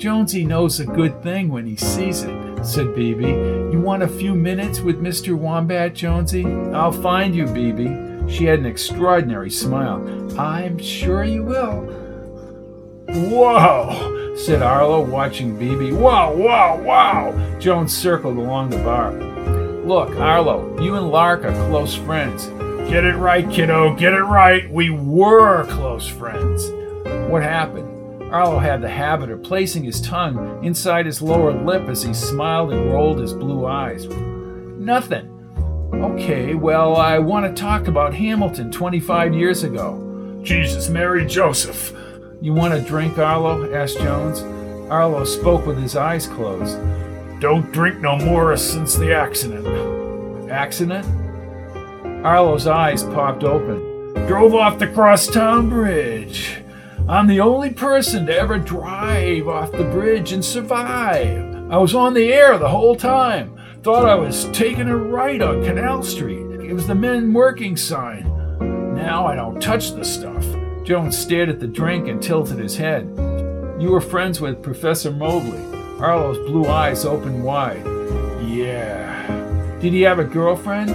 Jonesy 0.00 0.44
knows 0.44 0.80
a 0.80 0.84
good 0.84 1.22
thing 1.22 1.48
when 1.48 1.64
he 1.64 1.76
sees 1.76 2.22
it, 2.22 2.64
said 2.64 2.88
BB. 2.88 3.72
You 3.72 3.80
want 3.80 4.02
a 4.02 4.08
few 4.08 4.34
minutes 4.34 4.80
with 4.80 5.00
Mr. 5.00 5.34
Wombat, 5.34 5.94
Jonesy? 5.94 6.44
I'll 6.44 6.92
find 6.92 7.34
you, 7.34 7.44
BB. 7.44 8.11
She 8.28 8.44
had 8.44 8.58
an 8.58 8.66
extraordinary 8.66 9.50
smile. 9.50 10.02
I'm 10.38 10.78
sure 10.78 11.24
you 11.24 11.44
will. 11.44 11.82
Whoa, 13.08 14.34
said 14.36 14.62
Arlo, 14.62 15.04
watching 15.04 15.58
BB. 15.58 15.98
Wow, 15.98 16.34
wow, 16.34 16.80
wow. 16.80 17.58
Jones 17.58 17.96
circled 17.96 18.38
along 18.38 18.70
the 18.70 18.78
bar. 18.78 19.12
Look, 19.12 20.10
Arlo, 20.16 20.80
you 20.80 20.94
and 20.94 21.10
Lark 21.10 21.44
are 21.44 21.68
close 21.68 21.94
friends. 21.94 22.46
Get 22.88 23.04
it 23.04 23.16
right, 23.16 23.48
kiddo, 23.50 23.94
get 23.96 24.12
it 24.12 24.22
right. 24.22 24.70
We 24.70 24.90
were 24.90 25.66
close 25.66 26.06
friends. 26.06 26.70
What 27.30 27.42
happened? 27.42 28.32
Arlo 28.32 28.58
had 28.58 28.80
the 28.80 28.88
habit 28.88 29.30
of 29.30 29.42
placing 29.42 29.84
his 29.84 30.00
tongue 30.00 30.64
inside 30.64 31.04
his 31.04 31.20
lower 31.20 31.52
lip 31.52 31.88
as 31.88 32.02
he 32.02 32.14
smiled 32.14 32.72
and 32.72 32.90
rolled 32.90 33.18
his 33.18 33.34
blue 33.34 33.66
eyes. 33.66 34.06
Nothing. 34.06 35.28
Okay, 35.92 36.54
well, 36.54 36.96
I 36.96 37.18
want 37.18 37.44
to 37.44 37.62
talk 37.62 37.86
about 37.86 38.14
Hamilton 38.14 38.70
25 38.70 39.34
years 39.34 39.62
ago. 39.62 40.40
Jesus, 40.42 40.88
Mary, 40.88 41.26
Joseph. 41.26 41.92
You 42.40 42.54
want 42.54 42.72
a 42.72 42.80
drink, 42.80 43.18
Arlo? 43.18 43.72
asked 43.74 43.98
Jones. 43.98 44.40
Arlo 44.90 45.24
spoke 45.24 45.66
with 45.66 45.78
his 45.78 45.94
eyes 45.94 46.26
closed. 46.26 46.78
Don't 47.40 47.70
drink 47.72 48.00
no 48.00 48.16
more 48.16 48.56
since 48.56 48.94
the 48.94 49.14
accident. 49.14 50.50
Accident? 50.50 51.06
Arlo's 52.24 52.66
eyes 52.66 53.02
popped 53.02 53.44
open. 53.44 54.14
Drove 54.26 54.54
off 54.54 54.78
the 54.78 54.88
crosstown 54.88 55.68
bridge. 55.68 56.62
I'm 57.06 57.26
the 57.26 57.40
only 57.40 57.70
person 57.70 58.26
to 58.26 58.36
ever 58.36 58.58
drive 58.58 59.46
off 59.46 59.70
the 59.72 59.84
bridge 59.84 60.32
and 60.32 60.44
survive. 60.44 61.70
I 61.70 61.76
was 61.76 61.94
on 61.94 62.14
the 62.14 62.32
air 62.32 62.56
the 62.56 62.68
whole 62.70 62.96
time. 62.96 63.51
Thought 63.82 64.08
I 64.08 64.14
was 64.14 64.44
taking 64.52 64.86
a 64.86 64.96
right 64.96 65.42
on 65.42 65.64
Canal 65.64 66.04
Street. 66.04 66.60
It 66.60 66.72
was 66.72 66.86
the 66.86 66.94
men 66.94 67.32
working 67.32 67.76
sign. 67.76 68.22
Now 68.94 69.26
I 69.26 69.34
don't 69.34 69.60
touch 69.60 69.90
the 69.90 70.04
stuff. 70.04 70.46
Jones 70.84 71.18
stared 71.18 71.48
at 71.48 71.58
the 71.58 71.66
drink 71.66 72.06
and 72.06 72.22
tilted 72.22 72.60
his 72.60 72.76
head. 72.76 73.08
You 73.80 73.90
were 73.90 74.00
friends 74.00 74.40
with 74.40 74.62
Professor 74.62 75.10
Mobley. 75.10 75.64
Arlo's 75.98 76.38
blue 76.48 76.66
eyes 76.66 77.04
opened 77.04 77.42
wide. 77.42 77.84
Yeah. 78.46 79.26
Did 79.80 79.92
he 79.92 80.02
have 80.02 80.20
a 80.20 80.24
girlfriend? 80.24 80.90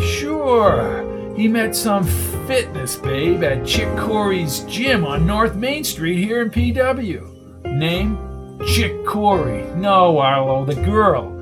Sure. 0.00 1.34
He 1.36 1.48
met 1.48 1.74
some 1.74 2.04
fitness 2.46 2.94
babe 2.94 3.42
at 3.42 3.66
Chick 3.66 3.88
Corey's 3.98 4.60
gym 4.60 5.04
on 5.04 5.26
North 5.26 5.56
Main 5.56 5.82
Street 5.82 6.22
here 6.22 6.42
in 6.42 6.50
PW. 6.50 7.64
Name? 7.64 8.60
Chick 8.68 9.04
Corey. 9.04 9.64
No, 9.74 10.18
Arlo, 10.18 10.64
the 10.64 10.76
girl. 10.76 11.33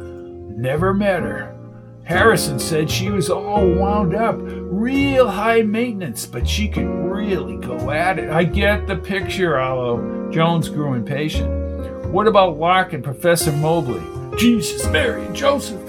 Never 0.56 0.92
met 0.92 1.22
her. 1.22 1.56
Harrison 2.04 2.58
said 2.58 2.90
she 2.90 3.10
was 3.10 3.30
all 3.30 3.66
wound 3.66 4.14
up, 4.14 4.36
real 4.38 5.28
high 5.28 5.62
maintenance, 5.62 6.26
but 6.26 6.48
she 6.48 6.68
could 6.68 6.86
really 6.86 7.56
go 7.56 7.90
at 7.90 8.18
it. 8.18 8.28
I 8.28 8.44
get 8.44 8.86
the 8.86 8.96
picture, 8.96 9.58
Arlo. 9.58 10.30
Jones 10.30 10.68
grew 10.68 10.94
impatient. 10.94 11.48
What 12.06 12.26
about 12.26 12.58
Lark 12.58 12.92
and 12.92 13.04
Professor 13.04 13.52
Mobley? 13.52 14.02
Jesus, 14.36 14.86
Mary, 14.88 15.24
and 15.24 15.34
Joseph. 15.34 15.80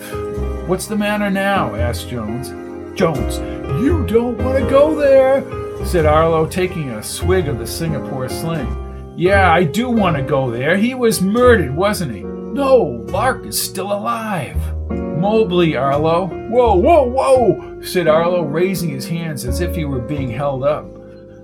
What's 0.68 0.88
the 0.88 0.96
matter 0.96 1.30
now? 1.30 1.76
asked 1.76 2.10
Jones. 2.10 2.50
Jones, 2.98 3.38
you 3.82 4.06
don't 4.06 4.38
want 4.38 4.64
to 4.64 4.70
go 4.70 4.96
there, 4.96 5.44
said 5.86 6.06
Arlo, 6.06 6.46
taking 6.46 6.92
a 6.92 7.04
swig 7.04 7.48
of 7.48 7.58
the 7.58 7.68
Singapore 7.68 8.30
sling. 8.30 9.14
Yeah, 9.18 9.52
I 9.52 9.64
do 9.64 9.90
want 9.90 10.16
to 10.16 10.24
go 10.24 10.50
there. 10.52 10.78
He 10.78 10.94
was 10.94 11.22
murdered, 11.22 11.76
wasn't 11.76 12.16
he? 12.16 12.23
No, 12.54 13.04
Lark 13.08 13.48
is 13.48 13.60
still 13.60 13.92
alive. 13.92 14.58
Mobley, 14.92 15.76
Arlo. 15.76 16.28
Whoa, 16.28 16.76
whoa, 16.76 17.04
whoa, 17.04 17.82
said 17.82 18.08
Arlo, 18.08 18.44
raising 18.44 18.90
his 18.92 19.08
hands 19.08 19.44
as 19.44 19.60
if 19.60 19.76
he 19.76 19.86
were 19.86 19.98
being 19.98 20.30
held 20.30 20.64
up. 20.64 20.86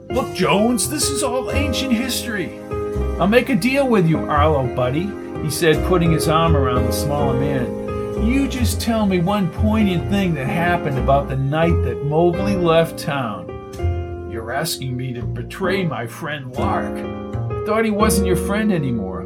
Look, 0.10 0.32
Jones, 0.36 0.88
this 0.88 1.10
is 1.10 1.24
all 1.24 1.50
ancient 1.50 1.94
history. 1.94 2.60
I'll 3.20 3.28
make 3.28 3.50
a 3.50 3.56
deal 3.56 3.88
with 3.88 4.08
you, 4.08 4.20
Arlo, 4.20 4.68
buddy, 4.76 5.10
he 5.42 5.50
said, 5.50 5.84
putting 5.88 6.12
his 6.12 6.28
arm 6.28 6.56
around 6.56 6.86
the 6.86 6.92
smaller 6.92 7.40
man. 7.40 8.24
You 8.24 8.48
just 8.48 8.80
tell 8.80 9.08
me 9.08 9.20
one 9.20 9.50
poignant 9.50 10.12
thing 10.12 10.36
that 10.36 10.46
happened 10.46 11.00
about 11.00 11.28
the 11.28 11.38
night 11.38 11.82
that 11.86 12.06
Mobley 12.06 12.56
left 12.56 13.00
town. 13.00 14.30
You're 14.32 14.52
asking 14.52 14.96
me 14.96 15.14
to 15.14 15.24
betray 15.24 15.84
my 15.86 16.06
friend 16.06 16.56
Lark. 16.56 16.96
I 16.96 17.66
thought 17.66 17.84
he 17.84 17.90
wasn't 17.90 18.28
your 18.28 18.36
friend 18.36 18.72
anymore. 18.72 19.19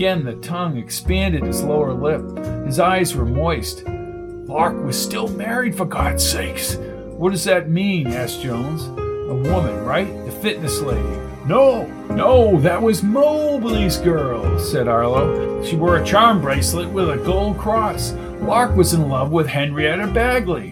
Again, 0.00 0.24
the 0.24 0.36
tongue 0.36 0.78
expanded 0.78 1.42
his 1.42 1.62
lower 1.62 1.92
lip. 1.92 2.22
His 2.64 2.80
eyes 2.80 3.14
were 3.14 3.26
moist. 3.26 3.84
Lark 3.86 4.82
was 4.82 4.98
still 4.98 5.28
married, 5.28 5.76
for 5.76 5.84
God's 5.84 6.26
sakes. 6.26 6.76
What 7.18 7.32
does 7.32 7.44
that 7.44 7.68
mean? 7.68 8.06
asked 8.06 8.40
Jones. 8.40 8.84
A 8.86 9.34
woman, 9.34 9.84
right? 9.84 10.08
The 10.24 10.30
fitness 10.30 10.80
lady. 10.80 11.06
No, 11.44 11.84
no, 12.08 12.58
that 12.62 12.80
was 12.80 13.02
Mobley's 13.02 13.98
girl, 13.98 14.58
said 14.58 14.88
Arlo. 14.88 15.62
She 15.66 15.76
wore 15.76 15.98
a 15.98 16.06
charm 16.06 16.40
bracelet 16.40 16.88
with 16.88 17.10
a 17.10 17.18
gold 17.18 17.58
cross. 17.58 18.12
Lark 18.40 18.76
was 18.76 18.94
in 18.94 19.10
love 19.10 19.32
with 19.32 19.48
Henrietta 19.48 20.06
Bagley. 20.06 20.70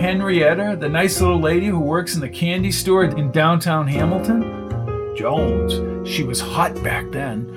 Henrietta, 0.00 0.76
the 0.80 0.88
nice 0.88 1.20
little 1.20 1.38
lady 1.38 1.66
who 1.66 1.78
works 1.78 2.16
in 2.16 2.20
the 2.20 2.28
candy 2.28 2.72
store 2.72 3.04
in 3.04 3.30
downtown 3.30 3.86
Hamilton? 3.86 5.14
Jones, 5.16 6.08
she 6.10 6.24
was 6.24 6.40
hot 6.40 6.74
back 6.82 7.12
then. 7.12 7.55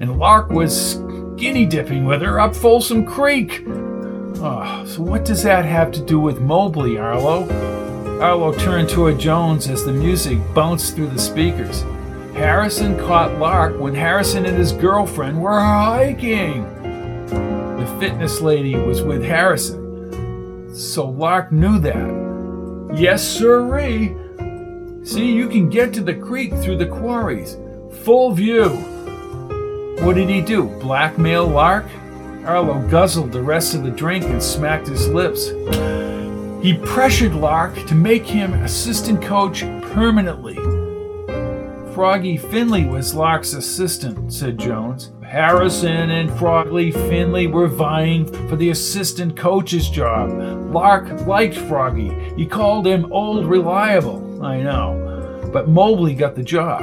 And 0.00 0.18
Lark 0.18 0.50
was 0.50 0.92
skinny 1.36 1.66
dipping 1.66 2.04
with 2.04 2.22
her 2.22 2.38
up 2.38 2.54
Folsom 2.54 3.04
Creek. 3.04 3.64
Oh, 3.66 4.84
so 4.86 5.02
what 5.02 5.24
does 5.24 5.42
that 5.42 5.64
have 5.64 5.90
to 5.92 6.00
do 6.00 6.20
with 6.20 6.40
Mobley, 6.40 6.98
Arlo? 6.98 7.48
Arlo 8.20 8.52
turned 8.52 8.88
toward 8.88 9.18
Jones 9.18 9.68
as 9.68 9.84
the 9.84 9.92
music 9.92 10.38
bounced 10.54 10.94
through 10.94 11.08
the 11.08 11.18
speakers. 11.18 11.82
Harrison 12.34 12.96
caught 12.98 13.38
Lark 13.38 13.80
when 13.80 13.94
Harrison 13.94 14.46
and 14.46 14.56
his 14.56 14.72
girlfriend 14.72 15.42
were 15.42 15.58
hiking. 15.58 16.62
The 17.76 17.96
fitness 17.98 18.40
lady 18.40 18.76
was 18.76 19.02
with 19.02 19.24
Harrison. 19.24 20.72
So 20.74 21.08
Lark 21.08 21.50
knew 21.50 21.80
that. 21.80 22.94
Yes, 22.96 23.26
sirree. 23.26 24.14
See, 25.02 25.32
you 25.32 25.48
can 25.48 25.68
get 25.68 25.92
to 25.94 26.00
the 26.00 26.14
creek 26.14 26.54
through 26.54 26.78
the 26.78 26.86
quarries. 26.86 27.56
Full 28.04 28.32
view. 28.32 28.87
What 30.00 30.14
did 30.14 30.28
he 30.28 30.40
do? 30.40 30.64
Blackmail 30.80 31.46
Lark? 31.46 31.86
Arlo 32.44 32.80
guzzled 32.88 33.32
the 33.32 33.42
rest 33.42 33.74
of 33.74 33.82
the 33.82 33.90
drink 33.90 34.24
and 34.24 34.42
smacked 34.42 34.86
his 34.86 35.08
lips. 35.08 35.48
He 36.62 36.74
pressured 36.74 37.34
Lark 37.34 37.74
to 37.86 37.94
make 37.94 38.24
him 38.24 38.54
assistant 38.54 39.22
coach 39.22 39.62
permanently. 39.92 40.54
Froggy 41.94 42.36
Finley 42.36 42.86
was 42.86 43.14
Lark's 43.14 43.54
assistant, 43.54 44.32
said 44.32 44.56
Jones. 44.56 45.10
Harrison 45.22 46.10
and 46.10 46.30
Froggy 46.38 46.90
Finley 46.92 47.48
were 47.48 47.68
vying 47.68 48.24
for 48.48 48.56
the 48.56 48.70
assistant 48.70 49.36
coach's 49.36 49.90
job. 49.90 50.30
Lark 50.72 51.26
liked 51.26 51.56
Froggy. 51.56 52.10
He 52.36 52.46
called 52.46 52.86
him 52.86 53.12
Old 53.12 53.44
Reliable. 53.46 54.42
I 54.42 54.62
know. 54.62 55.50
But 55.52 55.68
Mobley 55.68 56.14
got 56.14 56.34
the 56.34 56.42
job. 56.42 56.82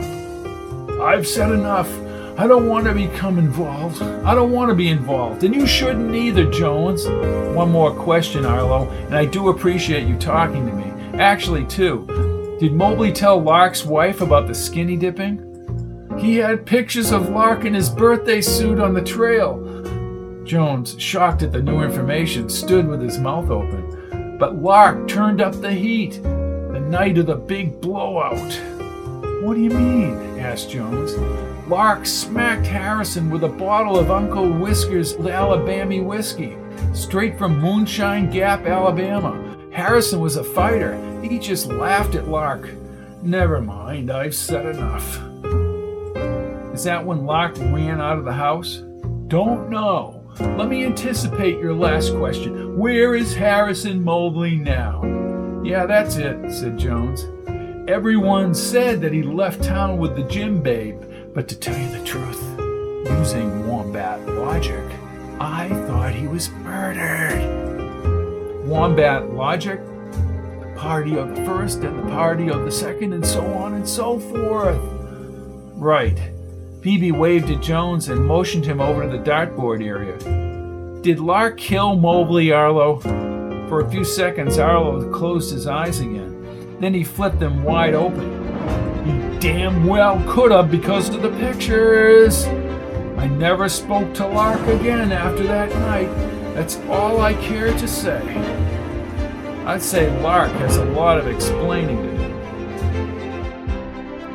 I've 1.02 1.26
said 1.26 1.52
enough. 1.52 1.90
I 2.38 2.48
don't 2.48 2.68
want 2.68 2.86
to 2.86 2.94
become 2.94 3.40
involved. 3.40 4.02
I 4.02 4.36
don't 4.36 4.52
want 4.52 4.68
to 4.70 4.76
be 4.76 4.90
involved. 4.90 5.46
And 5.46 5.56
you 5.56 5.66
shouldn't 5.66 6.14
either, 6.14 6.50
Jones. 6.52 7.08
One 7.56 7.72
more 7.72 7.96
question, 7.96 8.46
Arlo, 8.46 8.90
and 8.90 9.16
I 9.16 9.24
do 9.24 9.48
appreciate 9.48 10.06
you 10.06 10.18
talking 10.18 10.68
to 10.68 10.74
me. 10.74 11.18
Actually, 11.18 11.66
two. 11.66 12.06
Did 12.60 12.74
Mobley 12.74 13.14
tell 13.14 13.42
Lark's 13.42 13.86
wife 13.86 14.20
about 14.20 14.48
the 14.48 14.54
skinny 14.54 14.98
dipping? 14.98 15.40
He 16.18 16.36
had 16.36 16.66
pictures 16.66 17.12
of 17.12 17.30
Lark 17.30 17.64
in 17.64 17.74
his 17.74 17.90
birthday 17.90 18.42
suit 18.42 18.80
on 18.80 18.94
the 18.94 19.02
trail. 19.02 19.62
Jones, 20.44 21.00
shocked 21.00 21.42
at 21.42 21.54
the 21.54 21.62
new 21.62 21.84
information, 21.84 22.50
stood 22.50 22.86
with 22.86 23.02
his 23.02 23.18
mouth 23.18 23.50
open. 23.50 24.38
But 24.38 24.62
Lark 24.62 25.08
turned 25.08 25.40
up 25.40 25.54
the 25.62 25.72
heat 25.72 26.22
the 26.22 26.82
night 26.82 27.18
of 27.18 27.28
the 27.28 27.36
big 27.36 27.80
blowout. 27.80 28.52
What 29.42 29.54
do 29.54 29.62
you 29.62 29.70
mean? 29.70 30.38
asked 30.38 30.70
Jones. 30.70 31.14
Lark 31.68 32.06
smacked 32.06 32.68
Harrison 32.68 33.32
with 33.32 33.44
a 33.44 33.50
bottle 33.50 33.98
of 33.98 34.12
Uncle 34.12 34.52
Whisker's 34.52 35.16
Alabama 35.16 36.04
whiskey, 36.04 36.56
straight 36.94 37.40
from 37.40 37.60
Moonshine 37.60 38.30
Gap, 38.30 38.68
Alabama. 38.68 39.58
Harrison 39.72 40.20
was 40.20 40.36
a 40.36 40.44
fighter. 40.44 40.96
He 41.24 41.40
just 41.40 41.66
laughed 41.68 42.14
at 42.14 42.28
Lark. 42.28 42.70
Never 43.24 43.62
mind, 43.62 44.12
I've 44.12 44.36
said 44.36 44.76
enough. 44.76 45.18
Is 46.76 46.84
that 46.84 47.04
when 47.04 47.26
Lark 47.26 47.58
ran 47.58 48.00
out 48.00 48.20
of 48.20 48.26
the 48.26 48.34
house? 48.34 48.84
Don't 49.28 49.72
know. 49.72 50.22
Let 50.40 50.70
me 50.70 50.86
anticipate 50.86 51.58
your 51.58 51.74
last 51.74 52.14
question. 52.16 52.78
Where 52.78 53.16
is 53.16 53.34
Harrison 53.34 54.04
Mobley 54.04 54.58
now? 54.58 55.02
Yeah, 55.64 55.88
that's 55.88 56.18
it, 56.18 56.52
said 56.52 56.78
Jones. 56.78 57.26
Everyone 57.90 58.54
said 58.54 59.02
that 59.02 59.14
he 59.14 59.24
left 59.24 59.64
town 59.64 59.98
with 59.98 60.16
the 60.16 60.24
gym 60.24 60.62
babe, 60.62 61.02
but 61.36 61.50
to 61.50 61.60
tell 61.60 61.78
you 61.78 61.90
the 61.90 62.04
truth, 62.06 62.42
using 63.20 63.68
Wombat 63.68 64.26
logic, 64.26 64.86
I 65.38 65.68
thought 65.86 66.16
he 66.16 66.28
was 66.28 66.50
murdered. 66.50 67.44
Wombat 68.66 69.34
logic? 69.34 69.82
The 69.82 70.74
party 70.78 71.18
of 71.18 71.36
the 71.36 71.44
first 71.44 71.80
and 71.80 72.00
the 72.00 72.10
party 72.10 72.50
of 72.50 72.64
the 72.64 72.72
second, 72.72 73.12
and 73.12 73.28
so 73.28 73.46
on 73.54 73.74
and 73.74 73.88
so 73.88 74.18
forth. 74.18 74.80
Right. 75.74 76.18
Phoebe 76.82 77.12
waved 77.12 77.50
at 77.50 77.62
Jones 77.62 78.08
and 78.08 78.26
motioned 78.26 78.66
him 78.66 78.80
over 78.80 79.04
to 79.04 79.10
the 79.10 79.22
dartboard 79.22 79.86
area. 79.86 80.18
Did 81.02 81.20
Lark 81.20 81.58
kill 81.58 81.98
Mobley, 81.98 82.54
Arlo? 82.54 83.02
For 83.68 83.82
a 83.82 83.92
few 83.92 84.06
seconds, 84.06 84.58
Arlo 84.58 85.12
closed 85.12 85.52
his 85.52 85.68
eyes 85.68 86.00
again. 86.00 86.78
Then 86.80 86.94
he 86.94 87.04
flipped 87.04 87.40
them 87.40 87.62
wide 87.64 87.94
open. 87.94 88.45
Damn 89.46 89.86
well 89.86 90.20
could 90.26 90.50
have 90.52 90.72
because 90.72 91.10
of 91.10 91.22
the 91.22 91.30
pictures. 91.30 92.48
I 93.16 93.28
never 93.28 93.70
spoke 93.70 94.12
to 94.16 94.26
Lark 94.26 94.62
again 94.62 95.12
after 95.12 95.44
that 95.44 95.70
night. 95.70 96.10
That's 96.56 96.78
all 96.90 97.22
I 97.22 97.36
care 97.36 97.72
to 97.72 97.88
say. 97.88 98.24
I'd 99.68 99.84
say 99.84 100.10
Lark 100.22 100.50
has 100.54 100.78
a 100.78 100.86
lot 100.86 101.20
of 101.20 101.28
explaining 101.28 102.02
to 102.02 102.18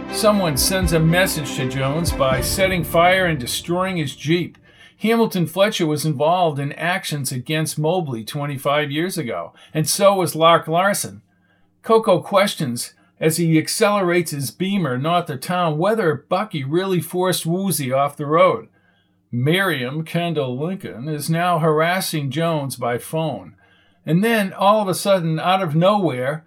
do. 0.07 0.15
Someone 0.15 0.57
sends 0.57 0.93
a 0.93 1.01
message 1.01 1.57
to 1.57 1.69
Jones 1.69 2.13
by 2.13 2.41
setting 2.41 2.85
fire 2.85 3.27
and 3.27 3.41
destroying 3.41 3.97
his 3.97 4.15
Jeep. 4.15 4.59
Hamilton 4.99 5.49
Fletcher 5.49 5.89
was 5.89 6.07
involved 6.07 6.61
in 6.61 6.71
actions 6.75 7.33
against 7.33 7.81
Mobley 7.81 8.23
25 8.23 8.93
years 8.93 9.19
ago, 9.19 9.55
and 9.75 9.89
so 9.89 10.15
was 10.15 10.37
Lark 10.37 10.69
Larson. 10.69 11.23
Coco 11.83 12.21
questions 12.21 12.95
as 13.21 13.37
he 13.37 13.59
accelerates 13.59 14.31
his 14.31 14.51
beamer 14.51 14.97
north 14.97 15.29
of 15.29 15.41
town 15.41 15.77
whether 15.77 16.15
Bucky 16.15 16.65
really 16.65 17.01
forced 17.01 17.45
Woozy 17.45 17.93
off 17.93 18.17
the 18.17 18.27
road. 18.27 18.69
Miriam 19.31 20.05
Kendall 20.05 20.59
Lincoln 20.59 21.09
is 21.09 21.31
now 21.31 21.59
harassing 21.59 22.31
Jones 22.31 22.77
by 22.77 22.99
phone. 22.99 23.55
And 24.05 24.25
then, 24.25 24.53
all 24.53 24.81
of 24.81 24.89
a 24.89 24.95
sudden, 24.95 25.39
out 25.39 25.63
of 25.63 25.77
nowhere, 25.77 26.45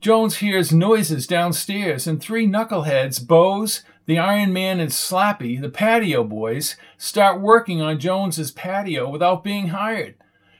Jones 0.00 0.38
hears 0.38 0.72
noises 0.72 1.26
downstairs, 1.26 2.06
and 2.06 2.20
three 2.20 2.48
knuckleheads, 2.48 3.24
Bose, 3.24 3.82
the 4.06 4.18
Iron 4.18 4.52
Man, 4.52 4.80
and 4.80 4.90
Slappy, 4.90 5.60
the 5.60 5.68
patio 5.68 6.24
boys, 6.24 6.74
start 6.96 7.40
working 7.40 7.82
on 7.82 8.00
Jones's 8.00 8.50
patio 8.50 9.08
without 9.08 9.44
being 9.44 9.68
hired. 9.68 10.14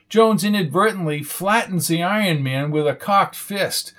Jones 0.07 0.43
inadvertently 0.43 1.23
flattens 1.23 1.87
the 1.87 2.03
Iron 2.03 2.43
Man 2.43 2.69
with 2.69 2.87
a 2.87 2.95
cocked 2.95 3.35
fist. 3.35 3.93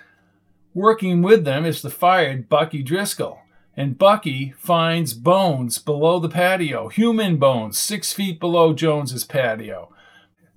Working 0.74 1.20
with 1.20 1.44
them 1.44 1.66
is 1.66 1.82
the 1.82 1.90
fired 1.90 2.49
Bucky 2.49 2.82
Driscoll, 2.82 3.40
and 3.77 3.99
Bucky 3.99 4.55
finds 4.57 5.12
bones 5.12 5.78
below 5.78 6.19
the 6.19 6.31
patio, 6.31 6.89
human 6.89 7.36
bones, 7.36 7.77
six 7.77 8.15
feet 8.15 8.40
below 8.40 8.73
Jones's 8.73 9.24
patio. 9.24 9.93